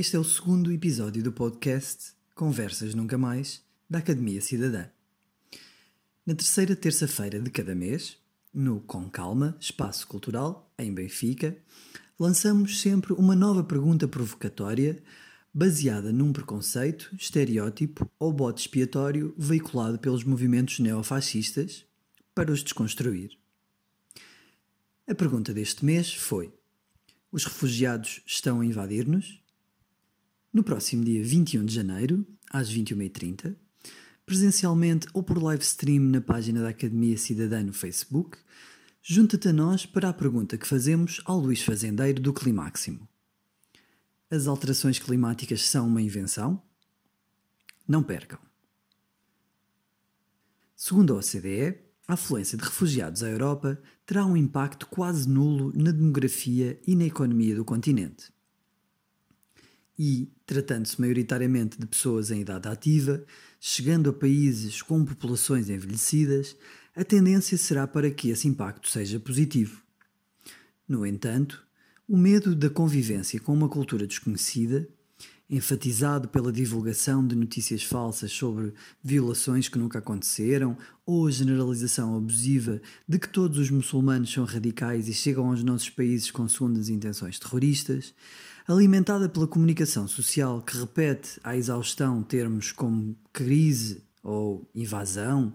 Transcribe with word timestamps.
Este 0.00 0.16
é 0.16 0.18
o 0.18 0.24
segundo 0.24 0.72
episódio 0.72 1.22
do 1.22 1.30
podcast 1.30 2.12
Conversas 2.34 2.94
Nunca 2.94 3.18
Mais 3.18 3.62
da 3.86 3.98
Academia 3.98 4.40
Cidadã. 4.40 4.86
Na 6.24 6.34
terceira 6.34 6.74
terça-feira 6.74 7.38
de 7.38 7.50
cada 7.50 7.74
mês, 7.74 8.16
no 8.50 8.80
Com 8.80 9.10
Calma 9.10 9.54
Espaço 9.60 10.06
Cultural, 10.06 10.72
em 10.78 10.90
Benfica, 10.90 11.54
lançamos 12.18 12.80
sempre 12.80 13.12
uma 13.12 13.36
nova 13.36 13.62
pergunta 13.62 14.08
provocatória 14.08 15.02
baseada 15.52 16.10
num 16.10 16.32
preconceito, 16.32 17.14
estereótipo 17.14 18.10
ou 18.18 18.32
bote 18.32 18.62
expiatório 18.62 19.34
veiculado 19.36 19.98
pelos 19.98 20.24
movimentos 20.24 20.78
neofascistas 20.78 21.84
para 22.34 22.50
os 22.50 22.64
desconstruir. 22.64 23.36
A 25.06 25.14
pergunta 25.14 25.52
deste 25.52 25.84
mês 25.84 26.14
foi: 26.14 26.50
Os 27.30 27.44
refugiados 27.44 28.22
estão 28.24 28.62
a 28.62 28.64
invadir-nos? 28.64 29.40
No 30.52 30.64
próximo 30.64 31.04
dia 31.04 31.22
21 31.22 31.64
de 31.64 31.72
janeiro, 31.72 32.26
às 32.50 32.68
21h30, 32.68 33.54
presencialmente 34.26 35.06
ou 35.14 35.22
por 35.22 35.40
live 35.40 35.62
stream 35.62 36.02
na 36.02 36.20
página 36.20 36.60
da 36.60 36.70
Academia 36.70 37.16
Cidadã 37.16 37.62
no 37.62 37.72
Facebook, 37.72 38.36
junta-te 39.00 39.48
a 39.48 39.52
nós 39.52 39.86
para 39.86 40.08
a 40.08 40.12
pergunta 40.12 40.58
que 40.58 40.66
fazemos 40.66 41.20
ao 41.24 41.38
Luís 41.38 41.62
Fazendeiro 41.62 42.20
do 42.20 42.32
Climáximo. 42.32 43.08
As 44.28 44.48
alterações 44.48 44.98
climáticas 44.98 45.62
são 45.62 45.86
uma 45.86 46.02
invenção? 46.02 46.60
Não 47.86 48.02
percam. 48.02 48.40
Segundo 50.74 51.14
a 51.14 51.18
OCDE, 51.18 51.78
a 52.08 52.14
afluência 52.14 52.58
de 52.58 52.64
refugiados 52.64 53.22
à 53.22 53.28
Europa 53.28 53.80
terá 54.04 54.26
um 54.26 54.36
impacto 54.36 54.88
quase 54.88 55.28
nulo 55.28 55.72
na 55.76 55.92
demografia 55.92 56.80
e 56.84 56.96
na 56.96 57.04
economia 57.04 57.54
do 57.54 57.64
continente. 57.64 58.32
E, 60.02 60.32
tratando-se 60.46 60.98
maioritariamente 60.98 61.78
de 61.78 61.84
pessoas 61.84 62.30
em 62.30 62.40
idade 62.40 62.66
ativa, 62.66 63.22
chegando 63.60 64.08
a 64.08 64.12
países 64.14 64.80
com 64.80 65.04
populações 65.04 65.68
envelhecidas, 65.68 66.56
a 66.96 67.04
tendência 67.04 67.58
será 67.58 67.86
para 67.86 68.10
que 68.10 68.30
esse 68.30 68.48
impacto 68.48 68.88
seja 68.88 69.20
positivo. 69.20 69.82
No 70.88 71.04
entanto, 71.04 71.62
o 72.08 72.16
medo 72.16 72.54
da 72.56 72.70
convivência 72.70 73.38
com 73.40 73.52
uma 73.52 73.68
cultura 73.68 74.06
desconhecida, 74.06 74.88
enfatizado 75.50 76.28
pela 76.28 76.50
divulgação 76.50 77.26
de 77.26 77.36
notícias 77.36 77.82
falsas 77.82 78.32
sobre 78.32 78.72
violações 79.04 79.68
que 79.68 79.78
nunca 79.78 79.98
aconteceram 79.98 80.78
ou 81.04 81.26
a 81.26 81.30
generalização 81.30 82.16
abusiva 82.16 82.80
de 83.06 83.18
que 83.18 83.28
todos 83.28 83.58
os 83.58 83.68
muçulmanos 83.68 84.32
são 84.32 84.46
radicais 84.46 85.08
e 85.08 85.12
chegam 85.12 85.50
aos 85.50 85.62
nossos 85.62 85.90
países 85.90 86.30
com 86.30 86.48
segundas 86.48 86.88
intenções 86.88 87.38
terroristas, 87.38 88.14
alimentada 88.72 89.28
pela 89.28 89.46
comunicação 89.46 90.06
social 90.06 90.62
que 90.62 90.76
repete 90.76 91.40
à 91.42 91.56
exaustão 91.56 92.22
termos 92.22 92.72
como 92.72 93.16
crise 93.32 94.02
ou 94.22 94.68
invasão, 94.74 95.54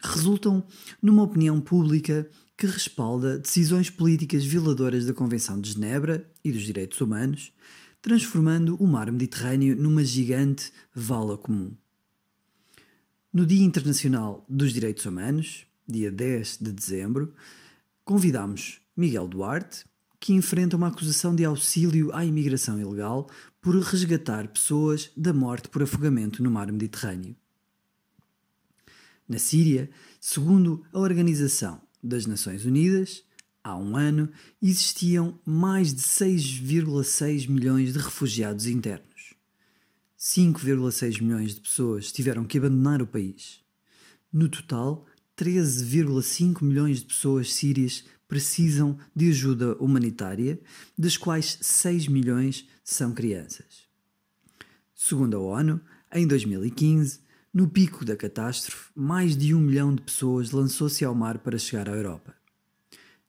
resultam 0.00 0.66
numa 1.02 1.22
opinião 1.22 1.60
pública 1.60 2.28
que 2.56 2.66
respalda 2.66 3.38
decisões 3.38 3.90
políticas 3.90 4.44
violadoras 4.44 5.04
da 5.04 5.12
Convenção 5.12 5.60
de 5.60 5.72
Genebra 5.72 6.26
e 6.42 6.50
dos 6.50 6.62
Direitos 6.62 7.00
Humanos, 7.00 7.52
transformando 8.00 8.76
o 8.76 8.86
mar 8.86 9.10
Mediterrâneo 9.12 9.76
numa 9.76 10.04
gigante 10.04 10.72
vala 10.94 11.36
comum. 11.36 11.76
No 13.32 13.44
Dia 13.44 13.64
Internacional 13.64 14.46
dos 14.48 14.72
Direitos 14.72 15.04
Humanos, 15.04 15.66
dia 15.86 16.10
10 16.10 16.58
de 16.62 16.72
dezembro, 16.72 17.34
convidamos 18.04 18.80
Miguel 18.96 19.28
Duarte, 19.28 19.84
que 20.18 20.32
enfrenta 20.32 20.76
uma 20.76 20.88
acusação 20.88 21.34
de 21.34 21.44
auxílio 21.44 22.12
à 22.14 22.24
imigração 22.24 22.80
ilegal 22.80 23.28
por 23.60 23.74
resgatar 23.80 24.48
pessoas 24.48 25.10
da 25.16 25.32
morte 25.32 25.68
por 25.68 25.82
afogamento 25.82 26.42
no 26.42 26.50
mar 26.50 26.70
Mediterrâneo. 26.70 27.36
Na 29.28 29.38
Síria, 29.38 29.90
segundo 30.20 30.84
a 30.92 31.00
Organização 31.00 31.80
das 32.02 32.26
Nações 32.26 32.64
Unidas, 32.64 33.24
há 33.62 33.76
um 33.76 33.96
ano 33.96 34.30
existiam 34.62 35.38
mais 35.44 35.92
de 35.92 36.00
6,6 36.00 37.48
milhões 37.48 37.92
de 37.92 37.98
refugiados 37.98 38.66
internos. 38.66 39.34
5,6 40.16 41.20
milhões 41.20 41.54
de 41.56 41.60
pessoas 41.60 42.12
tiveram 42.12 42.44
que 42.44 42.58
abandonar 42.58 43.02
o 43.02 43.06
país. 43.06 43.60
No 44.32 44.48
total, 44.48 45.06
13,5 45.36 46.62
milhões 46.62 47.00
de 47.00 47.06
pessoas 47.06 47.52
sírias 47.52 48.04
precisam 48.28 48.98
de 49.14 49.28
ajuda 49.30 49.74
humanitária, 49.76 50.60
das 50.96 51.16
quais 51.16 51.58
6 51.60 52.08
milhões 52.08 52.68
são 52.84 53.12
crianças. 53.12 53.86
Segundo 54.94 55.36
a 55.36 55.40
ONU, 55.40 55.80
em 56.12 56.26
2015, 56.26 57.20
no 57.52 57.68
pico 57.68 58.04
da 58.04 58.16
catástrofe, 58.16 58.90
mais 58.94 59.36
de 59.36 59.54
um 59.54 59.60
milhão 59.60 59.94
de 59.94 60.02
pessoas 60.02 60.50
lançou-se 60.50 61.04
ao 61.04 61.14
mar 61.14 61.38
para 61.38 61.58
chegar 61.58 61.88
à 61.88 61.92
Europa. 61.92 62.34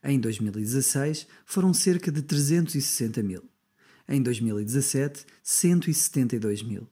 Em 0.04 0.20
2016, 0.20 1.28
foram 1.46 1.74
cerca 1.74 2.12
de 2.12 2.22
360 2.22 3.24
mil. 3.24 3.44
Em 4.08 4.22
2017, 4.22 5.26
172 5.44 6.64
mil. 6.64 6.88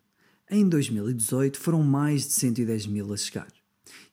Em 0.50 0.68
2018, 0.68 1.58
foram 1.58 1.82
mais 1.82 2.28
de 2.28 2.34
110 2.34 2.88
mil 2.88 3.14
a 3.14 3.18
chegar. 3.18 3.48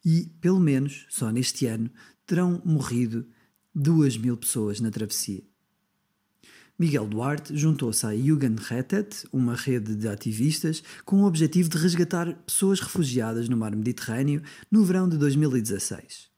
E, 0.05 0.31
pelo 0.41 0.61
menos, 0.61 1.07
só 1.09 1.31
neste 1.31 1.67
ano, 1.67 1.91
terão 2.27 2.63
morrido 2.65 3.27
2 3.75 4.19
mil 4.19 4.37
pessoas 4.37 4.81
na 4.81 4.91
travessia. 4.91 5.43
Miguel 6.79 7.07
Duarte 7.07 7.57
juntou-se 7.57 8.05
à 8.05 8.17
Jugendrettet, 8.17 9.27
uma 9.33 9.55
rede 9.55 9.95
de 9.95 10.09
ativistas, 10.09 10.83
com 11.05 11.23
o 11.23 11.27
objetivo 11.27 11.69
de 11.69 11.79
resgatar 11.79 12.35
pessoas 12.45 12.81
refugiadas 12.81 13.49
no 13.49 13.57
mar 13.57 13.75
Mediterrâneo 13.77 14.43
no 14.71 14.85
verão 14.85 15.09
de 15.09 15.17
2016. 15.17 16.31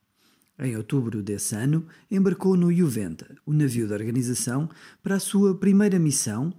Em 0.58 0.76
outubro 0.76 1.22
desse 1.22 1.56
ano, 1.56 1.86
embarcou 2.10 2.56
no 2.56 2.72
Juventa, 2.72 3.34
o 3.44 3.52
navio 3.52 3.88
da 3.88 3.94
organização, 3.94 4.68
para 5.02 5.16
a 5.16 5.20
sua 5.20 5.56
primeira 5.56 5.98
missão 5.98 6.52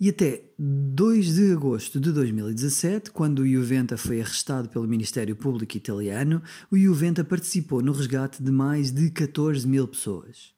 e 0.00 0.08
até 0.08 0.42
2 0.58 1.34
de 1.34 1.52
agosto 1.52 2.00
de 2.00 2.10
2017, 2.10 3.10
quando 3.10 3.40
o 3.40 3.46
Juventa 3.46 3.98
foi 3.98 4.22
arrestado 4.22 4.70
pelo 4.70 4.88
Ministério 4.88 5.36
Público 5.36 5.76
italiano, 5.76 6.42
o 6.70 6.78
Juventa 6.78 7.22
participou 7.22 7.82
no 7.82 7.92
resgate 7.92 8.42
de 8.42 8.50
mais 8.50 8.90
de 8.90 9.10
14 9.10 9.68
mil 9.68 9.86
pessoas. 9.86 10.54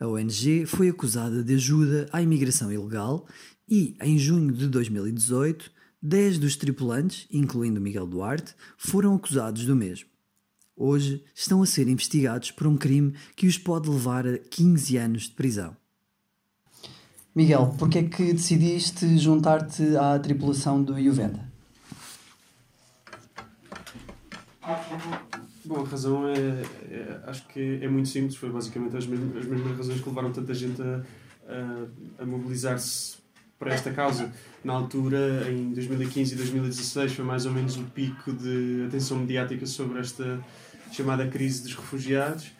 A 0.00 0.08
ONG 0.08 0.66
foi 0.66 0.88
acusada 0.88 1.44
de 1.44 1.54
ajuda 1.54 2.08
à 2.12 2.20
imigração 2.20 2.72
ilegal 2.72 3.28
e, 3.68 3.96
em 4.02 4.18
junho 4.18 4.52
de 4.52 4.66
2018, 4.66 5.70
10 6.02 6.38
dos 6.38 6.56
tripulantes, 6.56 7.28
incluindo 7.30 7.80
Miguel 7.80 8.08
Duarte, 8.08 8.56
foram 8.76 9.14
acusados 9.14 9.66
do 9.66 9.76
mesmo. 9.76 10.08
Hoje 10.76 11.24
estão 11.32 11.62
a 11.62 11.66
ser 11.66 11.86
investigados 11.86 12.50
por 12.50 12.66
um 12.66 12.76
crime 12.76 13.14
que 13.36 13.46
os 13.46 13.56
pode 13.56 13.88
levar 13.88 14.26
a 14.26 14.36
15 14.36 14.96
anos 14.96 15.22
de 15.22 15.30
prisão. 15.30 15.76
Miguel, 17.38 17.72
por 17.78 17.88
que 17.88 17.98
é 17.98 18.02
que 18.02 18.32
decidiste 18.32 19.16
juntar-te 19.16 19.96
à 19.96 20.18
tripulação 20.18 20.82
do 20.82 21.00
Juventa? 21.00 21.38
Bom, 25.64 25.84
a 25.84 25.88
razão 25.88 26.26
é, 26.26 26.34
é, 26.90 27.20
Acho 27.28 27.46
que 27.46 27.78
é 27.80 27.88
muito 27.88 28.08
simples. 28.08 28.34
Foi 28.34 28.50
basicamente 28.50 28.96
as 28.96 29.06
mesmas, 29.06 29.36
as 29.36 29.44
mesmas 29.46 29.78
razões 29.78 30.00
que 30.00 30.08
levaram 30.08 30.32
tanta 30.32 30.52
gente 30.52 30.82
a, 30.82 31.00
a, 31.46 32.22
a 32.24 32.26
mobilizar-se 32.26 33.18
para 33.56 33.72
esta 33.72 33.92
causa. 33.92 34.32
Na 34.64 34.72
altura, 34.72 35.48
em 35.48 35.72
2015 35.72 36.34
e 36.34 36.36
2016, 36.36 37.12
foi 37.12 37.24
mais 37.24 37.46
ou 37.46 37.52
menos 37.52 37.76
o 37.76 37.84
pico 37.84 38.32
de 38.32 38.86
atenção 38.88 39.16
mediática 39.16 39.64
sobre 39.64 40.00
esta 40.00 40.40
chamada 40.90 41.24
crise 41.28 41.62
dos 41.62 41.76
refugiados. 41.76 42.57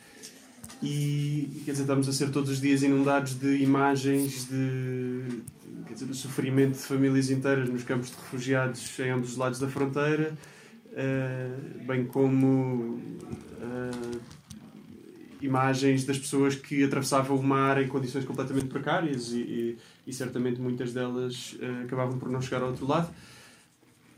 E 0.83 1.63
quer 1.65 1.73
dizer, 1.73 1.83
estamos 1.83 2.09
a 2.09 2.13
ser 2.13 2.31
todos 2.31 2.51
os 2.51 2.61
dias 2.61 2.83
inundados 2.83 3.35
de 3.35 3.63
imagens 3.63 4.49
de, 4.49 5.43
quer 5.87 5.95
dizer, 5.95 6.07
do 6.07 6.15
sofrimento 6.15 6.75
de 6.75 6.83
famílias 6.83 7.31
inteiras 7.31 7.69
nos 7.69 7.83
campos 7.83 8.11
de 8.11 8.17
refugiados 8.17 8.99
em 9.01 9.11
ambos 9.11 9.33
os 9.33 9.37
lados 9.37 9.59
da 9.59 9.69
fronteira 9.69 10.33
uh, 10.93 11.85
bem 11.87 12.05
como 12.05 13.01
uh, 13.61 14.21
imagens 15.41 16.05
das 16.05 16.19
pessoas 16.19 16.55
que 16.55 16.83
atravessavam 16.85 17.37
o 17.37 17.43
mar 17.43 17.81
em 17.81 17.87
condições 17.87 18.25
completamente 18.25 18.67
precárias 18.67 19.33
e, 19.33 19.39
e, 19.39 19.79
e 20.07 20.13
certamente 20.13 20.61
muitas 20.61 20.93
delas 20.93 21.57
uh, 21.61 21.85
acabavam 21.85 22.19
por 22.19 22.29
não 22.29 22.41
chegar 22.41 22.63
ao 22.63 22.69
outro 22.69 22.87
lado. 22.87 23.09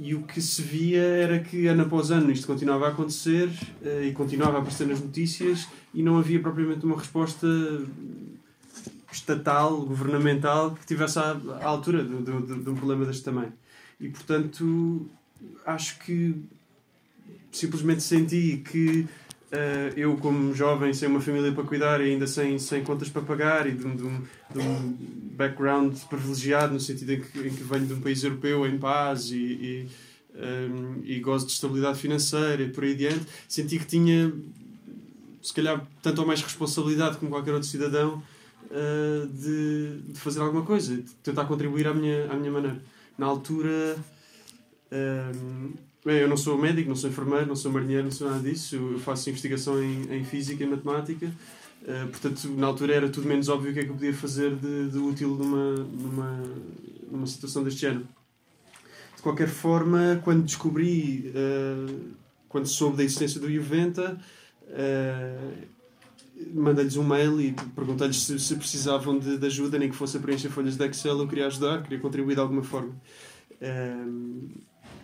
E 0.02 0.14
o 0.14 0.22
que 0.22 0.40
se 0.40 0.62
via 0.62 1.02
era 1.02 1.40
que 1.40 1.66
ano 1.66 1.82
após 1.82 2.10
ano 2.10 2.32
isto 2.32 2.46
continuava 2.46 2.86
a 2.86 2.88
acontecer 2.88 3.50
e 4.02 4.10
continuava 4.12 4.56
a 4.56 4.60
aparecer 4.60 4.86
nas 4.86 4.98
notícias 4.98 5.68
e 5.92 6.02
não 6.02 6.16
havia 6.16 6.40
propriamente 6.40 6.86
uma 6.86 6.96
resposta 6.96 7.46
estatal, 9.12 9.82
governamental, 9.82 10.70
que 10.70 10.80
estivesse 10.80 11.18
à, 11.18 11.38
à 11.60 11.66
altura 11.66 12.02
de, 12.02 12.16
de, 12.16 12.62
de 12.62 12.70
um 12.70 12.74
problema 12.74 13.04
deste 13.04 13.24
tamanho. 13.24 13.52
E 14.00 14.08
portanto, 14.08 15.06
acho 15.66 15.98
que 15.98 16.34
simplesmente 17.52 18.02
senti 18.02 18.62
que 18.64 19.06
Uh, 19.50 19.90
eu, 19.96 20.16
como 20.16 20.54
jovem, 20.54 20.92
sem 20.92 21.08
uma 21.08 21.20
família 21.20 21.50
para 21.50 21.64
cuidar 21.64 22.00
e 22.00 22.12
ainda 22.12 22.24
sem, 22.24 22.56
sem 22.56 22.84
contas 22.84 23.08
para 23.08 23.22
pagar 23.22 23.66
e 23.66 23.72
de, 23.72 23.82
de, 23.82 24.04
um, 24.04 24.22
de 24.48 24.58
um 24.60 24.96
background 25.32 25.96
privilegiado, 26.08 26.72
no 26.72 26.78
sentido 26.78 27.14
em 27.14 27.20
que, 27.20 27.36
em 27.36 27.50
que 27.50 27.64
venho 27.64 27.84
de 27.84 27.94
um 27.94 28.00
país 28.00 28.22
europeu 28.22 28.64
em 28.64 28.78
paz 28.78 29.32
e, 29.32 29.36
e, 29.36 29.88
um, 30.36 31.00
e 31.02 31.18
gozo 31.18 31.46
de 31.46 31.52
estabilidade 31.52 31.98
financeira 31.98 32.62
e 32.62 32.68
por 32.68 32.84
aí 32.84 32.92
adiante, 32.92 33.26
senti 33.48 33.76
que 33.80 33.86
tinha, 33.86 34.32
se 35.42 35.52
calhar, 35.52 35.84
tanto 36.00 36.20
ou 36.20 36.26
mais 36.28 36.40
responsabilidade 36.40 37.16
como 37.16 37.32
qualquer 37.32 37.52
outro 37.52 37.68
cidadão 37.68 38.22
uh, 38.66 39.26
de, 39.26 40.12
de, 40.12 40.20
fazer 40.20 40.42
alguma 40.42 40.64
coisa, 40.64 40.94
de 40.94 41.10
tentar 41.24 41.44
contribuir 41.46 41.88
à 41.88 41.94
minha, 41.94 42.30
à 42.30 42.36
minha 42.36 42.52
maneira. 42.52 42.80
Na 43.18 43.26
altura. 43.26 43.96
Um, 44.92 45.89
Bem, 46.02 46.16
eu 46.16 46.28
não 46.28 46.36
sou 46.36 46.56
médico, 46.56 46.88
não 46.88 46.96
sou 46.96 47.10
enfermeiro, 47.10 47.46
não 47.46 47.54
sou 47.54 47.70
marinheiro, 47.70 48.04
não 48.04 48.10
sou 48.10 48.30
nada 48.30 48.42
disso. 48.42 48.74
Eu 48.74 48.98
faço 49.00 49.28
investigação 49.28 49.82
em, 49.82 50.16
em 50.16 50.24
física 50.24 50.64
e 50.64 50.66
matemática. 50.66 51.26
Uh, 51.82 52.08
portanto, 52.08 52.48
na 52.56 52.66
altura 52.66 52.94
era 52.94 53.08
tudo 53.10 53.28
menos 53.28 53.50
óbvio 53.50 53.70
o 53.70 53.74
que 53.74 53.80
é 53.80 53.84
que 53.84 53.90
eu 53.90 53.94
podia 53.94 54.14
fazer 54.14 54.54
de, 54.56 54.88
de 54.88 54.98
útil 54.98 55.28
numa, 55.28 55.74
numa, 55.74 56.42
numa 57.10 57.26
situação 57.26 57.62
deste 57.62 57.82
género. 57.82 58.08
De 59.14 59.22
qualquer 59.22 59.48
forma, 59.48 60.18
quando 60.24 60.42
descobri, 60.42 61.34
uh, 61.34 62.14
quando 62.48 62.66
soube 62.66 62.96
da 62.96 63.04
existência 63.04 63.38
do 63.38 63.52
Juventa, 63.52 64.18
uh, 64.68 65.52
mandei-lhes 66.54 66.96
um 66.96 67.04
mail 67.04 67.38
e 67.42 67.52
perguntei-lhes 67.76 68.22
se, 68.22 68.38
se, 68.38 68.56
precisavam 68.56 69.18
de, 69.18 69.36
de, 69.36 69.46
ajuda, 69.46 69.78
nem 69.78 69.90
que 69.90 69.96
fosse 69.96 70.16
a 70.16 70.20
preencher 70.20 70.48
folhas 70.48 70.78
de 70.78 70.86
Excel, 70.86 71.18
eu 71.18 71.28
queria 71.28 71.46
ajudar, 71.46 71.82
queria 71.82 71.98
contribuir 71.98 72.36
de 72.36 72.40
alguma 72.40 72.62
forma. 72.62 72.94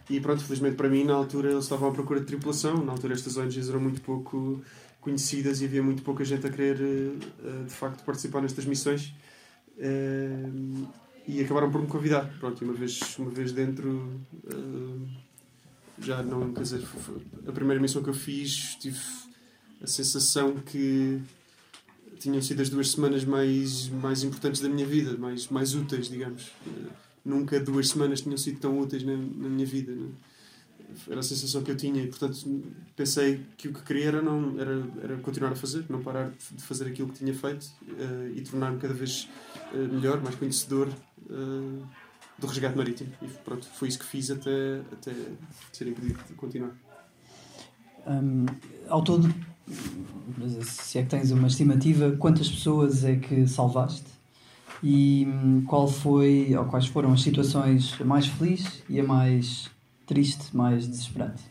E 0.09 0.21
pronto, 0.21 0.45
felizmente 0.45 0.77
para 0.77 0.89
mim, 0.89 1.05
na 1.05 1.15
altura 1.15 1.51
eles 1.51 1.65
estavam 1.65 1.89
à 1.89 1.93
procura 1.93 2.21
de 2.21 2.27
tripulação. 2.27 2.85
Na 2.85 2.93
altura 2.93 3.15
estas 3.15 3.37
ONGs 3.37 3.69
eram 3.69 3.81
muito 3.81 4.01
pouco 4.01 4.63
conhecidas 5.01 5.61
e 5.61 5.65
havia 5.65 5.83
muito 5.83 6.03
pouca 6.03 6.25
gente 6.25 6.47
a 6.47 6.51
querer 6.51 6.81
eh, 6.81 7.65
de 7.65 7.73
facto 7.73 8.05
participar 8.05 8.41
nestas 8.41 8.65
missões. 8.65 9.13
Eh, 9.79 10.49
e 11.27 11.41
acabaram 11.41 11.73
por 11.73 11.81
me 11.81 11.89
convidar. 11.89 12.25
Pronto, 12.39 12.65
uma 12.65 12.73
vez, 12.73 13.01
uma 13.19 13.31
vez 13.31 13.51
dentro, 13.51 14.21
eh, 14.49 15.09
já 16.01 16.23
não, 16.23 16.53
quer 16.53 16.63
dizer, 16.63 16.87
a 17.47 17.53
primeira 17.53 17.81
missão 17.81 18.01
que 18.01 18.11
eu 18.11 18.15
fiz, 18.15 18.77
tive 18.77 19.01
a 19.83 19.89
sensação 19.89 20.55
que 20.55 21.21
tinham 22.21 22.41
sido 22.41 22.63
as 22.63 22.71
duas 22.71 22.93
semanas 22.93 23.25
mais, 23.25 23.89
mais 23.89 24.23
importantes 24.23 24.61
da 24.61 24.69
minha 24.69 24.87
vida, 24.87 25.17
mais, 25.19 25.49
mais 25.49 25.75
úteis, 25.75 26.09
digamos 26.09 26.53
nunca 27.27 27.59
duas 27.59 27.89
semanas 27.89 28.21
tinham 28.21 28.39
sido 28.39 28.61
tão 28.61 28.79
úteis 28.79 29.03
na, 29.03 29.17
na 29.17 29.49
minha 29.49 29.67
vida. 29.67 29.93
Né? 29.93 30.09
Era 31.11 31.21
a 31.21 31.23
sensação 31.23 31.63
que 31.63 31.71
eu 31.71 31.77
tinha 31.77 32.03
e, 32.03 32.07
portanto, 32.07 32.63
pensei 32.95 33.41
que 33.57 33.69
o 33.69 33.75
que 33.75 33.83
queria 33.83 34.07
era, 34.07 34.23
não, 34.23 34.59
era, 34.59 34.85
era 35.03 35.17
continuar 35.19 35.53
a 35.53 35.57
fazer, 35.57 35.85
não 35.91 36.01
parar 36.01 36.31
de 36.31 36.63
fazer 36.63 36.87
aquilo 36.87 37.09
que 37.09 37.19
tinha 37.19 37.35
feito 37.35 37.65
uh, 37.83 38.29
e 38.35 38.41
tornar-me 38.43 38.79
cada 38.79 38.95
vez 38.95 39.29
uh, 39.75 39.95
melhor, 39.95 40.23
mais 40.23 40.37
conhecedor 40.37 40.89
uh, 40.89 41.87
do 42.39 42.47
resgate 42.47 42.77
marítimo. 42.77 43.11
E 43.21 43.27
pronto, 43.45 43.67
foi 43.67 43.89
isso 43.89 43.99
que 43.99 44.07
fiz 44.07 44.31
até, 44.31 44.81
até 44.93 45.13
ser 45.73 45.89
impedido 45.89 46.23
de 46.29 46.35
continuar. 46.35 46.71
Um, 48.07 48.47
ao 48.89 49.03
todo, 49.03 49.29
se 50.63 50.99
é 50.99 51.03
que 51.03 51.09
tens 51.09 51.33
uma 51.33 51.49
estimativa, 51.49 52.13
quantas 52.13 52.49
pessoas 52.49 53.05
é 53.05 53.17
que 53.17 53.47
salvaste? 53.49 54.16
E 54.83 55.27
hum, 55.27 55.65
qual 55.67 55.89
foi, 55.89 56.55
ou 56.57 56.65
quais 56.67 56.87
foram 56.87 57.13
as 57.13 57.23
situações 57.23 57.99
mais 58.01 58.27
felizes 58.27 58.83
e 58.89 59.01
a 59.01 59.05
mais 59.05 59.71
triste, 60.07 60.55
mais 60.55 60.87
desesperante? 60.87 61.43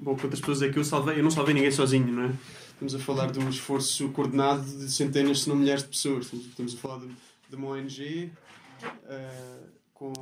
Bom, 0.00 0.16
quantas 0.16 0.40
pessoas 0.40 0.62
é 0.62 0.68
que 0.68 0.78
eu 0.78 0.84
salvei? 0.84 1.18
Eu 1.18 1.22
não 1.22 1.30
salvei 1.30 1.54
ninguém 1.54 1.70
sozinho, 1.70 2.12
não 2.12 2.24
é? 2.24 2.32
Estamos 2.72 2.94
a 2.94 2.98
falar 2.98 3.30
de 3.30 3.38
um 3.38 3.48
esforço 3.48 4.08
coordenado 4.10 4.62
de 4.62 4.90
centenas, 4.90 5.42
se 5.42 5.48
não 5.48 5.56
milhares 5.56 5.82
de 5.82 5.90
pessoas. 5.90 6.32
Estamos 6.32 6.74
a 6.74 6.78
falar 6.78 7.00
de, 7.00 7.08
de 7.48 7.56
uma 7.56 7.68
ONG 7.68 8.32
uh, 8.86 9.68
com 9.92 10.12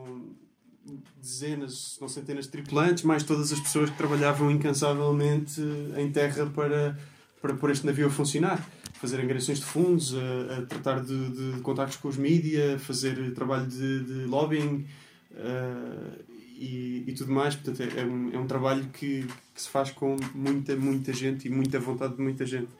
dezenas, 1.17 1.95
se 1.95 2.01
não 2.01 2.09
centenas 2.09 2.47
de 2.47 2.51
tripulantes, 2.51 3.05
mais 3.05 3.23
todas 3.23 3.53
as 3.53 3.61
pessoas 3.61 3.91
que 3.91 3.97
trabalhavam 3.97 4.51
incansavelmente 4.51 5.61
em 5.97 6.11
terra 6.11 6.47
para, 6.47 6.99
para 7.41 7.55
pôr 7.55 7.71
este 7.71 7.87
navio 7.87 8.09
a 8.09 8.11
funcionar 8.11 8.67
fazer 9.01 9.21
angariações 9.21 9.59
de 9.61 9.65
fundos, 9.65 10.15
a, 10.15 10.59
a 10.59 10.63
tratar 10.63 11.01
de, 11.01 11.31
de, 11.31 11.61
contactos 11.61 11.97
com 11.99 12.09
os 12.09 12.17
mídias, 12.17 12.83
fazer 12.83 13.33
trabalho 13.33 13.67
de, 13.67 14.05
de 14.05 14.25
lobbying 14.25 14.87
uh, 15.33 16.25
e, 16.57 17.05
e, 17.07 17.13
tudo 17.13 17.33
mais. 17.33 17.55
Portanto, 17.55 17.81
é, 17.81 18.01
é, 18.01 18.05
um, 18.05 18.35
é 18.35 18.39
um 18.39 18.47
trabalho 18.47 18.85
que, 18.93 19.25
que, 19.55 19.63
se 19.63 19.69
faz 19.69 19.93
com 19.93 20.17
muita, 20.35 20.75
muita 20.75 21.13
gente 21.13 21.47
e 21.47 21.51
muita 21.51 21.79
vontade 21.79 22.17
de 22.17 22.23
muita 22.23 22.45
gente. 22.45 22.71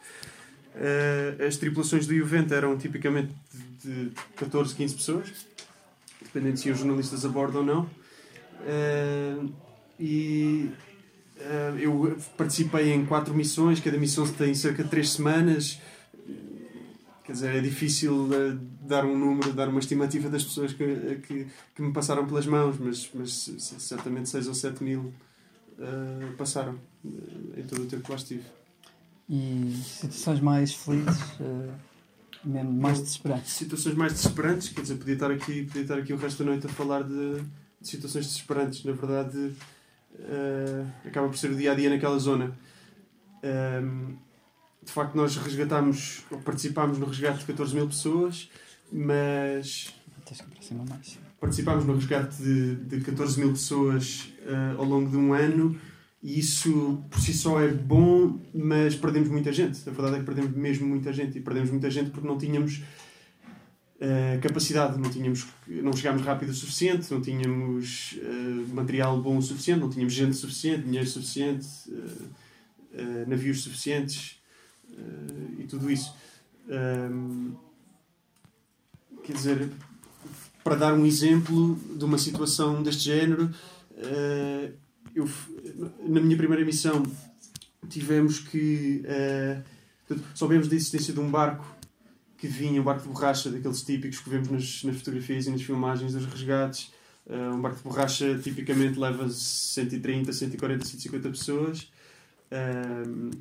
Uh, 0.75 1.47
as 1.47 1.57
tripulações 1.57 2.07
do 2.07 2.15
Juventa 2.15 2.55
eram 2.55 2.77
tipicamente 2.77 3.33
de 3.85 4.11
14, 4.35 4.75
15 4.75 4.95
pessoas, 4.97 5.47
dependendo 6.21 6.57
se 6.57 6.69
iam 6.69 6.77
jornalistas 6.77 7.25
a 7.25 7.29
bordo 7.29 7.59
ou 7.59 7.65
não. 7.65 7.83
Uh, 8.65 9.53
e 10.01 10.69
eu 11.81 12.17
participei 12.37 12.93
em 12.93 13.07
quatro 13.07 13.33
missões, 13.33 13.79
cada 13.79 13.97
missão 13.97 14.27
tem 14.27 14.53
cerca 14.55 14.83
de 14.83 14.91
três 14.91 15.11
semanas. 15.11 15.79
Quer 17.29 17.33
dizer, 17.33 17.57
é 17.57 17.61
difícil 17.61 18.25
uh, 18.25 18.59
dar 18.81 19.05
um 19.05 19.15
número, 19.15 19.53
dar 19.53 19.69
uma 19.69 19.81
estimativa 19.81 20.31
das 20.31 20.43
pessoas 20.43 20.73
que, 20.73 21.21
que, 21.27 21.47
que 21.75 21.83
me 21.83 21.93
passaram 21.93 22.27
pelas 22.27 22.47
mãos, 22.47 22.77
mas, 22.81 23.11
mas 23.13 23.53
certamente 23.59 24.31
6 24.31 24.49
ou 24.49 24.55
7 24.55 24.83
mil 24.83 25.13
uh, 25.79 26.35
passaram 26.39 26.81
em 27.05 27.63
todo 27.65 27.83
o 27.83 27.87
tempo 27.87 28.03
que 28.03 28.11
lá 28.11 28.17
estive. 28.17 28.45
E 29.29 29.79
situações 29.85 30.41
mais 30.41 30.73
felizes, 30.73 31.21
mesmo 32.43 32.73
mais 32.73 32.99
desesperantes? 32.99 33.53
Situações 33.53 33.95
mais 33.95 34.15
desesperantes, 34.15 34.71
quer 34.71 34.81
dizer, 34.81 34.95
podia 34.95 35.13
estar 35.13 35.31
aqui, 35.31 35.65
podia 35.65 35.83
estar 35.83 35.99
aqui 35.99 36.15
o 36.15 36.17
resto 36.17 36.43
da 36.43 36.51
noite 36.51 36.65
a 36.65 36.71
falar 36.71 37.03
de, 37.03 37.43
de 37.79 37.89
situações 37.89 38.25
desesperantes. 38.25 38.83
Na 38.85 38.93
verdade, 38.93 39.53
acaba 41.05 41.29
por 41.29 41.37
ser 41.37 41.51
o 41.51 41.57
dia 41.57 41.73
a 41.73 41.75
dia 41.75 41.91
naquela 41.91 42.19
zona. 42.19 42.57
Um, 43.45 44.17
de 44.89 44.95
facto, 44.95 45.15
nós 45.15 45.37
resgatámos, 45.37 46.25
ou 46.31 46.39
participámos 46.39 46.99
no 46.99 47.05
resgate 47.05 47.41
de 47.41 47.45
14 47.45 47.75
mil 47.75 47.87
pessoas, 47.87 48.49
mas. 48.91 49.93
Participámos 51.39 51.85
no 51.85 51.95
resgate 51.95 52.43
de, 52.43 52.77
de 52.77 53.01
14 53.03 53.39
mil 53.39 53.51
pessoas 53.51 54.33
uh, 54.47 54.79
ao 54.79 54.85
longo 54.87 55.11
de 55.11 55.17
um 55.17 55.35
ano 55.35 55.79
e 56.23 56.39
isso 56.41 57.05
por 57.11 57.21
si 57.21 57.35
só 57.35 57.61
é 57.61 57.69
bom, 57.69 58.41
mas 58.53 58.97
perdemos 58.97 59.29
muita 59.29 59.53
gente. 59.53 59.79
A 59.87 59.93
verdade 59.93 60.17
é 60.17 60.19
que 60.21 60.25
perdemos 60.25 60.53
mesmo 60.53 60.89
muita 60.89 61.13
gente 61.13 61.37
e 61.37 61.41
perdemos 61.43 61.71
muita 61.71 61.91
gente 61.91 62.11
porque 62.11 62.27
não 62.27 62.39
tínhamos 62.39 62.79
uh, 64.01 64.41
capacidade, 64.41 64.99
não, 64.99 65.11
tínhamos, 65.11 65.47
não 65.67 65.93
chegámos 65.93 66.23
rápido 66.23 66.49
o 66.49 66.55
suficiente, 66.55 67.13
não 67.13 67.21
tínhamos 67.21 68.19
uh, 68.23 68.75
material 68.75 69.21
bom 69.21 69.37
o 69.37 69.43
suficiente, 69.43 69.81
não 69.81 69.91
tínhamos 69.91 70.15
gente 70.15 70.35
suficiente, 70.35 70.83
dinheiro 70.83 71.07
suficiente, 71.07 71.69
navios 73.27 73.63
suficientes 73.63 74.38
e 75.59 75.65
tudo 75.65 75.91
isso. 75.91 76.15
Um, 76.69 77.55
quer 79.23 79.33
dizer, 79.33 79.71
para 80.63 80.77
dar 80.77 80.95
um 80.95 81.07
exemplo 81.07 81.79
de 81.97 82.05
uma 82.05 82.19
situação 82.19 82.83
deste 82.83 83.05
género, 83.05 83.45
uh, 83.93 84.73
eu, 85.15 85.29
na 86.07 86.21
minha 86.21 86.37
primeira 86.37 86.65
missão 86.65 87.03
tivemos 87.89 88.39
que. 88.39 89.03
Uh, 89.05 89.79
soubemos 90.35 90.69
da 90.69 90.75
existência 90.75 91.13
de 91.13 91.21
um 91.21 91.31
barco 91.31 91.67
que 92.39 92.47
vinha, 92.47 92.81
um 92.81 92.85
barco 92.85 93.03
de 93.03 93.09
borracha, 93.09 93.51
daqueles 93.51 93.83
típicos 93.83 94.21
que 94.21 94.31
vemos 94.31 94.49
nas, 94.49 94.85
nas 94.85 94.97
fotografias 94.97 95.47
e 95.47 95.51
nas 95.51 95.63
filmagens 95.63 96.15
dos 96.15 96.25
resgates. 96.25 96.91
Uh, 97.27 97.55
um 97.55 97.61
barco 97.61 97.79
de 97.79 97.83
borracha 97.83 98.39
tipicamente 98.39 98.99
leva 98.99 99.29
130, 99.29 100.33
140, 100.33 100.85
150 100.85 101.29
pessoas 101.29 101.91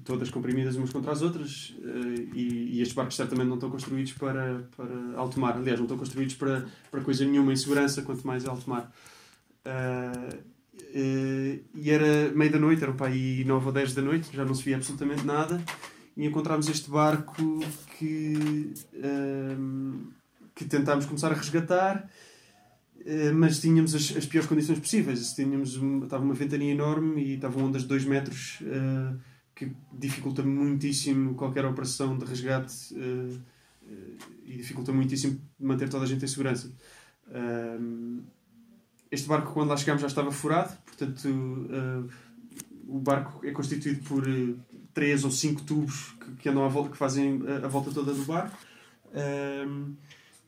Todas 0.03 0.29
comprimidas 0.29 0.75
umas 0.75 0.89
contra 0.91 1.13
as 1.13 1.21
outras 1.21 1.73
uh, 1.79 2.35
e, 2.35 2.75
e, 2.75 2.81
estes 2.81 2.93
barcos 2.93 3.15
certamente 3.15 3.47
não 3.47 3.55
estão 3.55 3.69
construídos 3.69 4.11
para, 4.13 4.67
para 4.75 5.17
alto 5.17 5.39
mar. 5.39 5.55
Aliás 5.55 5.79
não 5.79 5.85
estão 5.85 5.97
construídos 5.97 6.35
para, 6.35 6.65
para 6.91 7.01
coisa 7.01 7.23
nenhuma 7.23 7.53
em 7.53 7.55
segurança 7.55 8.01
quanto 8.01 8.27
mais 8.27 8.45
alto 8.45 8.69
mar. 8.69 8.91
Uh, 9.65 10.57
e 10.93 11.89
era 11.89 12.31
meio 12.33 12.51
da 12.51 12.59
noite, 12.59 12.83
era 12.83 12.91
para 12.91 13.07
aí 13.07 13.43
9 13.45 13.65
ou 13.67 13.71
10 13.71 13.93
da 13.93 14.01
noite 14.01 14.35
já 14.35 14.45
não 14.45 14.53
se 14.53 14.63
via 14.63 14.77
absolutamente 14.77 15.25
nada 15.25 15.61
e 16.15 16.25
encontramos 16.25 16.67
este 16.69 16.89
barco 16.89 17.59
que, 17.97 18.73
que 20.55 20.65
tentámos 20.65 21.05
começar 21.05 21.31
a 21.31 21.35
resgatar 21.35 22.09
mas 23.35 23.59
tínhamos 23.59 23.95
as, 23.95 24.15
as, 24.17 24.25
piores 24.25 24.49
condições 24.49 24.79
possíveis. 24.79 25.33
Tínhamos 25.33 25.79
estava 26.03 26.23
uma 26.23 26.33
ventania 26.33 26.73
enorme 26.73 27.21
e 27.23 27.35
estavam 27.35 27.65
ondas 27.65 27.83
de 27.83 27.87
2 27.87 28.05
metros 28.05 28.59
uh, 28.61 29.17
que 29.55 29.71
dificulta 29.93 30.43
muitíssimo 30.43 31.33
qualquer 31.35 31.65
operação 31.65 32.17
de 32.17 32.25
resgate 32.25 32.93
uh, 32.93 33.33
uh, 33.83 34.17
e 34.45 34.57
dificulta 34.57 34.91
muitíssimo 34.91 35.39
manter 35.59 35.89
toda 35.89 36.03
a 36.03 36.07
gente 36.07 36.25
em 36.25 36.27
segurança. 36.27 36.71
este 39.09 39.27
barco, 39.27 39.53
quando 39.53 39.69
lá 39.69 39.77
chegámos, 39.77 40.01
já 40.01 40.07
estava 40.07 40.31
furado, 40.31 40.75
portanto 40.85 41.29
o 42.87 42.99
barco 42.99 43.45
é 43.45 43.51
constituído 43.51 44.01
por 44.03 44.23
três 44.93 45.23
ou 45.23 45.31
cinco 45.31 45.61
tubos 45.63 46.15
que, 46.19 46.31
que 46.35 46.49
andam 46.49 46.65
à 46.65 46.67
volta, 46.67 46.91
que 46.91 46.97
fazem 46.97 47.41
a, 47.47 47.65
a 47.65 47.67
volta 47.69 47.91
toda 47.91 48.13
do 48.13 48.25
barco. 48.25 48.57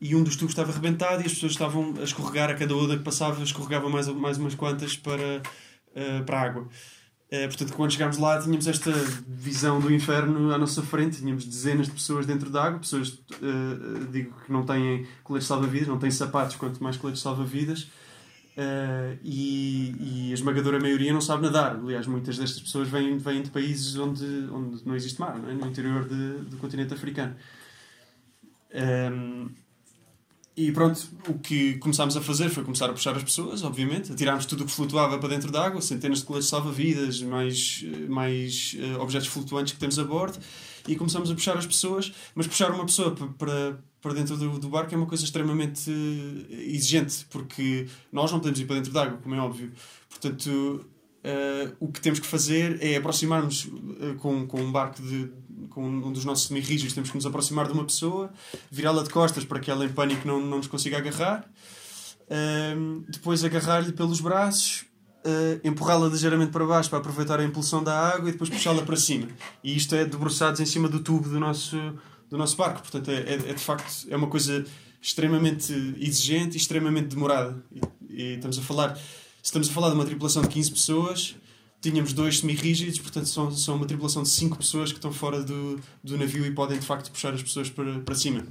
E 0.00 0.16
um 0.16 0.22
dos 0.22 0.34
tubos 0.34 0.52
estava 0.52 0.72
arrebentado 0.72 1.22
e 1.22 1.26
as 1.26 1.34
pessoas 1.34 1.52
estavam 1.52 1.94
a 1.98 2.04
escorregar 2.04 2.48
a 2.48 2.54
cada 2.54 2.74
onda 2.74 2.96
que 2.96 3.02
passava, 3.02 3.42
escorregava 3.42 3.88
mais, 3.90 4.08
mais 4.08 4.38
umas 4.38 4.54
quantas 4.54 4.96
para, 4.96 5.42
uh, 5.42 6.24
para 6.24 6.40
a 6.40 6.42
água. 6.42 6.62
Uh, 6.62 7.46
portanto, 7.46 7.74
quando 7.74 7.92
chegámos 7.92 8.16
lá, 8.16 8.40
tínhamos 8.40 8.66
esta 8.66 8.90
visão 9.28 9.78
do 9.78 9.92
inferno 9.92 10.52
à 10.52 10.58
nossa 10.58 10.82
frente, 10.82 11.18
tínhamos 11.18 11.44
dezenas 11.44 11.86
de 11.86 11.92
pessoas 11.92 12.24
dentro 12.24 12.48
da 12.48 12.64
água, 12.64 12.80
pessoas, 12.80 13.10
uh, 13.10 14.06
digo, 14.10 14.34
que 14.44 14.50
não 14.50 14.64
têm 14.64 15.06
coletes 15.22 15.46
salva-vidas, 15.46 15.86
não 15.86 15.98
têm 15.98 16.10
sapatos, 16.10 16.56
quanto 16.56 16.82
mais 16.82 16.96
coletes 16.96 17.22
salva-vidas, 17.22 17.88
e, 19.22 19.94
e, 19.98 20.30
a 20.32 20.34
esmagadora 20.34 20.78
maioria 20.78 21.14
não 21.14 21.20
sabe 21.20 21.44
nadar. 21.44 21.76
Aliás, 21.76 22.06
muitas 22.06 22.36
destas 22.36 22.60
pessoas 22.60 22.88
vêm, 22.88 23.16
vêm 23.16 23.40
de 23.40 23.48
países 23.48 23.96
onde, 23.96 24.22
onde 24.52 24.86
não 24.86 24.94
existe 24.94 25.18
mar, 25.18 25.38
não 25.38 25.48
é? 25.48 25.54
no 25.54 25.66
interior 25.66 26.06
de, 26.06 26.44
do 26.44 26.58
continente 26.58 26.92
africano. 26.92 27.34
Um, 28.74 29.48
e 30.60 30.72
pronto, 30.72 31.00
o 31.26 31.38
que 31.38 31.78
começámos 31.78 32.16
a 32.18 32.20
fazer 32.20 32.50
foi 32.50 32.62
começar 32.62 32.90
a 32.90 32.92
puxar 32.92 33.16
as 33.16 33.22
pessoas, 33.22 33.62
obviamente. 33.64 34.12
Atirámos 34.12 34.44
tudo 34.44 34.64
o 34.64 34.66
que 34.66 34.72
flutuava 34.72 35.18
para 35.18 35.30
dentro 35.30 35.50
da 35.50 35.64
água, 35.64 35.80
centenas 35.80 36.18
de 36.18 36.24
coletes 36.24 36.50
salva-vidas, 36.50 37.22
mais, 37.22 37.82
mais 38.08 38.76
uh, 38.78 39.00
objetos 39.00 39.28
flutuantes 39.28 39.72
que 39.72 39.78
temos 39.78 39.98
a 39.98 40.04
bordo. 40.04 40.38
E 40.86 40.96
começamos 40.96 41.30
a 41.30 41.34
puxar 41.34 41.56
as 41.56 41.66
pessoas, 41.66 42.12
mas 42.34 42.46
puxar 42.46 42.70
uma 42.72 42.84
pessoa 42.84 43.14
para, 43.38 43.78
para 44.02 44.12
dentro 44.12 44.36
do, 44.36 44.58
do 44.58 44.68
barco 44.68 44.94
é 44.94 44.98
uma 44.98 45.06
coisa 45.06 45.24
extremamente 45.24 45.90
uh, 45.90 46.46
exigente, 46.50 47.26
porque 47.30 47.86
nós 48.12 48.30
não 48.30 48.38
podemos 48.38 48.60
ir 48.60 48.66
para 48.66 48.76
dentro 48.76 48.92
da 48.92 49.04
água, 49.04 49.18
como 49.18 49.34
é 49.34 49.40
óbvio. 49.40 49.72
Portanto, 50.10 50.84
Uh, 51.22 51.76
o 51.78 51.88
que 51.88 52.00
temos 52.00 52.18
que 52.18 52.26
fazer 52.26 52.78
é 52.82 52.96
aproximar-nos 52.96 53.66
uh, 53.66 54.14
com, 54.20 54.46
com 54.46 54.58
um 54.58 54.72
barco 54.72 55.02
de, 55.02 55.30
com 55.68 55.86
um 55.86 56.12
dos 56.12 56.24
nossos 56.24 56.48
semi-rígidos, 56.48 56.94
temos 56.94 57.10
que 57.10 57.16
nos 57.16 57.26
aproximar 57.26 57.66
de 57.66 57.72
uma 57.72 57.84
pessoa, 57.84 58.32
virá-la 58.70 59.02
de 59.02 59.10
costas 59.10 59.44
para 59.44 59.60
que 59.60 59.70
ela 59.70 59.84
em 59.84 59.88
pânico 59.88 60.26
não, 60.26 60.40
não 60.40 60.58
nos 60.58 60.66
consiga 60.66 60.98
agarrar, 60.98 61.48
uh, 62.26 63.04
depois 63.08 63.44
agarrar-lhe 63.44 63.92
pelos 63.92 64.20
braços, 64.20 64.84
empurrá-la 65.62 66.08
ligeiramente 66.08 66.50
para 66.50 66.64
baixo 66.64 66.88
para 66.88 66.98
aproveitar 66.98 67.38
a 67.40 67.44
impulsão 67.44 67.84
da 67.84 67.94
água 67.94 68.28
e 68.28 68.32
depois 68.32 68.48
puxá-la 68.48 68.82
para 68.82 68.96
cima. 68.96 69.28
E 69.62 69.76
isto 69.76 69.94
é 69.94 70.04
debruçados 70.04 70.60
em 70.60 70.66
cima 70.66 70.88
do 70.88 71.00
tubo 71.00 71.28
do 71.28 71.38
nosso, 71.38 71.76
do 72.30 72.38
nosso 72.38 72.56
barco, 72.56 72.80
portanto 72.80 73.10
é, 73.10 73.16
é, 73.16 73.34
é 73.34 73.52
de 73.52 73.62
facto 73.62 74.06
é 74.08 74.16
uma 74.16 74.28
coisa 74.28 74.64
extremamente 75.00 75.72
exigente 75.98 76.56
e 76.56 76.56
extremamente 76.56 77.08
demorada. 77.08 77.62
E, 77.70 77.80
e 78.08 78.34
estamos 78.36 78.58
a 78.58 78.62
falar 78.62 78.98
estamos 79.42 79.68
a 79.68 79.72
falar 79.72 79.88
de 79.88 79.94
uma 79.94 80.04
tripulação 80.04 80.42
de 80.42 80.48
15 80.48 80.70
pessoas, 80.70 81.36
tínhamos 81.80 82.12
dois 82.12 82.40
semi-rígidos, 82.40 82.98
portanto 82.98 83.26
são, 83.26 83.50
são 83.50 83.76
uma 83.76 83.86
tripulação 83.86 84.22
de 84.22 84.28
5 84.28 84.56
pessoas 84.58 84.92
que 84.92 84.98
estão 84.98 85.12
fora 85.12 85.42
do, 85.42 85.80
do 86.02 86.18
navio 86.18 86.44
e 86.44 86.50
podem 86.50 86.78
de 86.78 86.86
facto 86.86 87.10
puxar 87.10 87.32
as 87.32 87.42
pessoas 87.42 87.70
para, 87.70 88.00
para 88.00 88.14
cima. 88.14 88.44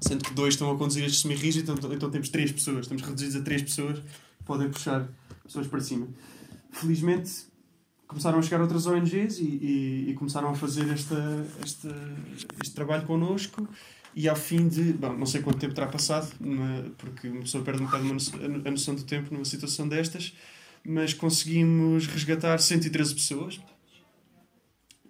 Sendo 0.00 0.24
que 0.24 0.34
dois 0.34 0.54
estão 0.54 0.70
a 0.70 0.76
conduzir 0.76 1.04
este 1.04 1.22
semi-rígido, 1.22 1.72
então, 1.72 1.92
então 1.92 2.10
temos 2.10 2.28
três 2.28 2.52
pessoas, 2.52 2.80
estamos 2.80 3.02
reduzidos 3.02 3.36
a 3.36 3.40
três 3.40 3.62
pessoas 3.62 3.98
que 3.98 4.44
podem 4.44 4.68
puxar 4.68 5.08
pessoas 5.44 5.66
para 5.66 5.80
cima. 5.80 6.08
Felizmente 6.70 7.30
começaram 8.06 8.38
a 8.38 8.42
chegar 8.42 8.60
outras 8.60 8.86
ONGs 8.86 9.38
e, 9.38 9.44
e, 9.44 10.10
e 10.10 10.14
começaram 10.14 10.50
a 10.50 10.54
fazer 10.54 10.88
esta, 10.90 11.46
esta, 11.62 11.88
este 12.62 12.74
trabalho 12.74 13.06
connosco 13.06 13.66
e 14.14 14.28
ao 14.28 14.36
fim 14.36 14.68
de. 14.68 14.92
Bom, 14.92 15.14
não 15.14 15.26
sei 15.26 15.40
quanto 15.42 15.58
tempo 15.58 15.74
terá 15.74 15.86
passado, 15.86 16.30
porque 16.98 17.28
uma 17.28 17.40
pessoa 17.40 17.64
perde 17.64 17.82
um 17.82 17.86
bocado 17.86 18.04
a 18.66 18.70
noção 18.70 18.94
do 18.94 19.02
tempo 19.04 19.32
numa 19.32 19.44
situação 19.44 19.88
destas, 19.88 20.34
mas 20.84 21.14
conseguimos 21.14 22.06
resgatar 22.06 22.58
113 22.58 23.14
pessoas. 23.14 23.60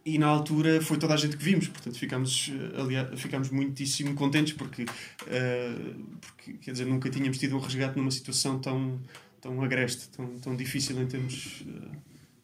E 0.05 0.19
na 0.19 0.27
altura 0.27 0.81
foi 0.83 0.99
toda 0.99 1.15
a 1.15 1.17
gente 1.17 1.37
que 1.37 1.45
vimos, 1.45 1.69
portanto 1.69 1.97
ficámos, 1.97 2.51
eh, 2.51 2.81
aliás, 2.81 3.21
ficámos 3.21 3.51
muitíssimo 3.51 4.15
contentes 4.15 4.53
porque, 4.53 4.83
uh, 4.83 6.17
porque, 6.21 6.55
quer 6.55 6.73
dizer, 6.73 6.87
nunca 6.87 7.09
tínhamos 7.09 7.39
tido 7.39 7.57
um 7.57 7.61
resgate 7.61 7.97
numa 7.97 8.11
situação 8.11 8.59
tão, 8.59 9.01
tão 9.41 9.63
agreste, 9.63 10.09
tão, 10.09 10.41
tão 10.41 10.57
difícil 10.57 11.01
em 11.01 11.07
termos 11.07 11.63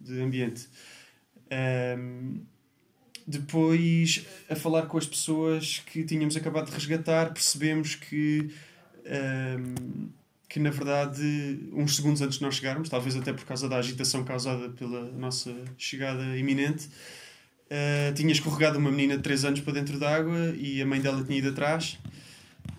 de 0.00 0.20
ambiente. 0.20 0.68
Um, 1.98 2.40
depois, 3.26 4.24
a 4.48 4.56
falar 4.56 4.86
com 4.86 4.96
as 4.96 5.06
pessoas 5.06 5.82
que 5.84 6.02
tínhamos 6.02 6.34
acabado 6.36 6.66
de 6.66 6.72
resgatar, 6.72 7.32
percebemos 7.32 7.94
que, 7.94 8.50
um, 9.04 10.08
que 10.48 10.58
na 10.58 10.70
verdade, 10.70 11.68
uns 11.72 11.96
segundos 11.96 12.22
antes 12.22 12.38
de 12.38 12.44
nós 12.44 12.54
chegarmos, 12.54 12.88
talvez 12.88 13.14
até 13.16 13.32
por 13.32 13.44
causa 13.44 13.68
da 13.68 13.76
agitação 13.76 14.24
causada 14.24 14.70
pela 14.70 15.10
nossa 15.12 15.54
chegada 15.76 16.24
iminente, 16.38 16.86
uh, 16.86 18.14
tinha 18.14 18.32
escorregado 18.32 18.78
uma 18.78 18.90
menina 18.90 19.16
de 19.16 19.22
3 19.22 19.44
anos 19.44 19.60
para 19.60 19.74
dentro 19.74 19.98
da 19.98 20.14
água 20.14 20.54
e 20.56 20.80
a 20.80 20.86
mãe 20.86 21.00
dela 21.00 21.22
tinha 21.22 21.38
ido 21.38 21.50
atrás. 21.50 21.98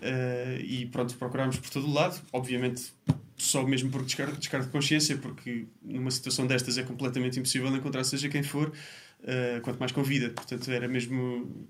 Uh, 0.00 0.60
e 0.62 0.86
pronto, 0.86 1.14
procurámos 1.16 1.58
por 1.58 1.70
todo 1.70 1.86
o 1.86 1.92
lado, 1.92 2.20
obviamente 2.32 2.92
só 3.36 3.64
mesmo 3.64 3.90
por 3.90 4.04
descargo, 4.04 4.36
descargo 4.36 4.66
de 4.66 4.72
consciência, 4.72 5.16
porque 5.16 5.66
numa 5.82 6.10
situação 6.10 6.46
destas 6.46 6.76
é 6.76 6.82
completamente 6.82 7.38
impossível 7.38 7.74
encontrar 7.74 8.04
seja 8.04 8.28
quem 8.28 8.42
for 8.42 8.68
uh, 8.68 9.60
quanto 9.62 9.78
mais 9.78 9.92
com 9.92 10.02
vida. 10.02 10.30
Portanto, 10.30 10.70
era 10.70 10.88
mesmo 10.88 11.66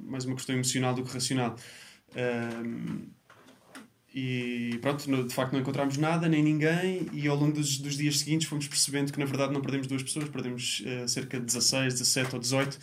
mais 0.00 0.24
uma 0.24 0.36
questão 0.36 0.54
emocional 0.54 0.94
do 0.94 1.02
que 1.02 1.12
racional. 1.12 1.56
Uh, 2.10 3.23
e 4.14 4.78
pronto, 4.80 5.26
de 5.26 5.34
facto 5.34 5.52
não 5.52 5.60
encontramos 5.60 5.96
nada, 5.96 6.28
nem 6.28 6.40
ninguém, 6.40 7.08
e 7.12 7.26
ao 7.26 7.36
longo 7.36 7.52
dos, 7.52 7.78
dos 7.78 7.96
dias 7.96 8.20
seguintes 8.20 8.46
fomos 8.46 8.68
percebendo 8.68 9.12
que 9.12 9.18
na 9.18 9.24
verdade 9.24 9.52
não 9.52 9.60
perdemos 9.60 9.88
duas 9.88 10.04
pessoas, 10.04 10.28
perdemos 10.28 10.84
uh, 10.86 11.08
cerca 11.08 11.40
de 11.40 11.46
16, 11.46 11.94
17 11.94 12.34
ou 12.34 12.40
18. 12.40 12.78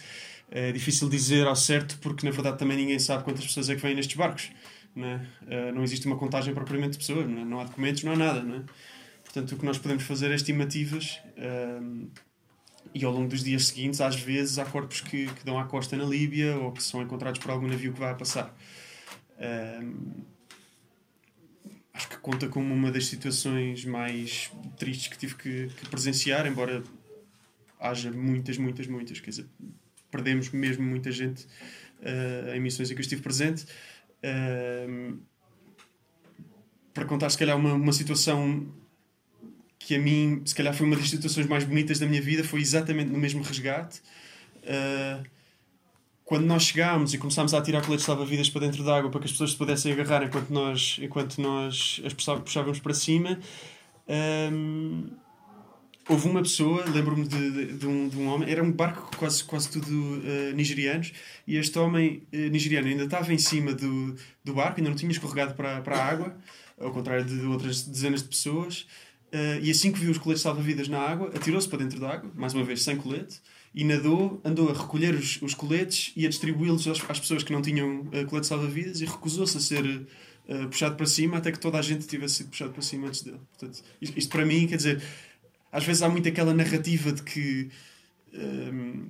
É 0.53 0.73
difícil 0.73 1.07
dizer 1.07 1.47
ao 1.47 1.55
certo 1.55 1.97
porque 2.01 2.25
na 2.25 2.33
verdade 2.33 2.57
também 2.57 2.75
ninguém 2.75 3.00
sabe 3.00 3.23
quantas 3.23 3.45
pessoas 3.45 3.69
é 3.69 3.75
que 3.75 3.81
vêm 3.81 3.95
nestes 3.95 4.17
barcos. 4.17 4.51
Não, 4.93 5.07
é? 5.07 5.15
uh, 5.43 5.73
não 5.73 5.83
existe 5.83 6.05
uma 6.05 6.17
contagem 6.17 6.53
propriamente 6.53 6.91
de 6.91 6.97
pessoas, 6.97 7.25
não, 7.29 7.41
é? 7.41 7.45
não 7.45 7.61
há 7.61 7.63
documentos, 7.63 8.03
não 8.03 8.11
há 8.11 8.17
nada. 8.17 8.43
Não 8.43 8.57
é? 8.57 8.63
Portanto, 9.23 9.53
o 9.53 9.57
que 9.57 9.65
nós 9.65 9.77
podemos 9.77 10.03
fazer 10.03 10.31
é 10.31 10.35
estimativas. 10.35 11.17
Uh, 11.38 12.11
e 12.93 13.05
ao 13.05 13.13
longo 13.13 13.29
dos 13.29 13.41
dias 13.41 13.67
seguintes, 13.67 14.01
às 14.01 14.15
vezes, 14.15 14.59
há 14.59 14.65
corpos 14.65 15.00
que, 15.00 15.27
que 15.27 15.45
dão 15.45 15.57
à 15.57 15.63
costa 15.63 15.95
na 15.95 16.03
Líbia 16.03 16.57
ou 16.57 16.73
que 16.73 16.83
são 16.83 17.01
encontrados 17.01 17.39
por 17.39 17.51
algum 17.51 17.67
navio 17.67 17.93
que 17.93 18.00
vai 18.00 18.11
a 18.11 18.15
passar. 18.15 18.53
Um, 19.81 20.25
acho 21.93 22.07
que 22.10 22.17
conta 22.17 22.48
como 22.48 22.74
uma 22.74 22.91
das 22.91 23.05
situações 23.05 23.86
mais 23.86 24.51
tristes 24.77 25.07
que 25.07 25.17
tive 25.17 25.36
que, 25.36 25.67
que, 25.67 25.89
presenciar, 25.89 26.48
embora 26.48 26.83
haja 27.79 28.12
muitas, 28.12 28.57
muitas, 28.57 28.88
muitas. 28.88 29.19
Quer 29.19 29.29
dizer, 29.31 29.45
perdemos 30.10 30.50
mesmo 30.51 30.83
muita 30.83 31.12
gente 31.12 31.45
uh, 32.00 32.55
em 32.55 32.60
missões 32.60 32.89
em 32.89 32.93
que 32.93 33.00
eu 33.00 33.03
estive 33.03 33.21
presente. 33.21 33.65
Uh, 34.24 35.19
para 36.93 37.05
contar, 37.05 37.29
se 37.29 37.38
calhar, 37.38 37.57
uma, 37.57 37.74
uma 37.74 37.93
situação 37.93 38.67
que 39.79 39.95
a 39.95 40.00
mim, 40.00 40.41
se 40.45 40.53
calhar, 40.53 40.74
foi 40.74 40.86
uma 40.86 40.95
das 40.95 41.10
situações 41.10 41.48
mais 41.48 41.63
bonitas 41.63 41.98
da 41.98 42.05
minha 42.05 42.21
vida, 42.21 42.43
foi 42.43 42.62
exatamente 42.62 43.10
no 43.10 43.17
mesmo 43.17 43.41
resgate. 43.41 44.01
Uh, 44.57 45.24
quando 46.31 46.45
nós 46.45 46.63
chegámos 46.63 47.13
e 47.13 47.17
começámos 47.17 47.53
a 47.53 47.61
tirar 47.61 47.81
coletes 47.81 48.05
salva-vidas 48.05 48.50
para 48.50 48.61
dentro 48.61 48.85
da 48.85 48.95
água 48.95 49.11
para 49.11 49.19
que 49.19 49.25
as 49.25 49.33
pessoas 49.33 49.51
se 49.51 49.57
pudessem 49.57 49.91
agarrar 49.91 50.23
enquanto 50.23 50.50
nós, 50.50 50.97
enquanto 51.01 51.41
nós 51.41 52.01
as 52.05 52.13
puxávamos 52.13 52.79
para 52.79 52.93
cima, 52.93 53.38
um, 54.53 55.09
houve 56.07 56.29
uma 56.29 56.41
pessoa, 56.41 56.85
lembro-me 56.85 57.27
de, 57.27 57.51
de, 57.51 57.73
de, 57.73 57.85
um, 57.85 58.07
de 58.07 58.17
um 58.17 58.29
homem, 58.29 58.50
era 58.50 58.63
um 58.63 58.71
barco 58.71 59.11
quase, 59.17 59.43
quase 59.43 59.71
tudo 59.71 59.91
uh, 59.91 60.55
nigerianos, 60.55 61.11
e 61.45 61.57
este 61.57 61.77
homem 61.77 62.23
uh, 62.33 62.38
nigeriano 62.50 62.88
ainda 62.88 63.03
estava 63.03 63.33
em 63.33 63.38
cima 63.38 63.73
do, 63.73 64.15
do 64.41 64.53
barco, 64.53 64.79
ainda 64.79 64.89
não 64.89 64.95
tinha 64.95 65.11
escorregado 65.11 65.53
para, 65.53 65.81
para 65.81 65.97
a 65.97 66.05
água, 66.05 66.38
ao 66.79 66.91
contrário 66.93 67.25
de 67.25 67.45
outras 67.45 67.81
dezenas 67.81 68.23
de 68.23 68.29
pessoas. 68.29 68.88
Uh, 69.33 69.59
e 69.61 69.69
assim 69.69 69.91
que 69.91 70.00
viu 70.00 70.11
os 70.11 70.17
coletes 70.17 70.43
salva-vidas 70.43 70.88
na 70.88 71.00
água, 71.00 71.29
atirou-se 71.35 71.67
para 71.67 71.79
dentro 71.79 72.00
da 72.00 72.09
água, 72.09 72.31
mais 72.33 72.53
uma 72.53 72.63
vez 72.63 72.83
sem 72.83 72.95
colete, 72.95 73.41
e 73.73 73.83
nadou, 73.83 74.41
andou 74.43 74.69
a 74.69 74.73
recolher 74.73 75.15
os, 75.15 75.41
os 75.41 75.53
coletes 75.53 76.11
e 76.15 76.25
a 76.25 76.29
distribuí-los 76.29 76.87
às, 76.87 77.09
às, 77.09 77.19
pessoas 77.19 77.43
que 77.43 77.53
não 77.53 77.61
tinham 77.61 78.01
uh, 78.01 78.25
colete 78.27 78.47
salva-vidas 78.47 78.99
e 78.99 79.05
recusou-se 79.05 79.57
a 79.57 79.61
ser 79.61 79.85
uh, 79.85 80.67
puxado 80.67 80.95
para 80.95 81.05
cima 81.05 81.37
até 81.37 81.51
que 81.51 81.59
toda 81.59 81.79
a 81.79 81.81
gente 81.81 82.05
tivesse 82.05 82.35
sido 82.35 82.49
puxado 82.49 82.71
para 82.71 82.81
cima 82.81 83.07
antes 83.07 83.21
dele. 83.21 83.39
Portanto, 83.57 83.81
isto, 84.01 84.19
isto, 84.19 84.29
para 84.29 84.45
mim, 84.45 84.67
quer 84.67 84.75
dizer, 84.75 85.01
às 85.71 85.85
vezes 85.85 86.01
há 86.01 86.09
muito 86.09 86.27
aquela 86.27 86.53
narrativa 86.53 87.11
de 87.11 87.23
que. 87.23 87.69
Um, 88.33 89.05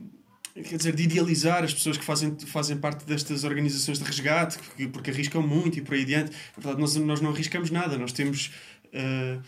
quer 0.53 0.77
dizer, 0.77 0.93
de 0.93 1.03
idealizar 1.03 1.63
as 1.63 1.73
pessoas 1.73 1.97
que 1.97 2.03
fazem, 2.03 2.37
fazem 2.45 2.77
parte 2.77 3.05
destas 3.05 3.43
organizações 3.43 3.97
de 3.97 4.03
resgate, 4.03 4.59
porque, 4.59 4.87
porque 4.87 5.09
arriscam 5.09 5.41
muito 5.41 5.79
e 5.79 5.81
por 5.81 5.95
aí 5.95 6.03
adiante. 6.03 6.31
Na 6.31 6.63
verdade, 6.63 6.79
nós, 6.79 6.95
nós 6.97 7.21
não 7.21 7.31
arriscamos 7.31 7.71
nada, 7.71 7.97
nós 7.97 8.11
temos. 8.11 8.51
Uh, 8.87 9.41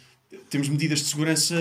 temos 0.49 0.67
medidas 0.67 0.99
de 0.99 1.05
segurança 1.05 1.55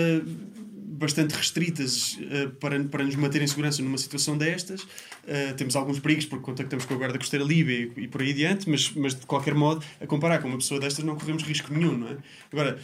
bastante 0.93 1.33
restritas 1.33 2.17
uh, 2.17 2.49
para, 2.59 2.81
para 2.85 3.03
nos 3.03 3.15
manter 3.15 3.41
em 3.41 3.47
segurança 3.47 3.81
numa 3.81 3.97
situação 3.97 4.37
destas. 4.37 4.83
Uh, 4.83 5.53
temos 5.57 5.75
alguns 5.75 5.99
perigos 5.99 6.25
porque 6.25 6.43
contactamos 6.43 6.85
com 6.85 6.93
a 6.93 6.97
Guarda 6.97 7.17
Costeira 7.17 7.43
Líbia 7.43 7.91
e, 7.97 8.03
e, 8.03 8.07
por 8.07 8.21
aí 8.21 8.31
adiante, 8.31 8.69
mas, 8.69 8.91
mas 8.91 9.15
de 9.15 9.25
qualquer 9.25 9.55
modo, 9.55 9.83
a 9.99 10.05
comparar 10.05 10.39
com 10.39 10.47
uma 10.47 10.57
pessoa 10.57 10.79
destas, 10.79 11.03
não 11.03 11.15
corremos 11.15 11.43
risco 11.43 11.73
nenhum, 11.73 11.97
não 11.97 12.07
é? 12.09 12.17
Agora, 12.51 12.79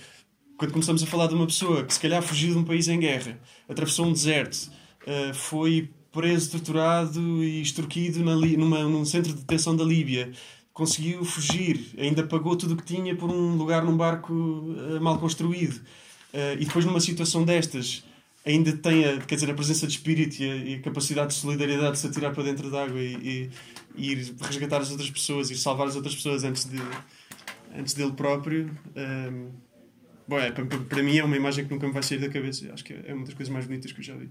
quando 0.57 0.71
começamos 0.71 1.03
a 1.03 1.05
falar 1.05 1.27
de 1.27 1.35
uma 1.35 1.45
pessoa 1.45 1.85
que 1.85 1.93
se 1.93 1.99
calhar 1.99 2.21
fugiu 2.21 2.51
de 2.53 2.57
um 2.57 2.63
país 2.63 2.87
em 2.87 2.99
guerra, 2.99 3.39
atravessou 3.67 4.07
um 4.07 4.11
deserto, 4.11 4.71
uh, 5.05 5.33
foi 5.33 5.89
preso, 6.11 6.51
torturado 6.51 7.43
e 7.43 7.61
extorquido 7.61 8.23
na, 8.23 8.35
numa, 8.35 8.83
num 8.83 9.05
centro 9.05 9.31
de 9.31 9.39
detenção 9.39 9.75
da 9.75 9.83
Líbia, 9.83 10.31
conseguiu 10.73 11.23
fugir, 11.23 11.93
ainda 11.97 12.23
pagou 12.23 12.55
tudo 12.55 12.73
o 12.73 12.77
que 12.77 12.83
tinha 12.83 13.15
por 13.15 13.29
um 13.29 13.55
lugar 13.55 13.83
num 13.83 13.95
barco 13.95 14.33
mal 15.01 15.19
construído. 15.19 15.81
Uh, 16.33 16.53
e 16.59 16.65
depois, 16.65 16.86
numa 16.86 17.00
situação 17.00 17.43
destas, 17.43 18.03
ainda 18.45 18.75
tem 18.75 19.05
a, 19.05 19.17
quer 19.19 19.36
dizer, 19.36 19.50
a 19.50 19.53
presença 19.53 19.86
de 19.88 19.93
espírito 19.93 20.41
e 20.41 20.50
a, 20.50 20.55
e 20.55 20.75
a 20.75 20.81
capacidade 20.81 21.33
de 21.33 21.39
solidariedade 21.39 21.93
de 21.93 22.00
se 22.00 22.07
atirar 22.07 22.33
para 22.33 22.43
dentro 22.43 22.69
d'água 22.69 23.00
e, 23.00 23.15
e, 23.15 23.50
e, 23.95 24.12
ir 24.12 24.36
resgatar 24.41 24.81
as 24.81 24.91
outras 24.91 25.09
pessoas 25.09 25.50
e 25.51 25.57
salvar 25.57 25.88
as 25.88 25.95
outras 25.95 26.15
pessoas 26.15 26.43
antes, 26.43 26.65
de, 26.65 26.77
antes 27.75 27.93
dele 27.93 28.13
próprio. 28.13 28.69
Um, 28.95 29.50
bom, 30.27 30.39
é, 30.39 30.51
para, 30.51 30.65
para 30.65 31.03
mim 31.03 31.17
é 31.17 31.24
uma 31.24 31.36
imagem 31.36 31.65
que 31.65 31.71
nunca 31.74 31.88
me 31.88 31.93
vai 31.93 32.03
sair 32.03 32.19
da 32.19 32.29
cabeça. 32.29 32.71
Acho 32.74 32.83
que 32.83 32.93
é 32.93 33.13
uma 33.13 33.25
das 33.25 33.33
coisas 33.33 33.51
mais 33.51 33.65
bonitas 33.65 33.91
que 33.91 34.00
eu 34.00 34.03
já 34.03 34.15
vi. 34.15 34.29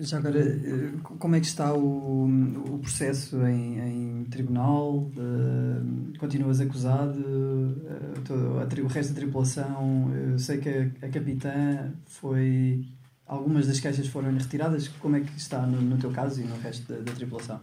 Já 0.00 0.16
agora, 0.16 0.40
eh, 0.40 0.92
como 1.02 1.36
é 1.36 1.40
que 1.40 1.46
está 1.46 1.74
o, 1.74 2.24
o 2.24 2.78
processo 2.78 3.36
em, 3.46 3.78
em 3.78 4.24
tribunal? 4.24 5.10
Uh, 5.14 6.18
continuas 6.18 6.58
acusado? 6.58 7.18
Uh, 7.18 8.20
todo, 8.24 8.60
a, 8.60 8.82
o 8.82 8.86
resto 8.86 9.12
da 9.12 9.20
tripulação? 9.20 10.10
Eu 10.32 10.38
sei 10.38 10.56
que 10.56 10.70
a, 10.70 11.06
a, 11.06 11.10
capitã 11.10 11.92
foi. 12.06 12.82
Algumas 13.26 13.66
das 13.66 13.78
queixas 13.78 14.06
foram 14.06 14.32
retiradas. 14.32 14.88
Como 14.88 15.16
é 15.16 15.20
que 15.20 15.36
está 15.36 15.66
no, 15.66 15.82
no 15.82 15.98
teu 15.98 16.10
caso 16.12 16.40
e 16.40 16.44
no 16.44 16.56
resto 16.60 16.90
da, 16.90 17.00
da 17.00 17.12
tripulação? 17.12 17.60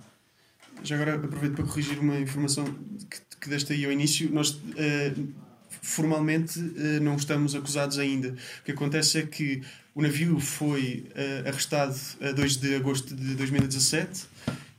Já 0.83 0.95
agora 0.95 1.15
aproveito 1.15 1.55
para 1.55 1.65
corrigir 1.65 1.97
uma 1.97 2.19
informação 2.19 2.65
que, 2.65 3.19
que 3.41 3.49
deste 3.49 3.73
aí 3.73 3.83
ao 3.83 3.91
início. 3.91 4.31
Nós. 4.31 4.51
Uh, 4.51 5.45
formalmente 5.81 6.59
não 7.01 7.15
estamos 7.15 7.53
acusados 7.53 7.99
ainda. 7.99 8.29
O 8.29 8.63
que 8.63 8.71
acontece 8.71 9.19
é 9.19 9.21
que 9.23 9.61
o 9.95 10.01
navio 10.01 10.37
foi 10.41 11.05
uh, 11.15 11.47
arrestado 11.47 11.95
a 12.21 12.33
2 12.33 12.57
de 12.57 12.75
agosto 12.75 13.15
de 13.15 13.33
2017 13.35 14.25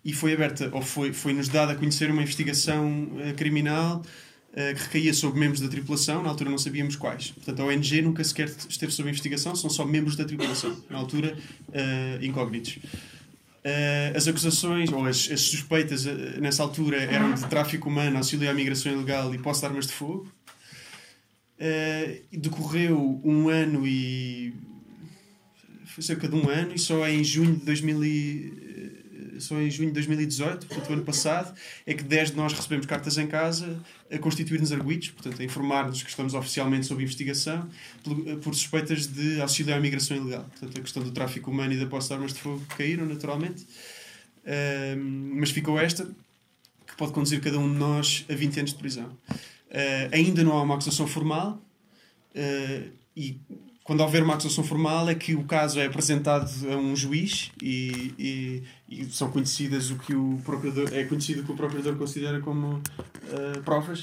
e 0.04 0.12
foi 0.12 0.34
aberta, 0.34 0.68
ou 0.72 0.82
foi, 0.82 1.12
foi 1.14 1.32
nos 1.32 1.48
dada 1.48 1.72
a 1.72 1.74
conhecer 1.74 2.10
uma 2.10 2.22
investigação 2.22 3.04
uh, 3.04 3.34
criminal 3.34 4.02
uh, 4.02 4.74
que 4.74 4.82
recaía 4.82 5.14
sobre 5.14 5.40
membros 5.40 5.62
da 5.62 5.68
tripulação, 5.68 6.22
na 6.22 6.28
altura 6.28 6.50
não 6.50 6.58
sabíamos 6.58 6.96
quais. 6.96 7.30
Portanto, 7.30 7.62
a 7.62 7.64
ONG 7.64 8.02
nunca 8.02 8.22
sequer 8.22 8.54
esteve 8.68 8.92
sob 8.92 9.08
investigação, 9.08 9.56
são 9.56 9.70
só 9.70 9.86
membros 9.86 10.16
da 10.16 10.24
tripulação, 10.26 10.76
na 10.90 10.98
altura 10.98 11.34
incógnitos. 12.20 12.78
as 14.14 14.28
acusações, 14.28 14.92
ou 14.92 15.06
as, 15.06 15.30
as 15.30 15.40
suspeitas 15.40 16.04
nessa 16.38 16.62
altura 16.62 16.98
eram 16.98 17.32
de 17.32 17.46
tráfico 17.46 17.88
humano, 17.88 18.18
auxílio 18.18 18.50
à 18.50 18.52
migração 18.52 18.92
ilegal 18.92 19.34
e 19.34 19.38
posse 19.38 19.60
de 19.60 19.66
armas 19.66 19.86
de 19.86 19.94
fogo. 19.94 20.30
decorreu 22.30 23.18
um 23.24 23.48
ano 23.48 23.86
e 23.86 24.52
cerca 26.02 26.28
de 26.28 26.34
um 26.34 26.48
ano 26.48 26.74
e 26.74 26.78
só 26.78 27.06
em 27.08 27.22
junho 27.24 27.56
de 27.56 27.64
2000 27.64 28.04
e, 28.04 28.96
só 29.40 29.60
em 29.60 29.70
junho 29.70 29.88
de 29.88 29.94
2018, 29.94 30.66
portanto, 30.66 30.90
o 30.90 30.92
ano 30.92 31.02
passado, 31.02 31.54
é 31.86 31.94
que 31.94 32.02
10 32.02 32.30
de 32.30 32.36
nós 32.36 32.52
recebemos 32.52 32.86
cartas 32.86 33.18
em 33.18 33.26
casa 33.26 33.78
a 34.10 34.18
constituir-nos 34.18 34.72
arguidos, 34.72 35.10
portanto, 35.10 35.40
a 35.40 35.44
informar-nos 35.44 36.02
que 36.02 36.08
estamos 36.08 36.34
oficialmente 36.34 36.86
sob 36.86 37.02
investigação 37.02 37.68
por, 38.02 38.16
por, 38.38 38.54
suspeitas 38.54 39.06
de 39.06 39.40
auxílio 39.40 39.74
à 39.74 39.80
migração 39.80 40.16
ilegal. 40.16 40.44
Portanto, 40.44 40.78
a 40.78 40.80
questão 40.80 41.02
do 41.02 41.10
tráfico 41.10 41.50
humano 41.50 41.72
e 41.72 41.78
da 41.78 41.86
posse 41.86 42.08
de 42.08 42.14
armas 42.14 42.32
de 42.32 42.40
fogo 42.40 42.64
caíram, 42.76 43.06
naturalmente. 43.06 43.66
mas 45.34 45.50
ficou 45.50 45.78
esta, 45.78 46.06
que 46.86 46.96
pode 46.96 47.12
conduzir 47.12 47.40
cada 47.40 47.58
um 47.58 47.70
de 47.70 47.78
nós 47.78 48.24
a 48.28 48.34
20 48.34 48.60
anos 48.60 48.72
de 48.72 48.78
prisão. 48.78 49.16
Uh, 49.66 50.08
ainda 50.12 50.44
não 50.44 50.52
há 50.52 50.62
uma 50.62 50.74
acusação 50.74 51.06
formal 51.06 51.60
uh, 52.34 52.90
e 53.16 53.38
quando 53.86 54.00
houver 54.00 54.24
uma 54.24 54.34
acusação 54.34 54.64
formal 54.64 55.08
é 55.08 55.14
que 55.14 55.36
o 55.36 55.44
caso 55.44 55.78
é 55.78 55.86
apresentado 55.86 56.50
a 56.68 56.76
um 56.76 56.96
juiz 56.96 57.52
e, 57.62 58.12
e, 58.18 58.62
e 58.88 59.04
são 59.12 59.30
conhecidas 59.30 59.92
o 59.92 59.96
que 59.96 60.12
o 60.12 60.40
procurador 60.44 60.92
é 60.92 61.04
conhecido 61.04 61.42
o 61.42 61.44
que 61.44 61.52
o 61.52 61.56
procurador 61.56 61.94
considera 61.94 62.40
como 62.40 62.78
uh, 62.78 63.62
provas. 63.64 64.00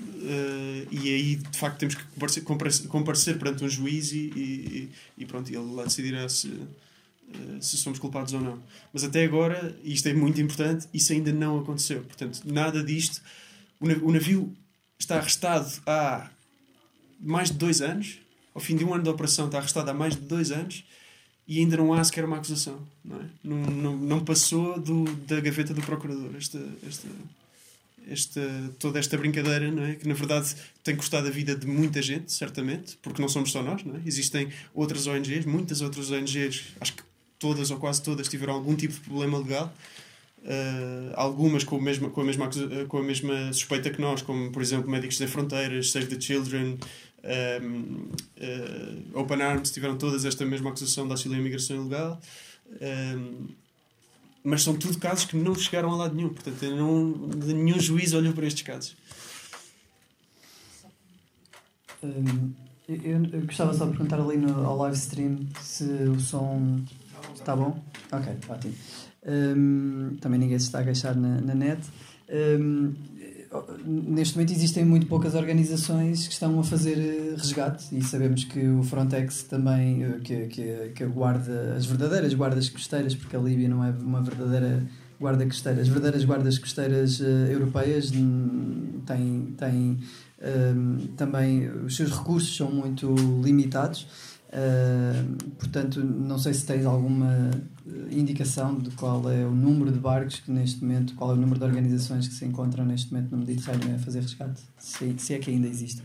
Uh, 0.00 0.88
e 0.90 1.14
aí 1.14 1.36
de 1.36 1.58
facto 1.58 1.78
temos 1.78 1.94
que 1.94 2.02
comparecer, 2.02 2.42
comparecer, 2.44 2.88
comparecer 2.88 3.38
perante 3.38 3.62
um 3.62 3.68
juiz 3.68 4.10
e, 4.12 4.90
e, 5.18 5.26
pronto 5.26 5.50
ele 5.50 5.74
lá 5.74 5.84
decidirá 5.84 6.26
se 6.30 6.48
uh, 6.48 6.66
se 7.60 7.76
somos 7.76 7.98
culpados 7.98 8.32
ou 8.32 8.40
não. 8.40 8.58
Mas 8.90 9.04
até 9.04 9.22
agora 9.22 9.78
e 9.84 9.92
isto 9.92 10.08
é 10.08 10.14
muito 10.14 10.40
importante 10.40 10.88
isso 10.94 11.12
ainda 11.12 11.30
não 11.30 11.58
aconteceu. 11.58 12.02
Portanto 12.04 12.40
nada 12.46 12.82
disto 12.82 13.20
o 13.78 14.10
navio 14.10 14.50
está 14.98 15.18
arrestado 15.18 15.70
há 15.86 16.30
mais 17.20 17.50
de 17.50 17.58
dois 17.58 17.82
anos 17.82 18.24
ao 18.56 18.60
fim 18.60 18.74
de 18.74 18.86
um 18.86 18.94
ano 18.94 19.02
de 19.02 19.10
operação, 19.10 19.46
está 19.46 19.58
arrestado 19.58 19.90
há 19.90 19.92
mais 19.92 20.16
de 20.16 20.22
dois 20.22 20.50
anos 20.50 20.82
e 21.46 21.58
ainda 21.58 21.76
não 21.76 21.92
há 21.92 22.02
sequer 22.02 22.24
uma 22.24 22.36
acusação. 22.36 22.78
Não, 23.04 23.20
é? 23.20 23.24
não, 23.44 23.56
não, 23.58 23.96
não, 23.98 24.24
passou 24.24 24.80
do, 24.80 25.04
da 25.26 25.38
gaveta 25.40 25.74
do 25.74 25.82
procurador 25.82 26.30
esta, 26.34 26.58
esta, 26.88 27.06
esta, 28.08 28.40
toda 28.78 28.98
esta 28.98 29.18
brincadeira, 29.18 29.70
não 29.70 29.84
é? 29.84 29.94
que 29.94 30.08
na 30.08 30.14
verdade 30.14 30.56
tem 30.82 30.96
custado 30.96 31.28
a 31.28 31.30
vida 31.30 31.54
de 31.54 31.66
muita 31.66 32.00
gente, 32.00 32.32
certamente, 32.32 32.96
porque 33.02 33.20
não 33.20 33.28
somos 33.28 33.52
só 33.52 33.62
nós. 33.62 33.84
Não 33.84 33.96
é? 33.96 34.00
Existem 34.06 34.48
outras 34.72 35.06
ONGs, 35.06 35.44
muitas 35.44 35.82
outras 35.82 36.10
ONGs, 36.10 36.64
acho 36.80 36.94
que 36.94 37.02
todas 37.38 37.70
ou 37.70 37.76
quase 37.76 38.02
todas 38.02 38.26
tiveram 38.26 38.54
algum 38.54 38.74
tipo 38.74 38.94
de 38.94 39.00
problema 39.00 39.36
legal. 39.36 39.70
Uh, 40.38 41.12
algumas 41.14 41.62
com, 41.62 41.76
com, 41.76 41.82
a 41.82 42.24
mesma, 42.24 42.48
com 42.88 42.98
a 42.98 43.02
mesma 43.02 43.52
suspeita 43.52 43.90
que 43.90 44.00
nós, 44.00 44.22
como 44.22 44.50
por 44.50 44.62
exemplo 44.62 44.88
Médicos 44.88 45.18
Sem 45.18 45.26
Fronteiras, 45.26 45.90
Save 45.90 46.06
the 46.06 46.20
Children, 46.20 46.78
um, 47.62 48.08
uh, 48.38 49.20
Open 49.20 49.42
Arms 49.42 49.70
tiveram 49.70 49.96
todas 49.96 50.24
esta 50.24 50.44
mesma 50.44 50.70
acusação 50.70 51.06
de 51.06 51.12
auxílio 51.12 51.36
à 51.36 51.40
imigração 51.40 51.76
ilegal. 51.76 52.20
Um, 52.80 53.48
mas 54.42 54.62
são 54.62 54.76
tudo 54.76 54.96
casos 54.98 55.24
que 55.24 55.36
não 55.36 55.54
chegaram 55.54 55.92
a 55.92 55.96
lado 55.96 56.14
nenhum. 56.14 56.28
Portanto, 56.28 56.62
não, 56.70 57.14
nenhum 57.46 57.80
juiz 57.80 58.12
olhou 58.12 58.32
para 58.32 58.46
estes 58.46 58.62
casos. 58.62 58.96
Eu, 62.88 63.24
eu, 63.32 63.40
gostava 63.44 63.74
só 63.74 63.86
de 63.86 63.90
perguntar 63.90 64.20
ali 64.20 64.36
no, 64.36 64.64
ao 64.64 64.76
live 64.78 64.96
stream 64.96 65.48
se 65.60 65.84
o 65.84 66.20
som 66.20 66.80
está 67.34 67.56
bom. 67.56 67.82
Ok, 68.12 68.36
ótimo. 68.48 68.74
Um, 69.26 70.16
também 70.20 70.38
ninguém 70.38 70.58
se 70.58 70.66
está 70.66 70.78
a 70.78 70.84
queixar 70.84 71.16
na, 71.16 71.40
na 71.40 71.54
net. 71.54 71.80
Neste 73.84 74.36
momento 74.36 74.52
existem 74.52 74.84
muito 74.84 75.06
poucas 75.06 75.34
organizações 75.34 76.26
que 76.26 76.32
estão 76.32 76.58
a 76.58 76.64
fazer 76.64 76.98
eh, 76.98 77.34
resgate 77.36 77.96
e 77.96 78.02
sabemos 78.02 78.44
que 78.44 78.66
o 78.68 78.82
Frontex 78.82 79.42
também 79.44 80.04
eh, 80.04 80.20
que, 80.22 80.46
que, 80.46 80.92
que 80.94 81.06
guarda 81.06 81.74
as 81.76 81.86
verdadeiras 81.86 82.34
guardas 82.34 82.68
costeiras 82.68 83.14
porque 83.14 83.36
a 83.36 83.38
Líbia 83.38 83.68
não 83.68 83.84
é 83.84 83.90
uma 83.90 84.22
verdadeira 84.22 84.86
guarda 85.18 85.44
costeira. 85.46 85.80
As 85.80 85.88
verdadeiras 85.88 86.24
guardas 86.24 86.58
costeiras 86.58 87.20
uh, 87.20 87.24
europeias 87.24 88.10
têm, 88.10 89.54
têm 89.56 89.98
uh, 90.38 91.08
também 91.16 91.68
os 91.68 91.96
seus 91.96 92.10
recursos 92.10 92.56
são 92.56 92.70
muito 92.70 93.14
limitados. 93.42 94.06
Uh, 94.48 95.34
portanto, 95.58 96.00
não 96.00 96.38
sei 96.38 96.54
se 96.54 96.64
tens 96.64 96.86
alguma 96.86 97.50
indicação 98.10 98.78
de 98.78 98.90
qual 98.90 99.30
é 99.30 99.44
o 99.44 99.50
número 99.50 99.92
de 99.92 99.98
barcos 99.98 100.40
que 100.40 100.50
neste 100.50 100.82
momento, 100.82 101.14
qual 101.14 101.30
é 101.30 101.34
o 101.34 101.36
número 101.36 101.58
de 101.58 101.64
organizações 101.64 102.26
que 102.26 102.34
se 102.34 102.44
encontram 102.44 102.84
neste 102.84 103.12
momento 103.12 103.30
no 103.30 103.38
Mediterrâneo 103.38 103.94
a 103.94 103.98
fazer 103.98 104.20
resgate, 104.20 104.60
se, 104.78 105.14
se 105.18 105.34
é 105.34 105.38
que 105.38 105.50
ainda 105.50 105.68
existem. 105.68 106.04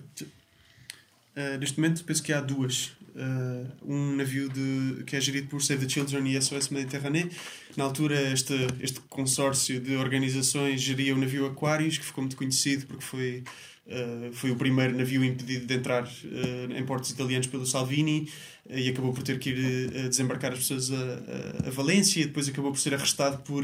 Uh, 1.36 1.58
neste 1.60 1.80
momento 1.80 2.04
penso 2.04 2.22
que 2.22 2.34
há 2.34 2.42
duas. 2.42 2.92
Uh, 3.14 3.68
um 3.86 4.16
navio 4.16 4.48
de, 4.48 5.04
que 5.06 5.18
é 5.18 5.22
gerido 5.22 5.48
por 5.48 5.62
Save 5.62 5.86
the 5.86 5.90
Children 5.90 6.28
e 6.30 6.42
SOS 6.42 6.70
Mediterrâneo. 6.70 7.30
Na 7.76 7.84
altura, 7.84 8.32
este, 8.32 8.54
este 8.80 9.02
consórcio 9.02 9.82
de 9.82 9.96
organizações 9.98 10.82
geria 10.82 11.14
o 11.14 11.18
navio 11.18 11.46
Aquarius, 11.46 11.98
que 11.98 12.06
ficou 12.06 12.22
muito 12.22 12.38
conhecido 12.38 12.86
porque 12.86 13.04
foi 13.04 13.44
Uh, 13.88 14.32
foi 14.32 14.52
o 14.52 14.56
primeiro 14.56 14.96
navio 14.96 15.24
impedido 15.24 15.66
de 15.66 15.74
entrar 15.74 16.04
uh, 16.04 16.72
em 16.78 16.86
portos 16.86 17.10
italianos 17.10 17.48
pelo 17.48 17.66
Salvini 17.66 18.30
uh, 18.70 18.78
e 18.78 18.88
acabou 18.88 19.12
por 19.12 19.24
ter 19.24 19.40
que 19.40 19.50
ir 19.50 20.08
desembarcar 20.08 20.54
as 20.54 20.60
pessoas 20.60 20.92
a, 20.92 20.96
a, 20.96 21.68
a, 21.68 21.72
Valência 21.72 22.26
depois 22.26 22.48
acabou 22.48 22.72
por 22.72 22.80
ser 22.80 22.94
arrestado 22.94 23.40
por 23.40 23.64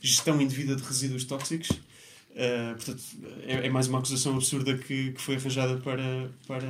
gestão 0.00 0.40
indevida 0.40 0.74
de 0.74 0.82
resíduos 0.82 1.24
tóxicos. 1.24 1.68
portanto, 2.76 3.02
é, 3.46 3.66
é, 3.66 3.68
mais 3.68 3.88
uma 3.88 3.98
acusação 3.98 4.36
absurda 4.36 4.76
que, 4.76 5.12
que 5.12 5.20
foi 5.20 5.36
arranjada 5.36 5.76
para, 5.76 6.30
para 6.46 6.66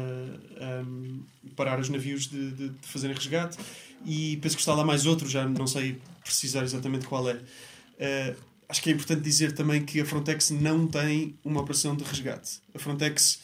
um, 0.84 1.20
parar 1.54 1.78
os 1.78 1.88
navios 1.88 2.26
de, 2.26 2.50
de, 2.50 2.68
de 2.70 2.88
fazerem 2.88 3.14
resgate. 3.14 3.58
E 4.04 4.38
penso 4.38 4.56
que 4.56 4.60
está 4.60 4.74
lá 4.74 4.84
mais 4.84 5.06
outro, 5.06 5.28
já 5.28 5.46
não 5.48 5.68
sei 5.68 5.98
precisar 6.24 6.64
exatamente 6.64 7.06
qual 7.06 7.30
é 7.30 8.34
acho 8.68 8.82
que 8.82 8.90
é 8.90 8.92
importante 8.92 9.22
dizer 9.22 9.52
também 9.52 9.84
que 9.84 10.00
a 10.00 10.04
Frontex 10.04 10.50
não 10.50 10.86
tem 10.86 11.34
uma 11.44 11.60
operação 11.60 11.96
de 11.96 12.04
resgate. 12.04 12.60
A 12.74 12.78
Frontex 12.78 13.40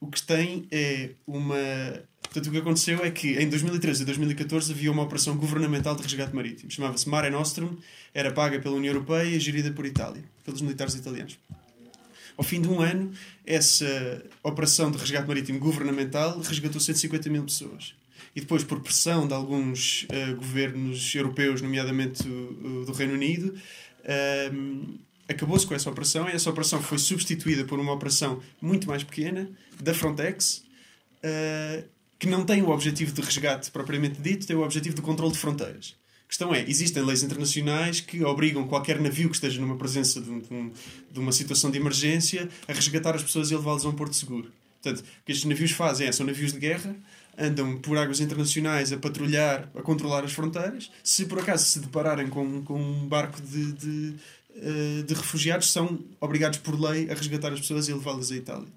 o 0.00 0.06
que 0.06 0.22
tem 0.22 0.66
é 0.70 1.10
uma. 1.26 1.56
Portanto, 2.22 2.46
o 2.46 2.50
que 2.50 2.58
aconteceu 2.58 3.04
é 3.04 3.10
que 3.10 3.38
em 3.38 3.48
2013 3.48 4.02
e 4.02 4.04
2014 4.04 4.72
havia 4.72 4.92
uma 4.92 5.02
operação 5.02 5.36
governamental 5.36 5.96
de 5.96 6.02
resgate 6.02 6.34
marítimo. 6.34 6.70
Chamava-se 6.70 7.08
Mare 7.08 7.30
Nostrum, 7.30 7.76
era 8.14 8.30
paga 8.30 8.60
pela 8.60 8.76
União 8.76 8.92
Europeia 8.92 9.24
e 9.36 9.40
gerida 9.40 9.72
por 9.72 9.86
Itália, 9.86 10.22
pelos 10.44 10.60
militares 10.60 10.94
italianos. 10.94 11.38
Ao 12.36 12.44
fim 12.44 12.60
de 12.60 12.68
um 12.68 12.80
ano, 12.80 13.10
essa 13.44 14.22
operação 14.42 14.90
de 14.90 14.98
resgate 14.98 15.26
marítimo 15.26 15.58
governamental 15.58 16.38
resgatou 16.40 16.80
150 16.80 17.28
mil 17.30 17.42
pessoas. 17.44 17.94
E 18.36 18.40
depois, 18.40 18.62
por 18.62 18.80
pressão 18.80 19.26
de 19.26 19.34
alguns 19.34 20.04
uh, 20.04 20.36
governos 20.36 21.14
europeus, 21.14 21.60
nomeadamente 21.60 22.28
o, 22.28 22.82
o 22.82 22.84
do 22.84 22.92
Reino 22.92 23.14
Unido, 23.14 23.54
uh, 24.08 24.98
acabou-se 25.28 25.66
com 25.66 25.74
essa 25.74 25.90
operação 25.90 26.28
e 26.28 26.32
essa 26.32 26.48
operação 26.48 26.82
foi 26.82 26.98
substituída 26.98 27.64
por 27.64 27.78
uma 27.78 27.92
operação 27.92 28.40
muito 28.60 28.88
mais 28.88 29.04
pequena 29.04 29.50
da 29.80 29.92
Frontex, 29.92 30.64
uh, 31.22 31.84
que 32.18 32.26
não 32.26 32.44
tem 32.44 32.62
o 32.62 32.70
objetivo 32.70 33.12
de 33.12 33.20
resgate 33.20 33.70
propriamente 33.70 34.20
dito, 34.20 34.46
tem 34.46 34.56
o 34.56 34.62
objetivo 34.62 34.96
de 34.96 35.02
controle 35.02 35.32
de 35.32 35.38
fronteiras. 35.38 35.94
A 36.24 36.28
questão 36.28 36.54
é, 36.54 36.62
existem 36.68 37.02
leis 37.02 37.22
internacionais 37.22 38.00
que 38.00 38.22
obrigam 38.22 38.66
qualquer 38.66 39.00
navio 39.00 39.30
que 39.30 39.36
esteja 39.36 39.60
numa 39.60 39.78
presença 39.78 40.20
de, 40.20 40.28
um, 40.28 40.72
de 41.10 41.18
uma 41.18 41.32
situação 41.32 41.70
de 41.70 41.78
emergência 41.78 42.48
a 42.66 42.72
resgatar 42.72 43.14
as 43.14 43.22
pessoas 43.22 43.50
e 43.50 43.56
levá-las 43.56 43.86
a 43.86 43.88
um 43.88 43.94
porto 43.94 44.14
seguro. 44.14 44.52
Portanto, 44.82 45.00
o 45.00 45.24
que 45.24 45.32
estes 45.32 45.48
navios 45.48 45.70
fazem 45.70 46.06
é, 46.06 46.12
são 46.12 46.26
navios 46.26 46.52
de 46.52 46.58
guerra, 46.58 46.94
andam 47.38 47.78
por 47.78 47.96
águas 47.96 48.20
internacionais 48.20 48.92
a 48.92 48.96
patrulhar, 48.96 49.70
a 49.74 49.82
controlar 49.82 50.24
as 50.24 50.32
fronteiras. 50.32 50.90
Se 51.02 51.26
por 51.26 51.38
acaso 51.38 51.64
se 51.66 51.80
depararem 51.80 52.28
com, 52.28 52.62
com 52.62 52.80
um 52.80 53.06
barco 53.06 53.40
de, 53.40 53.72
de, 53.72 54.14
eh, 54.56 55.02
de 55.06 55.14
refugiados, 55.14 55.70
são 55.70 56.00
obrigados 56.20 56.58
por 56.58 56.78
lei 56.78 57.08
a 57.10 57.14
resgatar 57.14 57.52
as 57.52 57.60
pessoas 57.60 57.88
e 57.88 57.92
levá-las 57.92 58.32
à 58.32 58.36
Itália. 58.36 58.68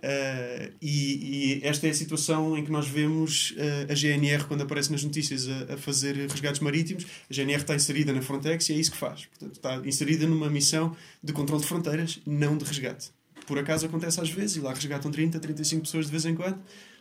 Uh, 0.00 0.72
e, 0.80 1.58
e, 1.58 1.60
esta 1.62 1.86
é 1.86 1.90
a 1.90 1.94
situação 1.94 2.56
em 2.56 2.64
que 2.64 2.70
nós 2.70 2.88
vemos 2.88 3.50
uh, 3.50 3.92
a 3.92 3.94
GNR, 3.94 4.44
quando 4.44 4.62
aparece 4.62 4.90
nas 4.90 5.04
notícias, 5.04 5.46
a, 5.46 5.74
a, 5.74 5.76
fazer 5.76 6.16
resgates 6.16 6.60
marítimos. 6.60 7.06
A 7.28 7.34
GNR 7.34 7.60
está 7.60 7.74
inserida 7.74 8.10
na 8.10 8.22
Frontex 8.22 8.70
e 8.70 8.72
é 8.72 8.76
isso 8.76 8.92
que 8.92 8.96
faz. 8.96 9.26
Portanto, 9.26 9.56
está 9.56 9.76
inserida 9.86 10.26
numa 10.26 10.48
missão 10.48 10.96
de 11.22 11.34
controle 11.34 11.60
de 11.60 11.68
fronteiras, 11.68 12.18
não 12.24 12.56
de 12.56 12.64
resgate. 12.64 13.10
Por 13.46 13.58
acaso 13.58 13.84
acontece 13.84 14.18
às 14.20 14.30
vezes, 14.30 14.56
e 14.56 14.60
lá 14.60 14.72
resgatam 14.72 15.10
30, 15.10 15.38
35 15.38 15.82
pessoas 15.82 16.06
de 16.06 16.12
vez 16.12 16.24
em 16.24 16.34
quando, 16.34 16.58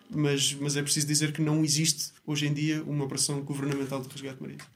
mas, 0.10 0.58
mas 0.60 0.76
é 0.76 0.82
preciso 0.82 1.08
dizer 1.08 1.32
que 1.32 1.42
não 1.42 1.64
existe 1.64 2.12
hoje 2.26 2.48
em 2.48 2.54
dia 2.54 2.84
uma 2.84 3.06
operação 3.06 3.42
governamental 3.42 4.02
de 4.02 4.10
resgate 4.10 4.42
marítimo. 4.42 4.70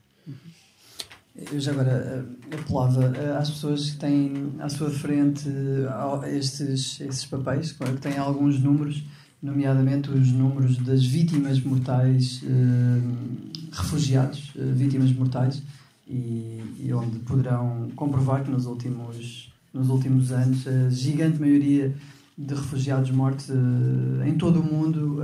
Eu 1.34 1.58
já 1.60 1.72
agora 1.72 2.24
uh, 2.24 2.54
apelava 2.54 3.10
uh, 3.10 3.38
às 3.38 3.50
pessoas 3.50 3.90
que 3.90 3.96
têm 3.96 4.52
à 4.60 4.68
sua 4.68 4.88
frente 4.88 5.48
uh, 5.48 6.24
estes, 6.26 7.00
estes 7.00 7.24
papéis, 7.24 7.72
que 7.72 7.84
têm 8.00 8.16
alguns 8.16 8.60
números, 8.60 9.02
nomeadamente 9.42 10.10
os 10.10 10.28
números 10.28 10.76
das 10.78 11.04
vítimas 11.04 11.60
mortais, 11.60 12.40
refugiados, 13.72 14.52
vítimas 14.54 15.12
mortais, 15.12 15.62
e, 16.08 16.62
e, 16.78 16.92
onde 16.94 17.18
poderão 17.18 17.90
comprovar 17.94 18.42
que 18.42 18.50
nos 18.50 18.64
últimos, 18.64 19.52
nos 19.72 19.90
últimos 19.90 20.32
anos 20.32 20.66
a 20.66 20.88
gigante 20.88 21.38
maioria 21.38 21.94
de 22.36 22.54
refugiados 22.54 23.10
mortos 23.10 23.48
em 24.26 24.36
todo 24.36 24.60
o 24.60 24.64
mundo 24.64 25.22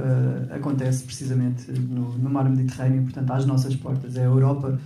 acontece 0.51 1.03
precisamente 1.03 1.71
no, 1.73 2.17
no 2.17 2.31
mar 2.31 2.49
Mediterrâneo, 2.49 3.03
portanto, 3.03 3.31
às 3.33 3.45
nossas 3.45 3.75
portas. 3.75 4.17
É 4.17 4.21
a 4.21 4.25
Europa 4.27 4.79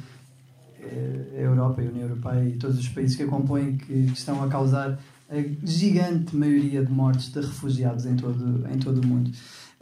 a 1.36 1.40
Europa 1.40 1.80
a 1.80 1.84
União 1.84 2.02
Europeia 2.02 2.48
e 2.48 2.52
todos 2.52 2.78
os 2.78 2.88
países 2.88 3.16
que 3.16 3.22
a 3.22 3.26
compõem 3.26 3.76
que, 3.76 3.92
estão 3.92 4.42
a 4.42 4.48
causar 4.48 4.98
a 5.30 5.34
gigante 5.64 6.36
maioria 6.36 6.84
de 6.84 6.92
mortes 6.92 7.32
de 7.32 7.40
refugiados 7.40 8.06
em 8.06 8.16
todo, 8.16 8.66
em 8.68 8.78
todo 8.78 9.00
o 9.00 9.06
mundo. 9.06 9.30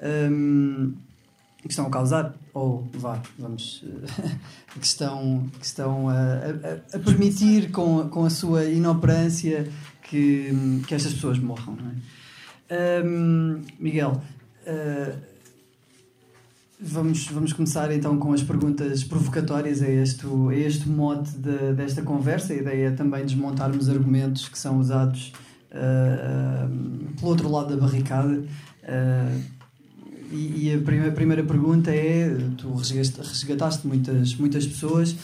Um, 0.01 0.95
que 1.63 1.69
estão 1.69 1.87
a 1.87 1.91
causar, 1.91 2.35
ou 2.53 2.89
vá, 2.95 3.23
vamos, 3.39 3.85
que 4.81 4.85
estão, 4.85 5.49
que 5.61 5.65
estão 5.65 6.09
a, 6.09 6.15
a, 6.15 6.97
a, 6.97 6.99
permitir 6.99 7.71
com, 7.71 8.09
com 8.09 8.25
a 8.25 8.31
sua 8.31 8.65
inoperância 8.65 9.71
que, 10.03 10.83
que 10.89 10.95
estas 10.95 11.15
pessoas 11.15 11.39
morram. 11.39 11.77
Não 11.77 11.91
é? 11.91 11.95
Um, 12.73 13.61
Miguel, 13.79 14.23
uh, 14.67 15.33
Vamos, 16.85 17.29
vamos 17.29 17.53
começar 17.53 17.93
então 17.93 18.19
com 18.19 18.33
as 18.33 18.43
perguntas 18.43 19.05
provocatórias 19.05 19.81
a 19.83 19.89
este, 19.89 20.27
a 20.27 20.55
este 20.57 20.89
mote 20.89 21.31
de, 21.39 21.75
desta 21.75 22.03
conversa. 22.03 22.53
A 22.53 22.57
ideia 22.57 22.89
é 22.89 22.91
também 22.91 23.25
desmontarmos 23.25 23.89
argumentos 23.89 24.49
que 24.49 24.59
são 24.59 24.81
usados 24.81 25.33
uh, 25.71 27.15
pelo 27.15 27.31
outro 27.31 27.49
lado 27.49 27.77
da 27.77 27.81
barricada. 27.81 28.33
Uh, 28.83 29.63
e, 30.33 30.75
a 30.75 30.79
primeira, 30.79 31.13
primeira 31.13 31.45
pergunta 31.45 31.93
é: 31.93 32.37
tu 32.59 32.75
resgataste 32.75 33.87
muitas, 33.87 34.35
muitas 34.35 34.67
pessoas 34.67 35.15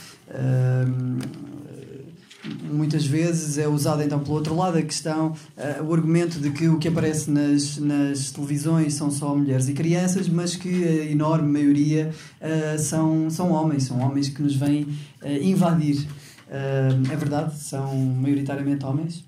muitas 2.63 3.07
vezes 3.07 3.59
é 3.59 3.69
usada 3.69 4.05
então 4.05 4.21
pelo 4.21 4.35
outro 4.35 4.55
lado 4.55 4.79
a 4.79 4.83
questão, 4.83 5.37
uh, 5.57 5.83
o 5.85 5.95
argumento 5.95 6.39
de 6.39 6.51
que 6.51 6.69
o 6.69 6.79
que 6.79 6.89
aparece 6.89 7.31
nas, 7.31 7.77
nas 7.79 8.31
televisões 8.31 8.95
são 8.95 9.11
só 9.11 9.35
mulheres 9.35 9.69
e 9.69 9.75
crianças, 9.75 10.29
mas 10.29 10.57
que 10.57 10.85
a 10.85 11.05
enorme 11.07 11.51
maioria 11.51 12.13
uh, 12.41 12.79
são, 12.79 13.31
são 13.31 13.53
homens, 13.53 13.85
são 13.85 14.01
homens 14.01 14.29
que 14.29 14.43
nos 14.43 14.55
vêm 14.57 14.83
uh, 15.23 15.29
invadir. 15.43 16.07
é 16.51 17.17
verdade? 17.17 17.59
São 17.59 17.95
maioritariamente 17.97 18.85
homens? 18.85 19.25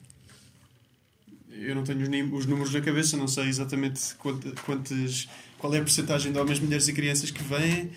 Eu 1.50 1.74
não 1.74 1.84
tenho 1.84 2.34
os 2.34 2.46
números 2.46 2.72
na 2.72 2.80
cabeça, 2.80 3.16
não 3.16 3.28
sei 3.28 3.48
exatamente 3.48 4.14
quantas, 4.16 5.28
qual 5.58 5.74
é 5.74 5.78
a 5.78 5.82
porcentagem 5.82 6.32
de 6.32 6.38
homens, 6.38 6.58
mulheres 6.58 6.88
e 6.88 6.92
crianças 6.94 7.30
que 7.30 7.42
vêm, 7.42 7.90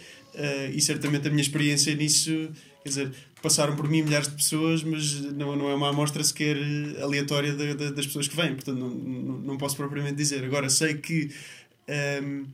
e 0.73 0.81
certamente 0.81 1.29
a 1.29 1.31
minha 1.31 1.41
experiência 1.41 1.95
nisso 1.95 2.49
Quer 2.83 2.89
dizer, 2.89 3.11
passaram 3.43 3.75
por 3.75 3.89
mim 3.89 4.01
milhares 4.01 4.29
de 4.29 4.35
pessoas, 4.35 4.83
mas 4.83 5.19
não, 5.33 5.53
não 5.57 5.69
é 5.69 5.75
uma 5.75 5.89
amostra 5.89 6.23
sequer 6.23 6.55
aleatória 7.01 7.51
de, 7.51 7.73
de, 7.73 7.91
das 7.91 8.07
pessoas 8.07 8.25
que 8.25 8.35
vêm, 8.37 8.55
portanto 8.55 8.79
não, 8.79 8.87
não, 8.89 9.37
não, 9.39 9.57
posso 9.57 9.75
propriamente 9.75 10.15
dizer. 10.15 10.45
Agora, 10.45 10.69
sei 10.69 10.93
que, 10.93 11.29
um, 12.23 12.45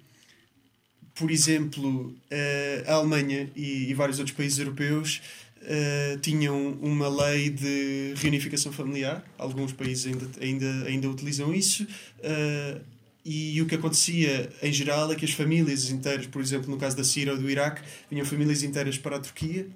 por 1.14 1.30
exemplo, 1.30 2.08
uh, 2.08 2.90
a 2.90 2.94
Alemanha 2.96 3.52
e, 3.56 3.92
e, 3.92 3.94
vários 3.94 4.18
outros 4.18 4.36
países 4.36 4.58
europeus 4.58 5.22
uh, 5.62 6.18
tinham 6.22 6.72
uma 6.82 7.08
lei 7.08 7.52
de 7.52 8.16
reunificação 8.18 8.72
familiar, 8.72 9.24
alguns 9.38 9.72
países 9.72 10.08
ainda, 10.08 10.28
ainda, 10.42 10.86
ainda 10.88 11.08
utilizam 11.08 11.54
isso. 11.54 11.84
Uh, 11.84 12.82
e 13.24 13.62
o 13.62 13.68
que 13.68 13.76
acontecia 13.76 14.50
em 14.64 14.74
geral 14.74 15.12
é 15.12 15.16
que 15.16 15.24
as 15.24 15.34
famílias 15.34 15.92
inteiras, 15.92 16.26
por 16.26 16.42
exemplo, 16.42 16.72
no 16.72 16.78
caso 16.78 16.98
da 16.98 17.04
Síria 17.04 17.34
ou 17.34 17.38
do 17.38 17.48
Iraque, 17.48 17.84
vinham 18.10 18.26
famílias 18.26 18.64
inteiras 18.64 18.98
para 18.98 19.18
a 19.18 19.20
Turquia 19.20 19.68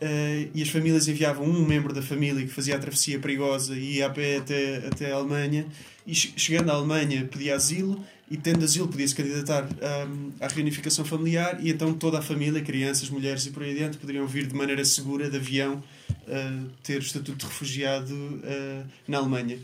Uh, 0.00 0.48
e 0.54 0.62
as 0.62 0.70
famílias 0.70 1.06
enviavam 1.08 1.44
um 1.44 1.66
membro 1.66 1.92
da 1.92 2.00
família 2.00 2.42
que 2.42 2.50
fazia 2.50 2.74
a 2.74 2.78
travessia 2.78 3.18
perigosa 3.18 3.76
e 3.76 3.96
ia 3.96 4.06
a 4.06 4.10
pé 4.10 4.38
até, 4.38 4.76
até 4.86 5.12
a 5.12 5.16
Alemanha 5.16 5.66
e 6.06 6.14
chegando 6.14 6.70
à 6.70 6.74
Alemanha 6.74 7.28
pedia 7.30 7.54
asilo 7.54 8.02
e 8.30 8.34
tendo 8.34 8.64
asilo 8.64 8.88
podia 8.88 9.06
se 9.06 9.14
candidatar 9.14 9.68
um, 10.08 10.32
à 10.40 10.48
reunificação 10.48 11.04
familiar 11.04 11.58
e 11.62 11.68
então 11.68 11.92
toda 11.92 12.18
a 12.18 12.22
família, 12.22 12.62
crianças, 12.62 13.10
mulheres 13.10 13.44
e 13.44 13.50
por 13.50 13.62
aí 13.62 13.72
adiante 13.72 13.98
poderiam 13.98 14.26
vir 14.26 14.46
de 14.46 14.54
maneira 14.54 14.82
segura 14.86 15.28
de 15.28 15.36
avião 15.36 15.84
uh, 16.10 16.70
ter 16.82 16.96
o 16.96 17.02
estatuto 17.02 17.36
de 17.36 17.44
refugiado 17.44 18.14
uh, 18.14 18.86
na 19.06 19.18
Alemanha. 19.18 19.58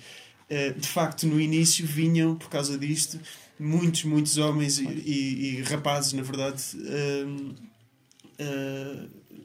de 0.77 0.89
facto, 0.89 1.27
no 1.27 1.41
início 1.41 1.87
vinham, 1.87 2.37
por 2.37 2.51
causa 2.51 2.77
disto, 2.77 3.19
muitos, 3.59 4.05
muitos 4.05 4.37
homens 4.37 4.79
e, 4.79 4.85
e, 4.85 5.57
e 5.61 5.63
rapazes, 5.63 6.13
na 6.13 6.23
verdade, 6.23 6.63
hum, 6.77 7.55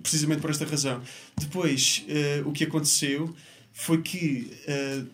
precisamente 0.01 0.41
por 0.41 0.49
esta 0.49 0.65
razão. 0.65 1.01
Depois, 1.37 2.05
uh, 2.07 2.47
o 2.47 2.51
que 2.51 2.63
aconteceu 2.63 3.33
foi 3.71 4.01
que, 4.01 4.51
uh, 4.67 5.07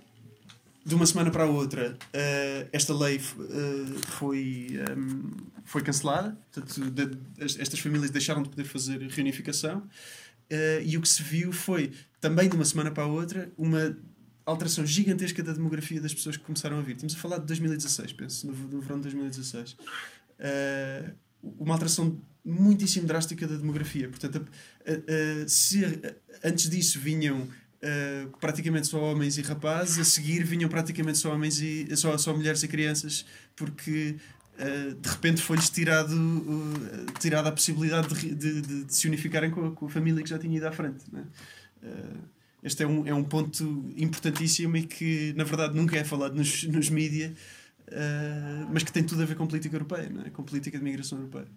de 0.86 0.96
uma 0.96 1.06
semana 1.06 1.30
para 1.30 1.44
a 1.44 1.48
outra, 1.48 1.94
uh, 1.94 2.70
esta 2.72 2.94
lei 2.94 3.20
foi, 3.20 4.80
um, 4.98 5.32
foi 5.66 5.82
cancelada. 5.82 6.38
Portanto, 6.52 6.92
de, 6.92 7.18
estas 7.60 7.80
famílias 7.80 8.10
deixaram 8.10 8.42
de 8.42 8.50
poder 8.50 8.64
fazer 8.64 9.02
reunificação. 9.02 9.84
e 10.84 10.98
o 10.98 11.02
que 11.02 11.10
se 11.10 11.22
viu 11.22 11.52
foi, 11.52 11.92
também 12.22 12.48
de 12.48 12.56
uma 12.56 12.66
semana 12.66 12.90
para 12.90 13.04
a 13.04 13.08
outra, 13.08 13.52
uma 13.58 13.98
alteração 14.46 14.86
gigantesca 14.86 15.44
da 15.44 15.52
demografia 15.52 16.00
das 16.00 16.14
pessoas 16.14 16.38
que 16.38 16.44
começaram 16.44 16.80
a 16.80 16.82
vir. 16.82 16.94
Estamos 16.94 17.16
a 17.16 17.18
falar 17.18 17.40
de 17.40 17.48
2016, 17.48 18.14
penso, 18.14 18.48
no, 18.48 18.54
no 18.54 18.80
verão 18.80 18.96
de 18.96 19.04
2016. 19.04 19.76
uma 21.60 21.74
alteração 21.74 22.18
muitíssimo 22.48 23.06
drástica 23.06 23.46
da 23.48 23.56
demografia. 23.56 24.08
Portanto, 24.08 24.46
se 25.48 25.84
antes 26.44 26.70
disso 26.70 27.00
vinham 27.00 27.48
Uh, 27.78 28.36
praticamente 28.40 28.88
só 28.88 29.00
homens 29.00 29.38
e 29.38 29.42
rapazes, 29.44 30.00
a 30.00 30.04
seguir 30.04 30.44
vinham 30.44 30.68
praticamente 30.68 31.20
só 31.20 31.32
homens 31.32 31.62
e 31.62 31.96
só, 31.96 32.18
só 32.18 32.34
mulheres 32.34 32.64
e 32.64 32.68
crianças, 32.68 33.24
porque 33.56 34.16
uh, 34.54 34.96
de 34.96 35.10
repente 35.10 35.44
foi-lhes 35.44 35.70
tirado, 35.70 36.12
uh, 36.12 37.20
tirada 37.20 37.50
a 37.50 37.52
possibilidade 37.52 38.16
de, 38.16 38.34
de, 38.34 38.62
de, 38.62 38.84
de, 38.86 38.96
se 38.96 39.08
unificarem 39.08 39.52
com 39.52 39.68
a, 39.68 39.72
com 39.72 39.86
a 39.86 39.90
família 39.90 40.24
que 40.24 40.30
já 40.30 40.40
tinha 40.40 40.58
ido 40.58 40.68
à 40.68 40.72
frente. 40.72 41.04
Né? 41.12 41.24
este 42.64 42.82
é 42.82 42.88
um, 42.88 43.06
é 43.06 43.14
um 43.14 43.24
ponto 43.24 43.94
importantíssimo 43.96 44.76
e 44.76 44.82
que, 44.82 45.32
na 45.38 45.44
verdade, 45.44 45.76
nunca 45.76 45.96
é 45.96 46.04
falado 46.04 46.36
nos, 46.36 46.64
nos 46.64 46.90
mídias, 46.90 47.32
mas 48.74 48.82
que 48.82 48.92
tem 48.92 49.04
tudo 49.04 49.22
a 49.22 49.26
ver 49.26 49.36
com 49.36 49.46
política 49.46 49.76
europeia, 49.76 50.12
é? 50.26 50.30
com 50.32 50.44
política 50.44 50.78
de 50.78 50.84
migração 50.84 51.20
europeia. 51.20 51.48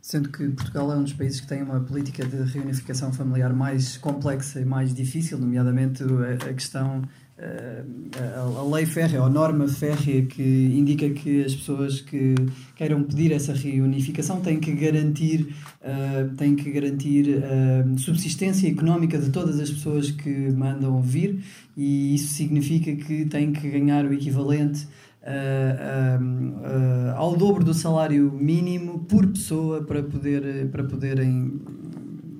Sendo 0.00 0.28
que 0.28 0.48
Portugal 0.50 0.92
é 0.92 0.96
um 0.96 1.02
dos 1.02 1.12
países 1.12 1.40
que 1.40 1.48
tem 1.48 1.62
uma 1.62 1.80
política 1.80 2.24
de 2.24 2.36
reunificação 2.52 3.12
familiar 3.12 3.52
mais 3.52 3.96
complexa 3.96 4.60
e 4.60 4.64
mais 4.64 4.94
difícil, 4.94 5.36
nomeadamente 5.36 6.04
a, 6.48 6.54
questão 6.54 7.02
a, 7.38 8.40
a 8.40 8.64
lei 8.64 8.86
férrea, 8.86 9.20
a 9.20 9.28
norma 9.28 9.68
férrea 9.68 10.24
que 10.24 10.42
indica 10.42 11.10
que 11.10 11.44
as 11.44 11.54
pessoas 11.54 12.00
que 12.00 12.34
queiram 12.74 13.02
pedir 13.02 13.32
essa 13.32 13.52
reunificação 13.52 14.40
têm 14.40 14.58
que 14.58 14.72
garantir, 14.72 15.54
uh, 15.82 16.34
têm 16.36 16.56
que 16.56 16.70
garantir 16.70 17.36
uh, 17.36 17.98
subsistência 17.98 18.68
económica 18.68 19.18
de 19.18 19.30
todas 19.30 19.60
as 19.60 19.70
pessoas 19.70 20.10
que 20.10 20.50
mandam 20.52 21.02
vir 21.02 21.44
e 21.76 22.14
isso 22.14 22.32
significa 22.32 22.96
que 22.96 23.26
têm 23.26 23.52
que 23.52 23.68
ganhar 23.68 24.06
o 24.06 24.14
equivalente 24.14 24.86
uh, 25.26 27.16
ao 27.16 27.36
dobro 27.36 27.64
do 27.64 27.74
salário 27.74 28.30
mínimo 28.32 29.00
por 29.00 29.26
pessoa 29.26 29.82
para, 29.82 30.02
poder, 30.02 30.68
para 30.70 30.84
poderem 30.84 31.60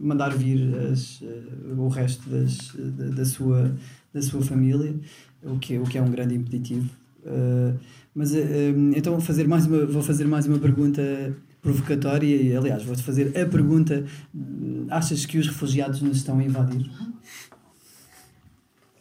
mandar 0.00 0.30
vir 0.30 0.74
as, 0.92 1.22
o 1.76 1.88
resto 1.88 2.28
das, 2.30 2.74
da, 2.76 3.08
da 3.16 3.24
sua 3.24 3.74
da 4.16 4.22
sua 4.22 4.42
família, 4.42 4.98
o 5.42 5.58
que, 5.58 5.78
o 5.78 5.84
que 5.84 5.98
é 5.98 6.02
um 6.02 6.10
grande 6.10 6.34
impeditivo. 6.34 6.88
Uh, 7.22 7.78
mas 8.14 8.32
uh, 8.32 8.36
então 8.96 9.12
vou 9.12 9.20
fazer, 9.20 9.46
mais 9.46 9.66
uma, 9.66 9.84
vou 9.84 10.02
fazer 10.02 10.24
mais 10.24 10.46
uma 10.46 10.58
pergunta 10.58 11.36
provocatória 11.60 12.34
e, 12.34 12.56
aliás, 12.56 12.82
vou-te 12.82 13.02
fazer 13.02 13.36
a 13.38 13.46
pergunta: 13.46 14.04
achas 14.88 15.26
que 15.26 15.38
os 15.38 15.46
refugiados 15.46 16.00
nos 16.00 16.16
estão 16.16 16.38
a 16.38 16.42
invadir? 16.42 16.90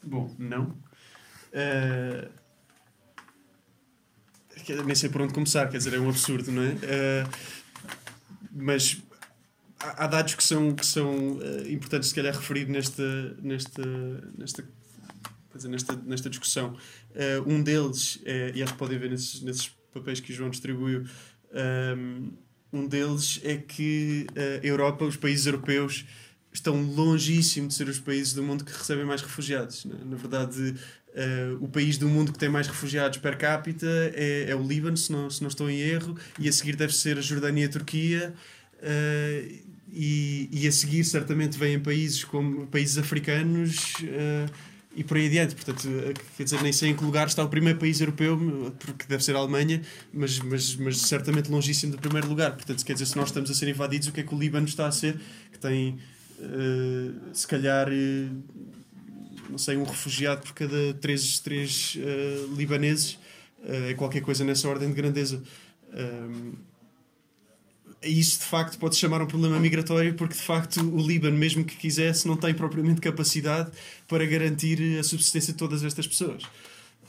Bom, 0.03 0.29
não. 0.37 0.65
Uh, 1.53 2.27
nem 4.73 4.95
sei 4.95 5.09
por 5.09 5.21
onde 5.21 5.33
começar, 5.33 5.67
quer 5.67 5.77
dizer, 5.77 5.93
é 5.93 5.99
um 5.99 6.09
absurdo, 6.09 6.51
não 6.51 6.61
é? 6.61 6.69
Uh, 6.69 7.29
mas 8.51 8.97
há, 9.79 10.07
dados 10.07 10.35
que 10.35 10.43
são, 10.43 10.73
que 10.73 10.85
são 10.85 11.33
uh, 11.33 11.69
importantes, 11.69 12.09
se 12.09 12.15
calhar, 12.15 12.33
referir 12.33 12.67
nesta, 12.67 13.35
nesta, 13.41 13.83
nesta 14.37 14.63
dizer, 15.55 15.69
nesta, 15.69 15.95
nesta 15.95 16.29
discussão. 16.29 16.73
Uh, 17.11 17.49
um 17.53 17.61
deles, 17.61 18.19
é, 18.25 18.51
e 18.55 18.63
acho 18.63 18.73
que 18.73 18.79
podem 18.79 18.97
ver 18.97 19.09
nesses, 19.09 19.41
nesses 19.41 19.69
papéis 19.93 20.19
que 20.19 20.31
o 20.31 20.35
João 20.35 20.49
distribuiu, 20.49 21.05
um, 22.73 22.87
deles 22.87 23.39
é 23.43 23.55
que 23.55 24.27
eh, 24.35 24.59
a 24.61 24.67
Europa, 24.67 25.05
os 25.05 25.15
países 25.15 25.45
europeus, 25.45 26.05
estão 26.51 26.81
longíssimo 26.81 27.69
de 27.69 27.73
ser 27.73 27.87
os 27.87 27.99
países 27.99 28.33
do 28.33 28.43
mundo 28.43 28.65
que 28.65 28.71
recebem 28.71 29.05
mais 29.05 29.21
refugiados. 29.21 29.85
Né? 29.85 29.95
Na 30.05 30.17
verdade, 30.17 30.75
uh, 31.15 31.63
o 31.63 31.67
país 31.67 31.97
do 31.97 32.07
mundo 32.07 32.31
que 32.31 32.39
tem 32.39 32.49
mais 32.49 32.67
refugiados 32.67 33.17
per 33.17 33.37
capita 33.37 33.87
é, 34.13 34.45
é, 34.49 34.55
o 34.55 34.61
Líbano, 34.61 34.97
se 34.97 35.11
não, 35.11 35.29
se 35.29 35.41
não 35.41 35.47
estou 35.47 35.69
em 35.69 35.79
erro, 35.79 36.15
e 36.37 36.47
a 36.47 36.51
seguir 36.51 36.75
deve 36.75 36.93
ser 36.93 37.17
a 37.17 37.21
Jordânia 37.21 37.63
e 37.63 37.65
a 37.65 37.69
Turquia. 37.69 38.33
Uh, 38.75 39.65
e, 39.97 40.49
e 40.51 40.67
a 40.67 40.71
seguir, 40.73 41.05
certamente, 41.05 41.57
vêm 41.57 41.79
países 41.79 42.23
como 42.23 42.67
países 42.67 42.97
africanos. 42.97 43.93
Uh, 44.01 44.51
e 44.97 45.03
por 45.03 45.17
aí 45.17 45.27
adiante. 45.27 45.55
Portanto, 45.55 45.89
quer 46.37 46.43
dizer, 46.43 46.61
nem 46.61 46.71
sei 46.71 46.89
em 46.89 46.95
que 46.95 47.03
lugar 47.03 47.27
está 47.27 47.43
o 47.43 47.49
primeiro 47.49 47.77
país 47.77 47.99
europeu, 47.99 48.73
porque 48.79 49.05
deve 49.07 49.23
ser 49.23 49.35
a 49.35 49.39
Alemanha, 49.39 49.81
mas, 50.13 50.39
mas, 50.39 50.75
mas 50.75 51.01
certamente 51.01 51.51
longíssimo 51.51 51.91
do 51.91 51.97
primeiro 51.97 52.29
lugar. 52.29 52.53
Portanto, 52.53 52.83
quer 52.85 52.93
dizer, 52.93 53.05
se 53.05 53.15
nós 53.17 53.27
estamos 53.27 53.51
a 53.51 53.53
ser 53.53 53.67
invadidos, 53.67 54.07
o 54.07 54.13
que 54.13 54.21
é 54.21 54.23
que 54.23 54.33
o 54.33 54.39
Líbano 54.39 54.65
está 54.65 54.87
a 54.87 54.91
ser? 54.93 55.19
Que 55.51 55.59
tem, 55.59 55.99
se 57.33 57.45
calhar, 57.45 57.89
não 59.49 59.57
sei, 59.57 59.77
um 59.77 59.83
refugiado 59.83 60.41
por 60.41 60.53
cada 60.53 60.93
três, 60.95 61.39
três 61.39 61.95
uh, 61.95 62.55
libaneses, 62.55 63.17
é 63.67 63.93
qualquer 63.95 64.21
coisa 64.21 64.43
nessa 64.43 64.69
ordem 64.69 64.89
de 64.89 64.93
grandeza 64.93 65.41
isso 68.05 68.39
de 68.39 68.45
facto 68.45 68.77
pode 68.77 68.95
chamar 68.95 69.21
um 69.21 69.25
problema 69.25 69.59
migratório 69.59 70.13
porque 70.13 70.35
de 70.35 70.41
facto 70.41 70.81
o 70.81 71.05
Líbano, 71.05 71.37
mesmo 71.37 71.63
que 71.63 71.75
quisesse, 71.75 72.27
não 72.27 72.37
tem 72.37 72.53
propriamente 72.53 73.01
capacidade 73.01 73.71
para 74.07 74.25
garantir 74.25 74.99
a 74.99 75.03
subsistência 75.03 75.53
de 75.53 75.59
todas 75.59 75.83
estas 75.83 76.07
pessoas. 76.07 76.43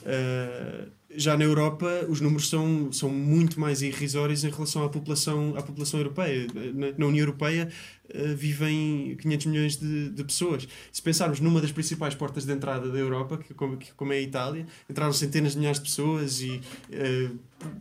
Uh, 0.03 0.91
já 1.17 1.37
na 1.37 1.43
Europa 1.43 2.05
os 2.07 2.21
números 2.21 2.49
são, 2.49 2.91
são 2.91 3.09
muito 3.09 3.59
mais 3.59 3.81
irrisórios 3.81 4.43
em 4.43 4.49
relação 4.49 4.83
à 4.83 4.89
população, 4.89 5.55
à 5.57 5.63
população 5.63 5.99
europeia. 5.99 6.47
Na, 6.73 6.87
na 6.97 7.05
União 7.05 7.23
Europeia 7.23 7.69
uh, 8.13 8.35
vivem 8.35 9.15
500 9.19 9.45
milhões 9.47 9.77
de, 9.77 10.09
de 10.09 10.23
pessoas. 10.23 10.67
Se 10.91 11.01
pensarmos 11.01 11.39
numa 11.39 11.61
das 11.61 11.71
principais 11.71 12.13
portas 12.13 12.45
de 12.45 12.51
entrada 12.51 12.91
da 12.91 12.99
Europa, 12.99 13.37
que, 13.37 13.53
como, 13.53 13.77
que, 13.77 13.93
como 13.93 14.13
é 14.13 14.17
a 14.17 14.21
Itália, 14.21 14.65
entraram 14.89 15.13
centenas 15.13 15.53
de 15.53 15.59
milhares 15.59 15.79
de 15.79 15.85
pessoas 15.85 16.41
e 16.41 16.61
uh, 16.91 17.39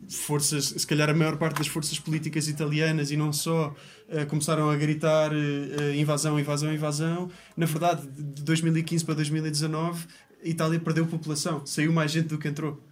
forças, 0.09 0.66
se 0.68 0.87
calhar 0.87 1.11
a 1.11 1.14
maior 1.14 1.37
parte 1.37 1.59
das 1.59 1.66
forças 1.66 1.98
políticas 1.98 2.48
italianas 2.48 3.11
e 3.11 3.16
não 3.16 3.33
só, 3.33 3.74
uh, 4.09 4.26
começaram 4.29 4.70
a 4.70 4.76
gritar 4.76 5.33
invasão, 5.94 6.40
invasão, 6.40 6.72
invasão. 6.72 7.31
Na 7.57 7.66
verdade, 7.66 8.07
de 8.07 8.42
2015 8.42 9.05
para 9.05 9.14
2019, 9.14 10.07
a 10.07 10.25
Itália 10.48 10.80
perdeu 10.80 11.06
população, 11.06 11.64
saiu 11.66 11.92
mais 11.92 12.11
gente 12.11 12.28
do 12.28 12.38
que 12.38 12.48
entrou. 12.48 12.82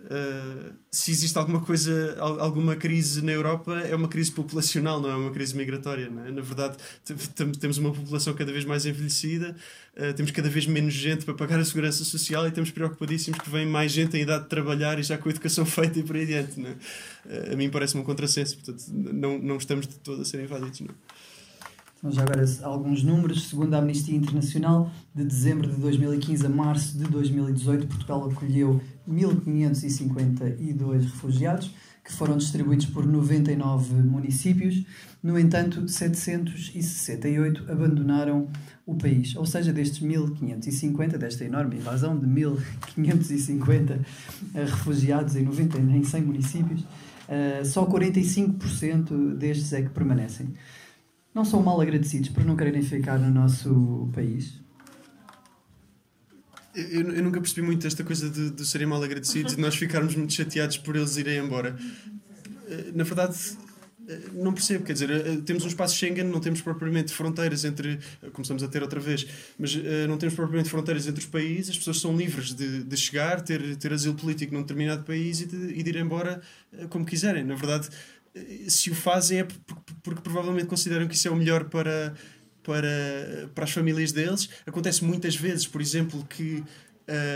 Uh, 0.00 0.72
se 0.90 1.10
existe 1.10 1.36
alguma 1.38 1.60
coisa, 1.60 2.16
alguma 2.18 2.74
crise 2.74 3.22
na 3.22 3.32
Europa, 3.32 3.78
é 3.80 3.94
uma 3.94 4.08
crise 4.08 4.32
populacional, 4.32 5.00
não 5.00 5.10
é 5.10 5.14
uma 5.14 5.30
crise 5.30 5.54
migratória. 5.56 6.06
É? 6.06 6.30
Na 6.30 6.40
verdade, 6.40 6.76
temos 7.60 7.78
uma 7.78 7.92
população 7.92 8.32
cada 8.34 8.50
vez 8.50 8.64
mais 8.64 8.86
envelhecida, 8.86 9.54
uh, 9.96 10.12
temos 10.14 10.30
cada 10.30 10.48
vez 10.48 10.66
menos 10.66 10.94
gente 10.94 11.24
para 11.24 11.34
pagar 11.34 11.60
a 11.60 11.64
segurança 11.64 12.02
social 12.02 12.44
e 12.46 12.48
estamos 12.48 12.70
preocupadíssimos 12.70 13.38
que 13.40 13.50
vem 13.50 13.66
mais 13.66 13.92
gente 13.92 14.16
em 14.16 14.22
idade 14.22 14.44
de 14.44 14.48
trabalhar 14.48 14.98
e 14.98 15.02
já 15.02 15.18
com 15.18 15.28
a 15.28 15.32
educação 15.32 15.64
feita 15.66 15.98
e 15.98 16.02
por 16.02 16.16
aí 16.16 16.22
adiante. 16.22 16.60
É? 16.60 17.50
uh, 17.50 17.52
a 17.52 17.56
mim 17.56 17.68
parece-me 17.68 18.00
um 18.00 18.04
contrassenso, 18.04 18.56
portanto, 18.56 18.82
não, 18.90 19.38
não 19.38 19.56
estamos 19.58 19.86
de 19.86 19.94
todo 19.96 20.22
a 20.22 20.24
ser 20.24 20.42
invadidos. 20.42 20.80
Não 20.80 20.94
então, 22.00 22.10
já 22.10 22.22
agora, 22.22 22.42
alguns 22.62 23.02
números. 23.02 23.48
Segundo 23.48 23.74
a 23.74 23.78
Amnistia 23.78 24.16
Internacional, 24.16 24.90
de 25.14 25.22
dezembro 25.22 25.68
de 25.68 25.76
2015 25.76 26.46
a 26.46 26.48
março 26.48 26.96
de 26.96 27.04
2018, 27.04 27.86
Portugal 27.86 28.30
acolheu 28.30 28.80
1.552 29.06 31.02
refugiados, 31.02 31.70
que 32.02 32.10
foram 32.10 32.38
distribuídos 32.38 32.86
por 32.86 33.06
99 33.06 33.96
municípios. 33.96 34.82
No 35.22 35.38
entanto, 35.38 35.86
768 35.86 37.70
abandonaram 37.70 38.48
o 38.86 38.94
país. 38.94 39.36
Ou 39.36 39.44
seja, 39.44 39.70
destes 39.70 40.00
1.550, 40.00 41.18
desta 41.18 41.44
enorme 41.44 41.76
invasão 41.76 42.18
de 42.18 42.26
1.550 42.26 43.98
refugiados 44.54 45.36
em, 45.36 45.42
90, 45.42 45.78
em 45.78 46.02
100 46.02 46.22
municípios, 46.22 46.82
eh, 47.28 47.62
só 47.62 47.84
45% 47.84 49.36
destes 49.36 49.70
é 49.74 49.82
que 49.82 49.90
permanecem 49.90 50.48
não 51.34 51.44
são 51.44 51.62
mal 51.62 51.80
agradecidos 51.80 52.28
por 52.28 52.44
não 52.44 52.56
quererem 52.56 52.82
ficar 52.82 53.18
no 53.18 53.30
nosso 53.30 54.08
país? 54.12 54.60
Eu, 56.74 57.10
eu 57.10 57.22
nunca 57.22 57.40
percebi 57.40 57.62
muito 57.62 57.86
esta 57.86 58.04
coisa 58.04 58.30
de, 58.30 58.50
de 58.50 58.66
serem 58.66 58.86
mal 58.86 59.02
agradecidos 59.02 59.52
e 59.52 59.56
de 59.56 59.62
nós 59.62 59.74
ficarmos 59.74 60.14
muito 60.14 60.32
chateados 60.32 60.76
por 60.78 60.94
eles 60.96 61.16
irem 61.16 61.38
embora. 61.38 61.76
Eh, 62.68 62.92
na 62.94 63.02
verdade, 63.02 63.36
eh, 64.08 64.20
não 64.32 64.52
percebo, 64.52 64.84
quer 64.84 64.92
dizer, 64.92 65.10
eh, 65.10 65.40
temos 65.44 65.64
um 65.64 65.66
espaço 65.66 65.96
Schengen, 65.96 66.24
não 66.24 66.38
temos 66.38 66.60
propriamente 66.60 67.12
fronteiras 67.12 67.64
entre, 67.64 67.98
começamos 68.32 68.62
a 68.62 68.68
ter 68.68 68.82
outra 68.82 69.00
vez, 69.00 69.26
mas 69.58 69.76
não 70.08 70.16
temos 70.16 70.34
propriamente 70.34 70.70
fronteiras 70.70 71.08
entre 71.08 71.20
os 71.20 71.26
países, 71.26 71.70
as 71.70 71.78
pessoas 71.78 72.00
são 72.00 72.16
livres 72.16 72.54
de, 72.54 72.84
de 72.84 72.96
chegar, 72.96 73.40
ter, 73.40 73.74
ter 73.76 73.92
asilo 73.92 74.14
político 74.14 74.54
num 74.54 74.62
determinado 74.62 75.02
país 75.02 75.40
e 75.40 75.46
de, 75.46 75.56
e 75.74 75.82
de 75.82 75.90
ir 75.90 75.96
embora 75.96 76.40
como 76.88 77.04
quiserem. 77.04 77.42
Na 77.42 77.56
verdade, 77.56 77.88
se 78.68 78.90
o 78.90 78.94
fazem 78.94 79.40
é 79.40 79.44
porque, 79.44 79.94
porque, 80.02 80.20
provavelmente 80.20 80.66
consideram 80.66 81.08
que 81.08 81.14
isso 81.14 81.28
é 81.28 81.30
o 81.30 81.36
melhor 81.36 81.64
para, 81.64 82.14
para, 82.62 83.50
para 83.54 83.64
as 83.64 83.70
famílias 83.70 84.12
deles. 84.12 84.48
Acontece 84.66 85.04
muitas 85.04 85.34
vezes, 85.34 85.66
por 85.66 85.80
exemplo, 85.80 86.24
que 86.28 86.62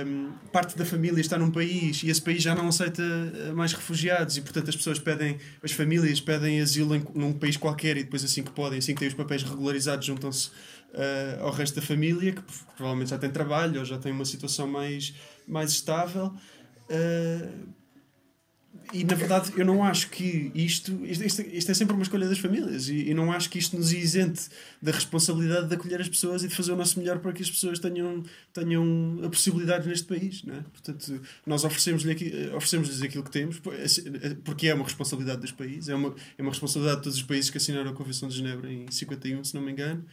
um, 0.07 0.33
parte 0.53 0.77
da 0.79 0.85
família 0.85 1.21
está 1.21 1.37
num 1.37 1.51
país 1.51 2.03
e 2.03 2.11
esse 2.11 2.23
país 2.23 2.43
já 2.43 2.55
não 2.55 2.69
aceita 2.69 3.03
eh, 3.03 3.53
mais 3.53 3.73
refugiados 3.73 4.37
e 4.37 4.41
portanto 4.41 4.69
as 4.69 4.77
pessoas 4.77 5.01
pedem, 5.01 5.37
as 5.63 5.73
famílias 5.73 6.21
pedem 6.21 6.61
asilo 6.61 6.95
em, 6.95 7.05
num 7.13 7.33
país 7.33 7.57
qualquer 7.57 7.97
e 7.97 8.05
depois 8.05 8.23
assim 8.23 8.45
que 8.45 8.53
podem, 8.53 8.79
assim 8.79 8.95
que 8.95 9.01
têm 9.01 9.09
os 9.09 9.15
papéis 9.15 9.43
regularizados 9.43 10.07
juntam-se 10.07 10.49
uh, 10.49 11.43
ao 11.43 11.51
resto 11.51 11.75
da 11.75 11.83
família 11.83 12.33
que 12.33 12.43
provavelmente 12.77 13.11
já 13.11 13.19
tem 13.19 13.31
trabalho 13.31 13.81
ou 13.81 13.85
já 13.85 13.99
tem 13.99 14.13
uma 14.13 14.25
situação 14.25 14.69
mais, 14.69 15.13
mais 15.47 15.73
estável 15.73 16.27
uh, 16.27 17.69
e 18.93 19.03
na 19.03 19.15
verdade 19.15 19.53
eu 19.57 19.65
não 19.65 19.83
acho 19.83 20.09
que 20.11 20.53
isto, 20.55 21.05
isto, 21.05 21.43
isto 21.43 21.71
é 21.71 21.75
sempre 21.75 21.95
uma 21.95 22.03
escolha 22.03 22.29
das 22.29 22.39
famílias 22.39 22.89
e, 22.89 23.11
e, 23.11 23.15
não 23.15 23.33
acho 23.33 23.51
que 23.51 23.59
isto 23.59 23.77
nos 23.77 23.93
isente 23.93 24.49
da 24.81 24.93
responsabilidade 24.93 25.69
de 25.69 25.75
acolher 25.75 26.01
as 26.01 26.09
pessoas 26.09 26.45
e 26.45 26.49
de 26.49 26.55
fazer 26.55 26.73
o 26.73 26.77
nosso 26.77 26.99
melhor 26.99 27.19
para 27.19 27.33
que 27.33 27.43
as 27.43 27.51
pessoas 27.51 27.79
tenham, 27.79 28.23
tenham 28.53 29.21
a 29.25 29.29
possibilidade 29.29 29.89
neste 29.89 30.07
país. 30.07 30.43
Não 30.45 30.55
é? 30.55 30.61
Portanto, 30.61 31.21
nós 31.47 31.65
oferecemos-lhes 31.65 32.53
oferecemos 32.55 33.03
aquilo 33.03 33.25
que 33.25 33.31
temos 33.31 33.61
porque 34.45 34.69
é 34.69 34.75
uma 34.75 34.85
responsabilidade 34.85 35.41
dos 35.41 35.53
países, 35.53 35.89
é 35.89 35.95
uma, 35.95 36.15
é 36.39 36.43
uma 36.43 36.51
responsabilidade 36.51 36.99
de 36.99 37.05
todos 37.05 37.19
os 37.19 37.25
países 37.25 37.51
que 37.51 37.57
assinaram 37.57 37.91
a 37.91 37.95
Convenção 37.95 38.29
de 38.29 38.37
Genebra 38.37 38.71
em 38.71 38.87
51, 38.91 39.45
se 39.45 39.55
não 39.55 39.63
me 39.63 39.73
engano. 39.73 40.05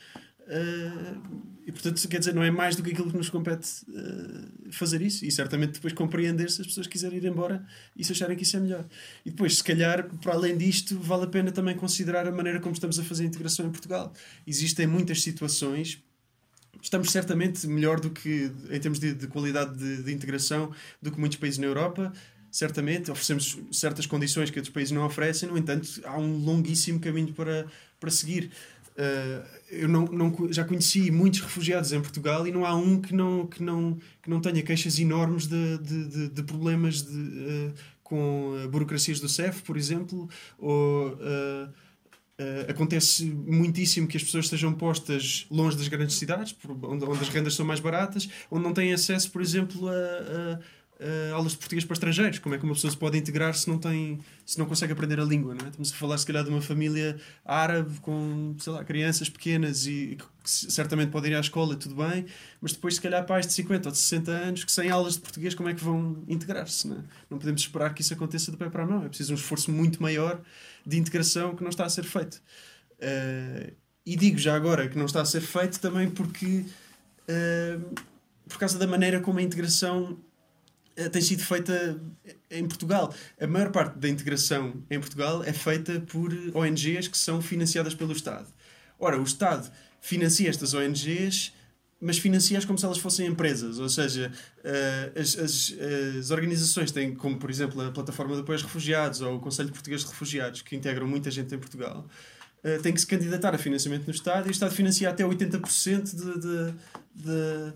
Uh, 0.52 1.52
e 1.66 1.72
portanto, 1.72 2.06
quer 2.10 2.20
dizer, 2.20 2.36
não 2.36 2.44
é 2.44 2.52
mais 2.52 2.76
do 2.76 2.84
que 2.84 2.92
aquilo 2.92 3.10
que 3.10 3.16
nos 3.16 3.30
compete 3.30 3.70
uh, 3.88 4.72
fazer 4.72 5.02
isso 5.02 5.24
e 5.24 5.32
certamente 5.32 5.74
depois 5.74 5.94
compreender 5.94 6.52
se 6.52 6.60
as 6.60 6.68
pessoas 6.68 6.88
quiserem 6.88 7.20
ir 7.20 7.26
embora 7.26 7.66
e 7.96 8.04
se 8.04 8.12
acharem 8.12 8.36
que 8.36 8.44
isso 8.44 8.58
é 8.58 8.60
melhor. 8.60 8.86
E 9.26 9.30
depois, 9.30 9.58
se 9.58 9.64
calhar, 9.64 10.10
para 10.22 10.34
além 10.34 10.58
disto, 10.58 11.00
vale 11.00 11.24
a 11.24 11.28
pena 11.28 11.52
também 11.52 11.76
considerar 11.78 12.28
a 12.28 12.32
maneira 12.32 12.60
como 12.60 12.74
estamos 12.74 13.00
a 13.00 13.04
fazer 13.04 13.24
a 13.24 13.28
integração 13.28 13.66
em 13.66 13.72
Portugal. 13.72 14.12
Existem 14.46 14.86
muitas 14.86 15.22
situações 15.22 16.04
estamos 16.82 17.12
certamente 17.12 17.68
melhor 17.68 18.00
do 18.00 18.10
que, 18.10 18.52
em 18.70 18.80
termos 18.80 19.00
de, 19.00 19.14
de 19.14 19.28
qualidade 19.28 19.78
de, 19.78 20.04
de, 20.04 20.12
integração, 20.12 20.74
do 21.02 21.12
que 21.12 21.20
muitos 21.20 21.38
países 21.38 21.60
na 21.60 21.68
Europa. 21.68 22.12
Certamente, 22.52 23.12
oferecemos 23.12 23.58
certas 23.72 24.06
condições 24.06 24.50
que 24.50 24.60
outros 24.60 24.74
países 24.74 24.92
não 24.92 25.06
oferecem, 25.06 25.48
no 25.48 25.58
entanto, 25.58 26.02
há 26.04 26.18
um 26.18 26.38
longuíssimo 26.38 27.00
caminho 27.00 27.34
para, 27.34 27.68
para 28.00 28.10
seguir. 28.10 28.52
Uh, 28.92 29.46
eu 29.70 29.88
não, 29.88 30.06
não, 30.06 30.52
já 30.52 30.66
conheci 30.66 31.12
muitos 31.12 31.40
refugiados 31.40 31.94
em 31.94 32.02
Portugal 32.02 32.46
e 32.46 32.52
não 32.52 32.66
há 32.66 32.76
um 32.76 33.00
que 33.00 33.16
não, 33.16 33.48
que 33.48 33.64
não, 33.64 33.98
que 34.22 34.30
não 34.30 34.42
tenha 34.42 34.62
queixas 34.62 35.00
enormes 35.00 35.48
de, 35.48 35.78
de, 35.78 36.08
de, 36.08 36.30
de 36.30 36.44
problemas 36.44 37.02
de, 37.02 37.18
uh, 37.18 37.74
com 38.04 38.68
burocracias 38.70 39.20
do 39.20 39.30
CEF, 39.30 39.62
por 39.64 39.78
exemplo, 39.78 40.30
ou 40.60 41.14
uh, 41.14 41.70
acontece 42.68 43.26
muitíssimo 43.26 44.08
que 44.08 44.18
as 44.18 44.24
pessoas 44.24 44.46
estejam 44.46 44.74
postas 44.74 45.46
longe 45.50 45.78
das 45.78 45.88
grandes 45.88 46.16
cidades, 46.16 46.56
onde, 46.84 47.06
onde 47.06 47.22
as 47.22 47.30
rendas 47.30 47.54
são 47.54 47.66
mais 47.66 47.80
baratas, 47.80 48.28
onde 48.50 48.64
não 48.64 48.74
têm 48.74 48.92
acesso, 48.94 49.32
por 49.32 49.42
exemplo, 49.42 49.88
a 49.88 50.60
uh, 51.02 51.34
aulas 51.34 51.54
de 51.54 51.58
português 51.58 51.84
para 51.84 51.96
estrangeiros. 51.96 52.40
Como 52.40 52.54
é 52.56 52.58
que 52.58 52.64
uma 52.64 52.74
pessoa 52.74 52.92
se 52.92 52.98
pode 52.98 53.18
integrar 53.18 53.54
se 53.56 53.68
não 53.68 53.78
tem, 53.78 54.20
se 54.46 54.58
não 54.58 54.66
consegue 54.66 54.94
aprender 54.94 55.20
a 55.20 55.24
língua, 55.24 55.56
não 55.56 55.66
é? 55.66 55.70
Estamos 55.70 55.92
a 55.92 55.96
falar 55.96 56.18
se 56.18 56.26
calhar 56.26 56.44
de 56.44 56.50
uma 56.50 56.62
família 56.62 57.20
árabe 57.44 58.00
com, 58.00 58.56
sei 58.60 58.72
lá, 58.72 58.84
crianças 58.84 59.30
pequenas 59.30 59.86
e 59.88 60.18
que 60.44 60.50
certamente 60.50 61.12
podem 61.12 61.32
ir 61.32 61.36
à 61.36 61.40
escola, 61.40 61.76
tudo 61.76 61.96
bem, 61.96 62.26
mas 62.60 62.74
depois 62.74 62.96
se 62.96 63.02
calhar 63.02 63.26
pais 63.26 63.46
de 63.46 63.54
50 63.54 63.90
ou 63.90 63.92
de 63.92 63.98
60 63.98 64.32
anos 64.32 64.64
que 64.64 64.72
sem 64.72 64.90
aulas 64.90 65.14
de 65.14 65.20
português 65.20 65.54
como 65.54 65.70
é 65.70 65.74
que 65.74 65.84
vão 65.84 66.24
integrar-se, 66.28 66.88
não 66.88 66.98
é? 66.98 67.04
Não 67.30 67.38
podemos 67.38 67.62
esperar 67.62 67.94
que 67.94 68.02
isso 68.02 68.14
aconteça 68.14 68.52
do 68.52 68.58
pé 68.58 68.70
para 68.70 68.84
a 68.84 68.86
mão. 68.86 69.06
É 69.06 69.10
preciso 69.10 69.34
um 69.34 69.36
esforço 69.36 69.72
muito 69.72 70.02
maior 70.02 70.42
de 70.86 70.98
integração 70.98 71.56
que 71.56 71.64
não 71.64 71.70
está 71.70 71.86
a 71.86 71.90
ser 71.90 72.04
feito. 72.04 72.42
Uh, 73.00 73.74
e 74.06 74.16
digo 74.16 74.38
já 74.38 74.56
agora 74.56 74.88
que 74.88 74.98
não 74.98 75.06
está 75.06 75.22
a 75.22 75.26
ser 75.26 75.42
feito 75.42 75.80
também 75.80 76.10
porque 76.10 76.66
uh, 77.30 78.02
por 78.48 78.58
causa 78.58 78.78
da 78.78 78.88
maneira 78.88 79.20
como 79.20 79.40
a 79.40 79.42
integração 79.42 80.18
tem 81.12 81.22
sido 81.22 81.44
feita 81.44 82.00
em 82.50 82.68
Portugal. 82.68 83.14
A 83.40 83.48
maior 83.48 83.72
parte 83.72 83.98
da 83.98 84.10
integração 84.10 84.84
em 84.90 85.00
Portugal 85.00 85.44
é 85.44 85.54
feita 85.54 86.00
por 86.02 86.32
ONGs 86.54 87.08
que 87.08 87.18
são 87.18 87.42
financiadas 87.42 87.94
pelo 87.94 88.12
Estado. 88.12 88.48
Ora, 89.00 89.20
o 89.20 89.24
Estado 89.24 89.72
financia 90.00 90.50
estas 90.50 90.74
ONGs, 90.74 91.54
mas 92.00 92.18
financia-as 92.18 92.66
como 92.66 92.78
se 92.78 92.86
elas 92.86 92.98
fossem 92.98 93.28
empresas. 93.28 93.80
Ou 93.80 93.88
seja, 93.88 94.32
as, 95.16 95.38
as, 95.38 95.76
as, 96.20 96.32
organizações 96.32 96.92
têm, 96.92 97.14
como 97.14 97.38
por 97.38 97.50
exemplo 97.50 97.80
a 97.82 97.92
Plataforma 97.92 98.36
de 98.36 98.42
Apoio 98.42 98.56
aos 98.56 98.64
Refugiados 98.64 99.22
ou 99.22 99.36
o 99.36 99.40
Conselho 99.40 99.72
Português 99.72 100.02
de 100.02 100.08
Refugiados, 100.08 100.62
que 100.62 100.76
integram 100.76 101.08
muita 101.08 101.30
gente 101.30 101.54
em 101.54 101.60
Portugal, 101.60 102.08
têm 102.82 102.94
que 102.94 103.00
se 103.00 103.08
candidatar 103.08 103.54
a 103.54 103.58
financiamento 103.58 104.06
no 104.06 104.14
Estado 104.14 104.48
e 104.48 104.50
o 104.50 104.52
Estado 104.52 104.74
financia 104.74 105.10
até 105.10 105.24
80% 105.24 106.16
de, 106.16 106.40
de, 106.40 106.74
de 107.16 107.74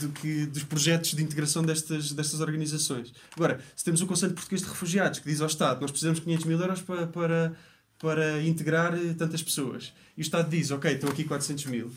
do 0.00 0.08
que, 0.10 0.46
dos 0.46 0.62
projetos 0.64 1.14
de 1.14 1.22
integração 1.22 1.62
destas, 1.62 2.12
destas 2.12 2.40
organizações. 2.40 3.12
Agora, 3.36 3.60
se 3.74 3.84
temos 3.84 4.00
o 4.00 4.06
Conselho 4.06 4.34
Português 4.34 4.62
de 4.62 4.68
Refugiados 4.68 5.18
que 5.18 5.28
diz 5.28 5.40
ao 5.40 5.46
Estado 5.46 5.80
nós 5.80 5.90
precisamos 5.90 6.18
de 6.18 6.24
500 6.24 6.46
mil 6.46 6.60
euros 6.60 6.82
para, 6.82 7.06
para, 7.06 7.56
para 7.98 8.42
integrar 8.42 8.94
eh, 8.94 9.14
tantas 9.14 9.42
pessoas, 9.42 9.92
e 10.16 10.20
o 10.20 10.22
Estado 10.22 10.48
diz, 10.48 10.70
ok, 10.70 10.92
estão 10.92 11.10
aqui 11.10 11.24
400 11.24 11.66
mil, 11.66 11.90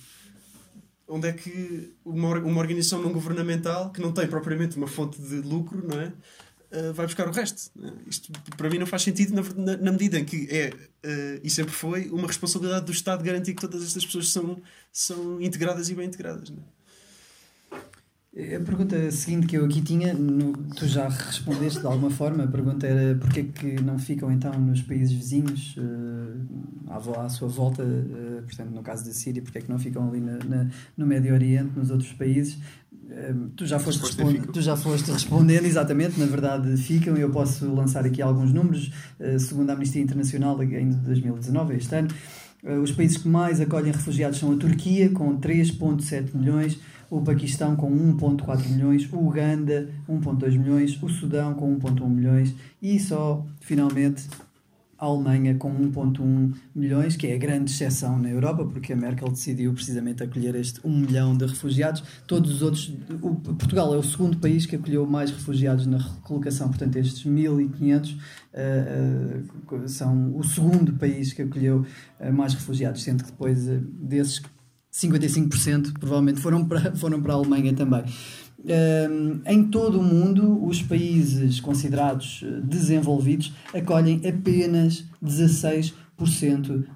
onde 1.08 1.28
é 1.28 1.34
que 1.34 1.94
uma, 2.06 2.40
uma 2.40 2.60
organização 2.60 3.02
não 3.02 3.12
governamental, 3.12 3.92
que 3.92 4.02
não 4.02 4.12
tem 4.12 4.28
propriamente 4.28 4.78
uma 4.78 4.88
fonte 4.88 5.22
de 5.22 5.36
lucro, 5.36 5.86
não 5.86 6.00
é? 6.00 6.14
Uh, 6.72 6.94
vai 6.94 7.06
buscar 7.06 7.28
o 7.28 7.32
resto. 7.32 7.70
É? 7.84 7.92
Isto 8.08 8.32
para 8.56 8.70
mim 8.70 8.78
não 8.78 8.88
faz 8.88 9.02
sentido 9.02 9.34
na, 9.36 9.42
na, 9.42 9.78
na 9.78 9.92
medida 9.92 10.18
em 10.18 10.24
que 10.24 10.48
é 10.50 10.70
uh, 10.70 11.42
e 11.44 11.50
sempre 11.50 11.74
foi 11.74 12.08
uma 12.10 12.26
responsabilidade 12.26 12.86
do 12.86 12.94
Estado 12.94 13.22
garantir 13.26 13.56
que 13.56 13.60
todas 13.60 13.84
estas 13.84 14.06
pessoas 14.06 14.30
são, 14.30 14.62
são 14.90 15.42
integradas 15.42 15.90
e 15.90 15.96
bem 15.96 16.08
integradas. 16.08 16.50
Não 16.50 16.60
é? 16.60 16.81
A 18.34 18.64
pergunta 18.64 19.12
seguinte 19.12 19.46
que 19.46 19.58
eu 19.58 19.66
aqui 19.66 19.82
tinha, 19.82 20.14
no, 20.14 20.54
tu 20.74 20.88
já 20.88 21.10
respondeste 21.10 21.82
de 21.82 21.86
alguma 21.86 22.10
forma, 22.10 22.46
a 22.46 22.48
pergunta 22.48 22.88
era 22.88 23.14
porquê 23.20 23.44
que 23.44 23.82
não 23.82 24.00
ficam 24.00 24.32
então 24.32 24.58
nos 24.58 24.82
países 24.82 25.12
vizinhos, 25.12 25.76
uh, 25.76 26.90
à, 26.90 27.26
à 27.26 27.30
sua 27.30 27.50
volta, 27.50 27.84
uh, 27.84 28.42
portanto 28.44 28.70
no 28.70 28.82
caso 28.82 29.04
da 29.04 29.12
Síria, 29.12 29.42
porquê 29.42 29.60
que 29.60 29.70
não 29.70 29.78
ficam 29.78 30.08
ali 30.08 30.22
na, 30.22 30.38
na, 30.46 30.70
no 30.96 31.06
Médio 31.06 31.34
Oriente, 31.34 31.78
nos 31.78 31.92
outros 31.92 32.14
países? 32.14 32.58
Tu, 33.58 33.66
já 33.66 33.78
foste 33.78 34.00
respond, 34.00 34.48
tu 34.54 34.62
já 34.62 34.78
foste 34.78 35.12
respondendo, 35.12 35.66
exatamente, 35.66 36.18
na 36.18 36.26
verdade 36.26 36.78
ficam, 36.78 37.18
eu 37.18 37.30
posso 37.30 37.70
lançar 37.70 38.06
aqui 38.06 38.22
alguns 38.22 38.54
números, 38.54 38.90
segundo 39.38 39.70
a 39.70 39.74
Amnistia 39.74 40.02
Internacional, 40.02 40.64
em 40.64 40.92
2019, 40.92 41.76
este 41.76 41.94
ano, 41.94 42.08
os 42.82 42.94
países 42.94 43.18
que 43.18 43.28
mais 43.28 43.60
acolhem 43.60 43.92
refugiados 43.92 44.40
são 44.40 44.54
a 44.54 44.56
Turquia, 44.56 45.10
com 45.10 45.38
3,7 45.38 46.34
milhões, 46.34 46.80
o 47.12 47.22
Paquistão 47.22 47.76
com 47.76 47.92
1.4 47.92 48.70
milhões, 48.70 49.12
o 49.12 49.18
Uganda 49.18 49.90
1.2 50.10 50.58
milhões, 50.58 51.04
o 51.04 51.10
Sudão 51.10 51.54
com 51.54 51.78
1.1 51.78 52.10
milhões 52.10 52.56
e 52.82 52.98
só, 52.98 53.46
finalmente, 53.60 54.30
a 54.98 55.06
Alemanha 55.06 55.56
com 55.56 55.74
1.1 55.74 56.54
milhões, 56.74 57.18
que 57.18 57.28
é 57.28 57.34
a 57.34 57.38
grande 57.38 57.70
exceção 57.70 58.18
na 58.18 58.30
Europa, 58.30 58.64
porque 58.64 58.94
a 58.94 58.96
Merkel 58.96 59.28
decidiu 59.28 59.74
precisamente 59.74 60.24
acolher 60.24 60.56
este 60.56 60.80
1 60.86 60.90
milhão 60.90 61.36
de 61.36 61.46
refugiados. 61.46 62.02
Todos 62.26 62.50
os 62.50 62.62
outros, 62.62 62.94
o, 63.22 63.36
Portugal 63.36 63.94
é 63.94 63.98
o 63.98 64.04
segundo 64.04 64.38
país 64.38 64.66
que 64.66 64.78
acolheu 64.78 65.06
mais 65.06 65.32
refugiados 65.32 65.86
na 65.86 65.98
recolocação, 65.98 66.70
portanto 66.70 66.96
estes 66.96 67.26
1.500 67.26 68.16
uh, 68.16 69.76
uh, 69.76 69.90
são 69.90 70.38
o 70.38 70.44
segundo 70.46 70.94
país 70.94 71.34
que 71.34 71.42
acolheu 71.42 71.86
uh, 72.22 72.32
mais 72.32 72.54
refugiados, 72.54 73.04
sendo 73.04 73.24
que 73.24 73.32
depois 73.32 73.68
uh, 73.68 73.80
desses 74.02 74.40
55% 74.92 75.94
provavelmente 76.00 76.42
foram 76.42 76.66
para, 76.66 76.96
foram 76.96 77.22
para 77.22 77.34
a 77.34 77.36
Alemanha 77.36 77.74
também. 77.74 78.04
Um, 78.64 79.42
em 79.48 79.64
todo 79.64 80.00
o 80.00 80.04
mundo, 80.04 80.64
os 80.64 80.84
países 80.84 81.60
considerados 81.60 82.44
eh, 82.44 82.62
desenvolvidos 82.62 83.52
acolhem 83.74 84.22
apenas 84.28 85.04
16% 85.24 85.94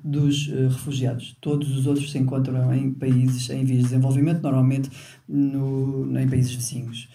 dos 0.03 0.47
uh, 0.47 0.67
refugiados. 0.67 1.35
Todos 1.41 1.75
os 1.75 1.87
outros 1.87 2.11
se 2.11 2.19
encontram 2.19 2.71
em 2.71 2.91
países 2.93 3.49
em 3.49 3.65
vias 3.65 3.79
de 3.79 3.83
desenvolvimento, 3.85 4.43
normalmente 4.43 4.91
no, 5.27 6.07
em 6.19 6.29
países 6.29 6.53
vizinhos. 6.53 7.09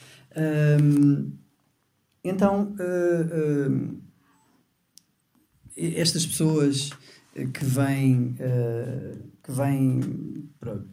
Um, 0.82 1.30
então, 2.24 2.74
uh, 2.74 3.84
uh, 3.84 4.02
estas 5.76 6.26
pessoas 6.26 6.90
que 7.54 7.64
vêm 7.64 8.34
que 9.50 9.56
vêm 9.56 10.48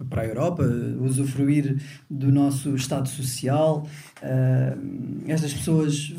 para, 0.09 0.21
a 0.21 0.25
Europa 0.25 0.63
usufruir 0.99 1.81
do 2.09 2.31
nosso 2.31 2.75
Estado 2.75 3.07
Social. 3.07 3.87
Uh, 4.21 5.23
estas 5.27 5.53
pessoas 5.53 6.15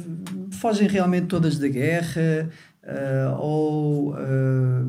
fogem 0.53 0.89
realmente 0.89 1.27
todas 1.27 1.59
da 1.59 1.69
guerra 1.69 2.51
uh, 2.85 3.41
ou 3.41 4.13
uh, 4.13 4.17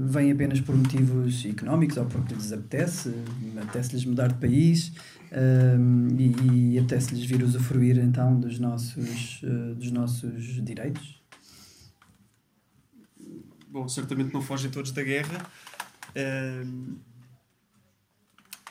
vêm 0.05 0.31
apenas 0.31 0.61
por 0.61 0.75
motivos 0.75 1.45
económicos 1.45 1.97
ou 1.97 2.05
porque 2.05 2.33
lhes 2.33 2.51
apetece, 2.51 3.13
apetece-lhes 3.61 4.05
mudar 4.05 4.27
de 4.27 4.35
país. 4.35 4.93
e, 6.17 6.73
e 6.73 6.79
apetece-lhes 6.79 7.23
vir 7.25 7.43
usufruir 7.43 7.99
então 7.99 8.39
dos 8.39 8.59
nossos, 8.59 9.41
dos 9.77 9.91
nossos 9.91 10.63
direitos? 10.63 11.21
Bom, 13.69 13.87
certamente 13.87 14.33
não 14.33 14.41
fogem 14.41 14.71
todos 14.71 14.91
da 14.91 15.03
guerra. 15.03 15.45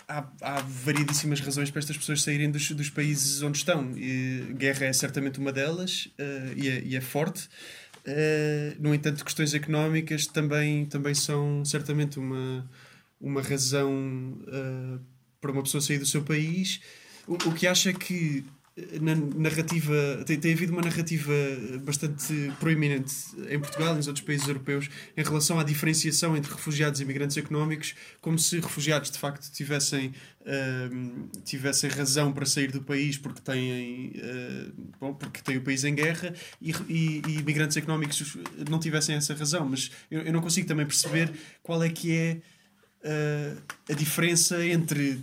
Há, 0.09 0.27
há 0.41 0.61
variedíssimas 0.63 1.41
razões 1.41 1.71
para 1.71 1.81
estas 1.81 1.97
pessoas 1.97 2.23
saírem 2.23 2.51
dos, 2.51 2.71
dos 2.71 2.89
países 2.89 3.43
onde 3.43 3.59
estão. 3.59 3.93
E 3.97 4.55
guerra 4.55 4.87
é 4.87 4.93
certamente 4.93 5.39
uma 5.39 5.53
delas 5.53 6.07
uh, 6.19 6.57
e, 6.57 6.69
é, 6.69 6.83
e, 6.83 6.97
é, 6.97 7.01
forte. 7.01 7.49
Uh, 8.07 8.75
no 8.81 8.95
entanto, 8.95 9.23
questões 9.23 9.53
económicas 9.53 10.27
também, 10.27 10.87
também 10.87 11.15
são 11.15 11.63
certamente 11.63 12.19
uma, 12.19 12.69
uma 13.21 13.43
razão 13.43 13.93
uh, 14.47 14.99
para 15.43 15.53
uma 15.53 15.63
pessoa 15.63 15.83
sair 15.83 15.99
do 15.99 16.07
seu 16.07 16.23
país. 16.23 16.81
O, 17.27 17.35
o 17.35 17.55
que 17.55 17.67
acha 17.67 17.93
que 17.93 18.47
na 19.01 19.15
narrativa 19.15 20.23
tem, 20.25 20.39
tem 20.39 20.53
havido 20.53 20.73
uma 20.73 20.83
narrativa 20.83 21.33
bastante 21.83 22.53
proeminente 22.61 23.15
em 23.49 23.59
Portugal 23.59 23.95
e 23.95 23.97
nos 23.97 24.07
outros 24.07 24.25
países 24.25 24.47
europeus 24.47 24.89
em 25.17 25.23
relação 25.23 25.59
à 25.59 25.65
diferenciação 25.65 26.37
entre 26.37 26.53
refugiados 26.53 27.01
e 27.01 27.03
imigrantes 27.03 27.37
económicos, 27.37 27.95
como 28.21 28.39
se 28.39 28.61
refugiados 28.61 29.11
de 29.11 29.19
facto 29.19 29.51
tivessem 29.53 30.13
uh, 30.43 31.29
tivessem 31.45 31.91
razão 31.91 32.33
para 32.33 32.47
sair 32.47 32.71
do 32.71 32.83
país 32.83 33.19
porque 33.19 33.41
têm 33.41 34.13
uh, 34.17 34.73
bom, 35.01 35.15
porque 35.15 35.43
têm 35.43 35.57
o 35.57 35.63
país 35.63 35.85
em 35.85 35.95
guerra 35.95 36.35
e, 36.61 36.73
e, 36.89 37.23
e, 37.27 37.39
imigrantes 37.39 37.77
económicos 37.77 38.37
não 38.69 38.79
tivessem 38.79 39.17
essa 39.17 39.35
razão, 39.35 39.69
mas 39.69 39.91
eu, 40.11 40.23
eu 40.23 40.33
não 40.33 40.41
consigo 40.41 40.69
também 40.69 40.87
perceber 40.87 41.33
qual 41.63 41.83
é 41.83 41.89
que 41.89 42.15
é 42.15 42.41
uh, 43.05 43.63
a 43.91 43.95
diferença 43.95 44.65
entre 44.65 45.21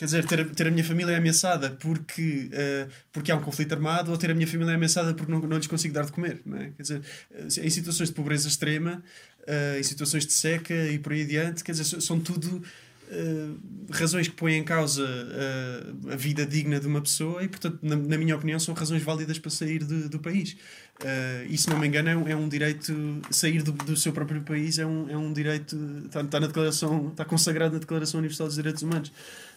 Quer 0.00 0.06
dizer, 0.06 0.24
ter, 0.24 0.50
ter 0.52 0.66
a 0.66 0.70
minha 0.70 0.82
família 0.82 1.14
ameaçada 1.14 1.72
porque, 1.72 2.48
uh, 2.54 2.90
porque 3.12 3.30
há 3.30 3.36
um 3.36 3.42
conflito 3.42 3.74
armado 3.74 4.10
ou 4.10 4.16
ter 4.16 4.30
a 4.30 4.34
minha 4.34 4.46
família 4.46 4.74
ameaçada 4.74 5.12
porque 5.12 5.30
não, 5.30 5.40
não 5.40 5.58
lhes 5.58 5.66
consigo 5.66 5.92
dar 5.92 6.06
de 6.06 6.12
comer. 6.12 6.40
Não 6.46 6.56
é? 6.56 6.70
Quer 6.70 6.82
dizer, 6.82 7.02
eh, 7.34 7.66
em 7.66 7.68
situações 7.68 8.08
de 8.08 8.14
pobreza 8.14 8.48
extrema, 8.48 9.02
uh, 9.40 9.78
em 9.78 9.82
situações 9.82 10.24
de 10.24 10.32
seca 10.32 10.72
e 10.72 10.98
por 10.98 11.12
aí 11.12 11.20
adiante, 11.20 11.62
quer 11.62 11.72
dizer, 11.72 12.00
são 12.00 12.18
tudo 12.18 12.62
uh, 13.10 13.58
razões 13.90 14.26
que 14.26 14.34
põem 14.34 14.56
em 14.56 14.64
causa 14.64 15.04
uh, 15.04 16.12
a 16.12 16.16
vida 16.16 16.46
digna 16.46 16.80
de 16.80 16.86
uma 16.86 17.02
pessoa 17.02 17.42
e, 17.44 17.48
portanto, 17.48 17.78
na, 17.82 17.94
na 17.94 18.16
minha 18.16 18.34
opinião, 18.34 18.58
são 18.58 18.74
razões 18.74 19.02
válidas 19.02 19.38
para 19.38 19.50
sair 19.50 19.84
de, 19.84 20.08
do 20.08 20.18
país. 20.18 20.56
Uh, 21.02 21.46
e 21.48 21.58
se 21.58 21.68
não 21.68 21.78
me 21.78 21.86
engano, 21.86 22.08
é 22.08 22.16
um, 22.16 22.28
é 22.28 22.36
um 22.36 22.48
direito. 22.48 23.20
Sair 23.30 23.62
do, 23.62 23.72
do, 23.72 23.96
seu 23.96 24.12
próprio 24.12 24.40
país 24.42 24.78
é 24.78 24.86
um, 24.86 25.10
é 25.10 25.16
um 25.16 25.32
direito. 25.32 25.76
Está, 26.06 26.20
está, 26.20 26.40
na 26.40 26.46
declaração, 26.46 27.08
está 27.08 27.24
consagrado 27.24 27.74
na 27.74 27.80
Declaração 27.80 28.18
Universal 28.18 28.46
dos 28.46 28.56
Direitos 28.56 28.82
Humanos. 28.82 29.12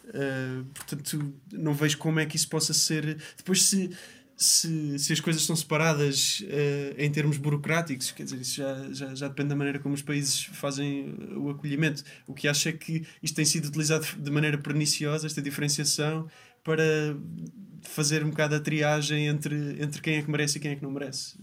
Uh, 0.06 0.66
portanto, 0.74 1.34
não 1.52 1.74
vejo 1.74 1.98
como 1.98 2.20
é 2.20 2.26
que 2.26 2.36
isso 2.36 2.50
possa 2.50 2.74
ser. 2.74 3.18
Depois, 3.38 3.64
se 3.64 3.90
se, 4.36 4.98
se 5.00 5.14
as 5.14 5.20
coisas 5.20 5.42
estão 5.42 5.56
separadas 5.56 6.42
uh, 6.42 6.96
em 6.98 7.10
termos 7.12 7.38
burocráticos, 7.38 8.12
quer 8.12 8.24
dizer, 8.24 8.42
isso 8.42 8.56
já, 8.56 8.92
já, 8.92 9.16
já, 9.16 9.28
depende 9.28 9.50
da 9.50 9.56
maneira 9.56 9.80
como 9.80 9.94
os 9.94 10.02
países 10.02 10.44
fazem 10.46 11.16
o 11.36 11.50
acolhimento. 11.50 12.04
O 12.28 12.34
que 12.34 12.48
acho 12.48 12.70
é 12.70 12.74
que 12.74 13.06
isto 13.22 13.36
tem 13.36 13.46
sido 13.46 13.68
utilizado 13.68 14.06
de 14.18 14.32
maneira 14.32 14.58
perniciosa, 14.58 15.28
esta 15.28 15.42
diferenciação, 15.42 16.28
para 16.64 17.16
fazer 17.82 18.24
um 18.24 18.30
bocado 18.30 18.56
a 18.56 18.60
triagem 18.60 19.28
entre, 19.28 19.82
entre 19.82 20.02
quem 20.02 20.16
é 20.18 20.22
que 20.22 20.32
merece 20.32 20.58
e 20.58 20.62
quem 20.62 20.72
é 20.72 20.76
que 20.76 20.84
não 20.84 20.92
merece. 20.92 21.38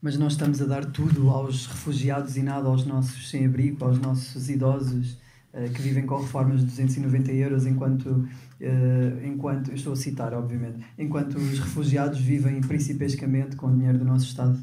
Mas 0.00 0.16
nós 0.16 0.34
estamos 0.34 0.62
a 0.62 0.64
dar 0.64 0.86
tudo 0.86 1.28
aos 1.28 1.66
refugiados 1.66 2.36
e 2.36 2.42
nada 2.42 2.68
aos 2.68 2.84
nossos 2.84 3.28
sem-abrigo, 3.28 3.84
aos 3.84 3.98
nossos 3.98 4.48
idosos 4.48 5.18
que 5.74 5.82
vivem 5.82 6.06
com 6.06 6.20
reformas 6.20 6.60
de 6.60 6.66
290 6.66 7.32
euros 7.32 7.66
enquanto 7.66 8.28
Uh, 8.60 9.24
enquanto, 9.24 9.72
estou 9.72 9.92
a 9.92 9.96
citar, 9.96 10.34
obviamente, 10.34 10.84
enquanto 10.98 11.38
os 11.38 11.60
refugiados 11.60 12.18
vivem 12.18 12.60
principescamente 12.60 13.54
com 13.54 13.68
o 13.68 13.72
dinheiro 13.72 13.98
do 13.98 14.04
nosso 14.04 14.24
Estado. 14.24 14.58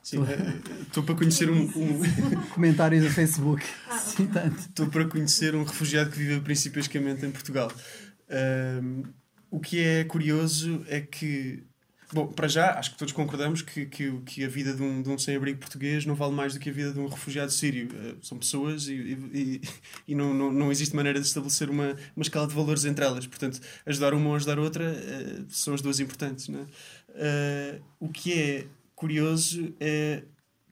Sim, 0.00 0.22
eh, 0.24 0.82
estou 0.82 1.02
para 1.02 1.14
conhecer 1.16 1.50
um, 1.50 1.62
um... 1.62 2.00
comentários 2.54 3.02
no 3.02 3.10
Facebook. 3.10 3.64
Estou 4.60 4.86
para 4.88 5.06
conhecer 5.06 5.54
um 5.54 5.64
refugiado 5.64 6.10
que 6.10 6.18
vive 6.18 6.40
principescamente 6.40 7.24
em 7.24 7.30
Portugal. 7.30 7.72
Uh, 8.28 9.08
o 9.50 9.58
que 9.58 9.80
é 9.80 10.04
curioso 10.04 10.84
é 10.86 11.00
que 11.00 11.64
Bom, 12.12 12.26
para 12.26 12.46
já, 12.46 12.78
acho 12.78 12.90
que 12.90 12.98
todos 12.98 13.14
concordamos 13.14 13.62
que, 13.62 13.86
que, 13.86 14.12
que 14.26 14.44
a 14.44 14.48
vida 14.48 14.74
de 14.74 14.82
um, 14.82 15.00
de 15.00 15.08
um 15.08 15.16
sem-abrigo 15.16 15.58
português 15.58 16.04
não 16.04 16.14
vale 16.14 16.34
mais 16.34 16.52
do 16.52 16.60
que 16.60 16.68
a 16.68 16.72
vida 16.72 16.92
de 16.92 17.00
um 17.00 17.06
refugiado 17.06 17.50
sírio. 17.50 17.88
Uh, 17.88 18.18
são 18.22 18.36
pessoas 18.36 18.86
e, 18.86 18.92
e, 18.92 19.60
e 20.08 20.14
não, 20.14 20.34
não, 20.34 20.52
não 20.52 20.70
existe 20.70 20.94
maneira 20.94 21.18
de 21.18 21.26
estabelecer 21.26 21.70
uma, 21.70 21.96
uma 22.14 22.22
escala 22.22 22.46
de 22.46 22.54
valores 22.54 22.84
entre 22.84 23.02
elas. 23.02 23.26
Portanto, 23.26 23.60
ajudar 23.86 24.12
uma 24.12 24.28
ou 24.28 24.36
ajudar 24.36 24.58
outra 24.58 24.92
uh, 24.92 25.46
são 25.48 25.72
as 25.72 25.80
duas 25.80 26.00
importantes. 26.00 26.48
Uh, 26.48 27.82
o 27.98 28.10
que 28.10 28.34
é 28.34 28.66
curioso 28.94 29.74
é 29.80 30.22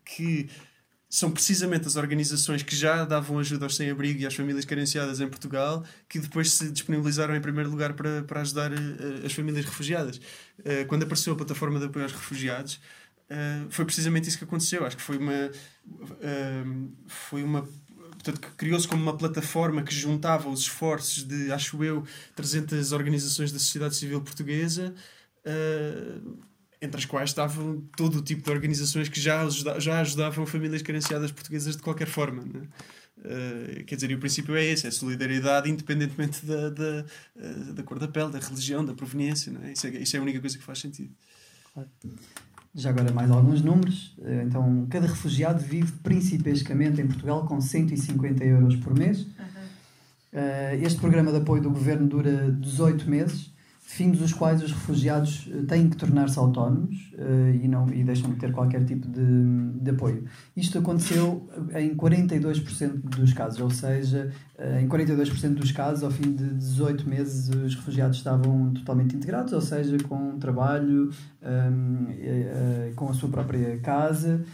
que 0.04 0.46
são 1.08 1.28
precisamente 1.28 1.88
as 1.88 1.96
organizações 1.96 2.62
que 2.62 2.76
já 2.76 3.04
davam 3.04 3.40
ajuda 3.40 3.66
aos 3.66 3.74
sem-abrigo 3.74 4.20
e 4.20 4.26
às 4.26 4.34
famílias 4.34 4.64
carenciadas 4.64 5.20
em 5.20 5.28
Portugal 5.28 5.84
que 6.08 6.20
depois 6.20 6.52
se 6.52 6.70
disponibilizaram 6.70 7.34
em 7.34 7.40
primeiro 7.40 7.68
lugar 7.68 7.94
para, 7.94 8.22
para 8.22 8.42
ajudar 8.42 8.70
as 9.24 9.32
famílias 9.32 9.64
refugiadas. 9.64 10.20
Uh, 10.60 10.86
quando 10.86 11.02
apareceu 11.02 11.32
a 11.32 11.36
plataforma 11.36 11.78
de 11.78 11.86
apoio 11.86 12.04
aos 12.04 12.12
refugiados, 12.12 12.80
uh, 13.30 13.70
foi 13.70 13.84
precisamente 13.84 14.28
isso 14.28 14.38
que 14.38 14.44
aconteceu. 14.44 14.86
Acho 14.86 14.96
que 14.96 15.02
foi 15.02 15.18
uma. 15.18 15.50
foi 17.06 17.42
uma 17.42 17.68
portanto, 18.12 18.40
criou-se 18.56 18.86
como 18.86 19.02
uma 19.02 19.16
plataforma 19.16 19.82
que 19.82 19.94
juntava 19.94 20.48
os 20.48 20.60
esforços 20.60 21.24
de, 21.24 21.50
acho 21.50 21.82
eu, 21.82 22.04
300 22.36 22.92
organizações 22.92 23.50
da 23.50 23.58
sociedade 23.58 23.96
civil 23.96 24.20
portuguesa 24.20 24.94
entre 26.80 26.98
as 26.98 27.04
quais 27.04 27.30
estavam 27.30 27.82
todo 27.96 28.18
o 28.18 28.22
tipo 28.22 28.42
de 28.42 28.50
organizações 28.50 29.08
que 29.08 29.20
já, 29.20 29.42
ajuda, 29.42 29.78
já 29.78 30.00
ajudavam 30.00 30.46
famílias 30.46 30.80
carenciadas 30.80 31.30
portuguesas 31.30 31.76
de 31.76 31.82
qualquer 31.82 32.06
forma. 32.06 32.42
Né? 32.42 32.62
Uh, 33.20 33.84
quer 33.84 33.96
dizer, 33.96 34.10
e 34.10 34.14
o 34.14 34.18
princípio 34.18 34.56
é 34.56 34.64
esse: 34.64 34.86
é 34.86 34.90
solidariedade 34.90 35.70
independentemente 35.70 36.44
da, 36.44 36.70
da, 36.70 37.04
uh, 37.36 37.72
da 37.74 37.82
cor 37.82 37.98
da 37.98 38.08
pele, 38.08 38.30
da 38.30 38.38
religião, 38.38 38.84
da 38.84 38.94
proveniência. 38.94 39.52
Não 39.52 39.62
é? 39.62 39.72
Isso, 39.72 39.86
é, 39.86 39.90
isso 39.90 40.16
é 40.16 40.18
a 40.18 40.22
única 40.22 40.40
coisa 40.40 40.56
que 40.56 40.64
faz 40.64 40.78
sentido. 40.78 41.10
Claro. 41.74 41.88
Já 42.74 42.90
agora 42.90 43.12
mais 43.12 43.30
alguns 43.30 43.62
números. 43.62 44.16
Eh, 44.22 44.44
então, 44.46 44.86
cada 44.88 45.08
refugiado 45.08 45.58
vive 45.58 45.90
principescamente 46.04 47.00
em 47.00 47.06
Portugal 47.06 47.44
com 47.44 47.60
150 47.60 48.44
euros 48.44 48.76
por 48.76 48.96
mês. 48.96 49.22
Uhum. 49.22 50.80
Este 50.80 51.00
programa 51.00 51.32
de 51.32 51.38
apoio 51.38 51.60
do 51.60 51.70
governo 51.70 52.06
dura 52.06 52.52
18 52.52 53.10
meses 53.10 53.49
fins 53.90 54.20
os 54.20 54.32
quais 54.32 54.62
os 54.62 54.70
refugiados 54.70 55.50
eh, 55.52 55.64
têm 55.66 55.90
que 55.90 55.96
tornar-se 55.96 56.38
autónomos 56.38 57.12
uh, 57.18 57.50
e, 57.60 57.66
não, 57.66 57.92
e 57.92 58.04
deixam 58.04 58.30
de 58.30 58.36
ter 58.36 58.52
qualquer 58.52 58.84
tipo 58.84 59.08
de, 59.08 59.72
de 59.82 59.90
apoio. 59.90 60.26
Isto 60.56 60.78
aconteceu 60.78 61.50
em 61.74 61.92
42% 61.96 63.00
dos 63.00 63.32
casos, 63.32 63.60
ou 63.60 63.68
seja, 63.68 64.30
uh, 64.56 64.78
em 64.78 64.86
42% 64.86 65.54
dos 65.54 65.72
casos, 65.72 66.04
ao 66.04 66.10
fim 66.12 66.32
de 66.32 66.54
18 66.54 67.08
meses, 67.08 67.48
os 67.48 67.74
refugiados 67.74 68.18
estavam 68.18 68.72
totalmente 68.74 69.16
integrados, 69.16 69.52
ou 69.52 69.60
seja, 69.60 69.98
com 70.08 70.38
trabalho, 70.38 71.10
um, 71.42 72.04
uh, 72.04 72.94
com 72.94 73.08
a 73.08 73.12
sua 73.12 73.28
própria 73.28 73.76
casa. 73.80 74.44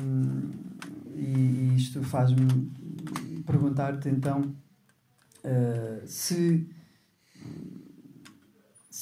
Um, 0.00 0.50
e, 1.16 1.74
isto 1.76 2.00
faz-me 2.04 2.46
perguntar-te 3.44 4.08
então 4.08 4.54
se 6.06 6.68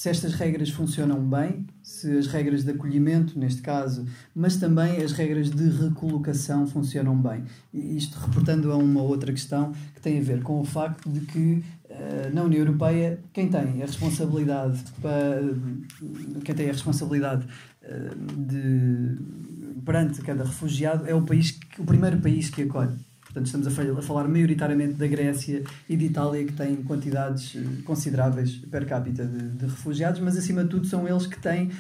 se 0.01 0.09
estas 0.09 0.33
regras 0.33 0.71
funcionam 0.71 1.21
bem, 1.21 1.67
se 1.83 2.17
as 2.17 2.27
regras 2.27 2.65
de 2.65 2.71
acolhimento, 2.71 3.39
neste 3.39 3.61
caso, 3.61 4.07
mas 4.35 4.57
também 4.57 4.97
as 4.97 5.13
regras 5.13 5.51
de 5.51 5.69
recolocação 5.69 6.67
funcionam 6.67 7.15
bem. 7.15 7.45
Isto 7.75 8.19
reportando 8.19 8.73
a 8.73 8.79
uma 8.79 9.03
outra 9.03 9.31
questão 9.31 9.75
que 9.95 10.01
tem 10.01 10.19
a 10.19 10.23
ver 10.23 10.43
com 10.43 10.59
o 10.59 10.65
facto 10.65 11.07
de 11.07 11.21
que 11.27 11.63
uh, 11.91 12.35
na 12.35 12.45
União 12.45 12.61
Europeia 12.61 13.21
quem 13.31 13.51
tem 13.51 13.83
a 13.83 13.85
responsabilidade 13.85 14.83
para, 15.03 15.43
quem 16.47 16.55
tem 16.55 16.71
a 16.71 16.73
responsabilidade 16.73 17.47
uh, 17.83 18.43
de 18.43 19.19
perante 19.85 20.23
cada 20.23 20.45
refugiado 20.45 21.07
é 21.07 21.15
o 21.15 21.21
país 21.21 21.61
o 21.79 21.85
primeiro 21.85 22.19
país 22.23 22.49
que 22.49 22.63
acolhe 22.63 22.97
Portanto, 23.33 23.47
estamos 23.47 23.67
a 23.99 24.03
falar 24.03 24.27
maioritariamente 24.27 24.95
da 24.95 25.07
Grécia 25.07 25.63
e 25.89 25.97
de 25.97 26.07
Itália, 26.07 26.45
que 26.45 26.53
têm 26.53 26.77
quantidades 26.83 27.55
eh, 27.55 27.61
consideráveis 27.85 28.57
per 28.69 28.85
capita 28.87 29.25
de, 29.25 29.51
de 29.51 29.67
refugiados, 29.67 30.21
mas 30.21 30.37
acima 30.37 30.65
de 30.65 30.71
tudo 30.71 30.87
são 30.89 31.07
eles 31.07 31.29
que 31.29 31.39
têm, 31.39 31.67
uh, 31.67 31.71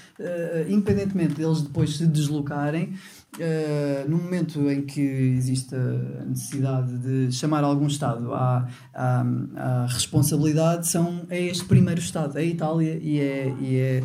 independentemente 0.68 1.34
deles 1.34 1.60
depois 1.62 1.96
se 1.96 2.06
deslocarem, 2.06 2.94
uh, 3.34 4.08
no 4.08 4.18
momento 4.18 4.70
em 4.70 4.82
que 4.82 5.00
existe 5.00 5.74
a 5.74 6.24
necessidade 6.24 6.96
de 6.98 7.32
chamar 7.32 7.64
algum 7.64 7.88
Estado 7.88 8.32
à, 8.32 8.68
à, 8.94 9.24
à 9.56 9.86
responsabilidade, 9.86 10.86
são, 10.86 11.26
é 11.28 11.46
este 11.46 11.64
primeiro 11.64 12.00
Estado, 12.00 12.38
é 12.38 12.42
a 12.42 12.44
Itália 12.44 12.96
e 13.02 13.18
é, 13.18 13.54
e 13.60 13.76
é 13.76 14.02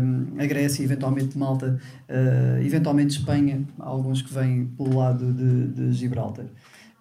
um, 0.00 0.40
a 0.40 0.46
Grécia, 0.46 0.84
eventualmente 0.84 1.36
Malta, 1.36 1.80
uh, 2.08 2.64
eventualmente 2.64 3.18
Espanha, 3.18 3.64
alguns 3.80 4.22
que 4.22 4.32
vêm 4.32 4.66
pelo 4.66 4.96
lado 4.96 5.32
de, 5.32 5.66
de 5.66 5.92
Gibraltar. 5.92 6.46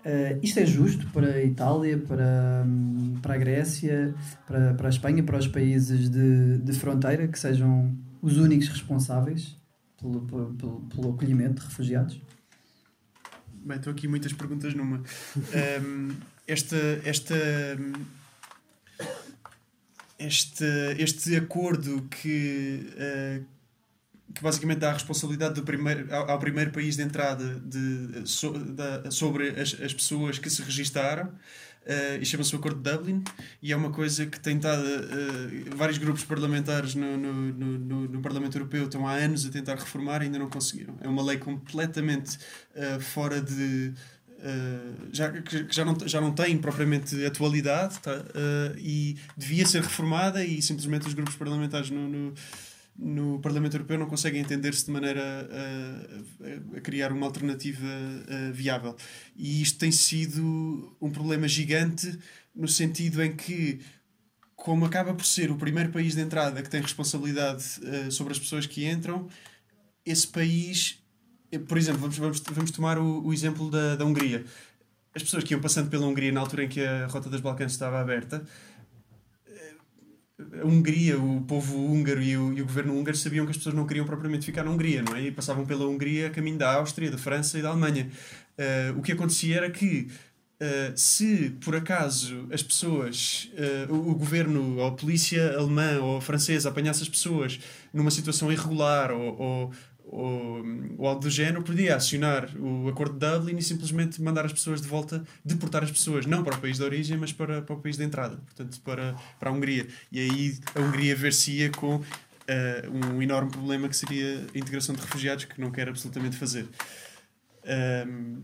Uh, 0.06 0.39
isto 0.43 0.60
é 0.60 0.66
justo 0.68 1.08
para 1.08 1.34
a 1.34 1.43
Itália, 1.43 1.97
para, 1.97 2.64
para 3.24 3.34
a 3.34 3.38
Grécia, 3.38 4.14
para, 4.45 4.76
para 4.76 4.88
a 4.88 4.91
Espanha, 4.91 5.24
para 5.24 5.39
os 5.39 5.47
países 5.47 6.12
de, 6.12 6.60
de 6.60 6.74
fronteira, 6.74 7.28
que 7.28 7.39
sejam 7.39 7.97
os 8.22 8.38
únicos 8.38 8.68
responsáveis 8.68 9.58
pelo, 9.99 10.22
pelo, 10.22 10.82
pelo 10.82 11.10
acolhimento 11.10 11.62
de 11.62 11.68
refugiados? 11.68 12.22
Bem, 13.66 13.78
estou 13.78 13.91
aqui 13.91 14.08
muitas 14.08 14.32
perguntas 14.32 14.76
numa. 14.76 14.97
um, 15.82 16.16
esta, 16.47 16.78
esta, 17.03 17.36
este, 20.20 20.66
este 20.99 21.36
acordo 21.36 22.03
que, 22.03 22.91
uh, 22.93 23.45
que 24.34 24.41
basicamente 24.41 24.80
dá 24.80 24.89
a 24.89 24.93
responsabilidade 24.93 25.61
primeiro, 25.61 26.13
ao, 26.13 26.32
ao 26.32 26.39
primeiro 26.39 26.71
país 26.71 26.95
de 26.95 27.03
entrada 27.03 27.61
de, 27.63 28.28
so, 28.28 28.51
da, 28.51 29.09
sobre 29.11 29.49
as, 29.49 29.80
as 29.82 29.93
pessoas 29.93 30.39
que 30.39 30.49
se 30.49 30.61
registaram. 30.61 31.32
Uh, 31.86 32.17
e 32.19 32.26
chama-se 32.26 32.55
o 32.55 32.57
Acordo 32.57 32.82
de 32.82 32.91
Dublin 32.91 33.23
e 33.61 33.71
é 33.71 33.76
uma 33.76 33.91
coisa 33.91 34.26
que 34.26 34.39
tem 34.39 34.55
estado 34.57 34.82
uh, 34.82 35.76
vários 35.76 35.99
grupos 35.99 36.23
parlamentares 36.23 36.95
no, 36.95 37.15
no, 37.15 37.34
no, 37.53 38.07
no, 38.07 38.21
Parlamento 38.23 38.57
Europeu 38.57 38.86
estão 38.86 39.07
há 39.07 39.13
anos 39.13 39.45
a 39.45 39.51
tentar 39.51 39.76
reformar 39.76 40.23
e 40.23 40.26
ainda 40.26 40.39
não 40.39 40.49
conseguiram 40.49 40.95
é 40.99 41.07
uma 41.07 41.21
lei 41.21 41.38
completamente 41.38 42.39
uh, 42.76 42.99
fora 42.99 43.39
de 43.39 43.93
já, 45.11 45.32
que 45.32 45.67
já 45.69 45.86
não, 45.86 45.97
já 46.05 46.21
não 46.21 46.32
tem 46.32 46.55
propriamente 46.57 47.23
atualidade 47.26 47.97
tá? 47.99 48.26
e 48.78 49.17
devia 49.36 49.65
ser 49.65 49.82
reformada 49.82 50.43
e 50.43 50.61
simplesmente 50.61 51.07
os 51.07 51.15
grupos 51.15 51.36
parlamentares 51.36 51.89
no, 51.89 52.07
no 52.07 52.34
no 52.97 53.39
Parlamento 53.39 53.75
Europeu 53.75 53.97
não 53.97 54.07
conseguem 54.07 54.41
entender-se 54.41 54.85
de 54.85 54.91
maneira 54.91 55.21
a, 55.51 56.77
a, 56.77 56.81
criar 56.81 57.11
uma 57.11 57.25
alternativa 57.25 57.85
a, 57.85 58.51
viável. 58.51 58.95
E 59.35 59.61
isto 59.61 59.79
tem 59.79 59.91
sido 59.91 60.95
um 61.01 61.09
problema 61.09 61.47
gigante 61.47 62.17
no 62.55 62.67
sentido 62.67 63.21
em 63.21 63.35
que, 63.35 63.81
como 64.55 64.85
acaba 64.85 65.13
por 65.13 65.25
ser 65.25 65.51
o 65.51 65.57
primeiro 65.57 65.91
país 65.91 66.15
de 66.15 66.21
entrada 66.21 66.61
que 66.61 66.69
tem 66.69 66.81
responsabilidade 66.81 67.63
uh, 67.81 68.11
sobre 68.11 68.31
as 68.31 68.39
pessoas 68.39 68.65
que 68.65 68.87
entram, 68.87 69.27
esse 70.05 70.27
país 70.27 71.03
por 71.59 71.77
exemplo, 71.77 72.01
vamos, 72.01 72.17
vamos, 72.17 72.43
vamos 72.51 72.71
tomar 72.71 72.97
o, 72.97 73.25
o 73.25 73.33
exemplo 73.33 73.69
da, 73.69 73.95
da 73.95 74.05
Hungria. 74.05 74.43
As 75.13 75.23
pessoas 75.23 75.43
que 75.43 75.53
iam 75.53 75.61
passando 75.61 75.89
pela 75.89 76.05
Hungria 76.05 76.31
na 76.31 76.41
altura 76.41 76.65
em 76.65 76.67
que 76.67 76.81
a 76.81 77.07
Rota 77.07 77.29
dos 77.29 77.39
Balcãs 77.39 77.71
estava 77.71 77.99
aberta, 77.99 78.45
a 80.39 80.65
Hungria, 80.65 81.17
o 81.17 81.41
povo 81.41 81.77
húngaro 81.77 82.21
e 82.21 82.38
o, 82.38 82.53
e 82.53 82.61
o, 82.61 82.65
governo 82.65 82.97
húngaro 82.97 83.15
sabiam 83.15 83.45
que 83.45 83.51
as 83.51 83.57
pessoas 83.57 83.75
não 83.75 83.86
queriam 83.88 84.05
propriamente 84.05 84.45
ficar 84.45 84.63
na 84.63 84.71
Hungria, 84.71 85.01
não 85.01 85.15
é? 85.15 85.21
E 85.21 85.31
passavam 85.31 85.65
pela 85.65 85.88
Hungria 85.88 86.27
a 86.27 86.29
caminho 86.29 86.57
da 86.57 86.73
Áustria, 86.73 87.09
da 87.09 87.17
França 87.17 87.57
e 87.57 87.61
da 87.61 87.69
Alemanha. 87.69 88.09
Uh, 88.57 88.99
o 88.99 89.01
que 89.01 89.11
acontecia 89.11 89.57
era 89.57 89.69
que 89.69 90.07
Uh, 90.55 90.95
se 90.97 91.49
por 91.59 91.75
acaso 91.75 92.47
as 92.49 92.63
pessoas, 92.63 93.51
uh, 93.89 93.93
o, 93.93 94.11
o, 94.11 94.15
governo, 94.15 94.77
ou 94.77 94.88
a 94.88 94.91
polícia 94.93 95.53
alemã 95.53 95.99
ou 95.99 96.21
francesa 96.21 96.69
apanhasse 96.69 97.03
as 97.03 97.09
pessoas 97.09 97.59
numa 97.93 98.09
situação 98.09 98.49
irregular 98.49 99.11
ou, 99.11 99.38
ou, 99.38 99.71
ou, 100.08 100.64
ou 100.97 101.08
algo 101.08 101.22
do 101.22 101.30
género, 101.30 101.64
podia 101.64 101.95
acionar 101.95 102.49
o 102.58 102.88
acordo 102.88 103.18
de 103.18 103.20
Dublin 103.20 103.58
e 103.58 103.62
simplesmente 103.62 104.22
mandar 104.22 104.45
as 104.45 104.53
pessoas 104.53 104.82
de 104.82 104.88
volta, 104.88 105.24
deportar 105.43 105.84
as 105.84 105.91
pessoas, 105.91 106.26
não 106.26 106.43
para 106.43 106.56
o 106.56 106.62
país 106.62 106.78
de 106.78 106.84
origem, 106.84 107.18
mas 107.18 107.32
para, 107.32 107.62
para 107.62 107.76
o 107.76 107.80
país 107.80 107.97
de 107.97 108.03
entrada, 108.03 108.38
portanto, 108.38 108.80
para, 108.82 109.16
para 109.39 109.49
a 109.49 109.53
Hungria. 109.53 109.88
E 110.12 110.20
aí 110.20 110.58
a 110.74 110.80
Hungria 110.80 111.16
ver-se-ia 111.16 111.70
com 111.72 111.95
uh, 111.97 113.14
um 113.14 113.22
enorme 113.22 113.51
problema 113.51 113.89
que 113.89 113.95
seria 113.97 114.45
a 114.53 114.58
integração 114.58 114.95
de 114.95 115.01
refugiados, 115.01 115.45
que 115.45 115.60
não 115.60 115.72
quer 115.72 115.89
absolutamente 115.89 116.38
fazer. 116.38 116.68
Um, 118.08 118.43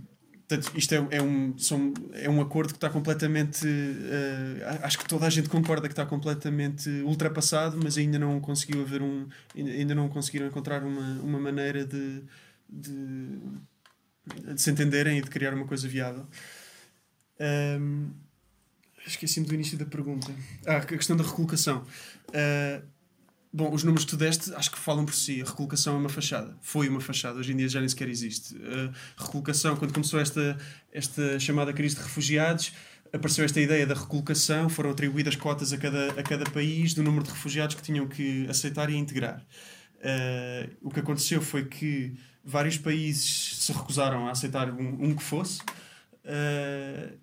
Portanto, 0.52 0.78
isto 0.78 0.94
é, 0.94 1.08
é, 1.12 1.22
um, 1.22 1.58
são, 1.58 1.94
é 2.12 2.30
um 2.30 2.42
acordo 2.42 2.74
que 2.74 2.78
está 2.78 2.90
completamente. 2.90 3.66
Uh, 3.66 4.84
acho 4.84 5.00
que 5.00 5.08
toda 5.08 5.26
a 5.26 5.30
gente 5.30 5.48
concorda 5.48 5.88
que 5.88 5.94
está 5.94 6.06
completamente 6.06 6.90
ultrapassado, 7.04 7.80
mas 7.82 7.98
ainda 7.98 8.20
não 8.20 8.38
conseguiu 8.42 8.82
haver 8.82 9.02
um. 9.02 9.30
Ainda 9.56 9.96
não 9.96 10.10
conseguiram 10.10 10.48
encontrar 10.48 10.84
uma, 10.84 11.22
uma 11.22 11.40
maneira 11.40 11.86
de, 11.86 12.22
de, 12.70 13.40
de 14.54 14.62
se 14.62 14.70
entenderem 14.70 15.20
e 15.20 15.22
de 15.22 15.30
criar 15.30 15.54
uma 15.54 15.66
coisa 15.66 15.88
viável. 15.88 16.28
Um, 17.80 18.10
Esqueci-me 19.08 19.48
do 19.48 19.56
início 19.56 19.78
da 19.78 19.86
pergunta. 19.86 20.32
Ah, 20.66 20.78
a 20.78 20.86
questão 20.86 21.16
da 21.16 21.24
recolocação. 21.24 21.86
Uh, 22.28 22.86
Bom, 23.54 23.74
os 23.74 23.84
números 23.84 24.06
que 24.06 24.12
tu 24.12 24.18
deste 24.18 24.54
acho 24.54 24.72
que 24.72 24.80
falam 24.80 25.06
por 25.06 25.14
si. 25.14 25.42
A 25.42 25.46
recolocação 25.46 25.96
é 25.96 25.98
uma 25.98 26.10
fachada. 26.10 26.56
Foi 26.62 26.88
uma 26.88 27.02
fachada. 27.02 27.40
Hoje 27.40 27.52
em 27.52 27.58
dia 27.58 27.68
já 27.68 27.80
nem 27.80 27.90
sequer 27.90 28.08
existe. 28.08 28.56
A 29.18 29.24
recolocação, 29.24 29.76
quando 29.76 29.94
começou 29.94 30.20
esta, 30.20 30.58
esta 30.92 31.38
chamada 31.38 31.74
crise 31.74 31.96
de 31.96 32.02
refugiados, 32.02 32.72
apareceu 33.12 33.44
esta 33.44 33.60
ideia 33.60 33.86
da 33.86 33.94
recolocação, 33.94 34.70
foram 34.70 34.92
atribuídas 34.92 35.36
cotas 35.36 35.74
a 35.74 35.78
cada, 35.78 36.12
a 36.12 36.24
cada 36.24 36.50
país 36.50 36.94
do 36.94 37.04
número 37.04 37.26
de 37.26 37.30
refugiados 37.30 37.76
que 37.76 37.82
tinham 37.82 38.08
que 38.08 38.48
aceitar 38.48 38.90
e 38.90 38.96
integrar. 38.96 39.46
Uh, 39.98 40.72
o 40.82 40.90
que 40.90 41.02
aconteceu 41.02 41.42
foi 41.42 41.66
que 41.66 42.14
vários 42.44 42.78
países 42.78 43.58
se 43.58 43.72
recusaram 43.72 44.28
a 44.28 44.32
aceitar 44.32 44.72
um, 44.72 45.10
um 45.10 45.16
que 45.16 45.22
fosse. 45.22 45.60
Uh, 46.24 47.20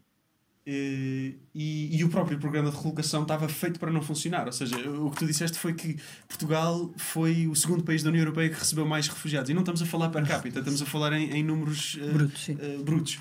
e, 0.70 1.96
e, 1.96 2.04
o 2.04 2.10
próprio 2.10 2.38
programa 2.38 2.68
de 2.70 2.76
recolocação 2.76 3.22
estava 3.22 3.48
feito 3.48 3.80
para 3.80 3.90
não 3.90 4.02
funcionar. 4.02 4.44
Ou 4.44 4.52
seja, 4.52 4.76
o 4.90 5.10
que 5.10 5.16
tu 5.16 5.26
disseste 5.26 5.58
foi 5.58 5.72
que 5.72 5.96
Portugal 6.28 6.92
foi 6.98 7.46
o 7.46 7.54
segundo 7.56 7.82
país 7.82 8.02
da 8.02 8.10
União 8.10 8.20
Europeia 8.20 8.50
que 8.50 8.58
recebeu 8.58 8.84
mais 8.84 9.08
refugiados. 9.08 9.48
E 9.48 9.54
não 9.54 9.62
estamos 9.62 9.80
a 9.80 9.86
falar 9.86 10.10
per 10.10 10.26
capita, 10.26 10.58
estamos 10.58 10.82
a 10.82 10.84
falar 10.84 11.14
em, 11.14 11.30
em 11.30 11.42
números 11.42 11.94
uh, 11.94 12.12
brutos. 12.12 12.48
Uh, 12.48 12.84
brutos. 12.84 13.18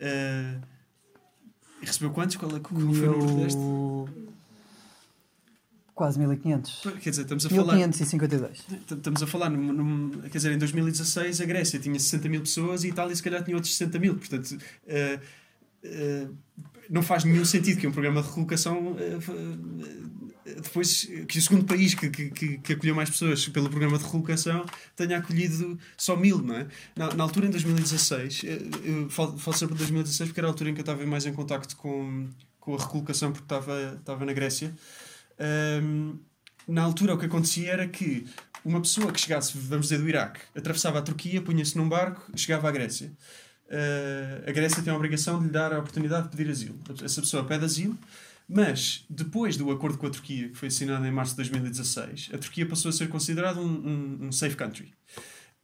Uh, 0.00 0.62
recebeu 1.82 2.10
quantos? 2.12 2.36
Qual, 2.36 2.56
é, 2.56 2.60
qual 2.60 2.80
foi 2.80 3.08
o 3.08 3.18
número 3.18 3.44
deste? 3.44 3.60
Quase 5.94 6.18
1500. 6.18 6.80
Quer 7.02 7.10
dizer, 7.10 7.22
estamos 7.22 7.44
a 7.44 7.50
1552. 7.50 8.58
falar. 8.58 8.80
Estamos 8.90 9.22
a 9.22 9.26
falar, 9.26 9.50
num, 9.50 9.72
num, 9.72 10.10
quer 10.22 10.38
dizer, 10.38 10.52
em 10.52 10.58
2016 10.58 11.42
a 11.42 11.44
Grécia 11.44 11.78
tinha 11.78 11.98
60 11.98 12.28
mil 12.30 12.40
pessoas 12.40 12.84
e 12.84 12.86
a 12.86 12.90
Itália 12.90 13.14
se 13.14 13.22
calhar 13.22 13.44
tinha 13.44 13.54
outros 13.54 13.76
60 13.76 13.98
mil. 13.98 14.14
Portanto, 14.14 14.56
não 16.88 17.02
faz 17.02 17.24
nenhum 17.24 17.44
sentido 17.44 17.80
que 17.80 17.86
um 17.86 17.92
programa 17.92 18.22
de 18.22 18.28
recolocação 18.28 18.96
eh, 18.98 19.18
eh, 20.46 20.54
depois 20.62 21.04
que 21.28 21.38
o 21.38 21.42
segundo 21.42 21.64
país 21.64 21.94
que, 21.94 22.08
que, 22.08 22.58
que 22.58 22.72
acolheu 22.72 22.94
mais 22.94 23.10
pessoas 23.10 23.48
pelo 23.48 23.68
programa 23.68 23.98
de 23.98 24.04
recolocação 24.04 24.64
tenha 24.94 25.18
acolhido 25.18 25.78
só 25.96 26.16
mil, 26.16 26.38
não 26.38 26.56
é? 26.56 26.66
Na, 26.94 27.12
na 27.14 27.24
altura, 27.24 27.46
em 27.46 27.50
2016, 27.50 28.44
eh, 28.44 28.58
eu 28.84 29.10
falo, 29.10 29.36
falo 29.38 29.56
sempre 29.56 29.74
de 29.74 29.80
2016 29.80 30.30
porque 30.30 30.40
era 30.40 30.48
a 30.48 30.50
altura 30.50 30.70
em 30.70 30.74
que 30.74 30.80
eu 30.80 30.82
estava 30.82 31.04
mais 31.04 31.26
em 31.26 31.32
contacto 31.32 31.76
com, 31.76 32.28
com 32.60 32.74
a 32.74 32.78
recolocação 32.78 33.32
porque 33.32 33.44
estava, 33.44 33.96
estava 33.98 34.24
na 34.24 34.32
Grécia. 34.32 34.74
Um, 35.82 36.18
na 36.68 36.82
altura, 36.82 37.14
o 37.14 37.18
que 37.18 37.26
acontecia 37.26 37.70
era 37.70 37.86
que 37.86 38.26
uma 38.64 38.80
pessoa 38.80 39.12
que 39.12 39.20
chegasse, 39.20 39.56
vamos 39.56 39.86
dizer, 39.86 39.98
do 39.98 40.08
Iraque, 40.08 40.40
atravessava 40.54 40.98
a 40.98 41.02
Turquia, 41.02 41.40
punha-se 41.40 41.76
num 41.76 41.88
barco, 41.88 42.30
chegava 42.36 42.68
à 42.68 42.72
Grécia 42.72 43.12
a 44.46 44.52
Grécia 44.52 44.82
tem 44.82 44.92
a 44.92 44.96
obrigação 44.96 45.38
de 45.38 45.46
lhe 45.46 45.50
dar 45.50 45.72
a 45.72 45.78
oportunidade 45.78 46.28
de 46.28 46.36
pedir 46.36 46.50
asilo. 46.50 46.78
Essa 47.02 47.20
pessoa 47.20 47.44
pede 47.44 47.64
asilo, 47.64 47.98
mas 48.48 49.04
depois 49.10 49.56
do 49.56 49.70
acordo 49.70 49.98
com 49.98 50.06
a 50.06 50.10
Turquia, 50.10 50.48
que 50.48 50.56
foi 50.56 50.68
assinado 50.68 51.04
em 51.04 51.10
março 51.10 51.32
de 51.32 51.38
2016, 51.38 52.30
a 52.32 52.38
Turquia 52.38 52.66
passou 52.66 52.88
a 52.90 52.92
ser 52.92 53.08
considerada 53.08 53.60
um, 53.60 53.64
um, 53.64 54.26
um 54.26 54.32
safe 54.32 54.54
country. 54.54 54.92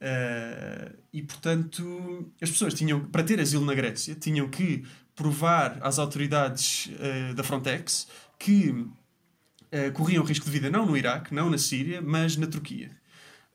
Uh, 0.01 0.93
e 1.13 1.21
portanto, 1.21 2.29
as 2.41 2.51
pessoas 2.51 2.73
tinham, 2.73 3.05
para 3.05 3.23
ter 3.23 3.39
asilo 3.39 3.65
na 3.65 3.73
Grécia, 3.73 4.13
tinham 4.15 4.49
que 4.49 4.83
provar 5.15 5.77
às 5.81 5.97
autoridades 5.97 6.87
uh, 6.87 7.33
da 7.33 7.43
Frontex 7.43 8.07
que 8.37 8.69
uh, 8.71 9.91
corriam 9.93 10.25
risco 10.25 10.45
de 10.45 10.51
vida 10.51 10.69
não 10.69 10.85
no 10.85 10.97
Iraque, 10.97 11.33
não 11.33 11.49
na 11.49 11.57
Síria, 11.57 12.01
mas 12.01 12.35
na 12.35 12.47
Turquia. 12.47 12.91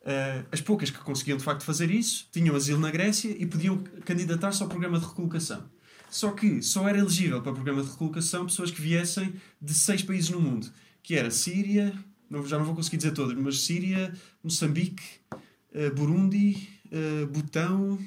Uh, 0.03 0.47
as 0.53 0.61
poucas 0.61 0.91
que 0.91 0.99
conseguiam 0.99 1.37
de 1.37 1.45
facto 1.45 1.65
fazer 1.65 1.91
isso 1.91 2.29
tinham 2.33 2.55
asilo 2.55 2.81
na 2.81 2.91
Grécia 2.91 3.35
e 3.37 3.45
podiam 3.45 3.79
candidatar-se 4.05 4.63
ao 4.63 4.69
programa 4.69 4.99
de 4.99 5.07
recolocação. 5.07 5.69
Só 6.11 6.31
que 6.31 6.63
só 6.63 6.89
era 6.89 6.99
elegível 6.99 7.43
para 7.43 7.53
o 7.53 7.55
programa 7.55 7.83
de 7.83 7.91
recolocação 7.91 8.47
pessoas 8.47 8.71
que 8.71 8.81
viessem 8.81 9.35
de 9.61 9.75
seis 9.75 10.03
países 10.03 10.31
no 10.31 10.41
mundo, 10.41 10.71
que 11.03 11.15
era 11.15 11.31
Síria, 11.31 11.93
não, 12.31 12.47
já 12.47 12.59
não 12.59 12.65
vou 12.65 12.75
conseguir 12.75 12.99
dizer 12.99 13.13
todos, 13.13 13.35
mas 13.35 13.61
Síria, 13.61 14.15
Moçambique, 14.43 15.03
uh, 15.33 15.95
Burundi, 15.95 16.69
uh, 16.87 17.27
Butão, 17.27 17.99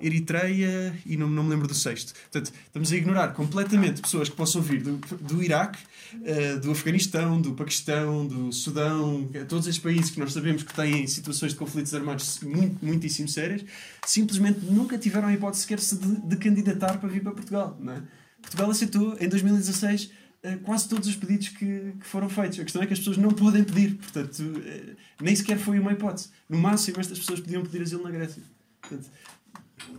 Eritreia 0.00 0.94
e 1.04 1.16
não, 1.16 1.28
não 1.28 1.44
me 1.44 1.50
lembro 1.50 1.66
do 1.66 1.74
sexto. 1.74 2.12
Portanto, 2.30 2.52
estamos 2.66 2.92
a 2.92 2.96
ignorar 2.96 3.28
completamente 3.28 4.02
pessoas 4.02 4.28
que 4.28 4.36
possam 4.36 4.60
vir 4.62 4.82
do, 4.82 4.96
do 4.96 5.42
Iraque, 5.42 5.78
uh, 6.14 6.60
do 6.60 6.70
Afeganistão, 6.70 7.40
do 7.40 7.52
Paquistão, 7.52 8.26
do 8.26 8.52
Sudão, 8.52 9.28
todos 9.48 9.66
esses 9.66 9.80
países 9.80 10.10
que 10.10 10.20
nós 10.20 10.32
sabemos 10.32 10.62
que 10.62 10.74
têm 10.74 11.06
situações 11.06 11.52
de 11.52 11.58
conflitos 11.58 11.94
armados 11.94 12.40
muito, 12.40 12.84
muitíssimo 12.84 13.28
sérias, 13.28 13.64
simplesmente 14.04 14.60
nunca 14.66 14.98
tiveram 14.98 15.28
a 15.28 15.32
hipótese 15.32 15.62
sequer 15.62 15.78
de, 15.78 16.28
de 16.28 16.36
candidatar 16.36 16.98
para 16.98 17.08
vir 17.08 17.22
para 17.22 17.32
Portugal. 17.32 17.76
Não 17.80 17.92
é? 17.92 18.02
Portugal 18.40 18.70
aceitou 18.70 19.16
em 19.18 19.28
2016 19.28 20.10
eh, 20.42 20.56
quase 20.62 20.88
todos 20.88 21.08
os 21.08 21.16
pedidos 21.16 21.48
que, 21.48 21.94
que, 21.98 22.06
foram 22.06 22.28
feitos. 22.28 22.60
A 22.60 22.62
questão 22.62 22.80
é 22.80 22.86
que 22.86 22.92
as 22.92 23.00
pessoas 23.00 23.16
não 23.16 23.30
podem 23.30 23.64
pedir, 23.64 23.96
portanto, 23.96 24.62
eh, 24.64 24.94
nem 25.20 25.34
sequer 25.34 25.58
foi 25.58 25.78
uma 25.78 25.92
hipótese. 25.92 26.28
No 26.48 26.58
máximo, 26.58 27.00
estas 27.00 27.18
pessoas 27.18 27.40
podiam 27.40 27.64
pedir 27.64 27.82
asilo 27.82 28.04
na 28.04 28.10
Grécia. 28.10 28.42
Portanto, 28.80 29.10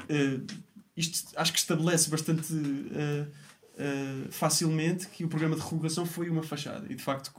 uh, 0.03 0.45
isto 0.95 1.29
acho 1.35 1.53
que 1.53 1.59
estabelece 1.59 2.09
bastante 2.09 2.53
uh, 2.53 3.27
uh, 3.77 4.31
facilmente 4.31 5.07
que 5.07 5.23
o 5.23 5.27
programa 5.27 5.55
de 5.55 5.61
recolocação 5.61 6.05
foi 6.05 6.29
uma 6.29 6.43
fachada. 6.43 6.85
E 6.89 6.95
de 6.95 7.03
facto 7.03 7.31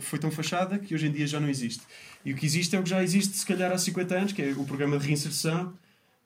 foi 0.00 0.18
tão 0.18 0.30
fachada 0.30 0.78
que 0.78 0.94
hoje 0.94 1.06
em 1.06 1.12
dia 1.12 1.26
já 1.26 1.38
não 1.38 1.48
existe. 1.48 1.82
E 2.24 2.32
o 2.32 2.36
que 2.36 2.46
existe 2.46 2.74
é 2.74 2.80
o 2.80 2.82
que 2.82 2.90
já 2.90 3.02
existe, 3.02 3.36
se 3.36 3.46
calhar, 3.46 3.70
há 3.70 3.78
50 3.78 4.14
anos, 4.14 4.32
que 4.32 4.42
é 4.42 4.52
o 4.52 4.64
programa 4.64 4.98
de 4.98 5.06
reinserção, 5.06 5.72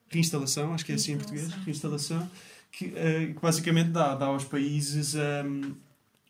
reinstalação, 0.09 0.72
acho 0.72 0.84
que 0.84 0.93
é 0.93 0.95
assim 0.95 1.12
em 1.12 1.16
português, 1.16 1.49
reinstalação, 1.64 2.30
que, 2.70 2.89
que 2.89 3.41
basicamente 3.43 3.91
dá, 3.91 4.14
dá 4.14 4.26
aos 4.26 4.45
países. 4.45 5.14
Um, 5.14 5.74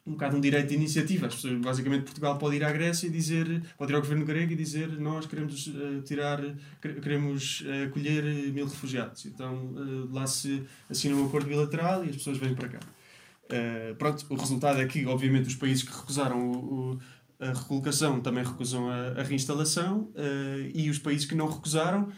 um 0.09 0.13
bocado 0.13 0.37
um 0.37 0.41
direito 0.41 0.69
de 0.69 0.75
iniciativa. 0.75 1.27
As 1.27 1.35
pessoas, 1.35 1.61
basicamente, 1.61 2.05
Portugal 2.05 2.39
pode 2.39 2.57
ir 2.57 2.65
à 2.65 2.73
Grécia 2.73 3.07
e 3.07 3.11
dizer, 3.11 3.63
pode 3.77 3.93
ir 3.93 3.95
ao 3.95 4.01
governo 4.01 4.25
grego 4.25 4.53
e 4.53 4.57
dizer 4.57 4.89
nós 4.99 5.27
queremos 5.27 5.67
uh, 5.67 6.01
tirar, 6.03 6.41
queremos 6.81 7.61
uh, 7.61 7.87
acolher 7.87 8.25
mil 8.53 8.67
refugiados. 8.67 9.27
Então 9.27 9.55
uh, 9.55 10.13
lá 10.13 10.27
se 10.27 10.63
assina 10.89 11.15
um 11.15 11.27
acordo 11.27 11.47
bilateral 11.47 12.05
e 12.05 12.09
as 12.09 12.17
pessoas 12.17 12.39
vêm 12.39 12.55
para 12.55 12.69
cá. 12.69 12.81
pronto, 13.99 14.25
o 14.31 14.35
resultado 14.35 14.81
é 14.81 14.87
que, 14.87 15.05
obviamente, 15.05 15.47
os 15.47 15.55
países 15.55 15.83
que 15.83 15.95
recusaram 15.95 16.51
o, 16.51 16.93
o, 16.93 16.99
a 17.39 17.53
recolocação 17.53 18.21
também 18.21 18.45
recusam 18.45 18.89
a, 18.89 19.21
a 19.21 19.23
reinstalação 19.23 20.11
e 20.75 20.91
os 20.91 20.99
países 20.99 21.27
que 21.27 21.35
não 21.35 21.49
recusaram 21.49 22.09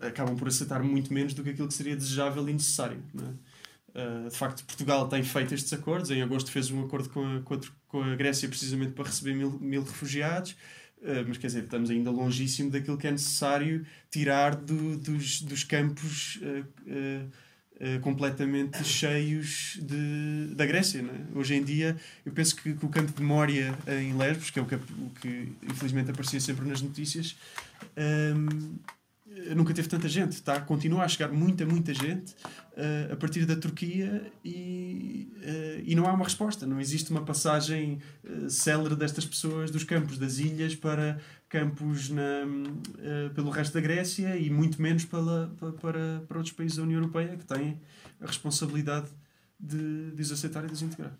acabam 0.00 0.36
por 0.36 0.48
aceitar 0.48 0.82
muito 0.82 1.12
menos 1.12 1.34
do 1.34 1.42
que 1.42 1.50
aquilo 1.50 1.66
que 1.66 1.74
seria 1.74 1.96
desejável 1.96 2.48
e 2.48 2.52
necessário. 2.52 3.02
Não 3.12 3.24
é? 3.24 3.32
Uh, 3.96 4.28
de 4.28 4.36
facto, 4.36 4.62
Portugal 4.64 5.08
tem 5.08 5.22
feito 5.22 5.54
estes 5.54 5.72
acordos. 5.72 6.10
Em 6.10 6.20
agosto 6.20 6.50
fez 6.50 6.70
um 6.70 6.84
acordo 6.84 7.08
com 7.08 7.24
a, 7.24 7.40
com 7.88 8.02
a 8.02 8.14
Grécia 8.14 8.46
precisamente 8.46 8.92
para 8.92 9.06
receber 9.06 9.34
mil, 9.34 9.58
mil 9.58 9.82
refugiados. 9.82 10.50
Uh, 10.98 11.24
mas 11.26 11.38
quer 11.38 11.46
dizer, 11.46 11.64
estamos 11.64 11.88
ainda 11.88 12.10
longíssimo 12.10 12.70
daquilo 12.70 12.98
que 12.98 13.06
é 13.06 13.10
necessário 13.10 13.86
tirar 14.10 14.54
do, 14.54 14.98
dos, 14.98 15.40
dos 15.40 15.64
campos 15.64 16.38
uh, 16.42 18.00
completamente 18.02 18.84
cheios 18.84 19.78
de, 19.80 20.54
da 20.54 20.66
Grécia. 20.66 21.00
É? 21.00 21.38
Hoje 21.38 21.54
em 21.54 21.64
dia, 21.64 21.96
eu 22.24 22.32
penso 22.32 22.54
que, 22.56 22.74
que, 22.74 22.84
o 22.84 22.88
campo 22.90 23.12
de 23.12 23.22
Mória 23.22 23.74
em 23.86 24.16
Lesbos, 24.16 24.50
que 24.50 24.58
é 24.58 24.62
o 24.62 24.66
que, 24.66 24.74
o 24.74 25.10
que 25.20 25.52
infelizmente 25.62 26.10
aparecia 26.10 26.40
sempre 26.40 26.66
nas 26.66 26.80
notícias, 26.80 27.36
um, 28.34 28.78
nunca 29.54 29.74
teve 29.74 29.88
tanta 29.88 30.08
gente, 30.08 30.42
tá? 30.42 30.58
Continua 30.60 31.04
a 31.04 31.08
chegar 31.08 31.30
muita, 31.30 31.66
muita 31.66 31.92
gente 31.92 32.34
uh, 32.76 33.12
a 33.12 33.16
partir 33.16 33.46
da 33.46 33.56
Turquia 33.56 34.30
e, 34.44 35.32
uh, 35.36 35.82
e 35.84 35.94
não 35.94 36.06
há 36.06 36.12
uma 36.12 36.24
resposta. 36.24 36.66
Não 36.66 36.80
existe 36.80 37.10
uma 37.10 37.24
passagem 37.24 38.00
uh, 38.22 38.50
célere 38.50 38.94
destas 38.94 39.24
pessoas 39.24 39.70
dos 39.70 39.82
campos 39.82 40.18
das 40.18 40.38
ilhas 40.38 40.74
para 40.74 41.18
campos 41.48 42.10
na, 42.10 42.42
pelo 43.34 43.50
resto 43.50 43.74
da 43.74 43.80
Grécia 43.80 44.36
e 44.36 44.50
muito 44.50 44.82
menos 44.82 45.04
para, 45.04 45.48
para, 45.80 46.20
para 46.26 46.36
outros 46.38 46.52
países 46.52 46.76
da 46.76 46.82
União 46.82 46.98
Europeia 46.98 47.36
que 47.36 47.44
têm 47.44 47.80
a 48.20 48.26
responsabilidade 48.26 49.06
de, 49.58 50.10
de 50.10 50.22
os 50.22 50.32
aceitar 50.32 50.64
e 50.64 50.66
de 50.66 50.72
os 50.72 50.82
integrar. 50.82 51.16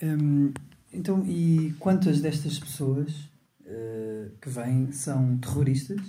Hum, 0.00 0.52
então, 0.92 1.26
e 1.26 1.74
quantas 1.80 2.20
destas 2.20 2.58
pessoas 2.58 3.12
que 4.40 4.48
vêm 4.48 4.92
são 4.92 5.36
terroristas? 5.38 6.00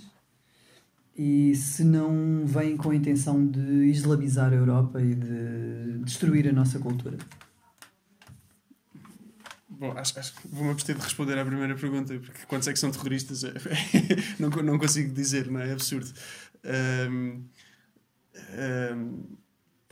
E 1.15 1.55
se 1.55 1.83
não 1.83 2.45
vêm 2.45 2.75
com 2.75 2.89
a 2.89 2.95
intenção 2.95 3.45
de 3.45 3.85
islamizar 3.85 4.51
a 4.51 4.55
Europa 4.55 5.01
e 5.01 5.15
de 5.15 5.99
destruir 6.03 6.47
a 6.49 6.51
nossa 6.51 6.77
cultura? 6.79 7.17
Bom, 9.69 9.91
acho, 9.97 10.19
acho 10.19 10.33
que 10.35 10.47
vou-me 10.47 10.71
abster 10.71 10.95
de 10.95 11.01
responder 11.01 11.37
à 11.37 11.45
primeira 11.45 11.75
pergunta, 11.75 12.13
porque 12.19 12.45
quantos 12.47 12.67
é 12.67 12.73
que 12.73 12.79
são 12.79 12.91
terroristas 12.91 13.43
não, 14.39 14.49
não 14.49 14.79
consigo 14.79 15.13
dizer, 15.13 15.49
não 15.49 15.59
é? 15.59 15.69
É 15.69 15.73
absurdo. 15.73 16.11
Um, 17.09 17.43
um, 18.95 19.37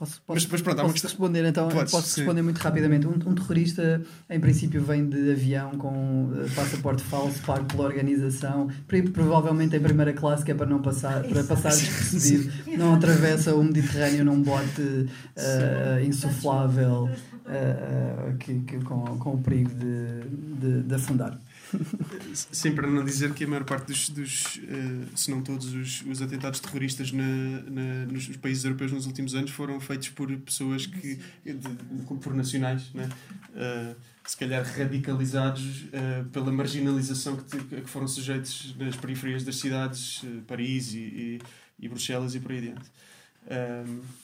Posso, 0.04 0.22
posso, 0.22 0.24
mas, 0.28 0.48
mas 0.48 0.62
pronto, 0.62 0.82
posso 0.82 0.94
questão... 0.94 1.10
responder 1.10 1.46
então? 1.46 1.70
Podes, 1.70 1.92
posso 1.92 2.10
sim. 2.10 2.22
responder 2.22 2.42
muito 2.42 2.58
rapidamente. 2.58 3.08
Um, 3.08 3.12
um, 3.12 3.36
terrorista, 3.36 4.02
em 4.30 4.40
princípio, 4.40 4.84
vem 4.84 5.08
de 5.08 5.32
avião 5.32 5.72
com 5.78 6.26
uh, 6.26 6.50
passaporte 6.54 7.02
falso 7.04 7.42
pago 7.44 7.64
pela 7.66 7.86
organização, 7.86 8.70
provavelmente 9.14 9.76
em 9.76 9.80
primeira 9.80 10.12
classe, 10.12 10.44
que 10.44 10.52
é 10.52 10.56
para 10.56 10.66
não 10.66 10.82
passar, 10.82 11.24
para 11.24 11.44
passar 11.44 11.70
despercebido. 11.70 12.52
Não 12.78 12.96
atravessa 12.96 13.56
o 13.56 13.64
Mediterrâneo 13.64 14.26
num 14.26 14.42
bote 14.42 14.82
uh, 14.82 16.06
insuflável 16.06 17.10
uh, 17.46 18.38
que, 18.38 18.60
que, 18.60 18.80
com, 18.80 19.18
com 19.18 19.36
o 19.36 19.38
perigo 19.38 19.72
de, 19.74 20.60
de, 20.60 20.84
de 20.84 20.96
afundar. 20.96 21.40
Sim, 22.34 22.74
para 22.74 22.88
não 22.88 23.04
dizer 23.04 23.34
que 23.34 23.44
a 23.44 23.48
maior 23.48 23.64
parte 23.64 23.88
dos, 23.88 24.10
dos 24.10 24.56
uh, 24.58 25.18
se 25.18 25.32
não 25.32 25.42
todos 25.42 25.74
os, 25.74 26.02
os 26.04 26.22
atentados 26.22 26.60
terroristas 26.60 27.12
na, 27.12 27.24
na, 27.24 28.06
nos 28.06 28.28
países 28.38 28.64
europeus 28.64 28.92
nos 28.92 29.06
últimos 29.06 29.36
anos 29.36 29.52
foram 29.52 29.80
feitos 29.80 30.10
por 30.10 30.36
pessoas 30.38 30.86
que, 30.86 31.20
de, 31.44 31.54
de, 31.54 32.04
por 32.22 32.34
nacionais, 32.34 32.92
né? 32.94 33.10
Uh, 33.50 33.96
se 34.26 34.38
calhar 34.38 34.64
radicalizados 34.64 35.84
uh, 35.84 36.26
pela 36.32 36.52
marginalização 36.52 37.36
que, 37.36 37.58
que 37.82 37.90
foram 37.90 38.08
sujeitos 38.08 38.74
nas 38.78 38.96
periferias 38.96 39.44
das 39.44 39.58
cidades, 39.58 40.24
Paris 40.48 40.94
e, 40.94 40.98
e, 40.98 41.42
e, 41.80 41.90
Bruxelas 41.90 42.34
e 42.34 42.40
por 42.40 42.52
aí 42.52 42.60
adiante. 42.60 42.90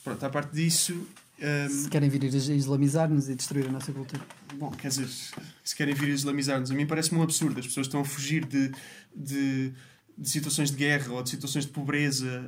pronto, 0.02 0.24
à 0.24 0.30
parte 0.30 0.54
disso, 0.54 1.06
um, 1.40 1.68
se 1.68 1.88
querem 1.88 2.08
vir 2.08 2.22
a 2.22 2.54
islamizar-nos 2.54 3.28
e 3.28 3.34
destruir 3.34 3.66
a 3.66 3.72
nossa 3.72 3.92
cultura. 3.92 4.22
Bom, 4.54 4.70
quer 4.70 4.88
dizer, 4.88 5.08
se 5.64 5.74
querem 5.74 5.94
vir 5.94 6.10
a 6.10 6.14
islamizar-nos, 6.14 6.70
a 6.70 6.74
mim 6.74 6.86
parece-me 6.86 7.18
um 7.18 7.22
absurdo. 7.22 7.58
As 7.58 7.66
pessoas 7.66 7.86
estão 7.86 8.00
a 8.00 8.04
fugir 8.04 8.44
de, 8.44 8.70
de, 9.14 9.72
de 10.16 10.28
situações 10.28 10.70
de 10.70 10.76
guerra 10.76 11.12
ou 11.12 11.22
de 11.22 11.30
situações 11.30 11.64
de 11.64 11.72
pobreza 11.72 12.44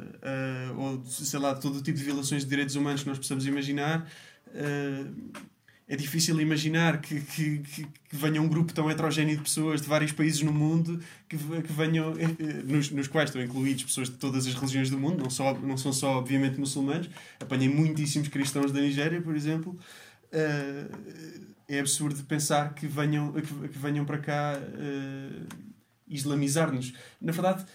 uh, 0.72 0.78
ou, 0.78 0.98
de, 0.98 1.10
sei 1.10 1.38
lá, 1.38 1.54
de 1.54 1.60
todo 1.60 1.76
o 1.76 1.82
tipo 1.82 1.96
de 1.96 2.04
violações 2.04 2.42
de 2.42 2.48
direitos 2.48 2.76
humanos 2.76 3.02
que 3.02 3.08
nós 3.08 3.18
possamos 3.18 3.46
imaginar. 3.46 4.06
Uh, 4.48 5.32
é 5.92 5.96
difícil 5.96 6.40
imaginar 6.40 7.02
que, 7.02 7.20
que, 7.20 7.58
que, 7.58 7.84
que, 7.84 8.16
venha 8.16 8.40
um 8.40 8.48
grupo 8.48 8.72
tão 8.72 8.90
heterogéneo 8.90 9.36
de 9.36 9.42
pessoas 9.42 9.82
de 9.82 9.86
vários 9.86 10.10
países 10.10 10.40
no 10.40 10.50
mundo 10.50 10.98
que, 11.28 11.36
que 11.36 11.70
venham, 11.70 12.14
eh, 12.18 12.34
eh, 12.38 12.62
nos, 12.64 12.90
nos 12.90 13.08
quais 13.08 13.28
estão 13.28 13.42
incluídos 13.42 13.84
pessoas 13.84 14.08
de 14.08 14.16
todas 14.16 14.46
as 14.46 14.54
religiões 14.54 14.88
do 14.88 14.98
mundo, 14.98 15.22
não, 15.22 15.28
só, 15.28 15.52
não 15.52 15.76
são 15.76 15.92
só, 15.92 16.16
obviamente, 16.16 16.58
muçulmanos. 16.58 17.10
Apanhei 17.38 17.68
muitíssimos 17.68 18.28
cristãos 18.28 18.72
da 18.72 18.80
Nigéria, 18.80 19.20
por 19.20 19.36
exemplo. 19.36 19.78
Uh, 20.32 21.46
é 21.68 21.78
absurdo 21.78 22.24
pensar 22.24 22.72
que 22.72 22.86
venham, 22.86 23.30
que, 23.30 23.78
venham 23.78 24.06
para 24.06 24.16
cá 24.16 24.58
uh, 24.58 25.46
islamizar-nos. 26.08 26.94
Na 27.20 27.32
verdade, 27.32 27.66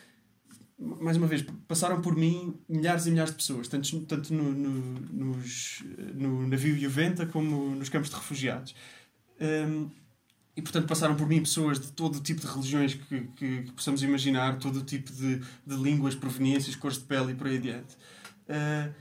mais 0.80 1.18
uma 1.18 1.26
vez, 1.26 1.44
passaram 1.68 2.02
por 2.02 2.16
mim 2.16 2.56
milhares 2.70 3.08
e 3.08 3.12
milhares 3.12 3.32
de 3.32 3.38
pessoas, 3.38 3.68
tanto, 3.68 4.00
tanto 4.02 4.34
no, 4.34 4.52
no, 4.52 5.00
nos, 5.12 5.84
no 6.14 6.48
navio 6.48 6.78
Juventa 6.78 7.26
como 7.26 7.76
nos 7.76 7.90
campos 7.90 8.10
de 8.10 8.16
refugiados. 8.16 8.76
Um, 9.42 9.90
e, 10.56 10.62
portanto, 10.62 10.88
passaram 10.88 11.16
por 11.16 11.28
mim 11.28 11.40
pessoas 11.40 11.80
de 11.80 11.92
todo 11.92 12.16
o 12.16 12.20
tipo 12.20 12.42
de 12.42 12.48
religiões 12.48 12.96
que, 12.96 13.22
que, 13.22 13.62
que 13.64 13.72
possamos 13.72 14.02
imaginar, 14.02 14.58
todo 14.58 14.80
o 14.80 14.84
tipo 14.84 15.12
de, 15.12 15.38
de 15.38 15.76
línguas, 15.76 16.16
proveniências, 16.16 16.76
cores 16.76 16.98
de 16.98 17.04
pele 17.04 17.32
e 17.32 17.36
por 17.36 17.48
aí 17.48 17.58
adiante. 17.58 17.96
Uh, 18.48 18.94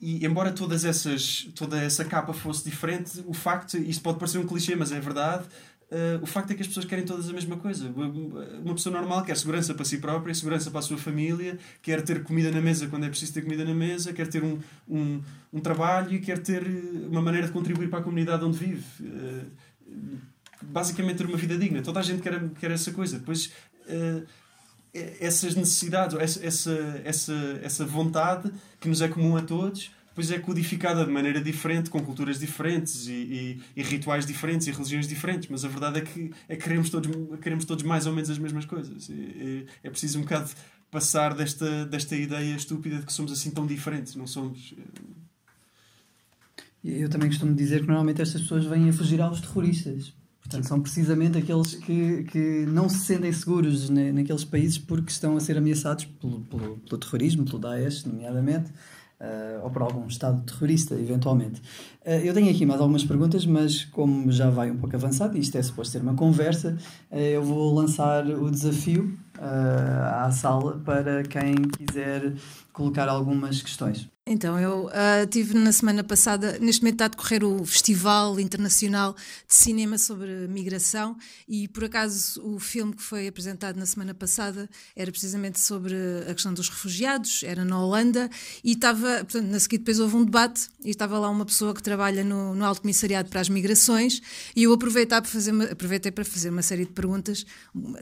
e 0.00 0.24
embora 0.24 0.52
todas 0.52 0.84
essas, 0.84 1.48
toda 1.54 1.80
essa 1.80 2.04
capa 2.04 2.32
fosse 2.32 2.64
diferente, 2.64 3.22
o 3.26 3.32
facto, 3.32 3.78
isto 3.78 4.02
pode 4.02 4.18
parecer 4.18 4.38
um 4.38 4.46
clichê, 4.46 4.76
mas 4.76 4.92
é 4.92 5.00
verdade, 5.00 5.46
Uh, 5.88 6.20
o 6.20 6.26
facto 6.26 6.50
é 6.50 6.54
que 6.54 6.62
as 6.62 6.66
pessoas 6.66 6.84
querem 6.84 7.04
todas 7.04 7.28
a 7.28 7.32
mesma 7.32 7.56
coisa. 7.56 7.88
Uma 7.88 8.74
pessoa 8.74 8.92
normal 8.92 9.22
quer 9.24 9.36
segurança 9.36 9.72
para 9.72 9.84
si 9.84 9.98
própria, 9.98 10.34
segurança 10.34 10.68
para 10.68 10.80
a 10.80 10.82
sua 10.82 10.98
família, 10.98 11.58
quer 11.80 12.02
ter 12.02 12.24
comida 12.24 12.50
na 12.50 12.60
mesa 12.60 12.88
quando 12.88 13.04
é 13.04 13.08
preciso 13.08 13.32
ter 13.32 13.42
comida 13.42 13.64
na 13.64 13.74
mesa, 13.74 14.12
quer 14.12 14.26
ter 14.26 14.42
um, 14.42 14.58
um, 14.88 15.22
um 15.52 15.60
trabalho 15.60 16.12
e 16.12 16.18
quer 16.18 16.38
ter 16.38 16.66
uma 17.08 17.22
maneira 17.22 17.46
de 17.46 17.52
contribuir 17.52 17.88
para 17.88 18.00
a 18.00 18.02
comunidade 18.02 18.44
onde 18.44 18.58
vive. 18.58 18.84
Uh, 19.00 19.46
basicamente 20.60 21.18
ter 21.18 21.26
uma 21.26 21.36
vida 21.36 21.56
digna. 21.56 21.82
Toda 21.82 22.00
a 22.00 22.02
gente 22.02 22.20
quer, 22.20 22.48
quer 22.60 22.72
essa 22.72 22.90
coisa. 22.90 23.20
Depois, 23.20 23.52
uh, 23.88 24.26
essas 25.20 25.54
necessidades, 25.54 26.16
essa, 26.18 26.44
essa, 26.44 27.00
essa, 27.04 27.60
essa 27.62 27.84
vontade 27.84 28.50
que 28.80 28.88
nos 28.88 29.00
é 29.00 29.08
comum 29.08 29.36
a 29.36 29.42
todos, 29.42 29.90
depois 30.16 30.30
é 30.30 30.38
codificada 30.38 31.04
de 31.04 31.10
maneira 31.10 31.42
diferente, 31.42 31.90
com 31.90 32.02
culturas 32.02 32.38
diferentes 32.38 33.06
e, 33.06 33.12
e, 33.12 33.60
e, 33.76 33.82
rituais 33.82 34.24
diferentes 34.24 34.66
e 34.66 34.70
religiões 34.70 35.06
diferentes, 35.06 35.50
mas 35.50 35.62
a 35.62 35.68
verdade 35.68 35.98
é 35.98 36.00
que, 36.00 36.30
é 36.48 36.56
que 36.56 36.62
queremos, 36.62 36.88
todos, 36.88 37.10
queremos 37.42 37.66
todos 37.66 37.84
mais 37.84 38.06
ou 38.06 38.14
menos 38.14 38.30
as 38.30 38.38
mesmas 38.38 38.64
coisas. 38.64 39.10
E, 39.10 39.66
é 39.84 39.90
preciso 39.90 40.18
um 40.18 40.22
bocado 40.22 40.50
passar 40.90 41.34
desta, 41.34 41.84
desta 41.84 42.16
ideia 42.16 42.56
estúpida 42.56 42.96
de 42.98 43.04
que 43.04 43.12
somos 43.12 43.30
assim 43.30 43.50
tão 43.50 43.66
diferentes, 43.66 44.14
não 44.14 44.26
somos. 44.26 44.74
Eh, 46.82 47.02
Eu 47.02 47.10
também 47.10 47.28
costumo 47.28 47.54
dizer 47.54 47.82
que 47.82 47.86
normalmente 47.86 48.22
estas 48.22 48.40
pessoas 48.40 48.64
vêm 48.64 48.88
a 48.88 48.94
fugir 48.94 49.20
aos 49.20 49.42
terroristas. 49.42 50.14
Portanto, 50.40 50.66
são 50.66 50.80
precisamente 50.80 51.36
aqueles 51.36 51.74
que, 51.74 52.24
que 52.24 52.64
não 52.66 52.88
se 52.88 53.00
sentem 53.00 53.30
seguros 53.34 53.90
naqueles 53.90 54.44
países 54.44 54.78
porque 54.78 55.10
estão 55.10 55.36
a 55.36 55.40
ser 55.40 55.58
ameaçados 55.58 56.06
pelo, 56.06 56.40
pelo, 56.40 56.78
pelo 56.78 56.98
terrorismo, 56.98 57.44
pelo 57.44 57.58
Daesh, 57.58 58.04
nomeadamente 58.04 58.72
uh, 59.20 59.64
ou 59.64 59.70
por 59.70 59.82
algum 59.82 60.06
Estado 60.06 60.42
terrorista, 60.42 60.94
eventualmente. 60.94 61.60
Uh, 62.04 62.22
eu 62.24 62.34
tenho 62.34 62.50
aqui 62.50 62.64
mais 62.64 62.80
algumas 62.80 63.04
perguntas, 63.04 63.44
mas 63.46 63.84
como 63.84 64.30
já 64.30 64.50
vai 64.50 64.70
um 64.70 64.76
pouco 64.76 64.96
avançado, 64.96 65.36
e 65.36 65.40
isto 65.40 65.56
é 65.56 65.62
suposto 65.62 65.92
ser 65.92 66.02
uma 66.02 66.14
conversa, 66.14 66.76
uh, 67.10 67.16
eu 67.16 67.42
vou 67.42 67.74
lançar 67.74 68.26
o 68.26 68.50
desafio 68.50 69.16
à 69.38 70.30
sala 70.30 70.78
para 70.78 71.22
quem 71.24 71.54
quiser 71.54 72.32
colocar 72.72 73.06
algumas 73.06 73.60
questões. 73.60 74.08
Então, 74.28 74.58
eu 74.58 74.86
uh, 74.86 75.26
tive 75.30 75.54
na 75.54 75.70
semana 75.70 76.02
passada, 76.02 76.58
neste 76.58 76.82
momento 76.82 76.94
está 76.94 77.04
a 77.04 77.08
decorrer 77.08 77.44
o 77.44 77.64
Festival 77.64 78.40
Internacional 78.40 79.14
de 79.46 79.54
Cinema 79.54 79.98
sobre 79.98 80.48
Migração 80.48 81.16
e, 81.46 81.68
por 81.68 81.84
acaso, 81.84 82.42
o 82.44 82.58
filme 82.58 82.92
que 82.92 83.04
foi 83.04 83.28
apresentado 83.28 83.76
na 83.76 83.86
semana 83.86 84.12
passada 84.14 84.68
era 84.96 85.12
precisamente 85.12 85.60
sobre 85.60 85.94
a 86.28 86.34
questão 86.34 86.52
dos 86.52 86.68
refugiados, 86.68 87.44
era 87.44 87.64
na 87.64 87.80
Holanda 87.80 88.28
e 88.64 88.72
estava, 88.72 89.18
portanto, 89.18 89.46
na 89.46 89.60
seguida 89.60 89.82
depois 89.82 90.00
houve 90.00 90.16
um 90.16 90.24
debate 90.24 90.70
e 90.84 90.90
estava 90.90 91.20
lá 91.20 91.30
uma 91.30 91.46
pessoa 91.46 91.72
que 91.72 91.80
trabalha 91.80 92.24
no, 92.24 92.52
no 92.52 92.64
Alto 92.64 92.80
Comissariado 92.80 93.30
para 93.30 93.40
as 93.40 93.48
Migrações 93.48 94.20
e 94.56 94.64
eu 94.64 94.72
aproveitei 94.72 95.20
para 95.20 95.30
fazer 95.30 95.52
uma, 95.52 95.66
aproveitei 95.66 96.10
para 96.10 96.24
fazer 96.24 96.50
uma 96.50 96.62
série 96.62 96.84
de 96.84 96.90
perguntas, 96.90 97.46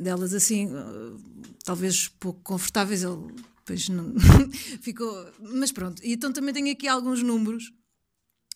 delas 0.01 0.33
assim, 0.33 0.69
uh, 0.69 1.21
talvez 1.67 2.09
pouco 2.09 2.41
confortáveis, 2.43 3.03
ele 3.05 3.19
Pois 3.65 3.89
não. 3.89 4.13
Ficou. 4.81 5.27
Mas 5.41 5.73
pronto. 5.73 6.03
E 6.05 6.13
então 6.13 6.33
também 6.33 6.53
tenho 6.53 6.71
aqui 6.71 6.87
alguns 6.87 7.23
números. 7.23 7.73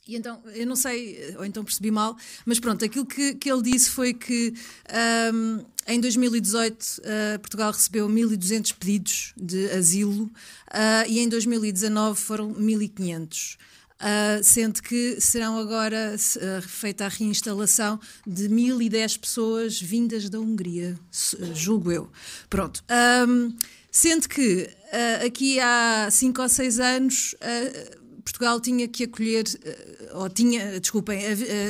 E 0.06 0.16
então, 0.16 0.42
eu 0.54 0.66
não 0.66 0.74
sei, 0.74 1.34
ou 1.36 1.44
então 1.44 1.62
percebi 1.62 1.90
mal, 1.90 2.16
mas 2.46 2.58
pronto, 2.58 2.82
aquilo 2.82 3.04
que, 3.04 3.34
que 3.34 3.52
ele 3.52 3.60
disse 3.60 3.90
foi 3.90 4.14
que 4.14 4.54
um, 5.34 5.62
em 5.86 6.00
2018 6.00 6.82
uh, 6.82 7.38
Portugal 7.40 7.70
recebeu 7.70 8.08
1.200 8.08 8.74
pedidos 8.74 9.34
de 9.36 9.70
asilo 9.70 10.24
uh, 10.24 11.06
e 11.06 11.18
em 11.18 11.28
2019 11.28 12.18
foram 12.18 12.54
1.500. 12.54 13.58
Uh, 14.00 14.42
sendo 14.42 14.80
que 14.80 15.20
serão 15.20 15.58
agora 15.58 16.16
uh, 16.16 16.62
feita 16.62 17.04
a 17.04 17.08
reinstalação 17.08 18.00
de 18.26 18.48
1010 18.48 19.18
pessoas 19.18 19.78
vindas 19.78 20.30
da 20.30 20.40
Hungria, 20.40 20.98
julgo 21.52 21.92
eu. 21.92 22.10
Pronto. 22.48 22.82
Um, 23.28 23.54
Sendo 23.90 24.28
que 24.28 24.68
uh, 24.92 25.26
aqui 25.26 25.58
há 25.60 26.08
5 26.10 26.42
ou 26.42 26.48
6 26.48 26.80
anos 26.80 27.34
uh, 27.34 28.22
Portugal 28.22 28.60
tinha 28.60 28.86
que 28.86 29.04
acolher, 29.04 29.44
uh, 29.44 30.18
ou 30.18 30.28
tinha, 30.28 30.78
desculpem, 30.80 31.20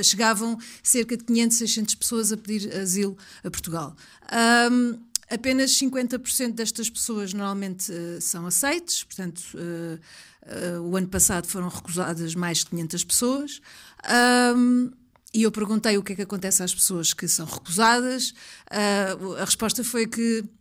chegavam 0.02 0.58
cerca 0.82 1.16
de 1.16 1.24
500, 1.24 1.56
600 1.58 1.94
pessoas 1.94 2.32
a 2.32 2.36
pedir 2.36 2.74
asilo 2.76 3.16
a 3.44 3.50
Portugal. 3.50 3.96
Um, 4.70 4.98
apenas 5.30 5.72
50% 5.72 6.52
destas 6.52 6.88
pessoas 6.88 7.32
normalmente 7.32 7.92
uh, 7.92 8.20
são 8.20 8.46
aceites, 8.46 9.04
portanto, 9.04 9.42
uh, 9.54 10.78
uh, 10.78 10.82
o 10.82 10.96
ano 10.96 11.08
passado 11.08 11.46
foram 11.46 11.68
recusadas 11.68 12.34
mais 12.34 12.58
de 12.58 12.66
500 12.66 13.04
pessoas. 13.04 13.60
Um, 14.56 14.90
e 15.34 15.42
eu 15.42 15.52
perguntei 15.52 15.98
o 15.98 16.02
que 16.02 16.14
é 16.14 16.16
que 16.16 16.22
acontece 16.22 16.62
às 16.62 16.74
pessoas 16.74 17.12
que 17.12 17.28
são 17.28 17.44
recusadas. 17.44 18.32
a 18.70 19.44
resposta 19.44 19.84
foi 19.84 20.06
que 20.06 20.42
Uh, 20.42 20.57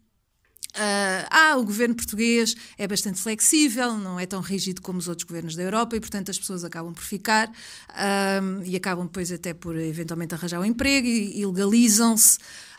ah, 1.30 1.58
o 1.58 1.64
governo 1.64 1.96
português 1.96 2.56
é 2.78 2.88
bastante 2.88 3.20
flexível, 3.20 3.98
não 3.98 4.20
é 4.20 4.26
tão 4.26 4.42
rígido 4.42 4.82
como 4.82 5.00
os 5.00 5.08
outros 5.08 5.28
governos 5.28 5.56
da 5.56 5.64
Europa 5.64 5.96
e, 5.96 6.00
portanto, 6.00 6.30
as 6.30 6.38
pessoas 6.38 6.64
acabam 6.64 6.94
por 6.94 7.04
ficar 7.04 7.50
uh, 7.50 8.64
e 8.64 8.76
acabam 8.76 9.06
depois 9.06 9.32
até 9.32 9.54
por 9.54 9.76
eventualmente 9.78 10.34
arranjar 10.34 10.60
um 10.60 10.66
emprego 10.66 11.08
e, 11.08 11.40
e 11.40 11.46
legalizam-se. 11.46 12.38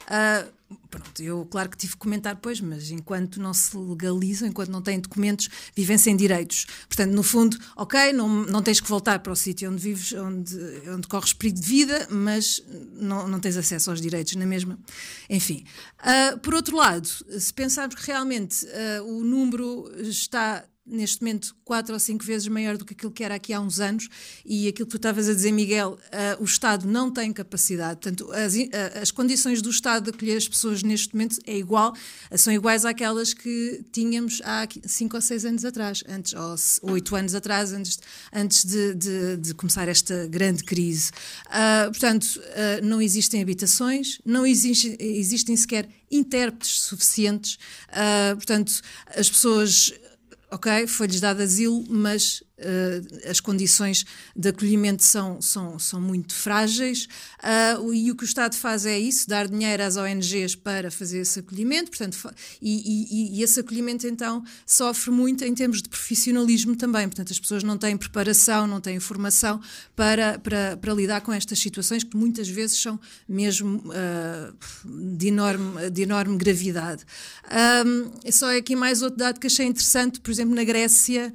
Uh, 0.09 0.57
Pronto, 0.90 1.22
eu 1.22 1.46
claro 1.46 1.70
que 1.70 1.76
tive 1.76 1.92
que 1.92 1.98
comentar 1.98 2.34
depois, 2.34 2.60
mas 2.60 2.90
enquanto 2.90 3.40
não 3.40 3.54
se 3.54 3.76
legalizam, 3.76 4.48
enquanto 4.48 4.70
não 4.70 4.82
têm 4.82 5.00
documentos, 5.00 5.48
vivem 5.74 5.96
sem 5.96 6.14
direitos. 6.14 6.66
Portanto, 6.86 7.12
no 7.12 7.22
fundo, 7.22 7.58
ok, 7.76 8.12
não, 8.12 8.28
não 8.28 8.62
tens 8.62 8.80
que 8.80 8.88
voltar 8.88 9.18
para 9.20 9.32
o 9.32 9.36
sítio 9.36 9.70
onde 9.70 9.82
vives, 9.82 10.12
onde, 10.12 10.56
onde 10.88 11.08
corres 11.08 11.32
perigo 11.32 11.58
de 11.58 11.66
vida, 11.66 12.06
mas 12.10 12.62
não, 12.92 13.26
não 13.26 13.40
tens 13.40 13.56
acesso 13.56 13.90
aos 13.90 14.00
direitos 14.00 14.34
na 14.36 14.44
mesma. 14.46 14.78
Enfim. 15.28 15.64
Uh, 16.00 16.38
por 16.40 16.54
outro 16.54 16.76
lado, 16.76 17.08
se 17.08 17.52
pensarmos 17.52 17.94
que 17.94 18.06
realmente 18.06 18.66
uh, 18.66 19.04
o 19.04 19.24
número 19.24 19.90
está 20.00 20.64
neste 20.89 21.22
momento 21.22 21.55
quatro 21.64 21.93
ou 21.93 22.01
cinco 22.01 22.24
vezes 22.24 22.49
maior 22.49 22.76
do 22.76 22.84
que 22.84 22.95
aquilo 22.95 23.12
que 23.12 23.22
era 23.22 23.34
aqui 23.34 23.53
há 23.53 23.61
uns 23.61 23.78
anos. 23.78 24.09
E 24.45 24.68
aquilo 24.68 24.86
que 24.86 24.93
tu 24.93 24.97
estavas 24.97 25.28
a 25.28 25.34
dizer, 25.34 25.53
Miguel, 25.53 25.99
uh, 26.39 26.43
o 26.43 26.45
Estado 26.45 26.86
não 26.86 27.11
tem 27.11 27.32
capacidade, 27.32 28.01
portanto 28.01 28.30
as, 28.32 28.55
uh, 28.55 29.03
as, 29.03 29.11
condições 29.11 29.61
do 29.61 29.70
Estado 29.70 30.05
de 30.05 30.11
acolher 30.11 30.36
as 30.36 30.49
pessoas 30.49 30.82
neste 30.82 31.14
momento 31.14 31.39
é 31.47 31.57
igual, 31.57 31.93
uh, 32.30 32.39
são 32.39 32.53
iguais 32.53 32.84
àquelas 32.84 33.34
que 33.34 33.84
tínhamos 33.93 34.41
há 34.45 34.66
cinco 34.86 35.16
ou 35.16 35.22
seis 35.22 35.45
anos 35.45 35.64
atrás, 35.64 36.03
antes, 36.09 36.32
ou 36.34 36.93
oito 36.93 37.14
anos 37.14 37.34
atrás, 37.34 37.72
antes, 37.72 37.99
antes 38.32 38.64
de, 38.64 38.95
de, 38.95 39.36
de 39.36 39.55
começar 39.55 39.89
esta 39.89 40.26
grande 40.26 40.64
crise. 40.64 41.11
portanto, 41.89 42.41
não 42.82 43.01
existem 43.01 43.43
habitações, 43.43 44.20
não 44.24 44.47
existe, 44.47 44.97
existem 45.01 45.57
sequer 45.57 45.89
intérpretes 46.11 46.80
suficientes, 46.80 47.59
portanto, 48.36 48.80
as 49.14 49.28
pessoas 49.28 49.93
ok, 50.51 50.86
foi-lhes 50.86 51.20
dado 51.20 51.42
asilo, 51.42 51.84
mas 51.88 52.42
uh, 52.59 53.30
as 53.30 53.40
condições 53.40 54.04
de 54.34 54.48
acolhimento 54.48 55.02
são, 55.02 55.40
são, 55.40 55.78
são 55.78 56.00
muito 56.00 56.34
frágeis. 56.34 57.09
Uh, 57.38 57.94
e 57.94 58.11
o 58.11 58.16
que 58.16 58.24
o 58.24 58.26
Estado 58.26 58.54
faz 58.56 58.84
é 58.84 58.98
isso, 58.98 59.28
dar 59.28 59.48
dinheiro 59.48 59.82
às 59.82 59.96
ONGs 59.96 60.54
para 60.56 60.90
fazer 60.90 61.20
esse 61.20 61.38
acolhimento, 61.40 61.90
portanto, 61.90 62.18
e, 62.61 63.36
e, 63.36 63.38
e, 63.38 63.42
esse 63.42 63.61
acolhimento 63.61 64.06
então 64.06 64.42
sofre 64.66 65.11
muito 65.11 65.44
em 65.44 65.54
termos 65.54 65.82
de 65.82 65.88
profissionalismo 65.88 66.76
também, 66.76 67.06
portanto 67.06 67.32
as 67.32 67.38
pessoas 67.38 67.62
não 67.62 67.78
têm 67.78 67.96
preparação, 67.96 68.66
não 68.66 68.80
têm 68.80 68.98
formação 68.98 69.61
para, 69.94 70.38
para, 70.38 70.76
para 70.76 70.92
lidar 70.92 71.20
com 71.20 71.32
estas 71.32 71.59
situações 71.59 72.02
que 72.02 72.16
muitas 72.16 72.48
vezes 72.48 72.80
são 72.80 72.98
mesmo 73.28 73.82
uh, 73.86 75.16
de, 75.16 75.28
enorme, 75.28 75.90
de 75.90 76.02
enorme 76.02 76.36
gravidade. 76.36 77.04
Um, 77.86 78.30
só 78.30 78.56
aqui 78.56 78.74
mais 78.74 79.02
outro 79.02 79.18
dado 79.18 79.38
que 79.38 79.46
achei 79.46 79.66
interessante, 79.66 80.20
por 80.20 80.30
exemplo, 80.30 80.54
na 80.54 80.64
Grécia 80.64 81.32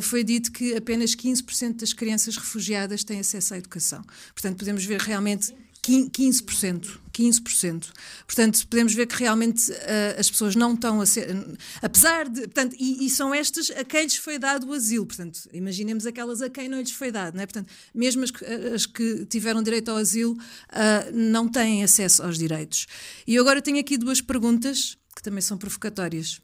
foi 0.00 0.22
dito 0.24 0.50
que 0.52 0.61
que 0.62 0.76
apenas 0.76 1.16
15% 1.16 1.80
das 1.80 1.92
crianças 1.92 2.36
refugiadas 2.36 3.02
têm 3.02 3.18
acesso 3.18 3.52
à 3.52 3.58
educação. 3.58 4.00
Portanto, 4.32 4.58
podemos 4.58 4.84
ver 4.84 5.00
realmente 5.00 5.52
15%. 5.82 7.00
15%. 7.12 7.86
Portanto, 8.24 8.68
podemos 8.68 8.94
ver 8.94 9.08
que 9.08 9.16
realmente 9.16 9.72
uh, 9.72 10.20
as 10.20 10.30
pessoas 10.30 10.54
não 10.54 10.74
estão 10.74 11.00
a 11.00 11.06
ser. 11.06 11.36
Apesar 11.82 12.28
de. 12.28 12.42
Portanto, 12.42 12.76
e, 12.78 13.04
e, 13.04 13.10
são 13.10 13.34
estas 13.34 13.70
a 13.72 13.82
quem 13.82 14.04
lhes 14.04 14.14
foi 14.14 14.38
dado 14.38 14.68
o 14.68 14.72
asilo. 14.72 15.04
Portanto, 15.04 15.40
imaginemos 15.52 16.06
aquelas 16.06 16.40
a 16.40 16.48
quem 16.48 16.68
não 16.68 16.78
lhes 16.78 16.92
foi 16.92 17.10
dado. 17.10 17.34
Não 17.34 17.42
é? 17.42 17.46
Portanto, 17.46 17.68
mesmo 17.92 18.22
as, 18.22 18.30
as 18.72 18.86
que 18.86 19.26
tiveram 19.26 19.64
direito 19.64 19.90
ao 19.90 19.96
asilo 19.96 20.34
uh, 20.34 21.12
não 21.12 21.48
têm 21.48 21.82
acesso 21.82 22.22
aos 22.22 22.38
direitos. 22.38 22.86
E 23.26 23.36
agora 23.36 23.60
tenho 23.60 23.80
aqui 23.80 23.98
duas 23.98 24.20
perguntas 24.20 24.96
que 25.16 25.22
também 25.22 25.42
são 25.42 25.58
provocatórias. 25.58 26.40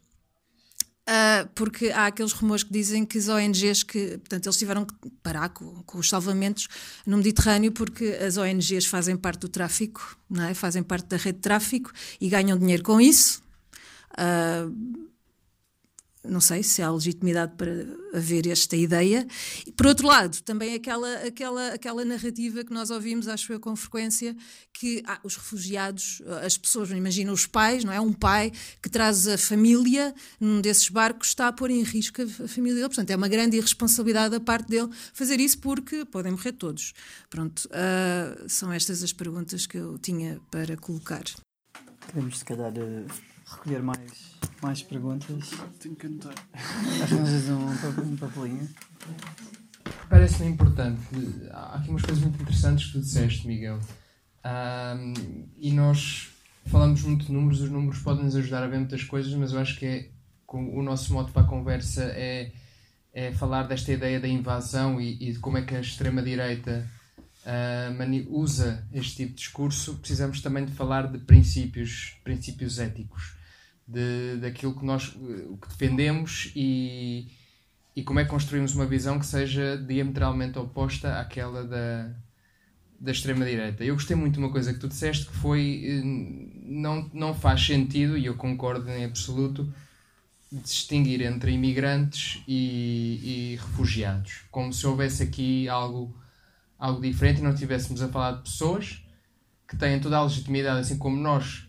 Uh, 1.09 1.49
porque 1.55 1.89
há 1.89 2.05
aqueles 2.05 2.33
rumores 2.33 2.63
que 2.63 2.71
dizem 2.71 3.07
que 3.07 3.17
as 3.17 3.29
ONGs 3.29 3.83
que, 3.83 4.19
portanto, 4.19 4.45
eles 4.45 4.59
tiveram 4.59 4.85
que 4.85 4.93
parar 5.23 5.49
com, 5.49 5.83
com, 5.85 5.97
os 5.97 6.07
salvamentos 6.07 6.69
no 7.07 7.17
Mediterrâneo 7.17 7.73
porque 7.73 8.05
as 8.23 8.37
ONGs 8.37 8.85
fazem 8.85 9.17
parte 9.17 9.41
do 9.41 9.49
tráfico, 9.49 10.19
não 10.29 10.45
é? 10.45 10.53
fazem 10.53 10.83
parte 10.83 11.07
da 11.07 11.17
rede 11.17 11.39
de 11.39 11.43
tráfico 11.43 11.91
e 12.21 12.29
ganham 12.29 12.59
dinheiro 12.59 12.83
com 12.83 13.01
isso. 13.01 13.43
Uh, 14.13 15.08
não 16.29 16.41
sei 16.41 16.63
se 16.63 16.83
há 16.83 16.91
legitimidade 16.91 17.55
para 17.57 17.87
haver 18.13 18.47
esta 18.47 18.77
ideia. 18.77 19.27
E, 19.67 19.73
por 19.73 19.87
outro 19.87 20.07
lado, 20.07 20.41
também 20.43 20.75
aquela, 20.75 21.13
aquela, 21.27 21.69
aquela 21.75 22.05
narrativa 22.05 22.65
que 22.65 22.73
nós 22.73 22.91
ouvimos, 22.91 23.29
acho 23.29 23.53
eu, 23.53 23.61
com 23.61 23.75
frequência, 23.75 24.37
que 24.73 25.03
ah, 25.07 25.21
os 25.25 25.37
refugiados, 25.37 26.23
as 26.45 26.57
pessoas, 26.57 26.91
imagina 26.91 27.33
os 27.33 27.47
pais, 27.47 27.85
não 27.85 27.93
é? 27.93 28.01
Um 28.01 28.13
pai 28.13 28.53
que 28.83 28.89
traz 28.89 29.27
a 29.27 29.39
família 29.39 30.15
num 30.41 30.61
desses 30.61 30.89
barcos 30.89 31.29
está 31.29 31.49
a 31.49 31.53
pôr 31.53 31.71
em 31.71 31.83
risco 31.83 32.23
a 32.23 32.49
família 32.49 32.77
dele. 32.77 32.89
Portanto, 32.89 33.11
é 33.11 33.17
uma 33.17 33.29
grande 33.29 33.57
irresponsabilidade 33.57 34.31
da 34.31 34.41
parte 34.41 34.69
dele 34.69 34.89
fazer 35.13 35.41
isso 35.41 35.59
porque 35.59 36.05
podem 36.05 36.33
morrer 36.33 36.53
todos. 36.53 36.93
Pronto, 37.29 37.67
uh, 37.67 38.49
são 38.49 38.73
estas 38.73 39.03
as 39.03 39.13
perguntas 39.13 39.67
que 39.67 39.79
eu 39.79 39.99
tinha 39.99 40.41
para 40.51 40.77
colocar. 40.77 41.25
Queremos, 42.07 42.39
se 42.39 42.45
calhar, 42.45 42.73
eh, 42.75 43.07
recolher 43.45 43.83
mais 43.83 44.28
mais 44.63 44.83
perguntas? 44.83 45.51
Tenho 45.81 45.95
que 45.95 46.07
anotar. 46.07 46.35
Arranjas 47.03 47.49
um, 47.49 48.13
um 48.13 48.17
papelinho? 48.17 48.69
Parece-me 50.09 50.51
importante. 50.51 51.01
Há 51.51 51.77
aqui 51.77 51.91
umas 51.91 52.03
coisas 52.03 52.23
muito 52.23 52.41
interessantes 52.43 52.87
que 52.87 52.93
tu 52.93 53.01
disseste, 53.01 53.47
Miguel. 53.47 53.79
Um, 54.45 55.47
e 55.57 55.73
nós 55.73 56.31
falamos 56.67 57.03
muito 57.03 57.27
de 57.27 57.33
números, 57.33 57.61
os 57.61 57.71
números 57.71 57.99
podem 58.01 58.25
nos 58.25 58.37
ajudar 58.37 58.63
a 58.63 58.67
ver 58.67 58.79
muitas 58.79 59.05
coisas, 59.05 59.33
mas 59.35 59.53
eu 59.53 59.59
acho 59.59 59.79
que 59.79 59.87
é, 59.87 60.09
o 60.49 60.83
nosso 60.83 61.13
modo 61.13 61.31
para 61.33 61.43
a 61.43 61.47
conversa 61.47 62.05
é, 62.05 62.53
é 63.13 63.33
falar 63.33 63.65
desta 63.65 63.93
ideia 63.93 64.19
da 64.19 64.29
invasão 64.29 65.01
e, 65.01 65.15
e 65.29 65.33
de 65.33 65.39
como 65.39 65.59
é 65.59 65.63
que 65.63 65.75
a 65.75 65.81
extrema-direita 65.81 66.89
uh, 67.45 68.39
usa 68.39 68.87
este 68.93 69.17
tipo 69.17 69.31
de 69.31 69.37
discurso. 69.37 69.97
Precisamos 69.97 70.41
também 70.41 70.65
de 70.65 70.73
falar 70.73 71.11
de 71.11 71.19
princípios, 71.19 72.17
princípios 72.25 72.79
éticos 72.79 73.38
de, 73.89 74.37
daquilo 74.37 74.79
que 74.79 74.85
nós 74.85 75.09
o 75.49 75.57
que 75.57 75.69
defendemos 75.69 76.53
e, 76.55 77.27
e 77.97 78.03
como 78.03 78.21
é 78.21 78.25
que 78.25 78.31
construímos 78.31 78.75
uma 78.75 78.85
visão 78.85 79.19
que 79.19 79.25
seja 79.25 79.79
diametralmente 79.79 80.59
oposta 80.59 81.19
àquela 81.19 81.65
da, 81.65 82.11
da 83.01 83.11
extrema-direita. 83.11 83.83
Eu 83.83 83.95
gostei 83.95 84.15
muito 84.15 84.35
de 84.35 84.41
uma 84.41 84.53
coisa 84.53 84.75
que 84.75 84.79
tu 84.79 84.89
disseste 84.89 85.27
que 85.27 85.35
foi 85.35 85.83
eh, 85.87 86.03
não, 86.65 87.11
não 87.15 87.35
faz 87.35 87.65
sentido, 87.65 88.19
e 88.19 88.27
eu 88.27 88.37
concordo 88.37 88.91
em 88.91 89.05
absoluto, 89.05 89.73
distinguir 90.53 91.23
entre 91.23 91.53
imigrantes 91.53 92.43
e, 92.47 93.53
e 93.55 93.57
refugiados. 93.57 94.43
Como 94.51 94.73
se 94.73 94.87
houvesse 94.87 95.23
aqui 95.23 95.69
algo, 95.69 96.15
algo 96.79 97.01
diferente 97.01 97.39
e 97.41 97.43
não 97.43 97.53
estivéssemos 97.53 98.03
a 98.03 98.09
falar 98.09 98.33
de 98.33 98.43
pessoas 98.43 99.03
que 99.67 99.77
têm 99.77 100.01
toda 100.01 100.17
a 100.17 100.23
legitimidade, 100.23 100.81
assim 100.81 100.99
como 100.99 101.17
nós 101.17 101.68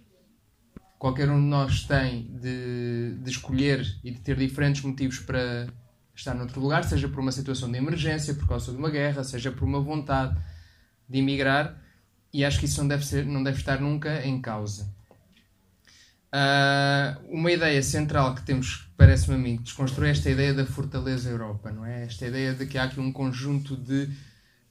qualquer 1.00 1.30
um 1.30 1.39
de 1.39 1.47
nós 1.47 1.86
tem 1.86 2.30
de, 2.41 3.16
de 3.22 3.32
escolher 3.32 3.88
e 4.04 4.12
de 4.12 4.20
ter 4.20 4.36
diferentes 4.36 4.84
motivos 4.84 5.20
para 5.20 5.68
estar 6.14 6.34
noutro 6.36 6.60
lugar, 6.60 6.84
seja 6.84 7.08
por 7.08 7.22
uma 7.22 7.32
situação 7.32 7.72
de 7.72 7.78
emergência, 7.78 8.34
por 8.34 8.45
causa 8.45 8.74
de 8.74 8.78
uma 8.78 8.89
guerra, 8.89 9.24
seja 9.24 9.50
por 9.50 9.64
uma 9.64 9.80
vontade 9.80 10.38
de 11.08 11.20
emigrar, 11.20 11.82
e 12.34 12.43
acho 12.43 12.60
que 12.60 12.66
isso 12.66 12.82
não 12.82 12.88
deve, 12.88 13.06
ser, 13.06 13.26
não 13.26 13.41
deve 13.41 13.58
estar 13.58 13.80
nunca 13.80 14.24
em 14.26 14.41
causa. 14.41 14.93
Uh, 16.32 17.26
uma 17.32 17.52
ideia 17.52 17.82
central 17.82 18.36
que 18.36 18.43
temos, 18.43 18.88
parece-me 18.97 19.36
a 19.36 19.38
mim, 19.38 19.56
desconstruir 19.56 20.12
esta 20.12 20.30
ideia 20.30 20.54
da 20.54 20.66
fortaleza 20.66 21.30
Europa, 21.30 21.72
não 21.72 21.86
é? 21.86 22.04
Esta 22.04 22.28
ideia 22.28 22.54
de 22.54 22.68
que 22.68 22.78
há 22.78 22.84
aqui 22.84 23.00
um 23.00 23.12
conjunto 23.12 23.76
de 23.76 24.10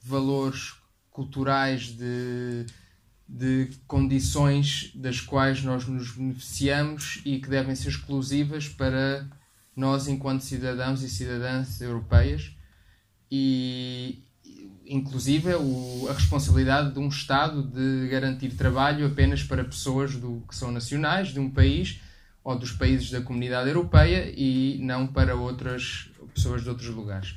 valores 0.01 0.75
culturais, 1.09 1.87
de 1.87 2.65
de 3.29 3.69
condições 3.85 4.91
das 4.95 5.21
quais 5.21 5.63
nós 5.63 5.85
nos 5.85 6.11
beneficiamos 6.11 7.21
e 7.23 7.39
que 7.39 7.47
devem 7.47 7.75
ser 7.75 7.89
exclusivas 7.89 8.67
para 8.67 9.29
nós 9.75 10.07
enquanto 10.07 10.41
cidadãos 10.41 11.03
e 11.03 11.09
cidadãs 11.09 11.79
europeias 11.79 12.51
e 13.31 14.23
inclusive 14.83 15.53
o, 15.53 16.07
a 16.09 16.13
responsabilidade 16.13 16.91
de 16.91 16.99
um 16.99 17.07
Estado 17.07 17.61
de 17.61 18.09
garantir 18.09 18.49
trabalho 18.55 19.05
apenas 19.05 19.43
para 19.43 19.63
pessoas 19.63 20.15
do, 20.15 20.43
que 20.49 20.55
são 20.55 20.71
nacionais 20.71 21.27
de 21.27 21.39
um 21.39 21.51
país 21.51 22.01
ou 22.43 22.57
dos 22.57 22.71
países 22.71 23.11
da 23.11 23.21
comunidade 23.21 23.69
europeia 23.69 24.33
e 24.35 24.79
não 24.81 25.05
para 25.05 25.35
outras 25.35 26.09
pessoas 26.33 26.63
de 26.63 26.69
outros 26.69 26.89
lugares 26.89 27.35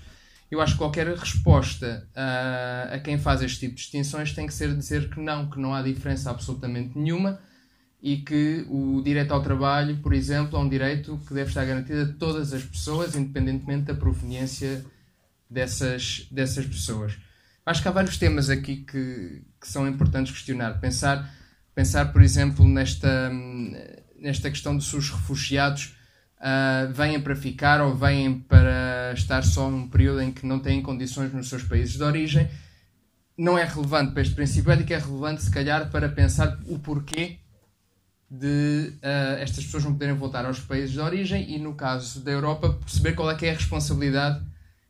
eu 0.53 0.61
acho 0.61 0.75
que 0.75 0.79
qualquer 0.79 1.07
resposta 1.07 2.07
a, 2.15 2.91
a 2.93 2.99
quem 2.99 3.17
faz 3.17 3.41
este 3.41 3.61
tipo 3.61 3.75
de 3.75 3.81
distinções 3.81 4.35
tem 4.35 4.47
que 4.47 4.53
ser 4.53 4.77
dizer 4.77 5.09
que 5.09 5.19
não, 5.19 5.49
que 5.49 5.59
não 5.59 5.75
há 5.75 5.81
diferença 5.81 6.31
absolutamente 6.31 6.99
nenhuma 6.99 7.41
e 8.03 8.19
que 8.19 8.67
o 8.69 9.01
direito 9.03 9.33
ao 9.33 9.43
trabalho, 9.43 9.97
por 10.03 10.13
exemplo, 10.13 10.59
é 10.59 10.61
um 10.61 10.69
direito 10.69 11.19
que 11.27 11.33
deve 11.33 11.49
estar 11.49 11.65
garantido 11.65 12.03
a 12.03 12.19
todas 12.19 12.53
as 12.53 12.63
pessoas, 12.63 13.17
independentemente 13.17 13.85
da 13.85 13.95
proveniência 13.95 14.85
dessas, 15.49 16.29
dessas 16.31 16.67
pessoas. 16.67 17.17
Acho 17.65 17.81
que 17.81 17.89
há 17.89 17.93
vários 17.93 18.19
temas 18.19 18.51
aqui 18.51 18.85
que, 18.85 19.43
que 19.59 19.67
são 19.67 19.89
importantes 19.89 20.33
questionar. 20.33 20.79
Pensar, 20.81 21.35
pensar 21.75 22.13
por 22.13 22.21
exemplo, 22.21 22.69
nesta, 22.69 23.31
nesta 24.21 24.51
questão 24.51 24.77
de 24.77 24.85
se 24.85 24.95
os 24.97 25.09
refugiados 25.09 25.97
uh, 26.43 26.93
vêm 26.93 27.19
para 27.19 27.35
ficar 27.35 27.81
ou 27.81 27.95
vêm 27.95 28.39
para 28.39 28.92
estar 29.15 29.43
só 29.45 29.71
num 29.71 29.89
período 29.89 30.21
em 30.21 30.33
que 30.33 30.47
não 30.47 30.59
têm 30.59 30.83
condições 30.83 31.33
nos 31.33 31.49
seus 31.49 31.63
países 31.63 31.97
de 31.97 32.03
origem. 32.03 32.49
Não 33.37 33.59
é 33.59 33.65
relevante 33.65 34.13
para 34.13 34.23
este 34.23 34.35
princípio 34.35 34.73
ético, 34.73 34.93
é 34.93 34.99
relevante, 34.99 35.43
se 35.43 35.51
calhar, 35.51 35.91
para 35.91 36.09
pensar 36.09 36.59
o 36.67 36.79
porquê 36.79 37.39
de 38.31 38.95
uh, 38.97 39.41
estas 39.41 39.65
pessoas 39.65 39.85
não 39.85 39.93
poderem 39.93 40.15
voltar 40.15 40.47
aos 40.47 40.59
países 40.61 40.93
de 40.93 41.01
origem 41.01 41.55
e, 41.55 41.59
no 41.59 41.75
caso 41.75 42.21
da 42.21 42.31
Europa, 42.31 42.73
perceber 42.73 43.13
qual 43.13 43.31
é 43.31 43.35
que 43.35 43.47
é 43.47 43.51
a 43.51 43.55
responsabilidade 43.55 44.43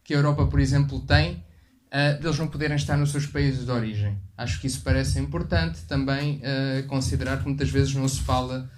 que 0.04 0.14
a 0.14 0.16
Europa, 0.16 0.46
por 0.46 0.60
exemplo, 0.60 1.00
tem 1.00 1.44
uh, 1.88 2.20
de 2.20 2.26
eles 2.26 2.38
não 2.38 2.46
poderem 2.46 2.76
estar 2.76 2.96
nos 2.96 3.10
seus 3.10 3.26
países 3.26 3.64
de 3.64 3.70
origem. 3.70 4.20
Acho 4.36 4.60
que 4.60 4.66
isso 4.66 4.82
parece 4.82 5.18
importante 5.18 5.82
também 5.82 6.40
uh, 6.40 6.86
considerar 6.86 7.38
que 7.38 7.44
muitas 7.44 7.70
vezes 7.70 7.94
não 7.94 8.06
se 8.06 8.20
fala 8.20 8.70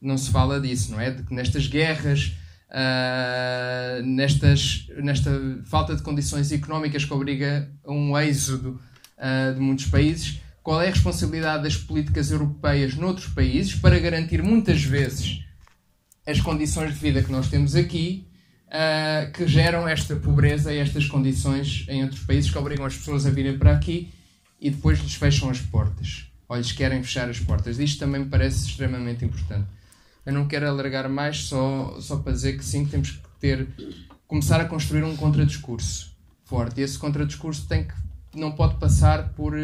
não 0.00 0.16
se 0.16 0.30
fala 0.30 0.60
disso, 0.60 0.92
não 0.92 1.00
é? 1.00 1.10
De 1.10 1.22
que 1.22 1.34
nestas 1.34 1.66
guerras, 1.66 2.32
uh, 2.70 4.02
nestas, 4.04 4.86
nesta 4.96 5.30
falta 5.64 5.94
de 5.94 6.02
condições 6.02 6.50
económicas 6.52 7.04
que 7.04 7.12
obriga 7.12 7.70
a 7.84 7.92
um 7.92 8.18
êxodo 8.18 8.80
de 9.54 9.58
muitos 9.58 9.86
países, 9.86 10.40
qual 10.62 10.82
é 10.82 10.88
a 10.88 10.90
responsabilidade 10.90 11.62
das 11.62 11.74
políticas 11.74 12.30
europeias 12.30 12.94
noutros 12.94 13.28
países 13.28 13.74
para 13.74 13.98
garantir 13.98 14.42
muitas 14.42 14.82
vezes 14.82 15.40
as 16.26 16.40
condições 16.40 16.92
de 16.92 16.98
vida 16.98 17.22
que 17.22 17.30
nós 17.30 17.48
temos 17.48 17.76
aqui, 17.76 18.26
uh, 18.66 19.30
que 19.32 19.46
geram 19.46 19.86
esta 19.86 20.16
pobreza 20.16 20.74
e 20.74 20.78
estas 20.78 21.06
condições 21.06 21.86
em 21.88 22.02
outros 22.02 22.24
países 22.24 22.50
que 22.50 22.58
obrigam 22.58 22.84
as 22.84 22.96
pessoas 22.96 23.24
a 23.24 23.30
virem 23.30 23.56
para 23.56 23.72
aqui 23.72 24.12
e 24.60 24.70
depois 24.70 24.98
lhes 24.98 25.14
fecham 25.14 25.48
as 25.48 25.60
portas. 25.60 26.26
Ou 26.48 26.56
lhes 26.56 26.72
querem 26.72 27.00
fechar 27.02 27.28
as 27.28 27.38
portas. 27.38 27.78
Isto 27.78 28.00
também 28.00 28.22
me 28.22 28.28
parece 28.28 28.66
extremamente 28.66 29.24
importante. 29.24 29.68
Eu 30.26 30.32
não 30.32 30.48
quero 30.48 30.68
alargar 30.68 31.08
mais, 31.08 31.44
só, 31.44 31.96
só 32.00 32.16
para 32.16 32.32
dizer 32.32 32.58
que 32.58 32.64
sim, 32.64 32.84
que 32.84 32.90
temos 32.90 33.12
que 33.12 33.20
ter, 33.40 33.68
começar 34.26 34.60
a 34.60 34.64
construir 34.64 35.04
um 35.04 35.16
contradiscurso 35.16 36.14
forte. 36.44 36.80
E 36.80 36.84
esse 36.84 36.98
contradiscurso 36.98 37.66
tem 37.68 37.84
que, 37.84 37.94
não 38.34 38.52
pode 38.52 38.74
passar 38.74 39.30
por 39.34 39.54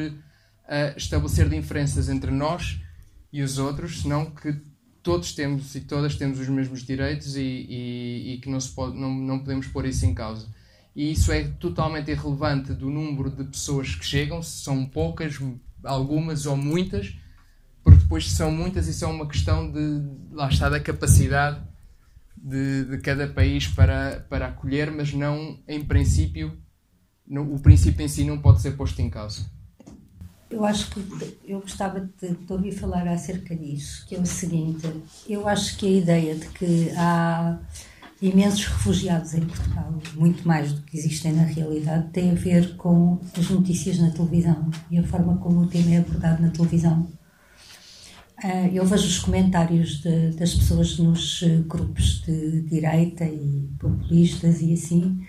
a 0.68 0.96
estabelecer 0.96 1.48
diferenças 1.48 2.08
entre 2.08 2.30
nós 2.30 2.80
e 3.32 3.42
os 3.42 3.58
outros, 3.58 4.02
senão 4.02 4.26
que 4.26 4.56
todos 5.02 5.34
temos 5.34 5.74
e 5.74 5.80
todas 5.80 6.14
temos 6.14 6.38
os 6.38 6.48
mesmos 6.48 6.82
direitos 6.82 7.36
e, 7.36 7.40
e, 7.42 8.34
e 8.34 8.38
que 8.38 8.48
não, 8.48 8.60
se 8.60 8.70
pode, 8.70 8.96
não, 8.96 9.12
não 9.12 9.38
podemos 9.40 9.66
pôr 9.66 9.84
isso 9.86 10.06
em 10.06 10.14
causa. 10.14 10.46
E 10.94 11.10
isso 11.10 11.32
é 11.32 11.44
totalmente 11.44 12.10
irrelevante 12.10 12.72
do 12.72 12.88
número 12.88 13.30
de 13.30 13.44
pessoas 13.44 13.94
que 13.94 14.04
chegam, 14.04 14.42
se 14.42 14.62
são 14.62 14.84
poucas, 14.86 15.38
algumas 15.82 16.46
ou 16.46 16.56
muitas, 16.56 17.14
depois 18.12 18.30
são 18.30 18.50
muitas, 18.50 18.88
isso 18.88 19.06
é 19.06 19.08
uma 19.08 19.26
questão 19.26 19.72
de, 19.72 20.02
lá 20.32 20.46
está, 20.46 20.68
da 20.68 20.78
capacidade 20.78 21.62
de, 22.36 22.84
de 22.84 22.98
cada 22.98 23.26
país 23.26 23.66
para, 23.68 24.26
para 24.28 24.48
acolher, 24.48 24.90
mas 24.90 25.14
não, 25.14 25.58
em 25.66 25.82
princípio, 25.82 26.54
no, 27.26 27.54
o 27.54 27.58
princípio 27.58 28.04
em 28.04 28.08
si 28.08 28.24
não 28.24 28.36
pode 28.36 28.60
ser 28.60 28.72
posto 28.72 29.00
em 29.00 29.08
causa. 29.08 29.46
Eu 30.50 30.62
acho 30.62 30.90
que 30.90 31.38
eu 31.46 31.60
gostava 31.60 32.00
de, 32.00 32.34
de 32.34 32.52
ouvir 32.52 32.72
falar 32.72 33.08
acerca 33.08 33.56
disso, 33.56 34.04
que 34.06 34.14
é 34.14 34.18
o 34.18 34.26
seguinte: 34.26 34.86
eu 35.26 35.48
acho 35.48 35.78
que 35.78 35.86
a 35.86 35.98
ideia 35.98 36.34
de 36.34 36.46
que 36.48 36.90
há 36.90 37.58
imensos 38.20 38.66
refugiados 38.66 39.32
em 39.32 39.40
Portugal, 39.40 39.98
muito 40.16 40.46
mais 40.46 40.74
do 40.74 40.82
que 40.82 40.98
existem 40.98 41.32
na 41.32 41.44
realidade, 41.44 42.10
tem 42.10 42.30
a 42.30 42.34
ver 42.34 42.76
com 42.76 43.18
as 43.38 43.48
notícias 43.48 43.98
na 43.98 44.10
televisão 44.10 44.70
e 44.90 44.98
a 44.98 45.02
forma 45.02 45.38
como 45.38 45.62
o 45.62 45.66
tema 45.66 45.94
é 45.94 45.96
abordado 45.96 46.42
na 46.42 46.50
televisão. 46.50 47.08
Ah, 48.44 48.66
eu 48.72 48.84
vejo 48.84 49.06
os 49.06 49.20
comentários 49.20 50.00
de, 50.02 50.30
das 50.30 50.52
pessoas 50.52 50.98
nos 50.98 51.44
eh, 51.44 51.62
grupos 51.64 52.22
de 52.22 52.62
direita 52.62 53.24
e 53.24 53.68
populistas 53.78 54.60
e 54.60 54.72
assim, 54.72 55.24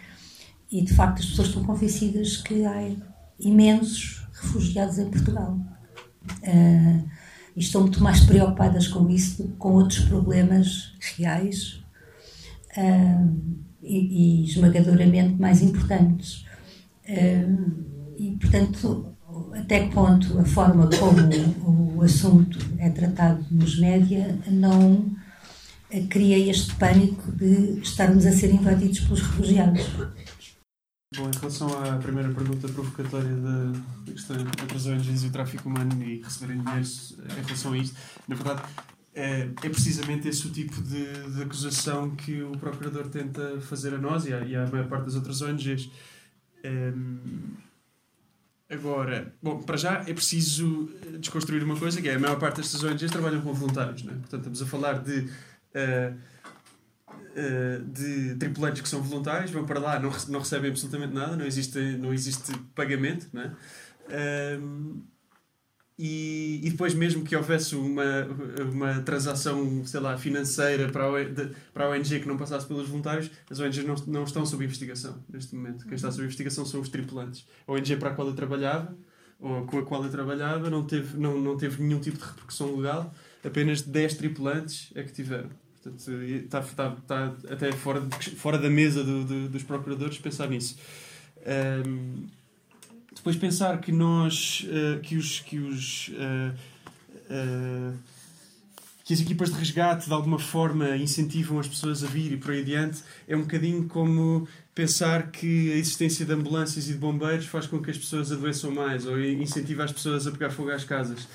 e 0.72 0.82
de 0.82 0.92
facto 0.96 1.20
as 1.20 1.28
pessoas 1.28 1.50
estão 1.50 1.64
convencidas 1.64 2.38
que 2.38 2.66
há 2.66 2.90
imensos 3.40 4.28
refugiados 4.34 4.98
em 4.98 5.10
Portugal. 5.12 5.60
Uh, 6.42 7.08
e 7.56 7.60
estão 7.60 7.82
muito 7.82 8.02
mais 8.02 8.22
preocupadas 8.22 8.88
com 8.88 9.08
isso 9.10 9.44
do 9.44 9.50
que 9.50 9.58
com 9.58 9.74
outros 9.74 10.00
problemas 10.06 10.96
reais 11.16 11.84
uh, 12.76 13.64
e, 13.84 14.42
e, 14.42 14.46
esmagadoramente 14.46 15.40
mais 15.40 15.62
importantes. 15.62 16.46
Uh, 17.08 18.16
e, 18.18 18.32
portanto, 18.40 19.13
até 19.54 19.88
que 19.88 19.94
ponto 19.94 20.40
a 20.40 20.46
forma 20.46 20.90
como 21.60 21.98
o 21.98 22.02
assunto 22.02 22.60
é 22.78 22.90
tratado 22.90 23.46
nos 23.52 23.80
média 23.80 24.38
não 24.48 25.16
cria 26.10 26.38
este 26.50 26.74
pânico 26.76 27.32
de 27.32 27.80
estarmos 27.82 28.26
a 28.26 28.32
ser 28.32 28.52
invadidos 28.52 29.02
pelos 29.02 29.22
refugiados. 29.22 29.84
Bom, 31.16 31.30
em 31.30 31.40
relação 31.40 31.68
à 31.84 31.98
primeira 31.98 32.34
pergunta 32.34 32.68
provocatória 32.68 33.30
de 33.30 34.12
entre 34.12 34.92
ONGs 34.92 35.24
e 35.24 35.28
o 35.28 35.32
tráfico 35.32 35.70
humano 35.70 36.04
e 36.04 36.22
receberem 36.22 36.64
dinheiro 36.64 36.88
em 37.38 37.46
relação 37.46 37.74
a 37.74 37.78
isto, 37.78 37.96
na 38.28 38.36
verdade 38.36 38.64
é, 39.14 39.42
é 39.42 39.70
precisamente 39.70 40.28
esse 40.28 40.48
o 40.48 40.50
tipo 40.50 40.82
de, 40.82 41.06
de, 41.32 41.44
acusação 41.44 42.16
que 42.16 42.42
o 42.42 42.58
Procurador 42.58 43.08
tenta 43.10 43.62
fazer 43.62 43.94
a 43.94 43.98
nós 43.98 44.26
e 44.26 44.34
à, 44.34 44.40
e 44.42 44.56
à 44.56 44.66
maior 44.68 44.88
parte 44.88 45.06
das 45.06 45.16
outras 45.16 45.42
ONGs. 45.42 45.92
Um, 46.66 47.54
agora, 48.74 49.34
bom, 49.42 49.62
para 49.62 49.78
já 49.78 50.04
é 50.08 50.14
preciso 50.14 50.90
desconstruir 51.20 51.64
uma 51.64 51.78
coisa 51.78 52.02
que 52.02 52.10
é 52.10 52.16
a 52.16 52.20
maior 52.20 52.38
parte 52.38 52.58
destas 52.58 52.84
ONGs 52.84 53.12
trabalham 53.12 53.42
com 53.42 53.54
voluntários, 53.54 54.04
não 54.04 54.14
é? 54.14 54.16
portanto 54.18 54.40
estamos 54.40 54.62
a 54.62 54.66
falar 54.66 55.00
de. 55.00 55.30
Uh, 55.74 56.16
uh, 57.34 57.84
de 57.86 58.36
tripulantes 58.36 58.82
que 58.82 58.90
são 58.90 59.02
voluntários, 59.02 59.52
vão 59.52 59.66
para 59.66 59.80
lá, 59.80 60.00
não, 60.00 60.12
não 60.30 60.40
recebem 60.40 60.72
absolutamente 60.72 61.14
nada, 61.14 61.36
não 61.36 61.46
existe, 61.46 61.80
não 61.98 62.14
existe 62.14 62.52
pagamento, 62.76 63.28
não 63.34 63.42
é? 63.42 63.52
Um, 64.60 65.02
e, 65.98 66.60
e 66.64 66.70
depois 66.72 66.94
mesmo 66.94 67.24
que 67.24 67.36
houvesse 67.36 67.76
uma, 67.76 68.26
uma 68.72 69.02
transação, 69.02 69.86
sei 69.86 70.00
lá, 70.00 70.18
financeira 70.18 70.90
para 70.90 71.06
a, 71.06 71.24
de, 71.24 71.52
para 71.74 71.86
a 71.86 71.90
ONG 71.90 72.20
que 72.20 72.28
não 72.28 72.38
passasse 72.38 72.66
pelos 72.66 72.88
voluntários, 72.88 73.30
as 73.50 73.60
ONGs 73.60 73.86
não, 73.86 73.96
não 74.08 74.24
estão 74.24 74.46
sob 74.46 74.66
investigação 74.66 75.24
neste 75.30 75.56
momento. 75.56 75.86
Quem 75.86 75.96
está 75.96 76.12
sob 76.12 76.24
investigação 76.24 76.66
são 76.66 76.82
os 76.82 76.90
tripulantes. 76.90 77.46
A 77.68 77.72
ONG 77.74 77.96
para 77.98 78.10
a 78.10 78.14
qual 78.14 78.28
eu 78.28 78.34
trabalhava, 78.34 78.96
ou 79.40 79.66
com 79.66 79.78
a 79.78 79.86
qual 79.86 80.04
eu 80.04 80.10
trabalhava, 80.10 80.70
não 80.70 80.84
teve, 80.84 81.18
não, 81.18 81.40
não 81.40 81.58
teve 81.58 81.84
nenhum 81.84 82.00
tipo 82.00 82.18
de 82.18 82.24
repercussão 82.24 82.76
legal, 82.76 83.14
apenas 83.44 83.82
10 83.82 84.16
tripulantes 84.16 84.92
é 84.96 85.04
que 85.04 85.12
tiveram. 85.12 85.50
Portanto, 85.84 86.12
está, 86.12 86.60
está, 86.60 86.98
está 86.98 87.36
até 87.52 87.72
fora, 87.74 88.00
de, 88.00 88.30
fora 88.32 88.58
da 88.58 88.70
mesa 88.70 89.04
do, 89.04 89.26
do, 89.26 89.50
dos 89.50 89.64
procuradores 89.64 90.18
pensar 90.18 90.50
nisso. 90.50 90.78
Um, 91.86 92.26
depois 93.24 93.38
pensar 93.38 93.80
que 93.80 93.90
nós, 93.90 94.68
uh, 94.68 95.00
que 95.00 95.16
os, 95.16 95.40
que 95.40 95.58
os 95.58 96.10
uh, 96.10 96.54
que 99.06 99.14
as 99.14 99.22
equipas 99.22 99.50
de 99.50 99.58
resgate 99.58 100.08
de 100.08 100.14
alguma 100.14 100.38
forma 100.38 100.98
incentivam 100.98 101.58
as 101.58 101.68
pessoas 101.68 102.04
a 102.04 102.08
vir 102.08 102.34
e 102.34 102.38
por 102.38 102.52
aí 102.52 102.62
adiante, 102.62 103.02
é 103.28 103.36
um 103.36 103.42
bocadinho 103.42 103.86
como 103.88 104.46
pensar 104.76 105.32
que 105.32 105.72
a 105.72 105.76
existência 105.78 106.26
de 106.26 106.34
ambulâncias 106.34 106.90
e 106.90 106.94
de 106.94 107.00
bombeiros 107.00 107.46
faz 107.46 107.66
com 107.66 107.82
que 107.82 107.92
as 107.92 107.98
pessoas 107.98 108.32
adoeçam 108.32 108.72
mais 108.72 109.06
ou 109.06 109.20
incentiva 109.20 109.86
as 109.86 109.92
pessoas 109.92 110.28
a 110.28 110.32
pegar 110.32 110.50
fogo 110.52 110.72
às 110.72 110.84
casas. 110.84 111.28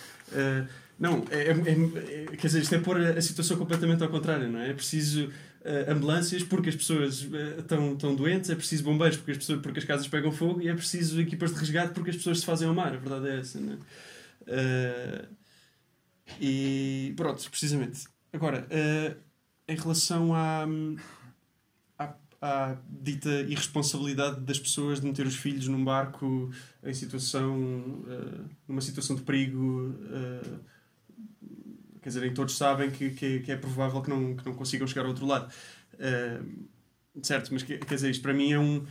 Não, 0.99 1.25
é, 1.31 1.39
é, 1.39 1.53
é, 1.53 2.37
quer 2.37 2.49
dizer, 2.49 2.61
isto 2.61 2.75
é 2.75 2.79
pôr 2.79 3.01
a, 3.01 3.23
situação 3.23 3.57
completamente 3.57 4.03
ao 4.03 4.09
contrário, 4.09 4.51
não 4.51 4.59
é? 4.59 4.71
É 4.71 4.75
preciso 4.75 5.31
uh, 5.69 5.93
ambulâncias 5.93 6.43
porque 6.43 6.71
as 6.71 6.77
pessoas 6.77 7.23
uh, 7.23 7.61
estão, 7.61 7.93
estão 7.93 8.15
doentes, 8.15 8.49
é 8.49 8.55
preciso 8.55 8.85
bombeiros 8.85 9.19
porque 9.19 9.33
as, 9.33 9.39
pessoas, 9.39 9.61
porque 9.61 9.79
as 9.79 9.85
casas 9.85 10.09
pegam 10.09 10.33
fogo 10.33 10.63
e 10.63 10.69
é 10.69 10.75
preciso 10.75 11.21
equipas 11.21 11.53
de 11.53 11.61
resgate 11.61 11.93
porque 11.93 12.11
as 12.11 12.17
pessoas 12.17 12.41
se 12.41 12.47
fazem 12.47 12.67
ao 12.67 12.75
mar, 12.75 12.95
a 12.95 12.97
verdade 12.97 13.29
é 13.29 13.41
essa, 13.41 13.61
não 13.61 13.75
é? 13.75 13.77
Uh, 14.49 15.29
e 16.41 17.13
pronto, 17.17 17.49
precisamente. 17.51 18.05
Agora, 18.33 18.69
em 19.67 19.75
relação 19.75 20.35
à, 20.35 20.67
à, 21.99 22.15
à, 22.43 22.77
dita 22.87 23.31
irresponsabilidade 23.49 24.41
das 24.41 24.59
pessoas 24.59 25.01
de 25.01 25.07
meter 25.07 25.27
os 25.27 25.37
filhos 25.37 25.67
num 25.69 25.83
barco 25.83 26.51
em 26.85 26.93
situação, 26.93 28.05
numa 28.69 28.83
situação 28.83 29.17
de 29.17 29.23
perigo 29.23 29.95
quer 32.15 32.21
dizer, 32.21 32.35
todos 32.35 32.57
sabem 32.57 32.91
que, 32.91 33.11
que, 33.11 33.41
que, 33.41 33.53
é 33.53 33.57
provável 33.57 34.01
que 34.01 34.11
não, 34.11 34.37
que 34.37 34.45
não 34.47 34.55
consigam 34.55 34.87
chegar 34.87 35.03
ao 35.03 35.09
outro 35.09 35.27
lado. 35.27 35.53
Uh, 35.95 36.69
certo, 37.23 37.53
mas 37.53 37.63
quer 37.63 37.85
dizer, 37.85 38.11
isto 38.11 38.23
para 38.23 38.35
mim 38.35 38.53
é 38.53 38.59
um. 38.59 38.85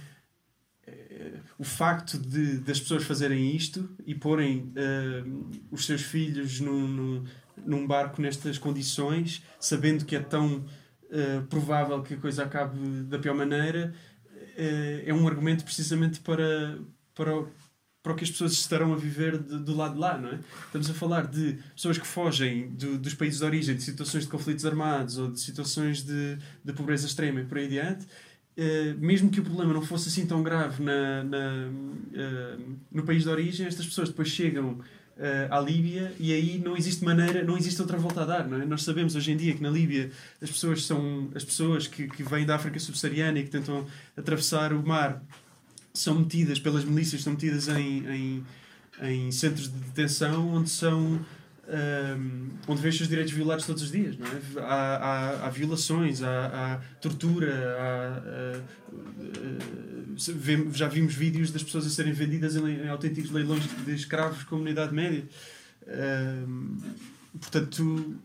É, 0.85 1.39
o 1.57 1.63
facto 1.63 2.17
de, 2.17 2.59
das 2.59 2.79
pessoas 2.79 3.03
fazerem 3.03 3.53
isto 3.55 3.89
e 4.05 4.15
porem 4.15 4.71
uh, 4.71 5.49
os 5.69 5.85
seus 5.85 6.01
filhos 6.01 6.61
num, 6.61 6.87
num, 6.87 7.25
num 7.65 7.87
barco 7.87 8.21
nestas 8.21 8.57
condições, 8.57 9.43
sabendo 9.59 10.05
que 10.05 10.15
é 10.15 10.19
tão 10.19 10.57
uh, 10.59 11.45
provável 11.49 12.01
que 12.03 12.13
a 12.13 12.17
coisa 12.17 12.43
acabe 12.43 12.77
da 13.03 13.19
pior 13.19 13.35
maneira, 13.35 13.93
uh, 14.33 15.03
é 15.05 15.13
um 15.13 15.27
argumento 15.27 15.63
precisamente 15.63 16.21
para, 16.21 16.79
para, 17.13 17.45
para 18.07 18.13
o 18.13 18.15
que 18.15 18.23
as 18.23 18.31
pessoas 18.31 18.53
estarão 18.53 18.93
a 18.93 18.95
viver 18.95 19.37
de, 19.37 19.59
do 19.59 19.75
lado 19.75 19.95
de 19.95 19.99
lá, 19.99 20.17
não 20.17 20.29
é? 20.29 20.39
Estamos 20.65 20.89
a 20.89 20.93
falar 20.93 21.27
de 21.27 21.57
pessoas 21.75 21.97
que 21.97 22.07
fogem 22.07 22.69
do, 22.69 22.97
dos 22.97 23.13
países 23.13 23.39
de 23.39 23.45
origem, 23.45 23.75
de 23.75 23.83
situações 23.83 24.23
de 24.23 24.29
conflitos 24.29 24.65
armados 24.65 25.17
ou 25.17 25.29
de 25.29 25.39
situações 25.41 26.03
de, 26.03 26.37
de 26.63 26.73
pobreza 26.73 27.05
extrema 27.05 27.41
e 27.41 27.43
por 27.43 27.57
aí 27.57 27.65
adiante. 27.65 28.05
Uh, 28.05 28.97
mesmo 28.97 29.29
que 29.29 29.41
o 29.41 29.43
problema 29.43 29.73
não 29.73 29.81
fosse 29.81 30.07
assim 30.07 30.25
tão 30.25 30.41
grave 30.41 30.81
na, 30.81 31.23
na 31.25 31.67
uh, 31.67 32.77
no 32.89 33.03
país 33.03 33.23
de 33.23 33.29
origem, 33.29 33.67
estas 33.67 33.85
pessoas 33.85 34.07
depois 34.07 34.29
chegam 34.29 34.69
uh, 34.69 34.83
à 35.51 35.59
Líbia 35.59 36.13
e 36.17 36.31
aí 36.31 36.57
não 36.63 36.77
existe 36.77 37.03
maneira, 37.03 37.43
não 37.43 37.57
existe 37.57 37.81
outra 37.81 37.97
volta 37.97 38.21
a 38.21 38.25
dar. 38.25 38.47
Não 38.47 38.61
é? 38.61 38.65
Nós 38.65 38.83
sabemos 38.83 39.17
hoje 39.17 39.33
em 39.33 39.37
dia 39.37 39.53
que 39.53 39.61
na 39.61 39.69
Líbia 39.69 40.11
as 40.41 40.49
pessoas 40.49 40.85
são 40.85 41.29
as 41.35 41.43
pessoas 41.43 41.87
que, 41.87 42.07
que 42.07 42.23
vêm 42.23 42.45
da 42.45 42.55
África 42.55 42.79
subsaariana 42.79 43.37
e 43.39 43.43
que 43.43 43.49
tentam 43.49 43.85
atravessar 44.15 44.71
o 44.71 44.81
mar 44.81 45.21
são 45.97 46.19
metidas 46.19 46.59
pelas 46.59 46.83
milícias, 46.83 47.23
são 47.23 47.33
metidas 47.33 47.67
em, 47.67 48.07
em, 48.07 48.45
em 49.01 49.31
centros 49.31 49.71
de 49.71 49.79
detenção 49.79 50.47
onde 50.49 50.69
são 50.69 51.19
um, 51.67 52.49
onde 52.67 52.81
vês 52.81 52.99
os 52.99 53.07
direitos 53.07 53.33
violados 53.33 53.65
todos 53.65 53.83
os 53.83 53.91
dias. 53.91 54.17
Não 54.17 54.25
é? 54.25 54.39
há, 54.59 54.95
há, 54.95 55.45
há 55.45 55.49
violações, 55.49 56.23
há, 56.23 56.47
há 56.47 56.77
tortura, 57.01 57.75
há, 57.77 58.57
uh, 58.57 58.63
já 60.73 60.87
vimos 60.87 61.13
vídeos 61.13 61.51
das 61.51 61.63
pessoas 61.63 61.85
a 61.85 61.89
serem 61.89 62.13
vendidas 62.13 62.55
em, 62.55 62.65
em 62.65 62.87
autênticos 62.87 63.31
leilões 63.31 63.63
de 63.85 63.93
escravos 63.93 64.43
com 64.43 64.63
a 64.63 64.69
Idade 64.69 64.93
Média. 64.93 65.23
Um, 66.47 66.77
portanto, 67.39 68.15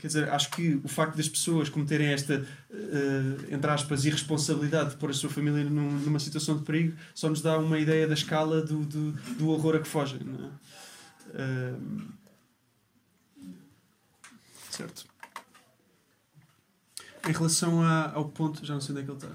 quer 0.00 0.06
dizer, 0.08 0.28
acho 0.30 0.50
que 0.50 0.80
o 0.82 0.88
facto 0.88 1.16
das 1.16 1.28
pessoas 1.28 1.68
cometerem 1.68 2.08
esta, 2.08 2.46
uh, 2.70 3.54
entre 3.54 3.70
aspas, 3.70 4.04
irresponsabilidade 4.04 4.90
de 4.90 4.96
pôr 4.96 5.10
a 5.10 5.14
sua 5.14 5.30
família 5.30 5.64
num, 5.64 5.90
numa 6.00 6.18
situação 6.18 6.56
de 6.56 6.64
perigo 6.64 6.96
só 7.14 7.28
nos 7.28 7.42
dá 7.42 7.58
uma 7.58 7.78
ideia 7.78 8.06
da 8.06 8.14
escala 8.14 8.62
do, 8.62 8.84
do, 8.84 9.12
do 9.36 9.48
horror 9.48 9.76
a 9.76 9.78
que 9.80 9.88
fogem. 9.88 10.20
É? 11.34 11.42
Uh, 11.42 12.20
Certo. 14.80 15.04
Em 17.28 17.32
relação 17.32 17.82
a, 17.82 18.12
ao 18.12 18.26
ponto. 18.26 18.64
Já 18.64 18.74
não 18.74 18.80
sei 18.80 18.94
onde 18.94 19.02
é 19.02 19.04
que 19.04 19.10
ele 19.10 19.18
está. 19.18 19.28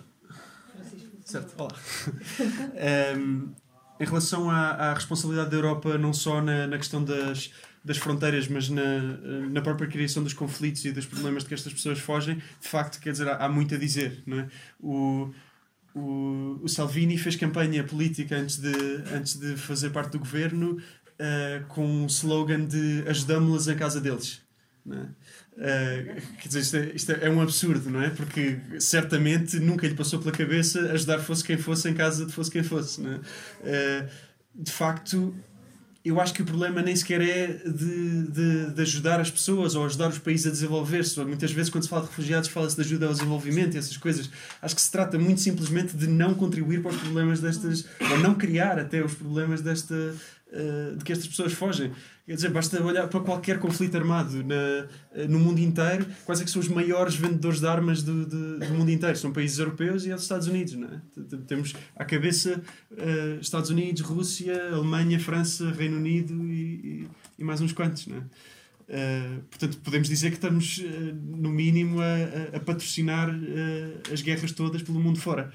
Certo, 1.24 1.54
olá. 1.58 1.76
um, 3.18 3.54
em 4.00 4.06
relação 4.06 4.50
à, 4.50 4.70
à, 4.72 4.94
responsabilidade 4.94 5.52
da 5.52 5.58
Europa, 5.58 5.98
não 5.98 6.14
só 6.14 6.42
na, 6.42 6.68
na 6.68 6.78
questão 6.78 7.04
das, 7.04 7.52
das 7.86 7.98
fronteiras, 7.98 8.48
mas 8.48 8.68
na, 8.68 9.00
na 9.52 9.62
própria 9.62 9.88
criação 9.88 10.24
dos 10.24 10.34
conflitos 10.34 10.84
e 10.86 10.92
dos 10.92 11.06
problemas 11.06 11.44
de 11.44 11.50
que 11.50 11.54
estas 11.54 11.72
pessoas 11.72 12.00
fogem, 12.00 12.38
de 12.38 12.68
facto, 12.68 13.00
quer 13.00 13.12
dizer, 13.12 13.28
há, 13.30 13.46
há 13.46 13.48
muito 13.48 13.76
a 13.76 13.78
dizer. 13.78 14.24
Não 14.26 14.40
é? 14.40 14.48
o, 14.80 15.32
o, 15.94 16.60
o 16.64 16.68
Salvini 16.68 17.16
fez 17.16 17.36
campanha 17.36 17.84
política 17.84 18.36
antes 18.36 18.58
de, 18.58 18.74
antes 19.14 19.40
de 19.40 19.56
fazer 19.56 19.92
parte 19.92 20.14
do 20.14 20.20
governo 20.20 20.72
uh, 20.78 21.66
com 21.68 21.86
um 21.86 22.08
slogan 22.08 22.66
de 22.66 23.04
ajudamos-las 23.08 23.68
em 23.68 23.78
casa 23.78 24.02
deles. 24.02 24.42
Não 24.84 24.98
é? 24.98 25.04
Uh, 25.56 26.22
quer 26.40 26.48
dizer, 26.48 26.60
isto 26.62 26.76
é, 26.76 26.92
isto 26.96 27.12
é, 27.12 27.30
um 27.30 27.40
absurdo, 27.40 27.90
não 27.90 28.02
é? 28.02 28.10
Porque 28.10 28.60
certamente 28.80 29.60
nunca 29.60 29.88
lhe 29.88 29.94
passou 29.94 30.20
pela 30.20 30.32
cabeça 30.32 30.92
ajudar 30.92 31.20
fosse 31.20 31.44
quem 31.44 31.58
fosse 31.58 31.88
em 31.88 31.94
casa 31.94 32.26
de 32.26 32.32
fosse 32.32 32.50
quem 32.50 32.64
fosse. 32.64 33.00
Não 33.00 33.14
é? 33.14 33.18
Uh, 33.18 34.10
de 34.56 34.72
facto, 34.72 35.36
eu 36.06 36.22
acho 36.22 36.36
que 36.36 36.44
o 36.44 36.46
problema 36.46 36.84
nem 36.84 36.96
sequer 36.96 37.20
é 37.20 37.48
de, 37.66 38.28
de, 38.28 38.72
de 38.72 38.82
ajudar 38.84 39.20
as 39.20 39.32
pessoas 39.32 39.74
ou 39.74 39.84
ajudar 39.86 40.10
os 40.10 40.20
países 40.20 40.46
a 40.46 40.52
desenvolver-se. 40.52 41.20
Muitas 41.22 41.52
vezes, 41.52 41.72
quando 41.72 41.84
se 41.84 41.90
fala 41.90 42.04
de 42.04 42.10
refugiados, 42.10 42.48
fala-se 42.48 42.76
de 42.76 42.82
ajuda 42.84 43.08
ao 43.08 43.12
desenvolvimento 43.12 43.74
e 43.74 43.80
essas 43.80 43.98
coisas. 43.98 44.30
Acho 44.62 44.76
que 44.76 44.82
se 44.82 44.92
trata 44.92 45.18
muito 45.18 45.42
simplesmente 45.42 45.98
de 45.98 46.06
não 46.06 46.36
contribuir 46.36 46.84
para 46.84 46.92
os 46.92 46.98
problemas 46.98 47.40
destas, 47.40 47.86
ou 48.12 48.20
não 48.20 48.36
criar 48.36 48.78
até 48.78 49.04
os 49.04 49.16
problemas 49.16 49.62
desta, 49.62 50.14
uh, 50.56 50.96
de 50.96 51.04
que 51.04 51.12
estas 51.12 51.28
pessoas 51.28 51.54
fogem. 51.54 51.92
Quer 52.26 52.36
dizer, 52.36 52.50
basta 52.50 52.82
olhar 52.82 53.08
para 53.08 53.20
qualquer 53.20 53.60
conflito 53.60 53.96
armado 53.96 54.44
na, 54.44 55.26
no 55.28 55.38
mundo 55.38 55.60
inteiro, 55.60 56.08
quais 56.26 56.42
é 56.42 56.44
que 56.44 56.50
são 56.50 56.60
os 56.60 56.68
maiores 56.68 57.14
vendedores 57.14 57.60
de 57.60 57.68
armas 57.68 58.02
do, 58.02 58.26
do, 58.26 58.60
do 58.60 58.74
mundo 58.74 58.90
inteiro? 58.90 59.16
São 59.16 59.32
países 59.32 59.60
europeus 59.60 60.06
e 60.06 60.10
é 60.10 60.16
os 60.16 60.24
Estados 60.24 60.48
Unidos, 60.48 60.74
não 60.74 60.88
é? 60.88 61.02
Temos 61.46 61.76
à 61.96 62.04
cabeça 62.04 62.60
uh, 62.92 63.40
Estados 63.40 63.70
Unidos, 63.70 64.02
Rússia, 64.02 64.70
Alemanha, 64.74 65.20
França, 65.20 65.70
Reino 65.70 65.98
Unido 65.98 66.34
e, 66.52 66.54
e, 66.54 67.08
e 67.38 67.44
mais 67.44 67.62
uns 67.62 67.74
quantos, 67.74 68.08
não 68.08 68.18
é? 68.18 68.22
Uh, 68.88 69.42
portanto, 69.50 69.80
podemos 69.84 70.08
dizer 70.08 70.30
que 70.30 70.36
estamos, 70.36 70.78
uh, 70.78 71.16
no 71.38 71.50
mínimo, 71.50 72.00
a, 72.02 72.58
a 72.58 72.60
patrocinar 72.60 73.30
uh, 73.30 74.14
as 74.14 74.22
guerras 74.22 74.52
todas 74.52 74.84
pelo 74.84 75.00
mundo 75.00 75.20
fora. 75.20 75.52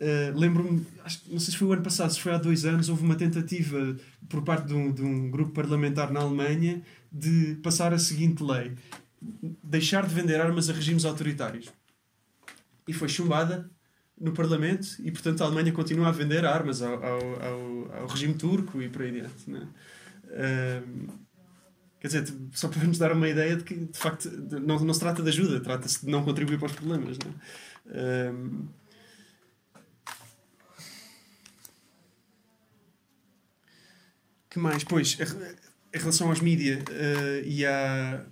Uh, 0.00 0.38
Lembro-me, 0.38 0.86
não 1.28 1.38
sei 1.38 1.52
se 1.52 1.56
foi 1.58 1.68
o 1.68 1.72
ano 1.72 1.82
passado, 1.82 2.10
se 2.10 2.18
foi 2.18 2.32
há 2.32 2.38
dois 2.38 2.64
anos, 2.64 2.88
houve 2.88 3.02
uma 3.02 3.16
tentativa 3.16 3.94
por 4.30 4.42
parte 4.42 4.68
de 4.68 4.72
um, 4.72 4.90
de 4.90 5.02
um 5.02 5.30
grupo 5.30 5.52
parlamentar 5.52 6.10
na 6.10 6.20
Alemanha 6.20 6.82
de 7.12 7.56
passar 7.62 7.92
a 7.92 7.98
seguinte 7.98 8.42
lei: 8.42 8.72
deixar 9.62 10.06
de 10.06 10.14
vender 10.14 10.40
armas 10.40 10.70
a 10.70 10.72
regimes 10.72 11.04
autoritários. 11.04 11.68
E 12.88 12.94
foi 12.94 13.10
chumbada 13.10 13.70
no 14.18 14.32
Parlamento 14.32 14.88
e, 15.00 15.10
portanto, 15.10 15.42
a 15.42 15.46
Alemanha 15.46 15.70
continua 15.70 16.08
a 16.08 16.12
vender 16.12 16.46
armas 16.46 16.80
ao, 16.80 16.94
ao, 16.94 17.92
ao, 17.92 18.06
regime 18.06 18.34
turco 18.34 18.80
e 18.80 18.88
por 18.88 19.02
aí 19.02 19.08
adiante. 19.08 19.50
Né? 19.50 19.68
Quer 22.00 22.06
dizer, 22.06 22.34
só 22.52 22.68
para 22.68 22.84
nos 22.84 22.98
dar 22.98 23.12
uma 23.12 23.28
ideia 23.28 23.56
de 23.56 23.64
que, 23.64 23.74
de 23.74 23.98
facto, 23.98 24.30
não, 24.60 24.78
não 24.80 24.94
se 24.94 25.00
trata 25.00 25.22
de 25.22 25.28
ajuda, 25.28 25.60
trata-se 25.60 26.04
de 26.04 26.10
não 26.10 26.24
contribuir 26.24 26.58
para 26.58 26.66
os 26.66 26.72
problemas. 26.72 27.18
Né? 27.18 27.32
Que 34.50 34.58
mais? 34.58 34.84
Pois, 34.84 35.16
em 35.94 35.98
relação 35.98 36.28
aos 36.28 36.40
mídias 36.40 36.80
uh, 36.82 37.46
e, 37.46 37.64
à, 37.64 38.26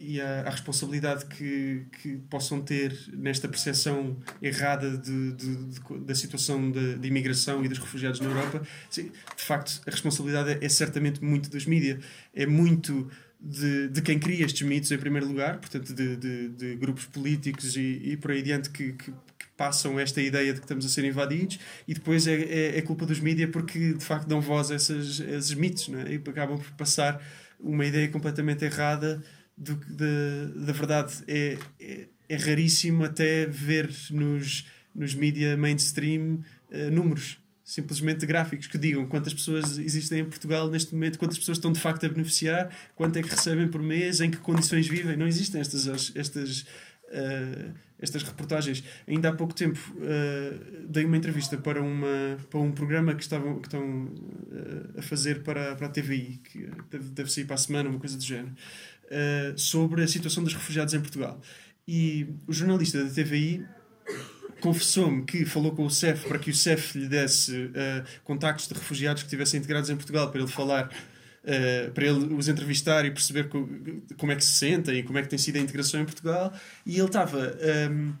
e 0.00 0.20
à, 0.20 0.48
responsabilidade 0.50 1.26
que, 1.26 1.86
que 2.00 2.16
possam 2.30 2.60
ter 2.62 2.98
nesta 3.12 3.46
percepção 3.46 4.16
errada 4.42 4.96
de, 4.96 5.32
de, 5.32 5.56
de 5.66 5.98
da 6.00 6.14
situação 6.14 6.70
de, 6.70 6.96
de, 6.96 7.08
imigração 7.08 7.64
e 7.64 7.68
dos 7.68 7.78
refugiados 7.78 8.20
na 8.20 8.28
Europa, 8.28 8.62
sim, 8.90 9.12
de 9.36 9.44
facto, 9.44 9.80
a 9.86 9.90
responsabilidade 9.90 10.52
é, 10.52 10.64
é 10.64 10.68
certamente 10.68 11.22
muito 11.22 11.50
dos 11.50 11.66
mídias. 11.66 12.02
É 12.34 12.46
muito 12.46 13.10
de, 13.40 13.88
de 13.88 14.02
quem 14.02 14.18
cria 14.18 14.44
estes 14.44 14.66
mitos, 14.66 14.90
em 14.90 14.98
primeiro 14.98 15.26
lugar, 15.26 15.58
portanto, 15.58 15.94
de, 15.94 16.16
de, 16.16 16.48
de 16.48 16.76
grupos 16.76 17.04
políticos 17.04 17.76
e, 17.76 18.00
e 18.04 18.16
por 18.16 18.32
aí 18.32 18.40
adiante 18.40 18.70
que, 18.70 18.92
que, 18.94 19.12
passam 19.58 19.98
esta 19.98 20.22
ideia 20.22 20.54
de 20.54 20.60
que 20.60 20.64
estamos 20.64 20.86
a 20.86 20.88
ser 20.88 21.04
invadidos 21.04 21.58
e 21.86 21.92
depois 21.92 22.28
é, 22.28 22.34
é, 22.34 22.78
é 22.78 22.82
culpa 22.82 23.04
dos 23.04 23.18
mídias 23.18 23.50
porque 23.50 23.92
de 23.92 24.04
facto 24.04 24.28
dão 24.28 24.40
voz 24.40 24.70
a 24.70 24.76
esses, 24.76 25.20
a 25.20 25.30
esses 25.32 25.52
mitos 25.52 25.88
não 25.88 25.98
é? 25.98 26.12
e 26.12 26.14
acabam 26.14 26.56
por 26.56 26.70
passar 26.72 27.20
uma 27.58 27.84
ideia 27.84 28.08
completamente 28.08 28.64
errada 28.64 29.20
do, 29.56 29.74
de, 29.74 30.64
da 30.64 30.72
verdade. 30.72 31.24
É, 31.26 31.58
é, 31.80 32.06
é, 32.28 32.36
raríssimo 32.36 33.04
até 33.04 33.46
ver 33.46 33.90
nos, 34.10 34.64
nos 34.94 35.14
mídias 35.14 35.58
mainstream 35.58 36.44
uh, 36.70 36.90
números 36.92 37.38
simplesmente 37.64 38.24
gráficos 38.24 38.66
que 38.66 38.78
digam 38.78 39.06
quantas 39.06 39.34
pessoas 39.34 39.76
existem 39.76 40.20
em 40.20 40.24
Portugal 40.24 40.70
neste 40.70 40.94
momento, 40.94 41.18
quantas 41.18 41.36
pessoas 41.36 41.58
estão 41.58 41.70
de 41.70 41.78
facto 41.78 42.06
a 42.06 42.08
beneficiar, 42.08 42.70
quanto 42.94 43.18
é 43.18 43.22
que 43.22 43.28
recebem 43.28 43.68
por 43.68 43.82
mês, 43.82 44.20
em 44.20 44.30
que 44.30 44.38
condições 44.38 44.88
vivem. 44.88 45.16
Não 45.16 45.26
existem 45.26 45.60
estas, 45.60 46.12
estas 46.16 46.60
uh, 47.10 47.74
estas 48.00 48.22
reportagens. 48.22 48.82
Ainda 49.06 49.28
há 49.28 49.32
pouco 49.32 49.54
tempo 49.54 49.78
uh, 49.96 50.86
dei 50.88 51.04
uma 51.04 51.16
entrevista 51.16 51.56
para, 51.56 51.82
uma, 51.82 52.38
para 52.48 52.60
um 52.60 52.72
programa 52.72 53.14
que, 53.14 53.22
estavam, 53.22 53.58
que 53.60 53.66
estão 53.66 54.04
uh, 54.04 54.98
a 54.98 55.02
fazer 55.02 55.42
para, 55.42 55.74
para 55.76 55.86
a 55.86 55.90
TVI, 55.90 56.40
que 56.44 56.68
deve, 56.90 57.10
deve 57.10 57.32
sair 57.32 57.44
para 57.44 57.54
a 57.54 57.58
semana, 57.58 57.88
uma 57.88 57.98
coisa 57.98 58.16
do 58.16 58.22
género, 58.22 58.54
uh, 59.04 59.58
sobre 59.58 60.02
a 60.02 60.08
situação 60.08 60.44
dos 60.44 60.54
refugiados 60.54 60.94
em 60.94 61.00
Portugal. 61.00 61.40
E 61.86 62.26
o 62.46 62.52
jornalista 62.52 63.02
da 63.02 63.10
TVI 63.10 63.64
confessou-me 64.60 65.24
que 65.24 65.44
falou 65.44 65.72
com 65.72 65.86
o 65.86 65.90
CEF 65.90 66.26
para 66.28 66.38
que 66.38 66.50
o 66.50 66.54
CEF 66.54 66.98
lhe 66.98 67.06
desse 67.06 67.70
contactos 68.24 68.66
de 68.66 68.74
refugiados 68.74 69.22
que 69.22 69.28
estivessem 69.28 69.58
integrados 69.58 69.88
em 69.88 69.94
Portugal 69.94 70.30
para 70.30 70.40
ele 70.40 70.50
falar 70.50 70.90
uh, 71.48 71.90
para 71.92 72.06
ele 72.06 72.34
os 72.34 72.48
entrevistar 72.48 73.04
e 73.04 73.10
perceber 73.10 73.48
co 73.48 73.68
como 74.16 74.32
é 74.32 74.36
que 74.36 74.44
se 74.44 74.52
sentem 74.52 74.98
e 74.98 75.02
como 75.02 75.18
é 75.18 75.22
que 75.22 75.28
tem 75.28 75.38
sido 75.38 75.56
a 75.56 75.60
integração 75.60 76.00
em 76.00 76.04
Portugal. 76.04 76.52
E 76.84 76.96
ele 76.96 77.06
estava 77.06 77.38
um, 77.38 77.60
ehm, 77.60 78.12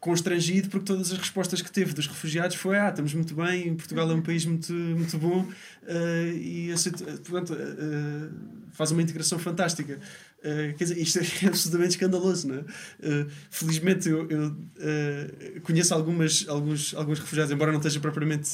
constrangido 0.00 0.68
porque 0.68 0.86
todas 0.86 1.12
as 1.12 1.18
respostas 1.18 1.62
que 1.62 1.70
teve 1.70 1.92
dos 1.92 2.08
refugiados 2.08 2.56
foi 2.56 2.76
ah, 2.76 2.88
estamos 2.88 3.14
muito 3.14 3.36
bem, 3.36 3.72
Portugal 3.76 4.10
é 4.10 4.14
um 4.14 4.20
país 4.20 4.44
muito, 4.44 4.72
muito 4.72 5.16
bom 5.16 5.42
uh, 5.42 6.36
e 6.36 6.72
aceita, 6.72 7.04
pronto, 7.22 7.52
uh, 7.52 8.32
faz 8.72 8.90
uma 8.90 9.00
integração 9.00 9.38
fantástica. 9.38 10.00
Uh, 10.42 10.74
quer 10.76 10.84
dizer, 10.84 10.98
isto 10.98 11.20
é 11.20 11.22
absolutamente 11.46 11.90
escandaloso, 11.90 12.48
não 12.48 12.56
é? 12.56 12.60
Uh, 12.60 13.30
felizmente 13.48 14.08
eu, 14.08 14.28
eu 14.28 14.48
uh, 14.48 15.60
conheço 15.62 15.94
algumas, 15.94 16.44
alguns, 16.48 16.94
alguns 16.94 17.20
refugiados, 17.20 17.52
embora 17.52 17.70
não 17.70 17.78
esteja 17.78 18.00
propriamente 18.00 18.50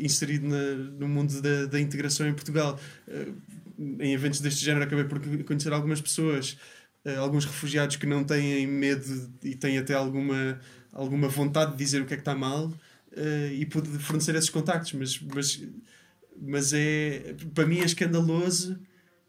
inserido 0.00 0.48
na, 0.48 0.74
no 0.98 1.08
mundo 1.08 1.40
da, 1.40 1.66
da 1.66 1.80
integração 1.80 2.26
em 2.26 2.34
Portugal. 2.34 2.78
em 4.00 4.12
eventos 4.12 4.40
deste 4.40 4.64
género 4.64 4.84
acabei 4.84 5.04
por 5.04 5.20
conhecer 5.44 5.72
algumas 5.72 6.00
pessoas, 6.00 6.56
alguns 7.18 7.44
refugiados 7.44 7.94
que 7.96 8.06
não 8.06 8.24
têm 8.24 8.66
medo 8.66 9.30
e 9.44 9.54
têm 9.54 9.78
até 9.78 9.94
alguma, 9.94 10.58
alguma 10.92 11.28
vontade 11.28 11.72
de 11.72 11.78
dizer 11.78 12.02
o 12.02 12.06
que 12.06 12.14
é 12.14 12.16
que 12.16 12.22
está 12.22 12.34
mal 12.34 12.72
e 13.52 13.64
pude 13.66 13.88
fornecer 13.98 14.34
esses 14.34 14.50
contactos, 14.50 14.92
mas, 14.92 15.20
mas, 15.20 15.62
mas 16.40 16.72
é, 16.72 17.36
para 17.54 17.64
mim 17.64 17.78
é 17.78 17.84
escandaloso 17.84 18.76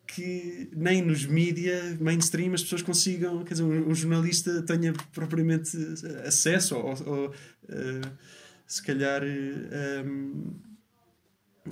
que 0.08 0.70
nem 0.74 1.02
nos 1.02 1.26
mídia 1.26 1.98
mainstream 2.00 2.54
as 2.54 2.64
pessoas 2.64 2.82
consigam, 2.82 3.44
quer 3.44 3.56
dizer, 3.56 3.64
um, 3.64 3.90
um 3.90 3.96
jornalista 3.96 4.62
tenha 4.62 4.94
propriamente 5.14 5.78
acesso 6.26 6.76
ou, 6.76 6.94
ou 7.06 7.30
uh, 7.30 8.12
se 8.68 8.82
calhar 8.84 9.22
um, 10.06 10.54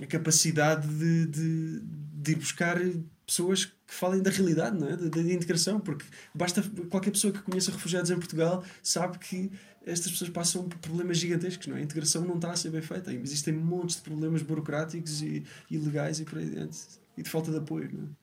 a 0.02 0.06
capacidade 0.06 0.88
de, 0.88 1.26
de, 1.28 1.82
de 1.82 2.32
ir 2.32 2.36
buscar 2.36 2.80
pessoas 3.26 3.66
que 3.66 3.74
falem 3.88 4.22
da 4.22 4.30
realidade, 4.30 4.78
não 4.78 4.88
é? 4.88 4.98
da, 4.98 5.08
da 5.08 5.22
integração, 5.22 5.80
porque 5.80 6.06
basta 6.34 6.64
qualquer 6.90 7.12
pessoa 7.12 7.32
que 7.32 7.42
conheça 7.42 7.72
refugiados 7.72 8.12
em 8.12 8.16
Portugal 8.16 8.64
sabe 8.82 9.18
que 9.20 9.52
estas 9.86 10.12
pessoas 10.12 10.30
passam 10.30 10.68
por 10.68 10.78
problemas 10.80 11.18
gigantescos, 11.18 11.68
não 11.68 11.76
é? 11.76 11.80
A 11.80 11.84
integração 11.84 12.24
não 12.24 12.36
está 12.36 12.52
a 12.52 12.56
ser 12.56 12.70
bem 12.70 12.82
feita, 12.82 13.14
existem 13.14 13.54
montes 13.54 13.98
de 13.98 14.02
problemas 14.02 14.42
burocráticos 14.42 15.22
e 15.22 15.44
ilegais 15.70 16.20
e 16.20 16.26
por 16.26 16.38
aí 16.38 16.46
dentro, 16.46 16.80
e 17.18 17.24
de 17.24 17.30
falta 17.30 17.52
de 17.52 17.58
apoio, 17.58 17.90
não 17.94 18.04
é? 18.04 18.23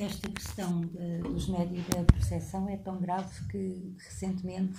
Esta 0.00 0.28
questão 0.30 0.80
dos 1.22 1.48
médios 1.48 1.86
da 1.88 2.02
percepção 2.04 2.68
é 2.68 2.76
tão 2.78 2.98
grave 3.00 3.46
que 3.48 3.94
recentemente 3.98 4.78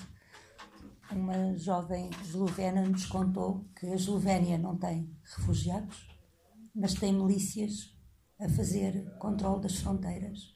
uma 1.11 1.57
jovem 1.57 2.09
eslovena 2.23 2.87
nos 2.87 3.05
contou 3.05 3.65
que 3.79 3.85
a 3.85 3.95
Eslovénia 3.95 4.57
não 4.57 4.77
tem 4.77 5.09
refugiados, 5.23 6.07
mas 6.73 6.93
tem 6.93 7.13
milícias 7.13 7.93
a 8.39 8.47
fazer 8.49 9.05
controle 9.19 9.61
das 9.61 9.77
fronteiras 9.77 10.55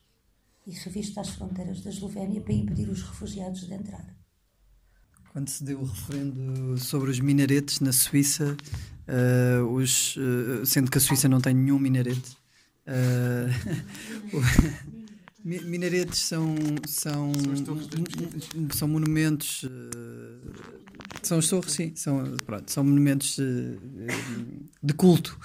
e 0.65 0.71
revista 0.71 1.21
as 1.21 1.29
fronteiras 1.29 1.81
da 1.81 1.89
Eslovénia 1.89 2.41
para 2.41 2.53
impedir 2.53 2.89
os 2.89 3.01
refugiados 3.01 3.67
de 3.67 3.73
entrar. 3.73 4.15
Quando 5.31 5.49
se 5.49 5.63
deu 5.63 5.79
o 5.79 5.85
referendo 5.85 6.77
sobre 6.77 7.09
os 7.09 7.19
minaretes 7.19 7.79
na 7.79 7.91
Suíça, 7.91 8.55
uh, 9.07 9.65
os, 9.73 10.15
uh, 10.15 10.65
sendo 10.65 10.89
que 10.89 10.97
a 10.97 11.01
Suíça 11.01 11.27
não 11.27 11.41
tem 11.41 11.53
nenhum 11.53 11.79
minarete, 11.79 12.37
uh, 14.33 14.39
minaretes 15.43 16.19
são 16.19 16.55
são 16.87 17.31
são 18.73 18.87
monumentos 18.87 19.65
são 21.21 21.39
as 21.39 21.47
torres 21.47 21.71
sim 21.71 21.91
são 21.95 22.37
pronto, 22.45 22.71
são 22.71 22.83
monumentos 22.83 23.37
de 24.81 24.93
culto 24.93 25.39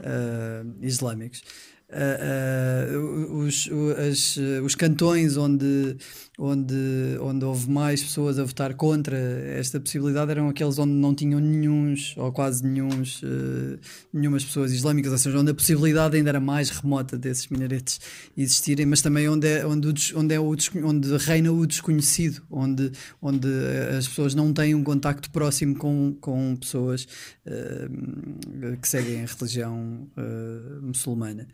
uh, 0.00 0.74
islâmicos. 0.82 1.42
Uh, 1.88 2.98
uh, 2.98 3.36
os, 3.44 3.68
as, 4.10 4.36
os 4.64 4.74
cantões 4.74 5.36
onde, 5.36 5.96
onde, 6.38 6.74
onde 7.20 7.44
houve 7.44 7.70
mais 7.70 8.02
pessoas 8.02 8.38
a 8.38 8.44
votar 8.44 8.74
contra 8.74 9.16
esta 9.16 9.78
possibilidade 9.78 10.30
eram 10.30 10.48
aqueles 10.48 10.78
onde 10.78 10.92
não 10.92 11.14
tinham 11.14 11.38
nenhums 11.38 12.14
ou 12.16 12.32
quase 12.32 12.64
nenhums, 12.66 13.22
uh, 13.22 13.78
nenhumas 14.12 14.44
pessoas 14.44 14.72
islâmicas, 14.72 15.12
ou 15.12 15.18
seja, 15.18 15.38
onde 15.38 15.52
a 15.52 15.54
possibilidade 15.54 16.16
ainda 16.16 16.30
era 16.30 16.40
mais 16.40 16.70
remota 16.70 17.16
desses 17.16 17.46
minaretes 17.46 18.00
existirem, 18.36 18.84
mas 18.86 19.00
também 19.00 19.28
onde, 19.28 19.46
é, 19.46 19.64
onde, 19.64 19.88
o, 19.88 19.94
onde, 20.18 20.34
é 20.34 20.40
o, 20.40 20.56
onde 20.84 21.16
reina 21.18 21.52
o 21.52 21.66
desconhecido, 21.66 22.42
onde, 22.50 22.90
onde 23.22 23.48
as 23.96 24.08
pessoas 24.08 24.34
não 24.34 24.52
têm 24.52 24.74
um 24.74 24.82
contacto 24.82 25.30
próximo 25.30 25.76
com, 25.76 26.16
com 26.20 26.56
pessoas 26.56 27.06
uh, 27.46 28.76
que 28.80 28.88
seguem 28.88 29.22
a 29.22 29.26
religião 29.26 30.08
uh, 30.16 30.82
muçulmana. 30.82 31.46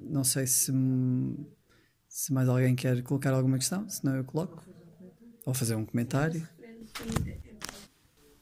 Não 0.00 0.24
sei 0.24 0.46
se, 0.46 0.72
se 2.20 2.34
mais 2.34 2.50
alguém 2.50 2.76
quer 2.76 3.02
colocar 3.02 3.32
alguma 3.32 3.56
questão, 3.56 3.88
senão 3.88 4.14
eu 4.14 4.24
coloco. 4.24 4.62
Ou 5.46 5.54
fazer 5.54 5.74
um 5.74 5.86
comentário. 5.86 6.46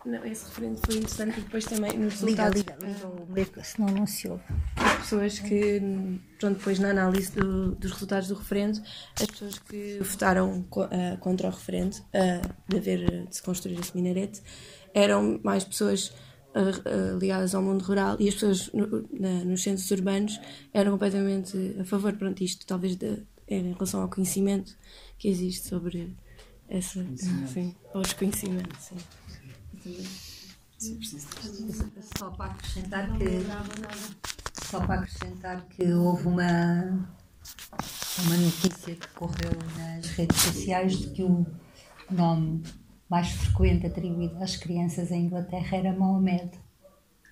Não, 0.04 0.24
esse 0.24 0.46
referendo 0.46 0.80
foi 0.84 0.96
interessante 0.96 1.38
e 1.38 1.42
depois 1.42 1.64
também 1.64 1.96
nos 1.96 2.14
resultados. 2.14 2.60
Liga, 2.60 2.76
liga, 3.32 3.62
senão 3.62 3.94
não 3.94 4.04
se 4.04 4.26
ouve. 4.26 4.42
As 4.74 4.96
pessoas 4.96 5.38
que, 5.38 5.80
pronto, 6.40 6.58
depois 6.58 6.80
na 6.80 6.90
análise 6.90 7.30
do, 7.30 7.76
dos 7.76 7.92
resultados 7.92 8.26
do 8.26 8.34
referendo, 8.34 8.82
as 9.20 9.26
pessoas 9.26 9.60
que 9.60 10.00
votaram 10.00 10.60
uh, 10.60 11.18
contra 11.20 11.46
o 11.46 11.50
referendo, 11.52 11.94
uh, 11.98 12.54
de 12.66 12.78
haver 12.78 13.28
de 13.28 13.36
se 13.36 13.42
construir 13.42 13.78
esse 13.78 13.94
minarete, 13.94 14.42
eram 14.92 15.40
mais 15.44 15.62
pessoas 15.62 16.08
uh, 16.08 17.16
ligadas 17.16 17.54
ao 17.54 17.62
mundo 17.62 17.84
rural 17.84 18.16
e 18.18 18.26
as 18.26 18.34
pessoas 18.34 18.72
no, 18.72 19.08
na, 19.12 19.44
nos 19.44 19.62
centros 19.62 19.88
urbanos 19.92 20.40
eram 20.74 20.90
completamente 20.92 21.76
a 21.78 21.84
favor. 21.84 22.12
Pronto, 22.14 22.42
isto 22.42 22.66
talvez 22.66 22.96
de, 22.96 23.24
em 23.48 23.72
relação 23.72 24.02
ao 24.02 24.08
conhecimento 24.08 24.76
que 25.16 25.28
existe 25.28 25.68
sobre 25.68 26.14
essa. 26.68 27.04
Sim, 27.16 27.74
aos 27.94 28.12
conhecimentos. 28.12 28.90
Sim. 30.78 31.00
Só 32.16 32.30
para 32.30 32.52
acrescentar 32.52 33.18
que 33.18 33.24
só 34.64 34.80
para 34.86 35.00
acrescentar 35.00 35.66
que 35.68 35.92
houve 35.92 36.28
uma 36.28 37.08
uma 38.24 38.36
notícia 38.36 38.94
que 38.94 39.08
correu 39.08 39.52
nas 39.76 40.06
redes 40.10 40.36
sociais 40.36 40.98
de 40.98 41.10
que 41.10 41.22
o 41.22 41.46
nome 42.10 42.62
mais 43.08 43.28
frequente 43.30 43.86
atribuído 43.86 44.36
às 44.42 44.56
crianças 44.56 45.10
em 45.10 45.26
Inglaterra 45.26 45.76
era 45.76 45.92
Mohamed. 45.92 46.50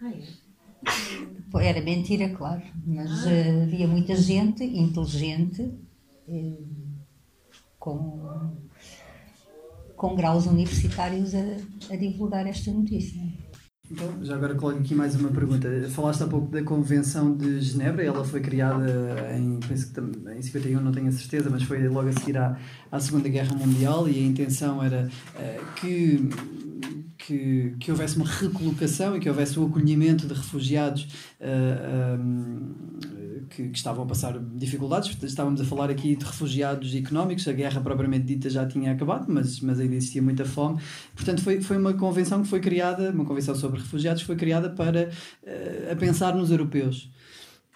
Ah, 0.01 0.11
é? 0.11 1.69
Era 1.69 1.81
mentira, 1.81 2.29
claro, 2.31 2.63
mas 2.87 3.25
uh, 3.25 3.63
havia 3.63 3.89
muita 3.89 4.15
gente 4.15 4.63
inteligente 4.63 5.73
com, 7.79 8.53
com 9.97 10.17
graus 10.17 10.47
universitários 10.47 11.35
a, 11.35 11.93
a 11.93 11.97
divulgar 11.97 12.47
esta 12.47 12.71
notícia. 12.71 13.21
Então, 13.89 14.25
já 14.25 14.35
agora 14.35 14.55
coloco 14.57 14.81
aqui 14.81 14.95
mais 14.97 15.15
uma 15.15 15.29
pergunta. 15.31 15.69
Falaste 15.91 16.25
há 16.25 16.27
pouco 16.27 16.49
da 16.49 16.61
Convenção 16.63 17.37
de 17.37 17.61
Genebra, 17.61 18.05
ela 18.05 18.25
foi 18.25 18.41
criada 18.41 18.85
em, 19.37 19.61
penso 19.61 19.93
que 19.93 20.01
em 20.01 20.43
51, 20.43 20.81
não 20.81 20.91
tenho 20.91 21.07
a 21.07 21.13
certeza, 21.13 21.49
mas 21.49 21.63
foi 21.63 21.87
logo 21.89 22.09
a 22.09 22.13
seguir 22.13 22.37
à, 22.37 22.59
à 22.91 22.99
Segunda 22.99 23.29
Guerra 23.29 23.55
Mundial 23.55 24.09
e 24.09 24.19
a 24.19 24.27
intenção 24.27 24.83
era 24.83 25.09
uh, 25.09 25.75
que 25.77 26.29
que, 27.27 27.75
que 27.81 27.91
houvesse 27.91 28.17
uma 28.17 28.25
recolocação 28.25 29.17
e 29.17 29.21
que 29.21 29.29
houvesse 29.29 29.59
o 29.59 29.67
acolhimento 29.67 30.29
de 30.29 30.35
refugiados 30.35 31.03
uh, 31.03 31.07
eh, 31.41 32.19
um, 32.21 32.73
eh, 33.05 33.41
que, 33.51 33.69
que, 33.69 33.77
estavam 33.77 34.05
a 34.05 34.07
passar 34.07 34.39
dificuldades. 34.39 35.17
Estávamos 35.25 35.61
a 35.61 35.65
falar 35.65 35.91
aqui 35.91 36.15
de 36.15 36.25
refugiados 36.25 36.95
económicos, 36.95 37.49
a 37.49 37.53
guerra 37.53 37.81
propriamente 37.81 38.27
dita 38.27 38.49
já 38.49 38.65
tinha 38.65 38.93
acabado, 38.93 39.27
mas, 39.29 39.59
mas 39.61 39.81
ainda 39.81 39.97
existia 39.97 40.23
muita 40.23 40.45
fome. 40.45 40.81
Portanto, 41.17 41.43
foi, 41.43 41.61
foi 41.61 41.77
uma 41.77 41.95
convenção 41.95 42.43
que 42.43 42.49
foi 42.49 42.61
criada, 42.61 43.11
uma 43.11 43.25
convenção 43.25 43.57
sobre 43.57 43.81
refugiados, 43.81 44.23
foi 44.23 44.37
criada 44.37 44.71
para 44.71 45.09
uh, 45.09 45.93
a 45.93 45.97
pensar 45.97 46.35
nos 46.35 46.53
europeus. 46.53 47.11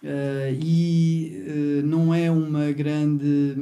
Uh, 0.02 0.54
e 0.62 1.82
não 1.84 2.14
é 2.14 2.30
uma 2.30 2.70
grande 2.70 3.54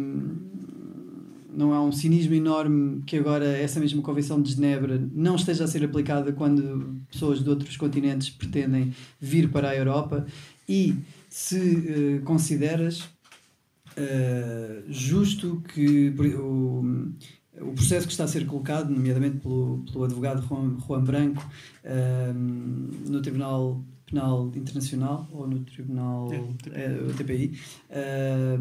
não 1.59 1.75
há 1.75 1.83
um 1.83 1.91
cinismo 1.91 2.35
enorme 2.35 3.03
que 3.05 3.17
agora 3.17 3.45
essa 3.45 3.81
mesma 3.81 4.01
Convenção 4.01 4.41
de 4.41 4.53
Genebra 4.53 5.05
não 5.13 5.35
esteja 5.35 5.65
a 5.65 5.67
ser 5.67 5.83
aplicada 5.85 6.33
quando 6.33 7.03
pessoas 7.11 7.43
de 7.43 7.51
outros 7.51 7.77
continentes 7.77 8.31
pretendem 8.31 8.95
vir 9.21 9.51
para 9.51 9.71
a 9.71 9.77
Europa. 9.77 10.25
E 10.69 10.95
se 11.29 11.59
uh, 11.59 12.23
consideras 12.23 13.01
uh, 13.01 14.85
justo 14.89 15.61
que 15.75 16.11
o, 16.39 17.13
o 17.61 17.73
processo 17.75 18.07
que 18.07 18.13
está 18.13 18.23
a 18.23 18.29
ser 18.29 18.47
colocado, 18.47 18.91
nomeadamente 18.91 19.39
pelo, 19.39 19.85
pelo 19.93 20.05
advogado 20.05 20.47
Juan, 20.47 20.79
Juan 20.79 21.03
Branco, 21.03 21.45
uh, 21.85 22.35
no 23.11 23.21
Tribunal 23.21 23.83
Penal 24.09 24.51
Internacional 24.55 25.29
ou 25.33 25.47
no 25.47 25.61
Tribunal 25.61 26.31
é, 26.73 27.13
TPI 27.17 27.59
uh, 27.91 28.59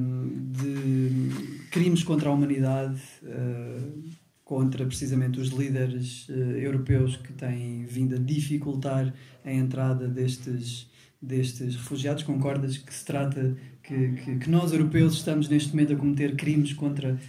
de 0.51 1.67
crimes 1.71 2.03
contra 2.03 2.29
a 2.29 2.33
humanidade 2.33 3.01
uh, 3.23 4.03
contra 4.43 4.85
precisamente 4.85 5.39
os 5.39 5.49
líderes 5.49 6.27
uh, 6.29 6.33
europeus 6.33 7.15
que 7.17 7.33
têm 7.33 7.85
vindo 7.85 8.15
a 8.15 8.19
dificultar 8.19 9.13
a 9.43 9.51
entrada 9.51 10.07
destes 10.07 10.89
destes 11.19 11.75
refugiados. 11.75 12.21
Concordas 12.21 12.77
que 12.77 12.93
se 12.93 13.03
trata 13.03 13.55
que, 13.81 14.11
que, 14.11 14.35
que 14.37 14.49
nós 14.49 14.71
europeus 14.71 15.15
estamos 15.15 15.49
neste 15.49 15.71
momento 15.71 15.93
a 15.93 15.95
cometer 15.95 16.35
crimes 16.35 16.73
contra 16.73 17.19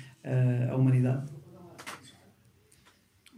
a 0.71 0.77
humanidade 0.77 1.38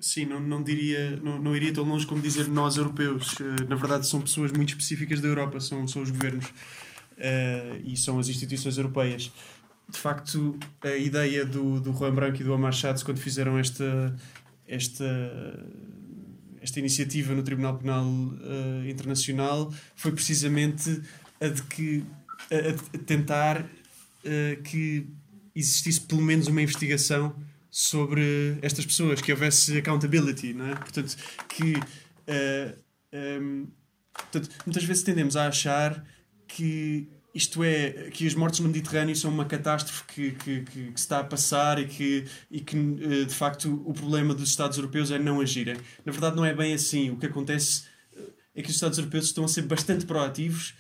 Sim, 0.01 0.25
não, 0.25 0.41
não 0.41 0.63
diria, 0.63 1.17
não, 1.23 1.39
não 1.39 1.55
iria 1.55 1.73
tão 1.75 1.85
longe 1.85 2.07
como 2.07 2.23
dizer 2.23 2.49
nós 2.49 2.79
europeus. 2.79 3.35
Na 3.69 3.77
verdade, 3.77 4.07
são 4.07 4.21
pessoas 4.21 4.51
muito 4.51 4.71
específicas 4.71 5.21
da 5.21 5.29
Europa, 5.29 5.61
são, 5.61 5.87
são 5.87 6.01
os 6.01 6.11
governos 6.11 6.47
uh, 6.47 7.81
e 7.85 7.97
são 7.97 8.19
as 8.19 8.29
instituições 8.29 8.79
europeias. 8.79 9.31
De 9.89 9.99
facto, 9.99 10.59
a 10.83 10.97
ideia 10.97 11.45
do, 11.45 11.81
do 11.81 11.93
Juan 11.93 12.15
Branco 12.15 12.41
e 12.41 12.45
do 12.45 12.53
Omar 12.53 12.73
Chats, 12.73 13.03
quando 13.03 13.19
fizeram 13.19 13.59
esta, 13.59 14.17
esta, 14.67 15.69
esta 16.63 16.79
iniciativa 16.79 17.35
no 17.35 17.43
Tribunal 17.43 17.77
Penal 17.77 18.05
uh, 18.05 18.89
Internacional 18.89 19.73
foi 19.95 20.13
precisamente 20.13 21.03
a 21.41 21.49
de 21.49 21.63
que 21.65 22.05
a, 22.51 22.97
a 22.97 22.99
tentar 23.01 23.63
uh, 23.63 24.63
que 24.63 25.07
existisse 25.55 26.01
pelo 26.01 26.23
menos 26.23 26.47
uma 26.47 26.63
investigação 26.63 27.35
sobre 27.71 28.59
estas 28.63 28.85
pessoas, 28.85 29.21
que 29.21 29.33
houvesse 29.33 29.79
accountability, 29.79 30.53
não 30.53 30.69
é? 30.69 30.75
Portanto, 30.75 31.17
que 31.49 31.75
uh, 31.75 32.79
um, 33.13 33.69
portanto, 34.13 34.51
muitas 34.67 34.85
vezes 34.85 35.03
tendemos 35.03 35.37
a 35.37 35.49
achar 35.49 36.05
que 36.49 37.09
isto 37.35 37.63
é, 37.63 38.11
que 38.11 38.27
as 38.27 38.35
mortes 38.35 38.61
no 38.61 38.69
Mediterrâneo 38.69 39.15
são 39.15 39.31
uma 39.31 39.45
catástrofe 39.45 40.05
que, 40.05 40.31
que, 40.33 40.61
que, 40.63 40.85
que, 40.93 41.01
se 41.01 41.05
está 41.05 41.21
a 41.21 41.25
passar 41.25 41.79
e 41.79 41.87
que, 41.87 42.27
e 42.51 42.61
que, 42.61 42.77
eh, 42.77 43.25
de 43.25 43.35
facto, 43.35 43.83
o 43.87 43.93
problema 43.93 44.35
dos 44.35 44.49
Estados 44.49 44.77
europeus 44.77 45.11
é 45.13 45.19
não 45.19 45.41
agirem. 45.41 45.77
Na 46.05 46.11
verdade, 46.11 46.35
não 46.35 46.45
é 46.45 46.53
bem 46.53 46.75
assim. 46.75 47.11
O 47.11 47.17
que 47.17 47.27
acontece 47.27 47.85
eh, 48.17 48.21
é 48.57 48.63
que 48.63 48.69
os 48.69 48.75
Estados 48.75 48.99
europeus 48.99 49.27
estão 49.27 49.45
a 49.45 49.49
ser 49.49 49.63
bastante 49.63 50.07
proativos 50.07 50.75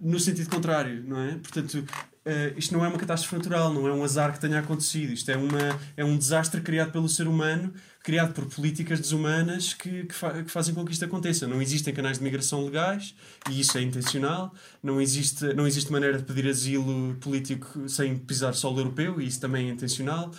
no 0.00 0.20
sentido 0.20 0.48
contrário, 0.50 1.02
não 1.04 1.20
é? 1.20 1.32
Portanto, 1.38 1.84
Uh, 2.24 2.56
isto 2.56 2.72
não 2.72 2.84
é 2.84 2.88
uma 2.88 2.98
catástrofe 2.98 3.34
natural, 3.34 3.74
não 3.74 3.88
é 3.88 3.92
um 3.92 4.04
azar 4.04 4.32
que 4.32 4.38
tenha 4.38 4.60
acontecido. 4.60 5.12
Isto 5.12 5.32
é, 5.32 5.36
uma, 5.36 5.80
é 5.96 6.04
um 6.04 6.16
desastre 6.16 6.60
criado 6.60 6.92
pelo 6.92 7.08
ser 7.08 7.26
humano, 7.26 7.74
criado 8.00 8.32
por 8.32 8.46
políticas 8.46 9.00
desumanas 9.00 9.74
que, 9.74 10.04
que, 10.04 10.14
fa 10.14 10.42
que, 10.42 10.50
fazem 10.50 10.72
com 10.72 10.84
que 10.84 10.92
isto 10.92 11.04
aconteça. 11.04 11.48
Não 11.48 11.60
existem 11.60 11.92
canais 11.92 12.18
de 12.18 12.24
migração 12.24 12.64
legais 12.64 13.14
e 13.50 13.58
isso 13.58 13.76
é 13.76 13.82
intencional. 13.82 14.54
Não 14.80 15.00
existe, 15.00 15.52
não 15.54 15.66
existe 15.66 15.90
maneira 15.90 16.16
de 16.16 16.22
pedir 16.22 16.48
asilo 16.48 17.16
político 17.16 17.88
sem 17.88 18.16
pisar 18.16 18.54
solo 18.54 18.78
europeu 18.78 19.20
e 19.20 19.26
isso 19.26 19.40
também 19.40 19.68
é 19.68 19.72
intencional. 19.72 20.30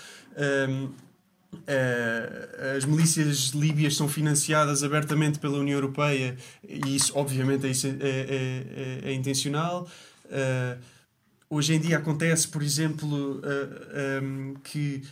Um, 0.70 0.90
Uh, 1.54 1.60
eh, 1.68 2.74
as 2.78 2.84
milícias 2.84 3.50
líbias 3.50 3.96
são 3.96 4.10
financiadas 4.10 4.84
abertamente 4.84 5.38
pela 5.38 5.60
União 5.60 5.78
Europeia 5.78 6.36
e 6.68 6.96
isso, 6.96 7.14
obviamente, 7.16 7.68
é, 7.68 7.70
é, 7.70 9.02
é, 9.06 9.12
é 9.12 9.14
intencional. 9.14 9.88
Uh, 10.26 10.93
Hoje 11.54 11.76
em 11.76 11.80
dia 11.80 11.98
acontece, 11.98 12.48
por 12.48 12.64
exemplo, 12.64 13.36
uh, 13.36 13.42
eh, 13.44 14.20
um, 14.24 14.54
ehm, 14.54 14.54
que 14.64 15.04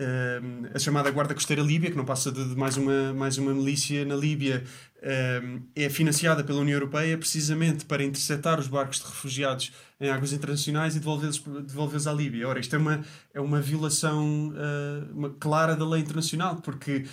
uh, 0.00 0.70
a 0.74 0.78
chamada 0.80 1.08
Guarda 1.08 1.34
Costeira 1.34 1.62
Líbia, 1.62 1.88
que 1.88 1.96
não 1.96 2.04
passa 2.04 2.32
de, 2.32 2.48
de 2.48 2.56
mais, 2.56 2.76
uma, 2.76 3.14
mais 3.14 3.38
uma 3.38 3.54
milícia 3.54 4.04
na 4.04 4.16
Líbia, 4.16 4.64
uh, 4.96 5.62
é 5.76 5.88
financiada 5.88 6.42
pela 6.42 6.58
União 6.58 6.74
Europeia 6.74 7.16
precisamente 7.16 7.84
para 7.84 8.02
interceptar 8.02 8.58
os 8.58 8.66
barcos 8.66 8.98
de 8.98 9.04
refugiados 9.04 9.72
em 10.00 10.10
águas 10.10 10.32
internacionais 10.32 10.96
e 10.96 10.98
devolvê-los 10.98 11.38
devolvê 11.38 12.10
à 12.10 12.12
Líbia. 12.12 12.48
Ora, 12.48 12.58
isto 12.58 12.74
é 12.74 12.78
uma, 12.80 13.04
é 13.32 13.40
uma 13.40 13.60
violação 13.60 14.52
uma 15.14 15.30
clara 15.30 15.76
da 15.76 15.88
lei 15.88 16.00
internacional, 16.00 16.56
porque 16.56 17.04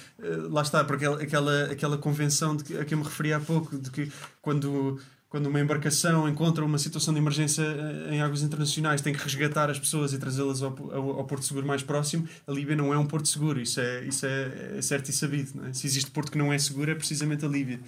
lá 0.49 0.63
está, 0.63 0.83
porque 0.83 1.05
aquela, 1.05 1.65
aquela 1.65 1.97
convenção 1.99 2.55
de 2.55 2.63
que, 2.63 2.77
a 2.77 2.83
que 2.83 2.95
eu 2.95 2.97
me 2.97 3.03
referi 3.03 3.31
há 3.31 3.39
pouco, 3.39 3.77
de 3.77 3.91
que 3.91 4.11
quando 4.41 4.99
quando 5.29 5.47
uma 5.47 5.59
embarcação 5.59 6.29
encontra 6.29 6.63
uma 6.63 6.77
situação 6.77 7.13
de 7.13 7.19
emergência 7.19 7.63
eh, 7.63 8.15
em 8.15 8.21
águas 8.21 8.41
internacionais, 8.41 9.01
tem 9.01 9.13
que 9.13 9.21
resgatar 9.21 9.69
as 9.69 9.79
pessoas 9.79 10.13
e 10.13 10.17
trazê-las 10.17 10.61
ao, 10.61 10.75
ao, 10.93 11.09
ao, 11.19 11.25
porto 11.25 11.43
seguro 11.45 11.65
mais 11.65 11.83
próximo, 11.83 12.27
a 12.47 12.51
Líbia 12.51 12.75
não 12.75 12.93
é 12.93 12.97
um 12.97 13.05
porto 13.05 13.27
seguro, 13.27 13.59
isso 13.59 13.79
é, 13.79 14.05
isso 14.05 14.25
é, 14.25 14.77
é 14.77 14.81
certo 14.81 15.09
e 15.09 15.13
sabido. 15.13 15.65
É? 15.65 15.73
Se 15.73 15.87
existe 15.87 16.11
porto 16.11 16.31
que 16.31 16.37
não 16.37 16.53
é 16.53 16.57
seguro, 16.57 16.91
é 16.91 16.95
precisamente 16.95 17.43
a 17.43 17.47
Líbia. 17.47 17.79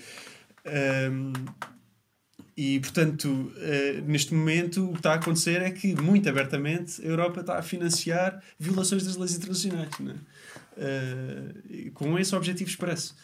Um, 1.11 1.33
e, 2.57 2.79
portanto, 2.79 3.27
uh, 3.27 4.01
neste 4.07 4.33
momento, 4.33 4.89
o 4.89 4.93
que 4.93 4.99
está 4.99 5.11
a 5.11 5.15
acontecer 5.15 5.61
é 5.61 5.69
que, 5.69 5.95
muito 5.95 6.27
abertamente, 6.27 6.99
a 7.03 7.05
Europa 7.05 7.41
está 7.41 7.59
a 7.59 7.61
financiar 7.61 8.41
violações 8.59 9.05
das 9.05 9.15
leis 9.15 9.35
internacionais. 9.35 9.93
Uh, 9.95 11.91
com 11.93 12.17
esse 12.17 12.35
objetivo 12.35 12.67
expresso. 12.67 13.15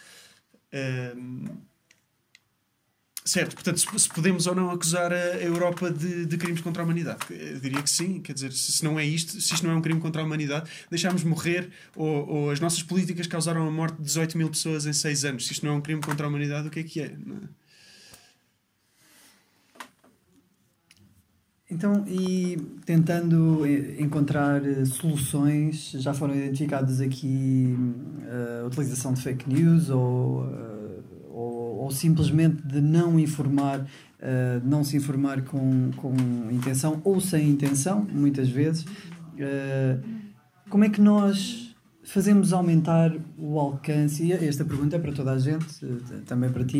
Uh, 0.71 1.72
Certo, 3.25 3.55
portanto, 3.55 3.77
se 3.77 4.09
podemos 4.09 4.47
ou 4.47 4.55
não 4.55 4.69
acusar 4.69 5.13
a 5.13 5.37
Europa 5.41 5.89
de, 5.89 6.25
de, 6.25 6.37
crimes 6.37 6.59
contra 6.59 6.83
a 6.83 6.85
humanidade? 6.85 7.19
Eu 7.29 7.57
diria 7.57 7.81
que 7.81 7.89
sim, 7.89 8.19
quer 8.19 8.33
dizer, 8.33 8.51
se 8.51 8.83
não 8.83 8.99
é 8.99 9.05
isto, 9.05 9.39
se 9.39 9.53
isto 9.53 9.65
não 9.65 9.73
é 9.73 9.77
um 9.77 9.81
crime 9.81 10.01
contra 10.01 10.21
a 10.21 10.25
humanidade, 10.25 10.69
deixámos 10.89 11.23
morrer, 11.23 11.69
ou, 11.95 12.27
ou 12.27 12.51
as 12.51 12.59
nossas 12.59 12.83
políticas 12.83 13.25
causaram 13.25 13.65
a 13.65 13.71
morte 13.71 13.95
de 13.95 14.03
18 14.03 14.37
mil 14.37 14.49
pessoas 14.49 14.85
em 14.85 14.91
6 14.91 15.23
anos. 15.23 15.47
Se 15.47 15.53
isto 15.53 15.65
não 15.65 15.73
é 15.73 15.77
um 15.77 15.81
crime 15.81 16.01
contra 16.01 16.25
a 16.25 16.29
humanidade, 16.29 16.67
o 16.67 16.71
que 16.71 16.81
é 16.81 16.83
que 16.83 16.99
é? 16.99 17.05
é? 17.05 17.13
Então, 21.73 22.05
e 22.07 22.57
tentando 22.85 23.65
encontrar 23.97 24.63
eh, 24.63 24.85
soluções, 24.85 25.91
já 25.91 26.13
foram 26.13 26.35
identificadas 26.35 27.01
aqui 27.01 27.75
eh, 28.27 28.61
a 28.63 28.67
utilização 28.67 29.13
de 29.13 29.21
fake 29.21 29.49
news 29.49 29.89
ou 29.89 30.43
uh, 30.43 30.82
ou 31.83 31.91
simplesmente 31.91 32.65
de 32.65 32.79
não 32.79 33.19
informar, 33.19 33.81
uh, 33.81 33.85
não 34.65 34.83
se 34.83 34.95
informar 34.95 35.41
com, 35.43 35.91
com 35.97 36.13
intenção 36.49 37.01
ou 37.03 37.19
sem 37.19 37.49
intenção, 37.49 38.07
muitas 38.11 38.49
vezes. 38.49 38.83
Uh, 38.83 40.01
como 40.69 40.85
é 40.85 40.89
que 40.89 41.01
nós 41.01 41.75
fazemos 42.03 42.53
aumentar 42.53 43.13
o 43.37 43.59
alcance? 43.59 44.23
E 44.23 44.31
esta 44.31 44.63
pergunta 44.63 44.95
é 44.95 44.99
para 44.99 45.11
toda 45.11 45.33
a 45.33 45.37
gente, 45.37 45.65
eh, 45.83 46.21
também 46.25 46.49
para 46.49 46.63
ti. 46.63 46.79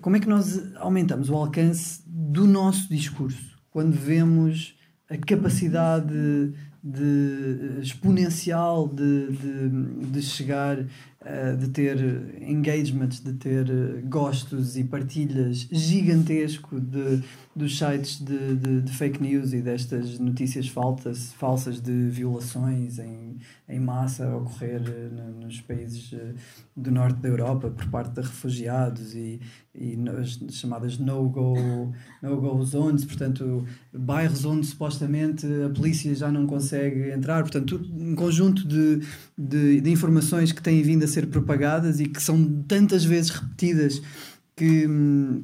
Como 0.00 0.16
é 0.16 0.20
que 0.20 0.28
nós 0.28 0.74
aumentamos 0.76 1.28
o 1.28 1.34
alcance 1.34 2.02
do 2.06 2.46
nosso 2.46 2.88
discurso 2.88 3.58
quando 3.70 3.92
vemos 3.92 4.74
a 5.10 5.16
capacidade 5.16 6.52
de, 6.82 7.80
exponencial 7.82 8.86
de, 8.86 9.32
de, 9.32 10.10
de 10.10 10.22
chegar 10.22 10.78
eh, 11.28 11.56
de 11.56 11.68
ter 11.68 11.98
engagements, 12.40 13.18
de 13.18 13.32
ter 13.32 13.68
eh, 13.68 14.00
gostos 14.04 14.76
e 14.76 14.84
partilhas 14.84 15.66
gigantesco 15.72 16.78
de, 16.78 17.20
dos 17.56 17.78
sites 17.78 18.20
de, 18.20 18.54
de, 18.54 18.82
de, 18.82 18.92
fake 18.92 19.22
news 19.22 19.54
e 19.54 19.62
destas 19.62 20.18
notícias 20.18 20.68
faltas, 20.68 21.32
falsas 21.38 21.80
de 21.80 22.10
violações 22.10 22.98
em, 22.98 23.38
em 23.66 23.80
massa 23.80 24.26
a 24.26 24.36
ocorrer 24.36 24.82
eh, 24.86 25.08
nos 25.40 25.62
países 25.62 26.14
do 26.76 26.90
norte 26.90 27.18
da 27.20 27.28
Europa 27.30 27.70
por 27.70 27.88
parte 27.88 28.12
de 28.12 28.20
refugiados 28.20 29.14
e, 29.14 29.40
e 29.74 29.96
as 30.20 30.38
chamadas 30.54 30.98
no-go 30.98 31.54
no 32.22 32.36
-go 32.36 32.62
zones, 32.62 33.06
portanto, 33.06 33.64
bairros 33.92 34.44
onde 34.44 34.66
supostamente 34.66 35.46
a 35.64 35.70
polícia 35.70 36.14
já 36.14 36.30
não 36.30 36.46
consegue 36.46 37.10
entrar, 37.10 37.40
portanto, 37.40 37.80
um 37.98 38.14
conjunto 38.14 38.68
de, 38.68 39.00
de, 39.36 39.80
de 39.80 39.90
informações 39.90 40.52
que 40.52 40.62
têm 40.62 40.82
vindo 40.82 41.04
a 41.04 41.08
ser 41.08 41.28
propagadas 41.28 42.00
e 42.00 42.06
que 42.06 42.22
são 42.22 42.62
tantas 42.68 43.02
vezes 43.02 43.30
repetidas 43.30 44.02
que, 44.56 44.88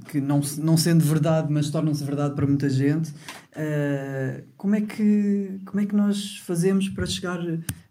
que 0.09 0.21
não, 0.23 0.41
não 0.59 0.77
sendo 0.77 1.05
verdade, 1.05 1.53
mas 1.53 1.69
tornam-se 1.69 2.03
verdade 2.03 2.35
para 2.35 2.47
muita 2.47 2.71
gente. 2.71 3.11
Uh, 3.11 4.43
como, 4.57 4.75
é 4.75 4.81
que, 4.81 5.61
como 5.67 5.81
é 5.81 5.87
que 5.87 5.95
nós 5.95 6.39
fazemos 6.39 6.89
para 6.89 7.05
chegar, 7.05 7.39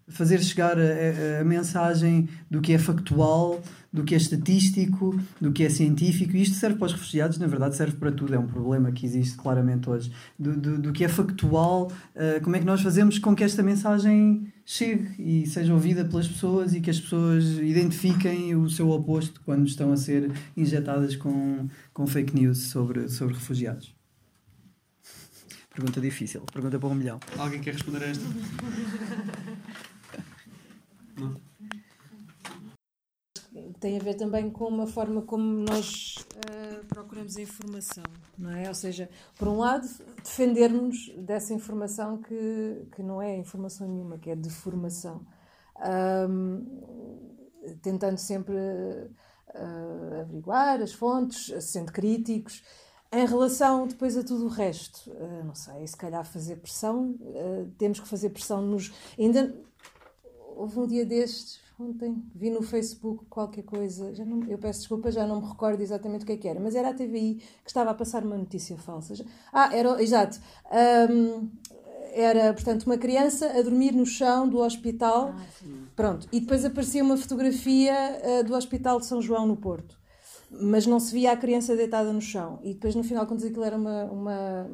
fazer 0.08 0.40
chegar 0.42 0.76
a, 0.76 1.40
a, 1.40 1.44
mensagem 1.44 2.28
do 2.50 2.60
que 2.60 2.72
é 2.72 2.78
factual? 2.78 3.62
do 3.92 4.04
que 4.04 4.14
é 4.14 4.16
estatístico, 4.16 5.20
do 5.38 5.52
que 5.52 5.62
é 5.62 5.68
científico, 5.68 6.34
e 6.34 6.40
isto 6.40 6.54
serve 6.56 6.78
para 6.78 6.86
os 6.86 6.92
refugiados, 6.92 7.36
na 7.36 7.46
verdade 7.46 7.76
serve 7.76 7.98
para 7.98 8.10
tudo, 8.10 8.34
é 8.34 8.38
um 8.38 8.46
problema 8.46 8.90
que 8.90 9.04
existe 9.04 9.36
claramente 9.36 9.90
hoje, 9.90 10.10
do, 10.38 10.56
do, 10.56 10.78
do 10.78 10.92
que 10.92 11.04
é 11.04 11.08
factual, 11.08 11.92
uh, 12.16 12.42
como 12.42 12.56
é 12.56 12.58
que 12.58 12.64
nós 12.64 12.80
fazemos 12.80 13.18
com 13.18 13.34
que 13.34 13.44
esta 13.44 13.62
mensagem 13.62 14.50
chegue 14.64 15.14
e 15.18 15.46
seja 15.46 15.72
ouvida 15.72 16.04
pelas 16.04 16.28
pessoas 16.28 16.74
e 16.74 16.80
que 16.80 16.90
as 16.90 17.00
pessoas 17.00 17.44
identifiquem 17.58 18.54
o 18.54 18.68
seu 18.68 18.90
oposto 18.90 19.40
quando 19.44 19.66
estão 19.66 19.92
a 19.92 19.96
ser 19.96 20.30
injetadas 20.56 21.16
com, 21.16 21.68
com 21.92 22.06
fake 22.06 22.34
news 22.34 22.58
sobre, 22.58 23.08
sobre 23.08 23.34
refugiados. 23.34 23.94
Pergunta 25.74 26.00
difícil, 26.00 26.42
pergunta 26.52 26.78
para 26.78 26.88
um 26.88 26.94
milhão. 26.94 27.18
Alguém 27.38 27.60
quer 27.60 27.72
responder 27.72 28.04
a 28.04 28.08
esta? 28.08 28.24
Não? 31.18 31.51
Tem 33.82 33.98
a 33.98 34.00
ver 34.00 34.14
também 34.14 34.48
com 34.48 34.68
uma 34.68 34.86
forma 34.86 35.22
como 35.22 35.42
nós 35.42 36.14
uh, 36.36 36.86
procuramos 36.86 37.36
a 37.36 37.42
informação, 37.42 38.04
não 38.38 38.52
é? 38.52 38.68
Ou 38.68 38.74
seja, 38.74 39.10
por 39.36 39.48
um 39.48 39.58
lado, 39.58 39.88
defendermos 40.22 41.12
dessa 41.18 41.52
informação 41.52 42.18
que, 42.18 42.86
que 42.94 43.02
não 43.02 43.20
é 43.20 43.36
informação 43.36 43.88
nenhuma, 43.88 44.18
que 44.18 44.30
é 44.30 44.36
deformação. 44.36 45.26
Um, 46.30 46.64
tentando 47.82 48.18
sempre 48.18 48.54
uh, 48.54 50.20
averiguar 50.20 50.80
as 50.80 50.92
fontes, 50.92 51.52
sendo 51.64 51.90
críticos. 51.90 52.62
Em 53.10 53.26
relação 53.26 53.88
depois 53.88 54.16
a 54.16 54.22
tudo 54.22 54.44
o 54.44 54.48
resto, 54.48 55.10
uh, 55.10 55.44
não 55.44 55.56
sei, 55.56 55.84
se 55.88 55.96
calhar 55.96 56.24
fazer 56.24 56.56
pressão, 56.56 57.18
temos 57.78 57.98
que 57.98 58.06
fazer 58.06 58.30
pressão 58.30 58.62
nos. 58.62 58.92
Ainda 59.18 59.52
houve 60.54 60.78
um 60.78 60.86
dia 60.86 61.04
destes, 61.04 61.61
ontem 61.82 62.22
vi 62.34 62.50
no 62.50 62.62
Facebook 62.62 63.24
qualquer 63.26 63.62
coisa, 63.62 64.14
já 64.14 64.24
não, 64.24 64.44
eu 64.48 64.58
peço 64.58 64.80
desculpa, 64.80 65.10
já 65.10 65.26
não 65.26 65.40
me 65.40 65.48
recordo 65.48 65.80
exatamente 65.80 66.22
o 66.22 66.26
que 66.26 66.32
é 66.32 66.36
que 66.36 66.48
era, 66.48 66.60
mas 66.60 66.74
era 66.74 66.90
a 66.90 66.94
TVI 66.94 67.42
que 67.62 67.70
estava 67.70 67.90
a 67.90 67.94
passar 67.94 68.24
uma 68.24 68.36
notícia 68.36 68.76
falsa. 68.76 69.14
Ah, 69.52 69.74
era, 69.74 70.02
exato. 70.02 70.40
Um, 71.10 71.48
era, 72.12 72.52
portanto, 72.52 72.84
uma 72.84 72.98
criança 72.98 73.46
a 73.46 73.62
dormir 73.62 73.92
no 73.92 74.04
chão 74.04 74.48
do 74.48 74.58
hospital. 74.58 75.34
Ah, 75.36 75.42
Pronto. 75.96 76.28
E 76.30 76.40
depois 76.40 76.64
aparecia 76.64 77.02
uma 77.02 77.16
fotografia 77.16 77.94
uh, 77.94 78.44
do 78.44 78.54
Hospital 78.54 79.00
de 79.00 79.06
São 79.06 79.20
João 79.20 79.46
no 79.46 79.56
Porto. 79.56 79.98
Mas 80.50 80.86
não 80.86 81.00
se 81.00 81.12
via 81.12 81.32
a 81.32 81.36
criança 81.36 81.74
deitada 81.74 82.12
no 82.12 82.20
chão. 82.20 82.60
E 82.62 82.74
depois, 82.74 82.94
no 82.94 83.02
final, 83.02 83.26
quando 83.26 83.38
dizia 83.38 83.50
que 83.50 83.58
aquilo 83.58 83.64
era 83.64 83.76
uma, 83.76 84.04
uma, 84.04 84.70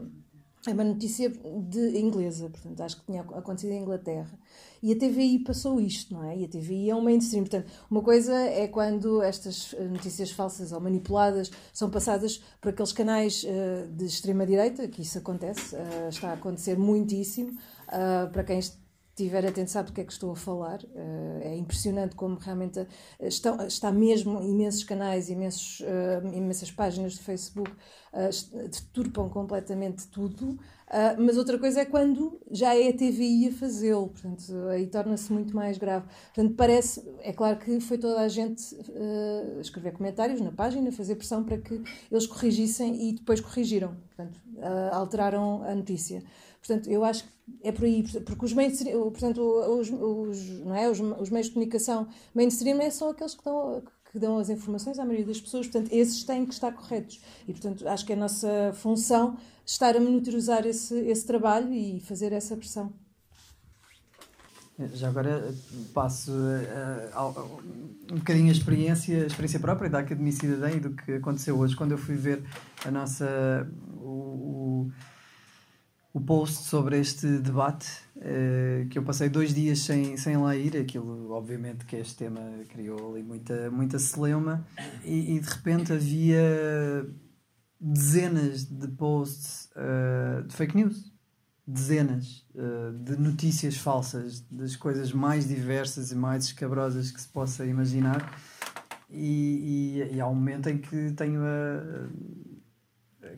uma 0.72 0.84
notícia 0.84 1.30
de 1.30 1.98
inglesa, 1.98 2.48
portanto, 2.48 2.80
acho 2.80 3.00
que 3.00 3.06
tinha 3.06 3.22
acontecido 3.22 3.72
em 3.72 3.82
Inglaterra. 3.82 4.38
E 4.82 4.92
a 4.92 4.96
TVI 4.96 5.40
passou 5.40 5.80
isto, 5.80 6.14
não 6.14 6.24
é? 6.24 6.36
E 6.36 6.44
a 6.44 6.48
TVI 6.48 6.90
é 6.90 6.94
um 6.94 7.00
mainstream. 7.00 7.42
Portanto, 7.42 7.70
uma 7.90 8.02
coisa 8.02 8.34
é 8.34 8.68
quando 8.68 9.22
estas 9.22 9.74
notícias 9.90 10.30
falsas 10.30 10.72
ou 10.72 10.80
manipuladas 10.80 11.50
são 11.72 11.90
passadas 11.90 12.42
por 12.60 12.70
aqueles 12.70 12.92
canais 12.92 13.44
uh, 13.44 13.88
de 13.88 14.04
extrema-direita, 14.04 14.86
que 14.86 15.02
isso 15.02 15.18
acontece, 15.18 15.74
uh, 15.74 16.08
está 16.08 16.30
a 16.30 16.34
acontecer 16.34 16.78
muitíssimo. 16.78 17.58
Para 18.32 18.44
quem 18.44 18.60
estiver 19.22 19.46
atento 19.46 19.70
sabe 19.70 19.88
do 19.88 19.92
que 19.92 20.00
é 20.00 20.04
que 20.04 20.12
estou 20.12 20.32
a 20.32 20.36
falar. 20.36 20.82
Uh, 20.82 21.40
é 21.42 21.56
impressionante 21.56 22.14
como 22.14 22.36
realmente 22.36 22.86
estão, 23.20 23.66
está 23.66 23.90
mesmo 23.90 24.40
imensos 24.42 24.84
canais, 24.84 25.28
imensos, 25.28 25.80
uh, 25.80 26.26
imensas 26.34 26.70
páginas 26.70 27.14
de 27.14 27.20
Facebook 27.20 27.70
deturpam 28.70 29.28
completamente 29.28 30.08
tudo. 30.08 30.58
Mas 31.18 31.36
outra 31.36 31.58
coisa 31.58 31.80
é 31.82 31.84
quando 31.84 32.40
já 32.50 32.74
é 32.74 32.88
a 32.88 32.92
TVI 32.92 33.48
a 33.48 33.52
fazê-lo, 33.52 34.08
portanto, 34.08 34.50
aí 34.70 34.86
torna-se 34.86 35.30
muito 35.30 35.54
mais 35.54 35.76
grave. 35.76 36.06
Portanto, 36.34 36.54
parece, 36.56 37.04
é 37.20 37.30
claro 37.34 37.58
que 37.58 37.78
foi 37.80 37.98
toda 37.98 38.22
a 38.22 38.28
gente 38.28 38.74
escrever 39.60 39.92
comentários 39.92 40.40
na 40.40 40.50
página, 40.50 40.90
fazer 40.90 41.16
pressão 41.16 41.44
para 41.44 41.58
que 41.58 41.82
eles 42.10 42.26
corrigissem 42.26 43.10
e 43.10 43.12
depois 43.12 43.42
corrigiram, 43.42 43.94
portanto, 44.06 44.40
alteraram 44.90 45.62
a 45.64 45.74
notícia. 45.74 46.22
Portanto, 46.58 46.90
eu 46.90 47.04
acho 47.04 47.24
que 47.24 47.30
é 47.62 47.72
por 47.72 47.84
aí, 47.84 48.04
porque 48.26 48.44
os 48.44 48.52
meios, 48.52 48.82
portanto, 48.82 49.40
os, 49.40 49.90
os, 49.90 50.48
não 50.60 50.74
é, 50.74 50.90
os, 50.90 51.00
os 51.00 51.30
meios 51.30 51.46
de 51.46 51.54
comunicação 51.54 52.08
mainstream 52.34 52.80
é 52.80 52.90
são 52.90 53.10
aqueles 53.10 53.34
que 53.34 53.40
estão 53.40 53.82
que 54.10 54.18
dão 54.18 54.38
as 54.38 54.48
informações 54.48 54.98
à 54.98 55.04
maioria 55.04 55.26
das 55.26 55.40
pessoas, 55.40 55.66
portanto, 55.66 55.92
esses 55.92 56.24
têm 56.24 56.46
que 56.46 56.54
estar 56.54 56.72
corretos. 56.72 57.20
E, 57.46 57.52
portanto, 57.52 57.86
acho 57.86 58.06
que 58.06 58.12
é 58.12 58.16
a 58.16 58.18
nossa 58.18 58.72
função 58.74 59.36
estar 59.66 59.94
a 59.94 60.00
monitorizar 60.00 60.66
esse, 60.66 60.94
esse 61.00 61.26
trabalho 61.26 61.72
e 61.72 62.00
fazer 62.00 62.32
essa 62.32 62.56
pressão. 62.56 62.92
Já 64.94 65.08
agora 65.08 65.52
passo 65.92 66.30
uh, 66.30 67.60
um 68.12 68.18
bocadinho 68.18 68.48
a 68.48 68.52
experiência, 68.52 69.24
a 69.24 69.26
experiência 69.26 69.58
própria 69.58 69.90
da 69.90 69.98
Academia 69.98 70.32
Cidadã 70.32 70.70
e 70.70 70.78
do 70.78 70.90
que 70.90 71.14
aconteceu 71.14 71.58
hoje, 71.58 71.74
quando 71.74 71.92
eu 71.92 71.98
fui 71.98 72.14
ver 72.14 72.44
a 72.84 72.90
nossa. 72.90 73.68
o, 73.96 74.86
o 74.86 74.92
o 76.18 76.20
post 76.20 76.64
sobre 76.64 76.98
este 76.98 77.38
debate, 77.38 77.86
uh, 78.16 78.88
que 78.88 78.98
eu 78.98 79.02
passei 79.04 79.28
dois 79.28 79.54
dias 79.54 79.78
sem, 79.80 80.16
sem 80.16 80.36
lá 80.36 80.54
ir, 80.56 80.76
aquilo 80.76 81.30
obviamente 81.30 81.86
que 81.86 81.96
este 81.96 82.16
tema 82.16 82.40
criou 82.68 83.12
ali 83.12 83.22
muita, 83.22 83.70
muita 83.70 83.98
celeuma, 83.98 84.66
e, 85.04 85.36
e 85.36 85.40
de 85.40 85.48
repente 85.48 85.92
havia 85.92 87.06
dezenas 87.80 88.64
de 88.64 88.88
posts 88.88 89.70
uh, 89.76 90.42
de 90.42 90.54
fake 90.54 90.76
news, 90.76 91.12
dezenas 91.64 92.44
uh, 92.54 92.92
de 92.98 93.16
notícias 93.16 93.76
falsas, 93.76 94.40
das 94.50 94.74
coisas 94.74 95.12
mais 95.12 95.46
diversas 95.46 96.10
e 96.10 96.16
mais 96.16 96.46
escabrosas 96.46 97.12
que 97.12 97.20
se 97.20 97.28
possa 97.28 97.64
imaginar, 97.64 98.36
e, 99.08 100.02
e, 100.10 100.16
e 100.16 100.20
há 100.20 100.26
um 100.26 100.34
momento 100.34 100.68
em 100.68 100.78
que 100.78 101.12
tenho 101.12 101.40
a 101.42 102.08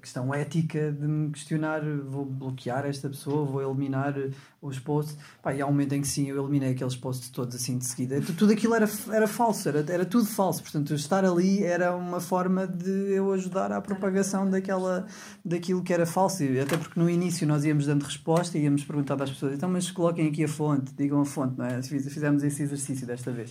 questão 0.01 0.35
ética 0.35 0.91
de 0.93 1.07
me 1.07 1.31
questionar, 1.31 1.83
vou 2.07 2.25
bloquear 2.25 2.87
esta 2.87 3.09
pessoa, 3.09 3.45
vou 3.45 3.63
eliminar 3.63 4.15
os 4.61 4.79
posts. 4.79 5.17
Pá, 5.43 5.55
e 5.55 5.61
há 5.61 5.67
um 5.67 5.71
momento 5.71 5.95
em 5.95 6.01
que 6.01 6.09
sim, 6.09 6.29
eu 6.29 6.43
eliminei 6.43 6.73
aqueles 6.73 6.97
posts 6.97 7.31
todos 7.31 7.55
assim 7.55 7.79
de 7.79 7.87
seguida. 7.87 8.21
Tudo 8.37 8.53
aquilo 8.53 8.75
era, 8.75 8.89
era 9.13 9.27
falso, 9.27 9.69
era, 9.69 9.85
era 9.89 10.05
tudo 10.05 10.27
falso. 10.27 10.63
Portanto, 10.63 10.95
estar 10.95 11.25
ali 11.25 11.63
era 11.63 11.95
uma 11.95 12.21
forma 12.21 12.67
de 12.67 12.91
eu 13.13 13.33
ajudar 13.33 13.73
à 13.73 13.81
propagação 13.81 14.49
daquela, 14.49 15.07
daquilo 15.45 15.83
que 15.83 15.93
era 15.93 16.07
falso. 16.07 16.43
Até 16.63 16.77
porque 16.77 16.99
no 16.99 17.09
início 17.09 17.47
nós 17.47 17.65
íamos 17.65 17.87
dando 17.87 18.03
resposta 18.03 18.59
e 18.59 18.63
íamos 18.63 18.85
perguntar 18.85 19.21
às 19.23 19.31
pessoas, 19.31 19.55
então, 19.55 19.69
mas 19.69 19.91
coloquem 19.91 20.29
aqui 20.29 20.45
a 20.45 20.49
fonte, 20.49 20.93
digam 20.95 21.21
a 21.21 21.25
fonte, 21.25 21.59
não 21.59 21.67
é? 21.67 21.83
Fizemos 21.83 22.43
esse 22.43 22.63
exercício 22.63 23.07
desta 23.07 23.31
vez. 23.31 23.51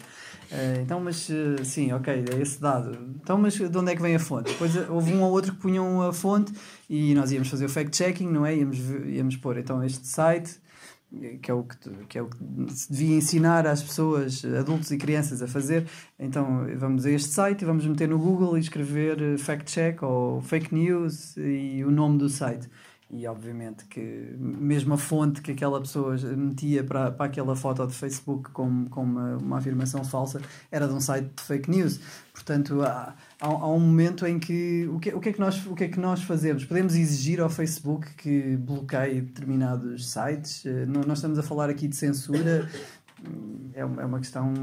Uh, 0.52 0.82
então, 0.82 1.00
mas 1.00 1.30
uh, 1.30 1.64
sim, 1.64 1.92
ok, 1.92 2.26
é 2.32 2.42
esse 2.42 2.60
dado. 2.60 2.98
Então, 3.22 3.38
mas 3.38 3.54
de 3.54 3.78
onde 3.78 3.92
é 3.92 3.96
que 3.96 4.02
vem 4.02 4.16
a 4.16 4.20
fonte? 4.20 4.52
Depois 4.52 4.76
eh, 4.76 4.88
houve 4.90 5.14
um 5.14 5.22
ou 5.22 5.32
outro 5.32 5.54
que 5.54 5.60
punham 5.60 6.02
a 6.02 6.12
fonte 6.12 6.52
e 6.90 7.14
nós 7.14 7.32
íamos 7.32 7.50
fazer 7.50 7.66
o 7.66 7.70
fact-checking, 7.70 8.28
não 8.28 8.46
é? 8.46 8.58
Íamos, 8.58 8.80
íamos 9.06 9.38
pôr 9.38 9.58
então 9.58 9.84
este 9.84 10.08
site, 10.08 10.60
que 11.42 11.52
é, 11.52 11.54
o 11.54 11.64
que, 11.64 11.78
que 12.08 12.18
é 12.18 12.22
o 12.22 12.28
que 12.28 12.38
se 12.74 12.92
devia 12.92 13.16
ensinar 13.16 13.68
às 13.68 13.84
pessoas, 13.84 14.44
adultos 14.44 14.90
e 14.90 14.98
crianças 14.98 15.42
a 15.44 15.48
fazer. 15.48 15.86
Então 16.20 16.66
vamos 16.78 17.06
a 17.06 17.12
este 17.12 17.30
site 17.30 17.62
e 17.62 17.66
vamos 17.66 17.86
meter 17.86 18.08
no 18.08 18.18
Google 18.18 18.58
e 18.58 18.60
escrever 18.60 19.38
fact-check 19.38 20.02
ou 20.02 20.42
fake 20.42 20.74
news 20.74 21.38
e 21.38 21.84
o 21.84 21.92
nome 21.92 22.18
do 22.18 22.28
site 22.28 22.68
e 23.12 23.26
obviamente 23.26 23.86
que 23.86 24.36
mesmo 24.38 24.94
a 24.94 24.98
fonte 24.98 25.42
que 25.42 25.52
aquela 25.52 25.80
pessoa 25.80 26.16
metia 26.16 26.84
para, 26.84 27.12
para 27.12 27.26
aquela 27.26 27.56
foto 27.56 27.88
de 27.88 27.94
Facebook 27.94 28.52
com, 28.52 28.86
com 28.86 29.02
uma, 29.02 29.38
uma 29.38 29.58
afirmação 29.58 30.04
falsa 30.04 30.40
era 30.72 30.88
de 30.88 30.94
um 30.94 31.02
site 31.02 31.32
de 31.36 31.42
fake 31.42 31.72
news. 31.72 32.00
Portanto, 32.32 32.84
há, 32.84 33.16
há, 33.42 33.48
há, 33.48 33.68
um 33.68 33.80
momento 33.80 34.28
em 34.28 34.38
que 34.38 34.88
o 34.94 35.00
que, 35.00 35.10
o, 35.14 35.20
que 35.20 35.30
é 35.30 35.34
que 35.34 35.40
nós, 35.40 35.66
o 35.66 35.74
que 35.74 35.86
é 35.86 35.88
que 35.88 36.00
nós 36.00 36.22
fazemos? 36.22 36.64
Podemos 36.66 36.96
exigir 36.96 37.42
ao 37.42 37.50
Facebook 37.50 38.14
que 38.14 38.56
bloqueie 38.58 39.22
determinados 39.22 40.12
sites? 40.12 40.64
Eh, 40.66 40.86
não, 40.86 41.02
nós 41.02 41.18
estamos 41.18 41.40
a 41.40 41.44
falar 41.44 41.70
aqui 41.70 41.88
de 41.88 41.96
censura, 41.96 42.70
é, 43.74 43.82
é 43.82 43.86
uma 43.86 44.20
questão 44.20 44.54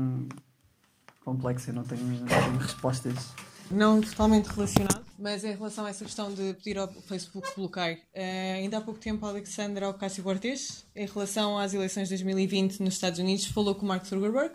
complexa, 1.24 1.72
não 1.72 1.82
tenho, 1.82 2.06
não 2.06 2.26
tenho 2.26 2.58
respostas. 2.58 3.32
Não 3.72 4.00
totalmente 4.00 4.46
relacionado 4.46 5.05
mas 5.18 5.44
em 5.44 5.52
relação 5.52 5.86
a 5.86 5.90
essa 5.90 6.04
questão 6.04 6.32
de 6.32 6.54
pedir 6.54 6.78
ao 6.78 6.92
Facebook 6.92 7.48
bloqueio, 7.56 7.96
uh, 7.96 8.54
ainda 8.54 8.78
há 8.78 8.80
pouco 8.80 9.00
tempo 9.00 9.24
a 9.24 9.30
Alexandra 9.30 9.88
Ocasio-Cortez, 9.88 10.86
em 10.94 11.06
relação 11.06 11.58
às 11.58 11.74
eleições 11.74 12.08
de 12.08 12.16
2020 12.16 12.80
nos 12.80 12.94
Estados 12.94 13.18
Unidos, 13.18 13.46
falou 13.46 13.74
com 13.74 13.86
Mark 13.86 14.04
Zuckerberg. 14.04 14.54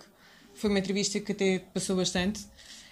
Foi 0.54 0.70
uma 0.70 0.80
entrevista 0.80 1.20
que 1.20 1.32
até 1.32 1.60
passou 1.60 1.96
bastante. 1.96 2.46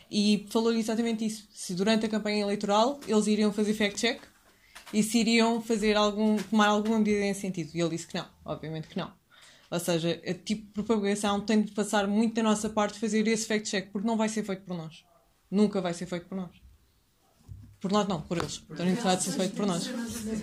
E 0.10 0.48
falou 0.50 0.74
exatamente 0.74 1.26
isso. 1.26 1.48
Se 1.54 1.74
durante 1.74 2.06
a 2.06 2.10
campanha 2.10 2.42
eleitoral 2.42 3.00
eles 3.08 3.28
iriam 3.28 3.54
fazer 3.54 3.74
fact-check 3.74 4.20
e 4.92 5.04
se 5.04 5.20
iriam 5.20 5.62
fazer 5.62 5.96
algum, 5.96 6.38
tomar 6.38 6.68
alguma 6.68 6.98
medida 6.98 7.20
nesse 7.20 7.42
sentido. 7.42 7.70
E 7.74 7.80
ele 7.80 7.90
disse 7.90 8.08
que 8.08 8.16
não, 8.16 8.28
obviamente 8.44 8.88
que 8.88 8.98
não. 8.98 9.12
Ou 9.70 9.80
seja, 9.80 10.20
a 10.28 10.34
tipo 10.34 10.66
de 10.66 10.84
propagação 10.84 11.42
tem 11.42 11.62
de 11.62 11.72
passar 11.74 12.08
muito 12.08 12.34
da 12.34 12.42
nossa 12.42 12.70
parte 12.70 12.98
fazer 12.98 13.28
esse 13.28 13.46
fact-check, 13.46 13.92
porque 13.92 14.08
não 14.08 14.18
vai 14.18 14.28
ser 14.28 14.44
feito 14.44 14.64
por 14.64 14.76
nós. 14.76 15.06
Nunca 15.52 15.80
vai 15.80 15.94
ser 15.94 16.08
feito 16.08 16.26
por 16.26 16.36
nós. 16.36 16.69
Por 17.80 17.92
nós 17.92 18.08
não, 18.08 18.22
por 18.22 18.38
eles. 18.38 18.64
Estão 18.70 18.88
interessados 18.88 19.28
a 19.28 19.32
ser 19.32 19.38
feito 19.38 19.56
por 19.56 19.66
nós. 19.66 19.88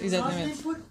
Exatamente. 0.01 0.67
Uh, 0.69 0.85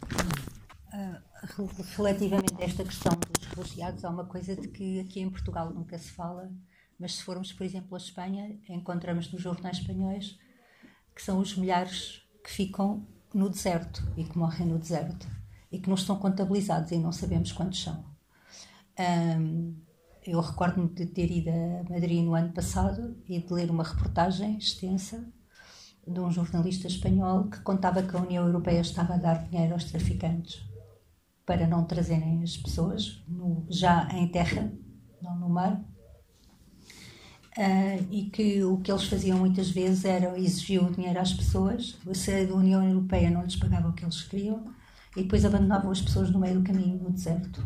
relativamente 1.96 2.54
a 2.62 2.66
esta 2.66 2.84
questão 2.84 3.14
dos 3.34 3.48
refugiados, 3.48 4.06
há 4.06 4.10
uma 4.10 4.26
coisa 4.26 4.56
de 4.56 4.68
que 4.68 5.00
aqui 5.00 5.20
em 5.20 5.30
Portugal 5.30 5.72
nunca 5.74 5.98
se 5.98 6.12
fala, 6.12 6.52
mas 7.00 7.16
se 7.16 7.24
formos, 7.24 7.52
por 7.52 7.64
exemplo, 7.66 7.96
a 7.96 7.98
Espanha, 7.98 8.60
encontramos 8.70 9.32
nos 9.32 9.42
jornais 9.42 9.78
espanhóis 9.78 10.38
que 11.16 11.22
são 11.22 11.40
os 11.40 11.56
milhares 11.56 12.22
que 12.44 12.52
ficam 12.52 13.08
no 13.34 13.50
deserto 13.50 14.06
e 14.16 14.24
que 14.24 14.38
morrem 14.38 14.68
no 14.68 14.78
deserto 14.78 15.28
e 15.72 15.80
que 15.80 15.88
não 15.88 15.96
estão 15.96 16.18
contabilizados 16.18 16.92
e 16.92 16.98
não 16.98 17.12
sabemos 17.12 17.52
quantos 17.52 17.82
são. 17.82 18.06
Um, 19.00 19.76
eu 20.26 20.40
recordo-me 20.40 20.90
de 20.90 21.06
ter 21.06 21.32
ido 21.32 21.50
a 21.50 21.90
Madrid 21.90 22.24
no 22.24 22.34
ano 22.34 22.52
passado 22.54 23.16
e 23.28 23.40
de 23.40 23.54
ler 23.54 23.70
uma 23.70 23.84
reportagem 23.84 24.58
extensa 24.58 25.26
de 26.08 26.20
um 26.20 26.32
jornalista 26.32 26.88
espanhol 26.88 27.46
que 27.46 27.60
contava 27.62 28.04
que 28.04 28.16
a 28.16 28.22
União 28.22 28.46
Europeia 28.46 28.82
estava 28.82 29.16
a 29.16 29.18
dar 29.18 29.48
dinheiro 29.48 29.74
aos 29.74 29.86
traficantes 29.86 30.64
para 31.46 31.68
não 31.68 31.84
trazerem 31.86 32.42
as 32.44 32.58
pessoas 32.58 33.24
no, 33.28 33.66
já 33.70 34.08
em 34.14 34.28
terra, 34.28 34.72
não 35.22 35.38
no 35.38 35.50
mar. 35.50 35.84
Uh, 37.58 38.06
e 38.12 38.30
que 38.32 38.64
o 38.64 38.78
que 38.80 38.92
eles 38.92 39.06
faziam 39.06 39.40
muitas 39.40 39.70
vezes 39.70 40.04
era 40.04 40.38
exigir 40.38 40.84
o 40.84 40.92
dinheiro 40.92 41.20
às 41.20 41.34
pessoas, 41.34 41.98
se 42.14 42.32
a 42.32 42.54
União 42.54 42.86
Europeia 42.86 43.30
não 43.30 43.44
lhes 43.44 43.56
pagava 43.56 43.88
o 43.88 43.94
que 43.94 44.04
eles 44.04 44.24
queriam, 44.24 44.66
e 45.16 45.24
depois 45.24 45.46
abandonavam 45.46 45.90
as 45.90 46.02
pessoas 46.02 46.30
no 46.30 46.40
meio 46.40 46.60
do 46.60 46.64
caminho 46.64 47.02
no 47.02 47.12
deserto. 47.12 47.66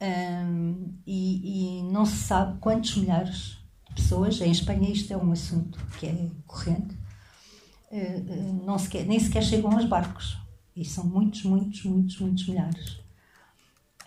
Um, 0.00 0.94
e, 1.06 1.80
e, 1.80 1.82
não 1.92 2.06
se 2.06 2.16
sabe 2.16 2.58
quantos 2.58 2.96
milhares 2.96 3.62
de 3.86 3.96
pessoas, 3.96 4.40
em 4.40 4.50
Espanha 4.50 4.88
isto 4.88 5.12
é 5.12 5.16
um 5.16 5.30
assunto 5.30 5.78
que 5.98 6.06
é 6.06 6.30
corrente, 6.46 6.96
não 8.64 8.78
sequer, 8.78 9.06
nem 9.06 9.18
sequer 9.18 9.42
chegam 9.42 9.72
aos 9.72 9.84
barcos. 9.84 10.38
E 10.74 10.84
são 10.84 11.04
muitos, 11.04 11.42
muitos, 11.42 11.84
muitos, 11.84 12.18
muitos 12.20 12.48
milhares. 12.48 13.00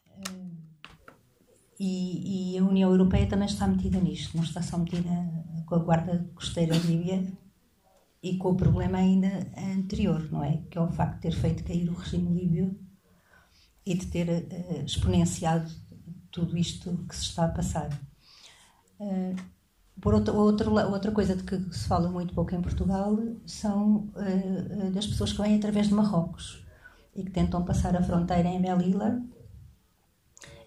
Eh, 0.07 0.53
e, 1.80 2.53
e, 2.55 2.57
a 2.57 2.64
União 2.64 2.89
Europeia 2.89 3.27
também 3.27 3.47
está 3.47 3.68
metida 3.68 3.99
nisto, 3.99 4.35
não 4.38 4.43
está 4.43 4.61
só 4.61 4.77
metida 4.77 5.10
com 5.65 5.76
a 5.76 5.80
Guarda 5.80 6.30
Costeira 6.34 6.77
Líbia 6.77 7.27
e 8.22 8.38
com 8.38 8.51
o 8.51 8.55
problema 8.55 8.99
ainda 8.99 9.51
anterior, 9.57 10.31
não 10.31 10.43
é? 10.43 10.64
Que 10.69 10.77
é 10.77 10.81
o 10.81 10.88
facto 10.88 11.15
de 11.15 11.22
ter 11.22 11.34
feito 11.34 11.64
cair 11.65 11.89
o 11.89 11.93
regime 11.93 12.39
líbio 12.39 12.80
e 13.85 13.95
de 13.95 14.05
ter 14.07 14.30
uh, 14.30 14.85
exponenciado 14.85 15.69
tudo 16.31 16.57
isto 16.57 17.05
que 17.07 17.15
se 17.15 17.23
está 17.23 17.45
a 17.45 17.49
passar. 17.49 17.89
Uh, 18.97 19.35
por 20.02 20.14
outra, 20.14 20.34
outra, 20.34 20.70
outra 20.88 21.11
coisa 21.11 21.36
de 21.36 21.44
que 21.44 21.57
se 21.74 21.88
fala 21.88 22.10
muito 22.10 22.34
pouco 22.34 22.53
em 22.53 22.61
Portugal 22.61 23.18
são 23.45 24.10
uh, 24.15 24.91
das 24.91 25.07
pessoas 25.07 25.32
que 25.32 25.41
vêm 25.41 25.56
através 25.56 25.88
de 25.88 25.94
Marrocos 25.94 26.65
e 27.15 27.24
que 27.24 27.32
tentam 27.32 27.64
passar 27.64 27.95
a 27.95 28.03
fronteira 28.03 28.49
em 28.49 28.60
Melilla 28.60 29.22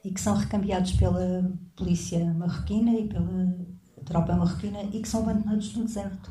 e 0.04 0.10
que 0.10 0.20
são 0.20 0.36
recambiados 0.36 0.92
pela 0.92 1.52
polícia 1.74 2.32
marroquina 2.32 2.92
e 2.92 3.08
pela 3.08 3.56
tropa 4.04 4.36
marroquina 4.36 4.82
e 4.84 5.02
que 5.02 5.08
são 5.08 5.22
abandonados 5.22 5.74
no 5.76 5.84
deserto. 5.84 6.30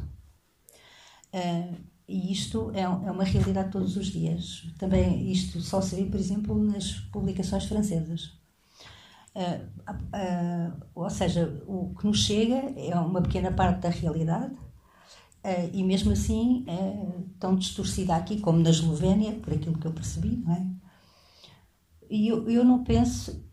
Uh, 1.34 1.76
e 2.08 2.32
isto 2.32 2.72
é, 2.74 2.82
é, 2.82 2.88
uma 2.88 3.24
realidade 3.24 3.72
todos 3.72 3.98
os 3.98 4.08
dias. 4.08 4.72
Também 4.78 5.32
isto 5.32 5.60
só 5.60 5.82
se 5.82 5.96
vê, 5.96 6.06
por 6.06 6.20
exemplo, 6.20 6.58
nas 6.64 6.92
publicações 7.12 7.66
francesas. 7.66 8.45
Uh, 9.36 9.92
uh, 9.92 10.74
ou 10.96 11.10
seja, 11.10 11.62
o 11.68 11.94
que 12.00 12.08
nos 12.08 12.20
chega 12.20 12.56
é 12.78 12.96
uma 12.96 13.22
pequena 13.22 13.52
parte 13.52 13.82
da 13.82 13.90
realidade 13.90 14.56
e 15.74 15.84
mesmo 15.84 16.12
assim 16.12 16.64
é 16.68 17.22
tão 17.40 17.56
distorcida 17.56 18.16
aqui 18.16 18.40
como 18.40 18.58
na 18.58 18.72
Eslovénia, 18.72 19.34
por 19.34 19.54
aquilo 19.54 19.78
que 19.78 19.86
eu 19.86 19.92
percebi, 19.92 20.38
não 20.38 20.52
é? 20.52 20.66
E 22.10 22.28
eu, 22.30 22.50
eu 22.50 22.64
não 22.64 22.84
penso, 22.84 23.46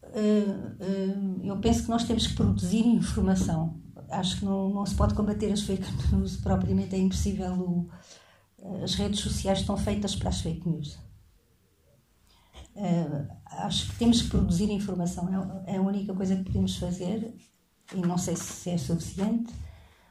eu 1.44 1.54
penso 1.58 1.82
que 1.82 1.90
nós 1.90 2.04
temos 2.04 2.26
que 2.26 2.34
produzir 2.34 2.86
informação. 2.86 3.78
Acho 4.08 4.38
que 4.38 4.44
não, 4.46 4.70
não 4.70 4.86
se 4.86 4.94
pode 4.94 5.12
combater 5.12 5.52
as 5.52 5.60
fake 5.60 5.84
news 6.14 6.38
propriamente, 6.38 6.94
é 6.94 6.98
impossível 6.98 7.52
o, 7.52 7.90
as 8.82 8.94
redes 8.94 9.20
sociais 9.20 9.60
estão 9.60 9.76
feitas 9.76 10.16
para 10.16 10.30
as 10.30 10.40
fake 10.40 10.66
news. 10.66 10.98
Uh, 12.74 13.26
acho 13.44 13.90
que 13.90 13.98
temos 13.98 14.22
que 14.22 14.28
produzir 14.28 14.70
informação, 14.70 15.62
é, 15.66 15.74
é 15.74 15.76
a 15.76 15.82
única 15.82 16.14
coisa 16.14 16.36
que 16.36 16.44
podemos 16.44 16.76
fazer, 16.76 17.34
e 17.94 18.00
não 18.00 18.16
sei 18.16 18.34
se 18.36 18.70
é 18.70 18.78
suficiente, 18.78 19.52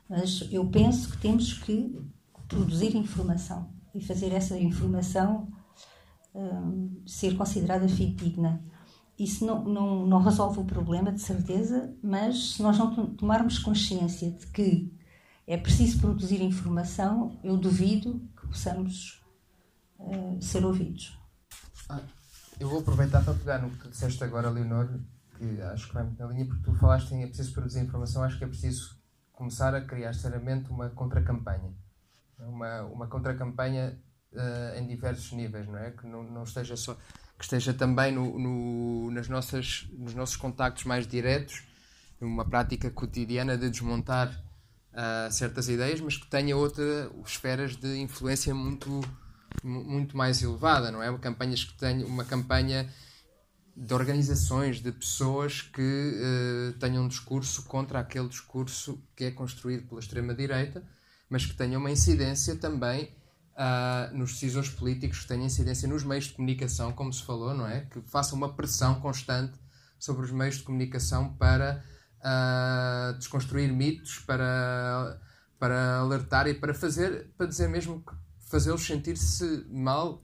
mas 0.07 0.47
eu 0.51 0.65
penso 0.67 1.09
que 1.11 1.17
temos 1.17 1.53
que 1.53 1.99
produzir 2.47 2.95
informação 2.95 3.73
e 3.95 4.01
fazer 4.01 4.31
essa 4.31 4.57
informação 4.57 5.47
uh, 6.35 7.01
ser 7.07 7.35
considerada 7.35 7.87
fidedigna. 7.87 8.63
Isso 9.17 9.45
não, 9.45 9.63
não, 9.63 10.05
não 10.05 10.21
resolve 10.21 10.59
o 10.59 10.65
problema, 10.65 11.11
de 11.11 11.21
certeza, 11.21 11.95
mas 12.03 12.53
se 12.53 12.61
nós 12.61 12.77
não 12.77 13.15
tomarmos 13.15 13.57
consciência 13.59 14.31
de 14.31 14.47
que 14.47 14.93
é 15.47 15.57
preciso 15.57 15.99
produzir 15.99 16.41
informação, 16.41 17.39
eu 17.43 17.57
duvido 17.57 18.21
possamos 18.51 19.21
uh, 19.97 20.37
ser 20.41 20.65
ouvidos. 20.65 21.17
Ah, 21.89 22.01
eu 22.59 22.69
vou 22.69 22.79
aproveitar 22.79 23.23
para 23.23 23.33
pegar 23.33 23.59
no 23.59 23.69
que 23.69 23.77
tu 23.77 23.89
disseste 23.89 24.23
agora, 24.23 24.49
Leonor, 24.49 24.89
que 25.37 25.61
acho 25.61 25.87
que 25.87 25.93
vai 25.93 26.03
muito 26.03 26.19
na 26.19 26.27
linha, 26.27 26.45
porque 26.45 26.63
tu 26.63 26.73
falaste 26.75 27.11
em 27.11 27.23
é 27.23 27.27
preciso 27.27 27.53
produzir 27.53 27.79
informação, 27.79 28.23
acho 28.23 28.37
que 28.37 28.43
é 28.43 28.47
preciso 28.47 28.99
começar 29.33 29.73
a 29.73 29.81
criar 29.81 30.13
seriamente 30.13 30.69
uma 30.69 30.89
contracampanha. 30.89 31.73
Uma, 32.37 32.81
uma 32.83 33.07
contracampanha 33.07 33.99
uh, 34.33 34.79
em 34.79 34.87
diversos 34.87 35.31
níveis, 35.31 35.67
não 35.67 35.77
é? 35.77 35.91
Que 35.91 36.07
não, 36.07 36.23
não 36.23 36.43
esteja 36.43 36.75
só 36.75 36.97
que 37.41 37.45
esteja 37.45 37.73
também 37.73 38.11
no, 38.11 38.37
no, 38.37 39.11
nas 39.11 39.27
nossas, 39.27 39.87
nos 39.93 40.13
nossos 40.13 40.35
contactos 40.35 40.83
mais 40.83 41.07
diretos, 41.07 41.63
numa 42.19 42.45
prática 42.45 42.91
cotidiana 42.91 43.57
de 43.57 43.67
desmontar 43.67 44.29
uh, 44.93 45.31
certas 45.31 45.67
ideias, 45.67 45.99
mas 45.99 46.17
que 46.17 46.27
tenha 46.27 46.55
outras 46.55 47.09
esferas 47.25 47.75
de 47.75 47.97
influência 47.97 48.53
muito, 48.53 49.01
muito 49.63 50.17
mais 50.17 50.41
elevada, 50.41 50.91
não 50.91 51.01
é? 51.01 51.15
Campanhas 51.17 51.63
que 51.63 51.73
tenham 51.73 52.07
uma 52.07 52.25
campanha 52.25 52.89
de 53.75 53.93
organizações, 53.93 54.81
de 54.81 54.91
pessoas 54.91 55.61
que 55.61 55.81
uh, 55.81 56.73
tenham 56.79 57.05
um 57.05 57.07
discurso 57.07 57.63
contra 57.63 57.99
aquele 57.99 58.27
discurso 58.27 59.01
que 59.15 59.25
é 59.25 59.31
construído 59.31 59.87
pela 59.87 59.99
extrema-direita, 59.99 60.83
mas 61.29 61.45
que 61.45 61.53
tenham 61.53 61.79
uma 61.79 61.89
incidência 61.89 62.55
também 62.55 63.15
uh, 63.53 64.15
nos 64.15 64.33
decisores 64.33 64.69
políticos, 64.69 65.19
que 65.19 65.27
tenham 65.27 65.45
incidência 65.45 65.87
nos 65.87 66.03
meios 66.03 66.25
de 66.25 66.33
comunicação, 66.33 66.91
como 66.91 67.13
se 67.13 67.23
falou, 67.23 67.53
não 67.53 67.67
é? 67.67 67.81
Que 67.81 68.01
façam 68.01 68.37
uma 68.37 68.53
pressão 68.53 68.99
constante 68.99 69.57
sobre 69.97 70.25
os 70.25 70.31
meios 70.31 70.57
de 70.57 70.63
comunicação 70.63 71.33
para 71.35 71.83
uh, 72.19 73.17
desconstruir 73.17 73.71
mitos, 73.71 74.19
para, 74.19 75.19
para 75.57 75.99
alertar 75.99 76.47
e 76.47 76.53
para 76.53 76.73
fazer, 76.73 77.29
para 77.37 77.45
dizer 77.45 77.69
mesmo 77.69 78.03
que 78.03 78.13
fazê-los 78.51 78.85
sentir-se 78.85 79.65
mal 79.69 80.21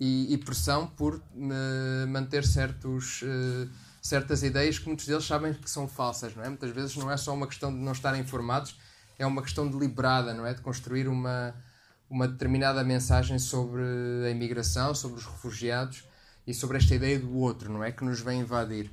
e, 0.00 0.32
e, 0.32 0.38
pressão 0.38 0.86
por 0.86 1.16
uh, 1.16 2.08
manter 2.08 2.44
certos, 2.44 3.20
uh, 3.22 3.68
certas 4.00 4.42
ideias 4.42 4.78
que 4.78 4.86
muitos 4.86 5.06
deles 5.06 5.24
sabem 5.24 5.52
que 5.52 5.68
são 5.68 5.86
falsas, 5.86 6.34
não 6.34 6.42
é? 6.42 6.48
Muitas 6.48 6.70
vezes 6.70 6.96
não 6.96 7.10
é 7.10 7.16
só 7.16 7.34
uma 7.34 7.46
questão 7.46 7.70
de 7.70 7.78
não 7.78 7.92
estarem 7.92 8.22
informados, 8.22 8.78
é 9.18 9.26
uma 9.26 9.42
questão 9.42 9.68
deliberada, 9.68 10.32
não 10.32 10.46
é? 10.46 10.54
De 10.54 10.62
construir 10.62 11.08
uma, 11.08 11.54
uma 12.08 12.26
determinada 12.26 12.82
mensagem 12.82 13.38
sobre 13.38 13.82
a 14.26 14.30
imigração, 14.30 14.94
sobre 14.94 15.18
os 15.18 15.26
refugiados 15.26 16.04
e 16.46 16.54
sobre 16.54 16.78
esta 16.78 16.94
ideia 16.94 17.18
do 17.18 17.36
outro, 17.36 17.70
não 17.70 17.84
é? 17.84 17.92
Que 17.92 18.02
nos 18.02 18.20
vem 18.20 18.40
invadir. 18.40 18.90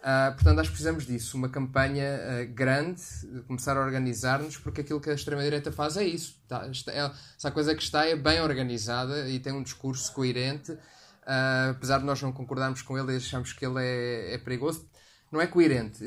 Uh, 0.00 0.32
portanto, 0.32 0.60
acho 0.60 0.70
que 0.70 0.76
precisamos 0.76 1.06
disso, 1.06 1.36
uma 1.36 1.50
campanha 1.50 2.18
uh, 2.18 2.54
grande, 2.54 3.02
começar 3.46 3.76
a 3.76 3.80
organizar-nos, 3.80 4.56
porque 4.56 4.80
aquilo 4.80 4.98
que 4.98 5.10
a 5.10 5.14
extrema-direita 5.14 5.70
faz 5.70 5.96
é 5.98 6.04
isso. 6.04 6.42
Tá, 6.48 6.66
é, 6.88 7.10
essa 7.36 7.50
coisa 7.50 7.74
que 7.74 7.82
está 7.82 8.06
é 8.06 8.16
bem 8.16 8.40
organizada 8.40 9.28
e 9.28 9.38
tem 9.38 9.52
um 9.52 9.62
discurso 9.62 10.10
coerente, 10.14 10.72
uh, 10.72 11.70
apesar 11.72 11.98
de 11.98 12.04
nós 12.04 12.20
não 12.22 12.32
concordarmos 12.32 12.80
com 12.80 12.96
ele 12.98 13.12
e 13.12 13.16
achamos 13.16 13.52
que 13.52 13.64
ele 13.64 13.78
é, 13.78 14.34
é 14.34 14.38
perigoso. 14.38 14.88
Não 15.30 15.40
é 15.40 15.46
coerente, 15.46 16.02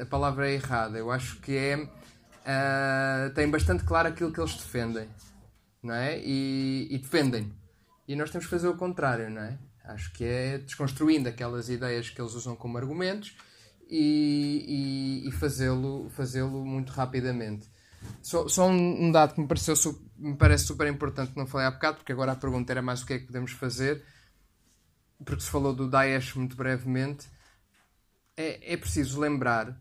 a 0.00 0.06
palavra 0.06 0.48
é 0.48 0.54
errada. 0.54 0.96
Eu 0.96 1.10
acho 1.10 1.38
que 1.40 1.54
é. 1.54 1.86
tem 3.34 3.46
bastante 3.50 3.84
claro 3.84 4.08
aquilo 4.08 4.32
que 4.32 4.40
eles 4.40 4.54
defendem, 4.54 5.06
não 5.82 5.92
é? 5.92 6.18
E, 6.18 6.88
e 6.90 6.96
defendem. 6.96 7.52
E 8.06 8.16
nós 8.16 8.30
temos 8.30 8.46
que 8.46 8.50
fazer 8.50 8.68
o 8.68 8.74
contrário, 8.74 9.28
não 9.28 9.42
é? 9.42 9.58
Acho 9.88 10.12
que 10.12 10.22
é 10.22 10.58
desconstruindo 10.58 11.28
aquelas 11.28 11.70
ideias 11.70 12.10
que 12.10 12.20
eles 12.20 12.34
usam 12.34 12.54
como 12.54 12.76
argumentos 12.76 13.34
e, 13.88 15.22
e, 15.24 15.28
e 15.28 15.32
fazê-lo 15.32 16.10
fazê 16.10 16.42
muito 16.42 16.92
rapidamente. 16.92 17.70
Só, 18.22 18.46
só 18.46 18.68
um, 18.68 19.10
dado 19.10 19.34
que 19.34 19.40
me, 19.40 19.48
pareceu, 19.48 19.74
me 20.16 20.36
parece 20.36 20.66
super 20.66 20.86
importante 20.86 21.32
não 21.34 21.46
falei 21.46 21.66
há 21.66 21.70
bocado, 21.70 21.96
porque 21.96 22.12
agora 22.12 22.32
a 22.32 22.36
pergunta 22.36 22.70
era 22.70 22.82
mais 22.82 23.02
o 23.02 23.06
que 23.06 23.14
é 23.14 23.18
que 23.18 23.26
podemos 23.26 23.52
fazer, 23.52 24.04
porque 25.24 25.42
se 25.42 25.50
falou 25.50 25.74
do 25.74 25.88
Daesh 25.88 26.34
muito 26.34 26.54
brevemente. 26.54 27.26
É, 28.36 28.74
é 28.74 28.76
preciso 28.76 29.18
lembrar 29.18 29.80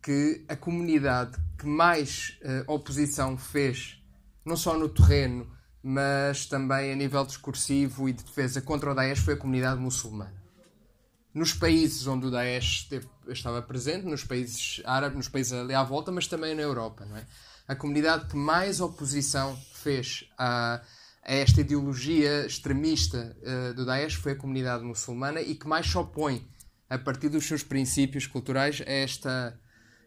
que 0.00 0.44
a 0.48 0.56
comunidade 0.56 1.36
que 1.58 1.66
mais 1.66 2.38
uh, 2.42 2.72
oposição 2.72 3.36
fez, 3.36 4.00
não 4.44 4.56
só 4.56 4.78
no 4.78 4.88
terreno, 4.88 5.50
mas 5.82 6.46
também 6.46 6.92
a 6.92 6.96
nível 6.96 7.24
discursivo 7.24 8.08
e 8.08 8.12
de 8.12 8.22
defesa 8.22 8.60
contra 8.60 8.90
o 8.92 8.94
Daesh 8.94 9.20
foi 9.20 9.34
a 9.34 9.36
comunidade 9.36 9.80
muçulmana. 9.80 10.40
Nos 11.32 11.52
países 11.52 12.06
onde 12.06 12.26
o 12.26 12.30
Daesh 12.30 12.82
esteve, 12.82 13.08
estava 13.28 13.62
presente, 13.62 14.04
nos 14.04 14.24
países 14.24 14.82
árabes, 14.84 15.16
nos 15.16 15.28
países 15.28 15.52
ali 15.52 15.74
à 15.74 15.82
volta, 15.82 16.10
mas 16.10 16.26
também 16.26 16.54
na 16.54 16.62
Europa, 16.62 17.04
não 17.04 17.16
é? 17.16 17.24
A 17.68 17.76
comunidade 17.76 18.26
que 18.26 18.36
mais 18.36 18.80
oposição 18.80 19.56
fez 19.72 20.28
a, 20.36 20.80
a 21.22 21.32
esta 21.32 21.60
ideologia 21.60 22.44
extremista 22.44 23.36
uh, 23.42 23.74
do 23.74 23.86
Daesh 23.86 24.14
foi 24.14 24.32
a 24.32 24.36
comunidade 24.36 24.82
muçulmana 24.82 25.40
e 25.40 25.54
que 25.54 25.68
mais 25.68 25.86
se 25.86 25.96
opõe, 25.96 26.46
a 26.88 26.98
partir 26.98 27.28
dos 27.28 27.46
seus 27.46 27.62
princípios 27.62 28.26
culturais, 28.26 28.82
a 28.84 28.90
esta, 28.90 29.60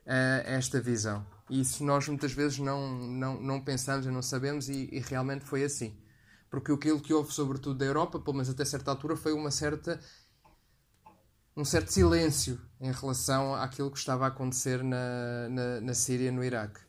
a 0.05 0.51
esta 0.51 0.81
visão. 0.81 1.25
E 1.53 1.61
isso 1.61 1.83
nós 1.83 2.07
muitas 2.07 2.31
vezes 2.33 2.57
não, 2.57 2.97
não, 2.97 3.39
não 3.39 3.61
pensamos 3.61 4.07
e 4.07 4.09
não 4.09 4.23
sabemos, 4.23 4.69
e, 4.69 4.89
e 4.91 4.99
realmente 4.99 5.45
foi 5.45 5.63
assim. 5.63 5.95
Porque 6.49 6.71
aquilo 6.71 6.99
que 6.99 7.13
houve, 7.13 7.31
sobretudo 7.31 7.77
da 7.77 7.85
Europa, 7.85 8.19
pelo 8.19 8.33
menos 8.33 8.49
até 8.49 8.65
certa 8.65 8.89
altura, 8.89 9.15
foi 9.15 9.33
uma 9.33 9.51
certa 9.51 9.99
um 11.55 11.63
certo 11.63 11.93
silêncio 11.93 12.59
em 12.81 12.91
relação 12.91 13.53
àquilo 13.53 13.91
que 13.91 13.99
estava 13.99 14.25
a 14.25 14.29
acontecer 14.29 14.83
na, 14.83 15.47
na, 15.47 15.81
na 15.81 15.93
Síria 15.93 16.31
no 16.31 16.43
Iraque. 16.43 16.79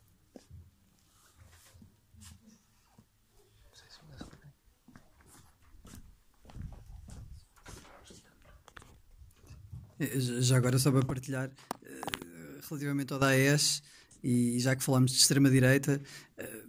Já 10.41 10.57
agora, 10.57 10.79
só 10.79 10.91
para 10.91 11.05
partilhar, 11.05 11.51
eh, 11.83 12.61
relativamente 12.67 13.13
ao 13.13 13.19
Daesh, 13.19 13.83
e 14.25 14.59
já 14.59 14.75
que 14.75 14.83
falamos 14.83 15.13
de 15.13 15.19
extrema-direita, 15.19 16.01
eh, 16.39 16.63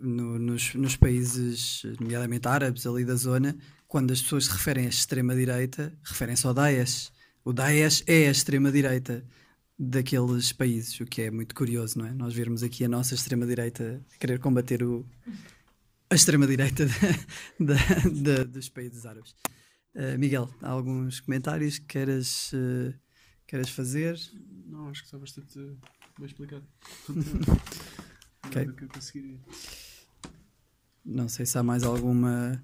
no, 0.00 0.38
nos, 0.38 0.74
nos, 0.74 0.96
países, 0.96 1.82
nomeadamente 2.00 2.48
árabes, 2.48 2.86
ali 2.86 3.04
da 3.04 3.14
zona, 3.14 3.54
quando 3.86 4.12
as 4.12 4.22
pessoas 4.22 4.46
se 4.46 4.52
referem 4.52 4.86
à 4.86 4.88
extrema-direita, 4.88 5.92
referem-se 6.02 6.46
ao 6.46 6.54
Daesh. 6.54 7.12
O 7.44 7.52
Daesh 7.52 8.02
é 8.06 8.28
a 8.28 8.30
extrema-direita 8.30 9.22
daqueles 9.78 10.52
países, 10.54 10.98
o 11.00 11.04
que 11.04 11.20
é 11.22 11.30
muito 11.30 11.54
curioso, 11.54 11.98
não 11.98 12.06
é? 12.06 12.12
Nós 12.12 12.32
vermos 12.32 12.62
aqui 12.62 12.82
a 12.82 12.88
nossa 12.88 13.14
extrema-direita 13.14 14.00
querer 14.18 14.38
combater 14.38 14.82
o, 14.82 15.04
a 16.08 16.14
extrema-direita 16.14 16.86
dos 18.48 18.70
países 18.70 19.04
árabes. 19.04 19.34
Uh, 19.94 20.18
Miguel, 20.18 20.48
há 20.62 20.70
alguns 20.70 21.20
comentários 21.20 21.78
que 21.78 21.84
queiras, 21.84 22.50
uh, 22.54 22.94
queiras 23.46 23.68
fazer? 23.68 24.18
Não, 24.64 24.88
acho 24.88 25.02
que 25.02 25.08
está 25.08 25.18
bastante 25.18 25.58
bem 26.18 26.26
explicado. 26.26 26.64
ok. 28.46 28.68
Não 31.04 31.28
sei 31.28 31.46
se 31.46 31.58
há 31.58 31.62
mais 31.62 31.82
alguma 31.82 32.62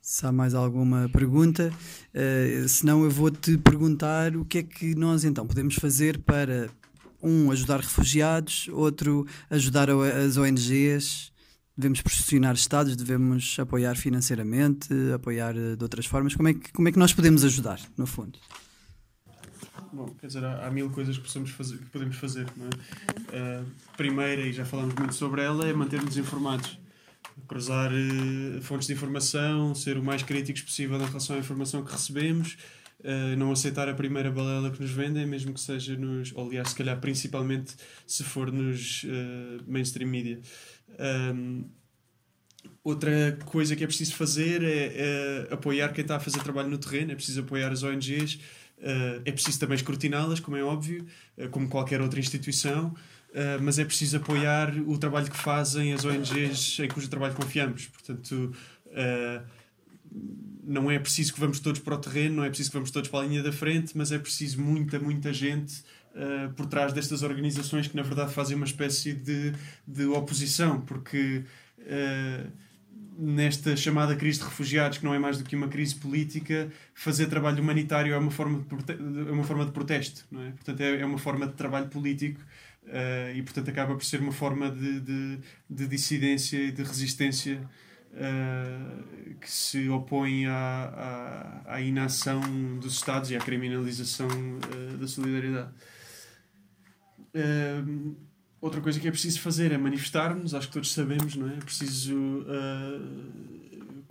se 0.00 0.24
há 0.24 0.30
mais 0.30 0.54
alguma 0.54 1.08
pergunta, 1.08 1.72
uh, 2.14 2.68
senão 2.68 3.02
eu 3.02 3.10
vou-te 3.10 3.58
perguntar 3.58 4.36
o 4.36 4.44
que 4.44 4.58
é 4.58 4.62
que 4.62 4.94
nós 4.94 5.24
então 5.24 5.44
podemos 5.44 5.74
fazer 5.74 6.18
para 6.20 6.70
um 7.20 7.50
ajudar 7.50 7.80
refugiados, 7.80 8.68
outro 8.68 9.26
ajudar 9.50 9.88
as 9.90 10.36
ONGs. 10.36 11.32
Devemos 11.76 12.00
pressionar 12.00 12.54
Estados, 12.54 12.96
devemos 12.96 13.56
apoiar 13.58 13.96
financeiramente, 13.96 14.88
apoiar 15.14 15.54
eh, 15.56 15.76
de 15.76 15.82
outras 15.82 16.06
formas. 16.06 16.34
Como 16.34 16.48
é 16.48 16.54
que, 16.54 16.72
como 16.72 16.88
é 16.88 16.92
que 16.92 16.98
nós 16.98 17.12
podemos 17.12 17.44
ajudar, 17.44 17.78
no 17.98 18.06
fundo? 18.06 18.38
Bom, 19.96 20.14
quer 20.20 20.26
dizer, 20.26 20.44
há, 20.44 20.66
há 20.66 20.70
mil 20.70 20.90
coisas 20.90 21.16
que, 21.16 21.22
possamos 21.22 21.48
fazer, 21.48 21.78
que 21.78 21.86
podemos 21.86 22.16
fazer. 22.16 22.46
Não 22.54 22.66
é? 22.66 23.62
Uh, 23.62 23.66
primeira, 23.96 24.42
e 24.42 24.52
já 24.52 24.62
falamos 24.62 24.94
muito 24.94 25.14
sobre 25.14 25.40
ela, 25.40 25.66
é 25.66 25.72
manter-nos 25.72 26.18
informados 26.18 26.78
cruzar 27.48 27.90
uh, 27.90 28.60
fontes 28.60 28.86
de 28.88 28.92
informação, 28.92 29.74
ser 29.74 29.96
o 29.96 30.04
mais 30.04 30.22
críticos 30.22 30.60
possível 30.60 31.00
em 31.00 31.06
relação 31.06 31.34
à 31.34 31.38
informação 31.38 31.82
que 31.82 31.90
recebemos, 31.90 32.58
uh, 33.00 33.36
não 33.38 33.50
aceitar 33.50 33.88
a 33.88 33.94
primeira 33.94 34.30
balela 34.30 34.70
que 34.70 34.82
nos 34.82 34.90
vendem, 34.90 35.24
mesmo 35.26 35.54
que 35.54 35.60
seja 35.60 35.96
nos, 35.96 36.30
ou 36.34 36.46
aliás, 36.46 36.68
se 36.68 36.74
calhar 36.74 37.00
principalmente 37.00 37.74
se 38.06 38.22
for 38.22 38.52
nos 38.52 39.02
uh, 39.04 39.64
mainstream 39.66 40.10
media. 40.10 40.38
Um, 41.34 41.64
outra 42.84 43.38
coisa 43.46 43.74
que 43.74 43.82
é 43.82 43.86
preciso 43.86 44.14
fazer 44.14 44.62
é, 44.62 44.92
é, 44.94 45.48
apoiar 45.54 45.88
quem 45.88 46.02
está 46.02 46.16
a 46.16 46.20
fazer 46.20 46.40
trabalho 46.40 46.68
no 46.68 46.78
terreno, 46.78 47.12
é 47.12 47.14
preciso 47.14 47.40
apoiar 47.40 47.72
as 47.72 47.82
ONGs, 47.82 48.38
é 49.24 49.32
preciso 49.32 49.58
também 49.58 49.76
escrutiná-las, 49.76 50.38
como 50.38 50.56
é 50.56 50.62
óbvio, 50.62 51.06
como 51.50 51.68
qualquer 51.68 52.00
outra 52.00 52.20
instituição. 52.20 52.94
Uh, 53.36 53.60
mas 53.60 53.78
é 53.78 53.84
preciso 53.84 54.16
apoiar 54.16 54.74
o 54.86 54.96
trabalho 54.96 55.30
que 55.30 55.36
fazem 55.36 55.92
as 55.92 56.06
ONGs 56.06 56.78
em 56.78 56.88
cujo 56.88 57.06
trabalho 57.06 57.34
confiamos. 57.34 57.86
Portanto, 57.86 58.54
uh, 58.86 59.46
não 60.64 60.90
é 60.90 60.98
preciso 60.98 61.34
que 61.34 61.40
vamos 61.40 61.60
todos 61.60 61.82
para 61.82 61.96
o 61.96 61.98
terreno, 61.98 62.36
não 62.36 62.44
é 62.44 62.48
preciso 62.48 62.70
que 62.70 62.76
vamos 62.76 62.90
todos 62.90 63.10
para 63.10 63.20
a 63.20 63.28
linha 63.28 63.42
da 63.42 63.52
frente, 63.52 63.94
mas 63.94 64.10
é 64.10 64.18
preciso 64.18 64.58
muita, 64.62 64.98
muita 64.98 65.34
gente 65.34 65.80
uh, 66.14 66.50
por 66.54 66.64
trás 66.64 66.94
destas 66.94 67.22
organizações 67.22 67.86
que, 67.86 67.94
na 67.94 68.02
verdade, 68.02 68.32
fazem 68.32 68.56
uma 68.56 68.64
espécie 68.64 69.12
de, 69.12 69.52
de 69.86 70.06
oposição, 70.06 70.80
porque 70.80 71.44
nesta 73.18 73.76
chamada 73.76 74.14
crise 74.14 74.40
de 74.40 74.44
refugiados, 74.44 74.98
que 74.98 75.04
não 75.04 75.14
é 75.14 75.18
mais 75.18 75.38
do 75.38 75.44
que 75.44 75.56
uma 75.56 75.68
crise 75.68 75.94
política, 75.94 76.70
fazer 76.94 77.26
trabalho 77.26 77.62
humanitário 77.62 78.12
é 78.12 78.18
uma 78.18 78.30
forma 78.30 78.64
de, 78.84 78.92
é 78.92 79.32
uma 79.32 79.44
forma 79.44 79.64
de 79.64 79.72
protesto, 79.72 80.26
não 80.30 80.42
é? 80.42 80.50
Portanto, 80.50 80.80
é, 80.80 81.00
é 81.00 81.06
uma 81.06 81.18
forma 81.18 81.46
de 81.46 81.54
trabalho 81.54 81.88
político 81.88 82.40
Uh, 82.86 83.34
e 83.34 83.42
portanto 83.42 83.68
acaba 83.68 83.96
por 83.96 84.04
ser 84.04 84.20
uma 84.20 84.30
forma 84.30 84.70
de, 84.70 85.00
de, 85.00 85.38
de 85.68 85.88
dissidência 85.88 86.56
e 86.56 86.70
de 86.70 86.84
resistência 86.84 87.60
uh, 88.12 89.34
que 89.40 89.50
se 89.50 89.88
opõe 89.88 90.46
à, 90.46 91.64
à, 91.66 91.74
à, 91.74 91.80
inação 91.80 92.40
dos 92.78 92.94
Estados 92.94 93.32
e 93.32 93.36
à 93.36 93.40
criminalização 93.40 94.28
uh, 94.28 94.96
da 94.98 95.08
solidariedade. 95.08 95.70
Outra 98.60 98.80
coisa 98.80 98.98
que 98.98 99.08
é 99.08 99.10
preciso 99.10 99.40
fazer 99.40 99.72
é 99.72 99.78
manifestar-nos, 99.78 100.54
acho 100.54 100.68
que 100.68 100.72
todos 100.72 100.92
sabemos, 100.92 101.36
não 101.36 101.48
é? 101.48 101.54
É 101.54 101.60
preciso 101.60 102.44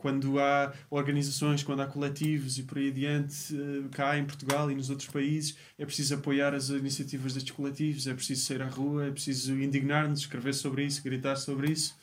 quando 0.06 0.40
há 0.40 0.72
organizações, 0.92 1.64
quando 1.64 1.82
há 1.82 1.88
coletivos 1.88 2.60
e 2.60 2.64
por 2.64 2.78
aí 2.78 2.90
adiante, 2.90 3.56
eh, 3.56 3.88
cá 3.90 4.16
em 4.16 4.24
Portugal 4.24 4.70
e 4.70 4.76
nos 4.76 4.92
outros 4.92 5.10
países, 5.10 5.58
é 5.80 5.84
preciso 5.84 6.14
apoiar 6.14 6.54
as 6.54 6.70
iniciativas 6.70 7.34
destes 7.34 7.52
coletivos, 7.56 8.06
é 8.06 8.14
preciso 8.14 8.46
sair 8.46 8.62
à 8.62 8.68
rua, 8.68 9.08
é 9.08 9.10
preciso 9.10 9.56
indignar-nos, 9.56 10.20
escrever 10.20 10.54
sobre 10.54 10.86
isso, 10.86 11.02
gritar 11.02 11.36
sobre 11.38 11.72
isso. 11.72 11.96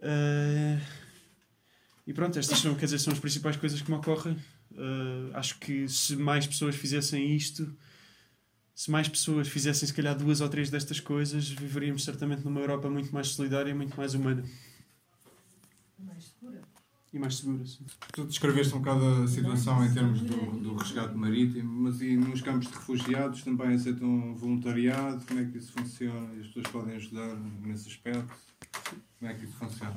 Uh, 0.00 0.78
e 2.06 2.12
pronto, 2.12 2.38
estas 2.38 2.58
são, 2.58 2.74
quer 2.74 2.84
dizer, 2.84 2.98
são 2.98 3.14
as 3.14 3.18
principais 3.18 3.56
coisas 3.56 3.80
que 3.80 3.90
me 3.90 3.96
ocorrem. 3.96 4.34
Uh, 4.72 5.30
acho 5.32 5.58
que 5.58 5.88
se 5.88 6.14
mais 6.14 6.46
pessoas 6.46 6.76
fizessem 6.76 7.34
isto, 7.34 7.74
se 8.76 8.90
mais 8.90 9.08
pessoas 9.08 9.48
fizessem 9.48 9.88
se 9.88 9.94
calhar 9.94 10.16
duas 10.16 10.42
ou 10.42 10.48
três 10.50 10.68
destas 10.70 11.00
coisas, 11.00 11.48
viveríamos 11.48 12.04
certamente 12.04 12.44
numa 12.44 12.60
Europa 12.60 12.90
muito 12.90 13.12
mais 13.12 13.28
solidária 13.28 13.70
e 13.70 13.74
muito 13.74 13.96
mais 13.96 14.12
humana 14.12 14.44
e 17.16 17.18
mais 17.18 17.36
seguras. 17.36 17.80
Tu 18.12 18.24
descreveste 18.24 18.74
um 18.74 18.78
bocado 18.78 19.06
a 19.24 19.26
situação 19.26 19.82
em 19.84 19.92
termos 19.92 20.20
do, 20.20 20.36
do 20.60 20.76
resgate 20.76 21.16
marítimo, 21.16 21.84
mas 21.84 22.02
e 22.02 22.16
nos 22.16 22.42
campos 22.42 22.68
de 22.68 22.74
refugiados 22.74 23.42
também 23.42 23.74
aceitam 23.74 24.34
voluntariado? 24.34 25.24
Como 25.26 25.40
é 25.40 25.44
que 25.46 25.56
isso 25.56 25.72
funciona? 25.72 26.30
As 26.38 26.46
pessoas 26.48 26.66
podem 26.68 26.96
ajudar 26.96 27.34
nesse 27.62 27.88
aspecto? 27.88 28.34
Como 29.18 29.30
é 29.30 29.34
que 29.34 29.44
isso 29.44 29.56
funciona? 29.56 29.96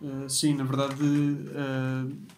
Uh, 0.00 0.28
sim, 0.28 0.54
na 0.54 0.64
verdade 0.64 1.02
uh, 1.02 2.37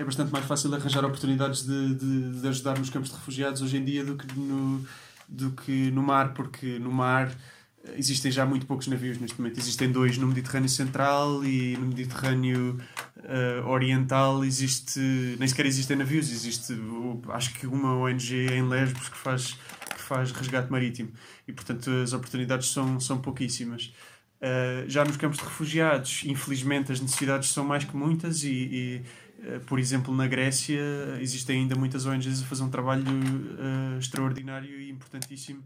é 0.00 0.04
bastante 0.04 0.32
mais 0.32 0.46
fácil 0.46 0.74
arranjar 0.74 1.04
oportunidades 1.04 1.62
de, 1.62 1.94
de, 1.94 2.40
de, 2.40 2.48
ajudar 2.48 2.78
nos 2.78 2.88
campos 2.88 3.10
de 3.10 3.16
refugiados 3.16 3.60
hoje 3.60 3.76
em 3.76 3.84
dia 3.84 4.02
do 4.02 4.16
que 4.16 4.26
no, 4.34 4.86
do 5.28 5.50
que 5.50 5.90
no 5.90 6.02
mar, 6.02 6.32
porque 6.32 6.78
no 6.78 6.90
mar 6.90 7.30
existem 7.96 8.32
já 8.32 8.46
muito 8.46 8.64
poucos 8.64 8.86
navios 8.86 9.18
neste 9.18 9.38
momento. 9.38 9.58
Existem 9.58 9.92
dois 9.92 10.16
no 10.16 10.26
Mediterrâneo 10.26 10.70
Central 10.70 11.44
e 11.44 11.76
no 11.76 11.86
Mediterrâneo 11.88 12.78
uh, 13.18 13.68
Oriental 13.68 14.42
existe 14.42 15.00
nem 15.38 15.46
sequer 15.46 15.66
existem 15.66 15.98
navios. 15.98 16.32
Existe 16.32 16.74
acho 17.28 17.52
que 17.52 17.66
uma 17.66 17.94
ONG 17.94 18.46
em 18.54 18.66
Lesbos 18.66 19.06
que 19.10 19.18
faz 19.18 19.58
que 19.94 20.00
faz 20.00 20.32
resgate 20.32 20.72
marítimo 20.72 21.10
e 21.46 21.52
portanto 21.52 21.90
as 22.02 22.14
oportunidades 22.14 22.68
são 22.68 22.98
são 22.98 23.18
pouquíssimas. 23.18 23.92
Uh, 24.40 24.88
já 24.88 25.04
nos 25.04 25.18
campos 25.18 25.36
de 25.36 25.44
refugiados, 25.44 26.22
infelizmente 26.24 26.90
as 26.90 27.02
necessidades 27.02 27.50
são 27.50 27.62
mais 27.62 27.84
que 27.84 27.94
muitas 27.94 28.42
e, 28.42 28.48
e 28.50 29.02
por 29.66 29.78
exemplo 29.78 30.14
na 30.14 30.26
Grécia 30.26 30.80
existem 31.20 31.62
ainda 31.62 31.74
muitas 31.74 32.06
ONGs 32.06 32.42
a 32.42 32.46
fazer 32.46 32.62
um 32.62 32.70
trabalho 32.70 33.06
extraordinário 33.98 34.80
e 34.80 34.90
importantíssimo 34.90 35.62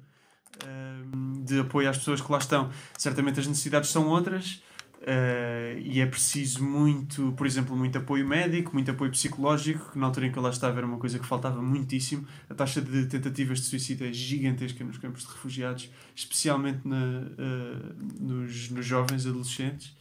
de 1.44 1.60
apoio 1.60 1.90
às 1.90 1.98
pessoas 1.98 2.20
que 2.20 2.30
lá 2.30 2.38
estão. 2.38 2.70
Certamente 2.96 3.40
as 3.40 3.46
necessidades 3.46 3.90
são 3.90 4.06
outras 4.08 4.62
uh, 5.04 5.78
e 5.78 6.00
é 6.00 6.06
preciso 6.06 6.64
muito, 6.64 7.32
por 7.32 7.46
exemplo, 7.46 7.76
muito 7.76 7.98
apoio 7.98 8.26
médico, 8.26 8.72
muito 8.72 8.90
apoio 8.90 9.10
psicológico, 9.10 9.92
que 9.92 9.98
na 9.98 10.06
altura 10.06 10.26
em 10.26 10.32
que 10.32 10.38
eu 10.38 10.42
lá 10.42 10.50
estava 10.50 10.78
era 10.78 10.86
uma 10.86 10.98
coisa 10.98 11.18
que 11.18 11.26
faltava 11.26 11.62
muitíssimo. 11.62 12.26
A 12.48 12.54
taxa 12.54 12.80
de 12.80 13.06
tentativas 13.06 13.60
de 13.60 13.66
suicídio 13.66 14.06
é 14.06 14.12
gigantesca 14.12 14.82
nos 14.84 14.98
campos 14.98 15.22
de 15.22 15.28
refugiados, 15.28 15.90
especialmente 16.14 16.86
na, 16.86 16.96
uh, 16.96 17.94
nos, 18.20 18.70
nos 18.70 18.84
jovens 18.84 19.26
adolescentes. 19.26 19.94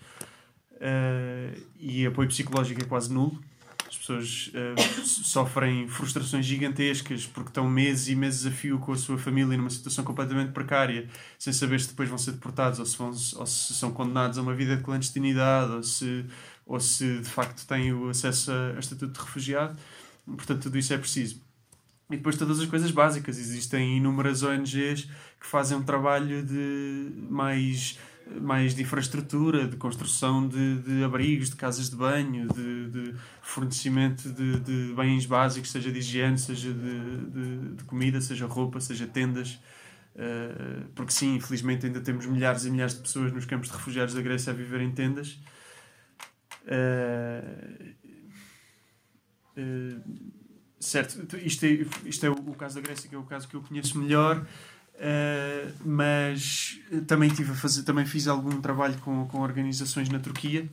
Uh, 0.74 1.62
e 1.80 2.06
apoio 2.06 2.28
psicológico 2.28 2.82
é 2.82 2.86
quase 2.86 3.14
nulo 3.14 3.40
as 3.94 3.98
pessoas 3.98 4.52
uh, 4.56 5.06
sofrem 5.06 5.88
frustrações 5.88 6.46
gigantescas 6.46 7.28
porque 7.28 7.50
estão 7.50 7.70
meses 7.70 8.08
e 8.08 8.16
meses 8.16 8.46
a 8.46 8.52
fio 8.52 8.80
com 8.80 8.92
a 8.92 8.98
sua 8.98 9.18
família 9.20 9.56
numa 9.56 9.70
situação 9.70 10.04
completamente 10.04 10.52
precária, 10.52 11.08
sem 11.38 11.54
saber 11.54 11.80
se 11.80 11.90
depois 11.90 12.10
vão 12.10 12.18
ser 12.18 12.32
deportados 12.32 12.80
ou 12.80 12.86
se, 12.86 12.98
vão, 12.98 13.10
ou 13.10 13.46
se 13.46 13.74
são 13.74 13.92
condenados 13.92 14.38
a 14.38 14.42
uma 14.42 14.56
vida 14.56 14.76
de 14.76 14.84
clandestinidade 14.84 15.72
ou 15.72 15.84
se, 15.84 16.26
ou 16.66 16.80
se 16.80 17.20
de 17.20 17.30
facto 17.30 17.66
têm 17.68 17.94
o 17.94 18.10
acesso 18.10 18.52
a, 18.52 18.74
a 18.76 18.80
estatuto 18.80 19.14
de 19.14 19.20
refugiado. 19.20 19.78
Portanto, 20.26 20.64
tudo 20.64 20.78
isso 20.78 20.94
é 20.94 20.98
preciso. 20.98 21.40
E 22.10 22.18
depois 22.18 22.36
todas 22.36 22.60
as 22.60 22.66
coisas 22.66 22.90
básicas. 22.90 23.38
Existem 23.38 23.98
inúmeras 23.98 24.42
ONGs 24.42 25.04
que 25.40 25.46
fazem 25.46 25.78
um 25.78 25.84
trabalho 25.84 26.44
de 26.44 27.12
mais 27.30 28.00
mais 28.42 28.74
de 28.74 28.82
infraestrutura, 28.82 29.68
de 29.68 29.76
construção 29.76 30.48
de, 30.48 30.80
de 30.80 31.04
abrigos, 31.04 31.50
de 31.50 31.56
casas 31.56 31.90
de 31.90 31.96
banho, 31.96 32.48
de, 32.48 32.90
de 32.90 33.16
fornecimento 33.42 34.30
de, 34.30 34.60
de, 34.60 34.94
bens 34.94 35.26
básicos, 35.26 35.72
seja 35.72 35.92
de 35.92 36.00
higiene, 36.00 36.38
seja 36.38 36.74
de, 36.74 37.84
comida, 37.86 38.22
seja 38.22 38.46
roupa, 38.46 38.80
seja 38.80 39.06
tendas. 39.08 39.60
Uh, 40.16 40.86
porque 40.94 41.12
sim, 41.12 41.36
infelizmente 41.36 41.88
ainda 41.88 42.00
temos 42.00 42.26
milhares 42.26 42.66
e 42.66 42.72
milhares 42.72 42.94
de 42.94 43.02
pessoas 43.02 43.32
nos 43.32 43.46
campos 43.46 43.70
de 43.70 43.76
refugiados 43.76 44.14
da 44.14 44.22
Grécia 44.22 44.52
a 44.52 44.56
viver 44.56 44.82
em 44.82 44.92
tendas. 44.92 45.40
Uh, 46.66 47.94
uh, 49.58 50.02
certo, 50.80 51.38
isto 51.38 51.66
é, 51.66 51.86
isto 52.06 52.26
é 52.26 52.30
o 52.30 52.54
caso 52.54 52.76
da 52.76 52.82
Grécia, 52.82 53.10
que 53.10 53.16
é 53.16 53.18
o 53.18 53.24
caso 53.24 53.48
que 53.48 53.56
eu 53.56 53.62
conheço 53.62 53.98
melhor. 53.98 54.46
Uh, 54.96 55.74
mas 55.84 56.80
também 57.08 57.28
tive 57.28 57.52
a 57.52 57.56
fazer 57.56 57.82
também 57.82 58.06
fiz 58.06 58.28
algum 58.28 58.62
trabalho 58.62 58.96
com, 59.00 59.26
com 59.26 59.42
organizações 59.42 60.08
na 60.08 60.20
Turquia 60.20 60.70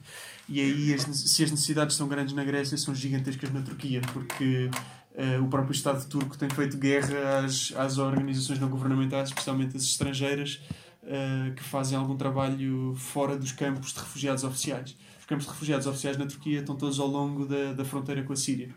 e 0.46 0.60
aí 0.60 0.92
as, 0.92 1.02
se 1.02 1.42
as 1.42 1.50
necessidades 1.50 1.96
são 1.96 2.06
grandes 2.06 2.34
na 2.34 2.44
Grécia 2.44 2.76
são 2.76 2.94
gigantescas 2.94 3.50
na 3.50 3.62
Turquia 3.62 4.02
porque 4.12 4.68
uh, 5.14 5.42
o 5.42 5.48
próprio 5.48 5.72
Estado 5.72 6.06
turco 6.06 6.36
tem 6.36 6.50
feito 6.50 6.76
guerra 6.76 7.38
às, 7.44 7.72
às 7.74 7.96
organizações 7.96 8.60
não 8.60 8.68
governamentais 8.68 9.30
especialmente 9.30 9.74
as 9.74 9.84
estrangeiras 9.84 10.60
uh, 11.02 11.54
que 11.54 11.62
fazem 11.62 11.96
algum 11.96 12.16
trabalho 12.16 12.94
fora 12.96 13.38
dos 13.38 13.52
campos 13.52 13.92
de 13.92 14.00
refugiados 14.00 14.44
oficiais. 14.44 14.96
Os 15.18 15.26
campos 15.26 15.46
de 15.46 15.50
refugiados 15.52 15.86
oficiais 15.86 16.18
na 16.18 16.26
Turquia 16.26 16.60
estão 16.60 16.76
todos 16.76 17.00
ao 17.00 17.06
longo 17.06 17.46
da, 17.46 17.72
da 17.72 17.84
fronteira 17.84 18.22
com 18.22 18.32
a 18.32 18.36
Síria. 18.36 18.68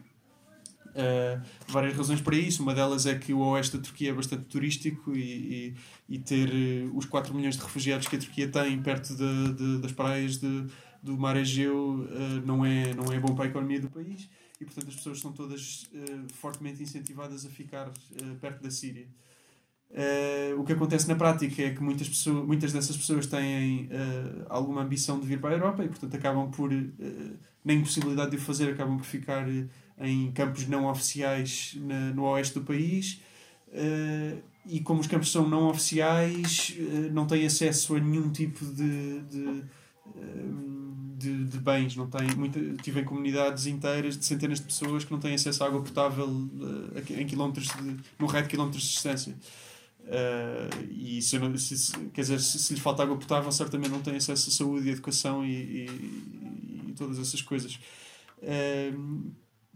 Uh, 0.94 1.42
várias 1.68 1.98
razões 1.98 2.22
para 2.22 2.36
isso. 2.36 2.62
Uma 2.62 2.74
delas 2.74 3.06
é 3.06 3.18
que 3.18 3.34
o 3.34 3.40
oeste 3.40 3.78
da 3.78 3.84
Turquia 3.84 4.12
é 4.12 4.14
bastante 4.14 4.46
turístico 4.46 5.16
e, 5.16 5.74
e, 6.10 6.16
e 6.16 6.20
ter 6.20 6.50
uh, 6.50 6.96
os 6.96 7.06
4 7.06 7.34
milhões 7.34 7.58
de 7.58 7.64
refugiados 7.64 8.08
que 8.08 8.16
a 8.16 8.20
Turquia 8.20 8.48
tem 8.48 8.82
perto 8.82 9.16
de, 9.16 9.54
de, 9.54 9.82
das 9.82 9.92
praias 9.92 10.38
de, 10.38 10.68
do 11.02 11.18
mar 11.18 11.36
Egeu 11.36 11.76
uh, 11.76 12.46
não, 12.46 12.64
é, 12.64 12.94
não 12.94 13.12
é 13.12 13.20
bom 13.20 13.34
para 13.34 13.46
a 13.46 13.48
economia 13.48 13.80
do 13.80 13.90
país 13.90 14.30
e, 14.62 14.66
portanto, 14.66 14.88
as 14.90 14.96
pessoas 14.96 15.18
estão 15.18 15.34
todas 15.34 15.90
fortemente 16.36 16.82
incentivadas 16.82 17.46
a 17.46 17.50
ficar 17.50 17.92
perto 18.40 18.64
da 18.64 18.72
Síria. 18.72 19.08
o 20.58 20.64
que 20.64 20.72
acontece 20.72 21.06
na 21.10 21.16
prática 21.16 21.64
é 21.64 21.72
que 21.72 21.84
muitas, 21.84 22.08
pessoas, 22.08 22.46
muitas 22.46 22.72
dessas 22.72 22.96
pessoas 22.96 23.28
têm 23.28 23.90
alguma 24.48 24.84
ambição 24.84 25.20
de 25.20 25.28
vir 25.28 25.42
para 25.42 25.50
a 25.50 25.54
Europa 25.54 25.84
e, 25.84 25.90
portanto, 25.90 26.16
acabam 26.16 26.50
por, 26.50 26.70
nem 27.66 27.82
possibilidade 27.82 28.32
de 28.32 28.38
o 28.38 28.40
fazer, 28.40 28.72
acabam 28.72 28.96
por 28.96 29.06
ficar 29.06 29.46
em 30.00 30.32
campos 30.32 30.68
não 30.68 30.86
oficiais 30.86 31.76
na, 31.80 32.12
no 32.12 32.24
oeste 32.24 32.56
do 32.56 32.66
país. 32.66 33.22
Uh, 33.68 34.42
e 34.66 34.80
como 34.80 35.02
os 35.02 35.08
campos 35.08 35.32
são 35.32 35.48
não 35.48 35.68
oficiais, 35.70 36.76
uh, 36.78 37.12
não 37.12 37.26
têm 37.26 37.46
acesso 37.46 37.96
a 37.96 38.00
nenhum 38.00 38.32
tipo 38.32 38.64
de, 38.66 39.22
de, 39.22 39.64
uh, 40.06 40.94
de, 41.18 41.46
de, 41.46 41.58
bens. 41.58 41.96
Não 41.96 42.08
têm, 42.08 42.36
muita, 42.36 42.60
tive 42.82 43.04
comunidades 43.04 43.66
inteiras 43.66 44.18
de 44.18 44.26
centenas 44.26 44.60
de 44.60 44.66
pessoas 44.66 45.04
que 45.04 45.12
não 45.12 45.20
têm 45.20 45.34
acesso 45.34 45.64
a 45.64 45.68
água 45.68 45.82
potável 45.82 46.28
em 47.10 47.26
quilómetros 47.26 47.68
de, 47.68 47.98
num 48.20 48.28
raio 48.28 48.44
de 48.44 48.50
quilómetros 48.50 48.84
de 48.84 48.90
distância. 48.90 49.36
e 50.92 51.22
se, 51.22 51.78
se, 51.78 51.98
quer 52.14 52.22
dizer, 52.22 52.40
se, 52.40 52.60
se 52.60 52.74
lhes 52.74 52.82
falta 52.82 53.04
água 53.04 53.18
potável, 53.18 53.52
certamente 53.52 53.90
não 53.90 54.02
têm 54.02 54.16
acesso 54.16 54.50
a 54.50 54.54
saúde 54.54 54.88
e 54.88 54.92
educação 54.92 55.44
e, 55.44 55.52
e, 55.52 55.86
e 56.90 56.94
todas 56.96 57.20
essas 57.20 57.42
coisas. 57.42 57.80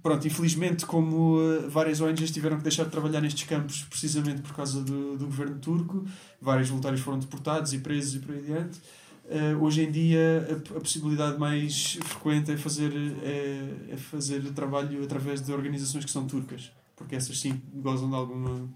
Pronto, 0.02 0.28
infelizmente, 0.28 0.86
como 0.86 1.38
uh, 1.38 1.70
várias 1.70 2.00
ONGs 2.00 2.32
tiveram 2.32 2.58
que 2.58 2.64
deixar 2.64 2.84
de 2.84 2.92
trabalhar 2.92 3.20
nestes 3.20 3.48
campos 3.48 3.84
precisamente 3.90 4.42
por 4.42 4.54
causa 4.54 4.82
do, 4.84 5.18
do 5.18 5.26
governo 5.26 5.58
turco, 5.58 6.06
vários 6.40 6.70
voluntários 6.70 7.02
foram 7.02 7.18
deportados 7.18 7.74
e 7.74 7.80
presos 7.80 8.16
e 8.16 8.20
por 8.20 8.34
aí 8.34 8.40
adiante. 8.40 8.80
Uh, 9.26 9.62
hoje 9.62 9.84
em 9.84 9.92
dia 9.92 10.48
a, 10.50 10.78
a, 10.78 10.80
possibilidade 10.80 11.38
mais 11.38 11.96
frequente 11.96 12.50
é 12.50 12.56
fazer, 12.56 12.94
é, 13.22 13.94
é, 13.94 13.98
fazer 13.98 14.42
trabalho 14.54 15.04
através 15.04 15.42
de 15.42 15.52
organizações 15.52 16.06
que 16.06 16.12
são 16.12 16.26
turcas, 16.26 16.72
porque 16.96 17.14
essas 17.14 17.38
sim 17.38 17.62
gozam 17.74 18.10
de 18.10 18.16
alguma, 18.16 18.70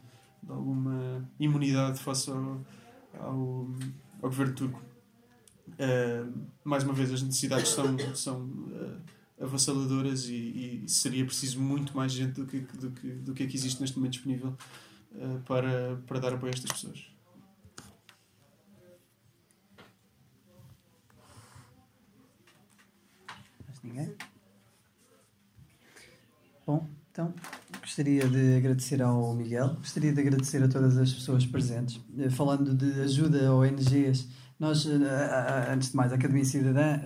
de 0.44 0.52
alguma 0.52 1.30
imunidade 1.40 2.00
face 2.00 2.30
ao, 2.30 2.60
ao, 3.18 3.68
ao 4.22 4.30
governo 4.30 4.54
turco. 4.54 4.82
Uh, 5.70 6.34
mais 6.66 6.84
uma 6.84 6.94
vez, 6.94 7.14
as 7.14 7.22
necessidades 7.22 7.70
são, 7.70 7.98
são 8.14 8.50
avassaladoras 9.42 10.26
e, 10.28 10.84
e, 10.86 10.90
seria 10.90 11.26
preciso 11.26 11.60
muito 11.60 11.96
mais 11.96 12.12
gente 12.12 12.34
do 12.34 12.46
que, 12.46 12.60
do 12.60 12.92
que, 12.92 13.08
do 13.08 13.34
que, 13.34 13.44
é 13.44 13.48
que 13.48 13.56
existe 13.56 13.82
neste 13.82 13.98
momento 13.98 14.14
disponível 14.14 14.56
uh, 15.14 15.40
para, 15.46 15.98
para 16.06 16.20
dar 16.20 16.34
apoio 16.34 16.52
a 16.52 16.56
estas 16.56 16.72
pessoas. 16.72 17.08
Mais 23.68 23.82
ninguém? 23.84 24.16
Bom, 26.66 26.88
então 27.12 27.34
gostaria 27.82 28.28
de 28.28 28.58
agradecer 28.58 29.02
ao 29.02 29.34
Miguel, 29.34 29.76
gostaria 29.76 30.14
de 30.14 30.22
agradecer 30.22 30.64
a 30.64 30.68
todas 30.68 30.98
as 30.98 31.12
pessoas 31.12 31.46
presentes. 31.46 32.00
Eh, 32.18 32.30
falando 32.30 32.74
de 32.74 33.02
ajuda 33.02 33.50
a 33.50 33.56
ONGs 33.56 34.28
nós, 34.62 34.86
eh, 34.86 35.74
antes 35.74 35.90
de 35.90 35.96
mais, 35.96 36.12
a 36.12 36.16
Academia 36.18 36.46
Cidadã 36.46 37.00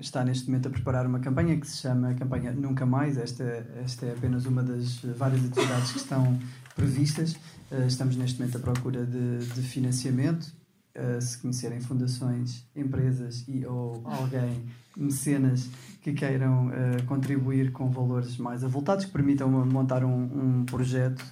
está 0.00 0.24
neste 0.24 0.46
momento 0.46 0.68
a 0.68 0.70
preparar 0.70 1.06
uma 1.06 1.20
campanha 1.20 1.60
que 1.60 1.66
se 1.66 1.76
chama 1.76 2.14
Campanha 2.14 2.50
Nunca 2.50 2.86
Mais. 2.86 3.18
Esta, 3.18 3.44
esta 3.84 4.06
é 4.06 4.12
apenas 4.12 4.46
uma 4.46 4.62
das 4.62 5.00
várias 5.18 5.44
atividades 5.44 5.92
que 5.92 5.98
estão 5.98 6.38
previstas. 6.74 7.36
Eh, 7.70 7.84
estamos 7.86 8.16
neste 8.16 8.40
momento 8.40 8.56
à 8.56 8.60
procura 8.60 9.04
de, 9.04 9.40
de 9.40 9.60
financiamento. 9.60 10.50
Eh, 10.94 11.20
se 11.20 11.36
conhecerem 11.36 11.78
fundações, 11.78 12.64
empresas 12.74 13.44
e 13.46 13.66
ou 13.66 14.02
alguém, 14.06 14.64
mecenas, 14.96 15.68
que 16.00 16.14
queiram 16.14 16.70
contribuir 17.06 17.70
com 17.70 17.90
valores 17.90 18.38
mais 18.38 18.64
avultados, 18.64 19.04
que 19.04 19.10
permitam 19.12 19.50
montar 19.66 20.04
um, 20.04 20.60
um 20.60 20.64
projeto 20.64 21.22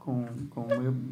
com, 0.00 0.26
com 0.50 0.66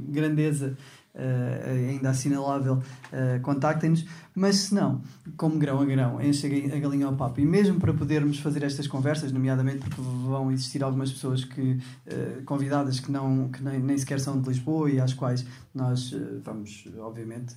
grandeza 0.08 0.76
uh, 1.16 1.90
ainda 1.90 2.10
assinalável, 2.10 2.74
uh, 2.74 3.40
contactem-nos. 3.42 4.04
Mas 4.34 4.56
se 4.56 4.74
não, 4.74 5.00
como 5.36 5.58
grão 5.58 5.80
a 5.80 5.84
grão, 5.84 6.20
enche 6.20 6.46
a 6.46 6.78
galinha 6.78 7.06
ao 7.06 7.14
papo. 7.14 7.40
E 7.40 7.46
mesmo 7.46 7.80
para 7.80 7.94
podermos 7.94 8.38
fazer 8.38 8.62
estas 8.62 8.86
conversas, 8.86 9.32
nomeadamente 9.32 9.78
porque 9.78 10.00
vão 10.00 10.52
existir 10.52 10.84
algumas 10.84 11.10
pessoas 11.10 11.44
que, 11.44 11.62
uh, 11.72 12.42
convidadas 12.44 13.00
que, 13.00 13.10
não, 13.10 13.48
que 13.48 13.62
nem, 13.62 13.80
nem 13.80 13.96
sequer 13.96 14.20
são 14.20 14.38
de 14.38 14.46
Lisboa 14.46 14.90
e 14.90 15.00
às 15.00 15.14
quais 15.14 15.46
nós 15.74 16.14
vamos, 16.42 16.88
obviamente, 16.98 17.54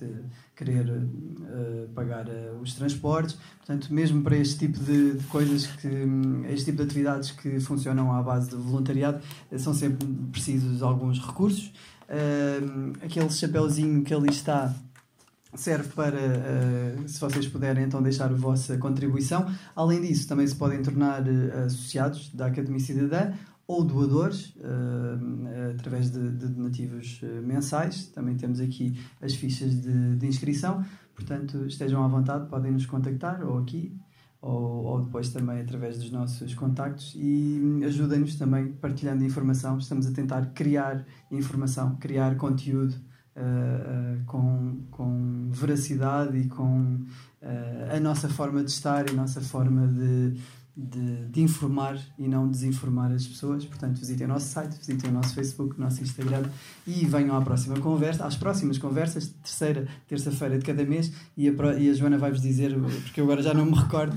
querer 0.54 0.86
pagar 1.94 2.26
os 2.60 2.74
transportes. 2.74 3.38
Portanto, 3.58 3.92
mesmo 3.92 4.22
para 4.22 4.36
este 4.36 4.58
tipo 4.58 4.78
de, 4.78 5.14
de 5.14 5.24
coisas, 5.24 5.66
que, 5.66 5.88
um, 5.88 6.44
este 6.44 6.66
tipo 6.66 6.78
de 6.78 6.82
atividades 6.82 7.30
que 7.30 7.58
funcionam 7.60 8.12
à 8.12 8.22
base 8.22 8.50
de 8.50 8.56
voluntariado, 8.56 9.20
são 9.56 9.72
sempre 9.72 10.06
precisos 10.30 10.82
alguns 10.82 11.18
recursos. 11.18 11.72
Aquele 13.02 13.30
chapéuzinho 13.30 14.02
que 14.02 14.12
ali 14.12 14.30
está 14.30 14.74
serve 15.54 15.88
para, 15.90 16.16
uh, 16.16 17.08
se 17.08 17.20
vocês 17.20 17.46
puderem 17.48 17.84
então 17.84 18.02
deixar 18.02 18.30
a 18.30 18.34
vossa 18.34 18.78
contribuição. 18.78 19.50
Além 19.74 20.00
disso, 20.00 20.28
também 20.28 20.46
se 20.46 20.54
podem 20.54 20.80
tornar 20.82 21.22
uh, 21.22 21.64
associados 21.66 22.30
da 22.32 22.46
Academia 22.46 22.80
Cidadã 22.80 23.32
ou 23.66 23.84
doadores 23.84 24.52
através 25.78 26.10
de, 26.10 26.30
de 26.32 26.48
donativos 26.48 27.20
mensais. 27.44 28.06
Também 28.06 28.36
temos 28.36 28.58
aqui 28.58 28.98
as 29.22 29.34
fichas 29.34 29.80
de, 29.80 30.16
de 30.16 30.26
inscrição. 30.26 30.84
Portanto, 31.14 31.64
estejam 31.66 32.02
à 32.02 32.08
vontade, 32.08 32.48
podem 32.48 32.72
nos 32.72 32.84
contactar 32.84 33.46
ou 33.46 33.58
aqui 33.58 33.96
ou, 34.40 34.84
ou 34.84 35.04
depois 35.04 35.28
também 35.30 35.60
através 35.60 35.98
dos 35.98 36.10
nossos 36.10 36.54
contactos 36.54 37.14
e 37.16 37.82
ajudem-nos 37.84 38.36
também 38.36 38.72
partilhando 38.72 39.24
informação. 39.24 39.78
Estamos 39.78 40.06
a 40.06 40.12
tentar 40.12 40.46
criar 40.54 41.04
informação, 41.30 41.96
criar 41.96 42.36
conteúdo 42.36 42.94
uh, 43.36 44.20
uh, 44.20 44.24
com, 44.24 44.80
com 44.90 45.48
veracidade 45.50 46.38
e 46.38 46.48
com 46.48 47.04
uh, 47.42 47.96
a 47.96 48.00
nossa 48.00 48.28
forma 48.28 48.64
de 48.64 48.70
estar 48.70 49.08
e 49.08 49.12
a 49.12 49.14
nossa 49.14 49.40
forma 49.40 49.86
de 49.86 50.40
de, 50.76 51.26
de, 51.26 51.40
informar 51.42 51.98
e 52.18 52.26
não 52.26 52.48
desinformar 52.48 53.12
as 53.12 53.26
pessoas. 53.26 53.64
Portanto, 53.64 53.98
visitem 53.98 54.26
o 54.26 54.30
nosso 54.30 54.46
site, 54.46 54.76
visitem 54.78 55.10
o 55.10 55.12
nosso 55.12 55.34
Facebook, 55.34 55.76
o 55.76 55.80
nosso 55.80 56.02
Instagram 56.02 56.44
e 56.86 57.04
venham 57.04 57.36
à 57.36 57.40
próxima 57.42 57.78
conversa, 57.78 58.24
às 58.24 58.36
próximas 58.36 58.78
conversas, 58.78 59.28
terceira 59.42 59.86
terça-feira 60.08 60.58
de 60.58 60.64
cada 60.64 60.84
mês. 60.84 61.12
E 61.36 61.48
a, 61.48 61.52
e 61.78 61.90
a 61.90 61.94
Joana 61.94 62.18
vai-vos 62.18 62.40
dizer, 62.40 62.74
porque 62.78 63.20
eu 63.20 63.24
agora 63.24 63.42
já 63.42 63.52
não 63.52 63.66
me 63.66 63.76
recordo, 63.76 64.16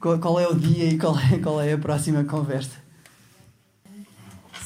qual, 0.00 0.18
qual 0.18 0.40
é 0.40 0.48
o 0.48 0.54
dia 0.54 0.86
e 0.86 0.98
qual 0.98 1.18
é, 1.18 1.38
qual 1.38 1.60
é 1.60 1.72
a 1.72 1.78
próxima 1.78 2.24
conversa. 2.24 2.84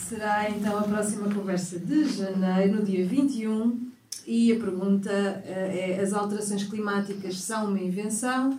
Será 0.08 0.48
então 0.48 0.78
a 0.78 0.82
próxima 0.82 1.32
conversa 1.34 1.78
de 1.78 2.08
janeiro, 2.08 2.76
no 2.76 2.82
dia 2.82 3.06
21. 3.06 3.88
E 4.26 4.52
a 4.52 4.56
pergunta 4.56 5.10
eh, 5.10 5.96
é: 5.98 6.00
as 6.00 6.12
alterações 6.12 6.64
climáticas 6.64 7.38
são 7.40 7.68
uma 7.68 7.80
invenção? 7.80 8.58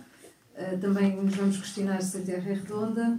Eh, 0.56 0.76
também 0.76 1.16
nos 1.16 1.34
vamos 1.34 1.56
questionar 1.56 2.02
se 2.02 2.18
a 2.18 2.20
Terra 2.20 2.50
é 2.50 2.54
redonda. 2.54 3.18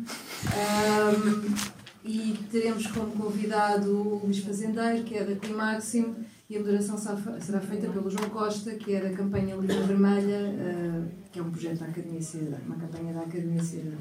Um, 0.51 1.55
e 2.03 2.37
teremos 2.51 2.87
como 2.87 3.11
convidado 3.11 3.89
o 3.91 4.25
Luís 4.25 4.39
Fazendeiro, 4.39 5.03
que 5.03 5.15
é 5.15 5.23
da 5.23 5.35
Climáximo, 5.35 6.15
e 6.49 6.57
a 6.57 6.59
moderação 6.59 6.97
será 6.97 7.59
feita 7.61 7.89
pelo 7.89 8.09
João 8.09 8.29
Costa, 8.29 8.71
que 8.71 8.93
é 8.93 9.01
da 9.01 9.15
campanha 9.15 9.55
Linha 9.55 9.81
Vermelha, 9.83 10.49
uh, 10.49 11.07
que 11.31 11.39
é 11.39 11.41
um 11.41 11.49
projeto 11.49 11.79
da 11.79 11.85
Academia 11.85 12.21
Cidadã, 12.21 12.57
uma 12.65 12.75
campanha 12.75 13.13
da 13.13 13.21
Academia 13.21 13.63
Cidadã, 13.63 13.97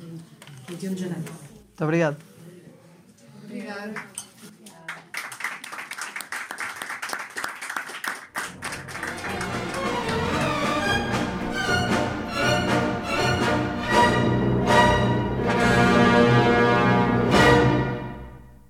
21 0.69 0.95
de 0.95 1.01
janeiro. 1.01 1.23
Muito 1.23 1.85
obrigado. 1.85 2.17
Obrigada. 3.45 4.20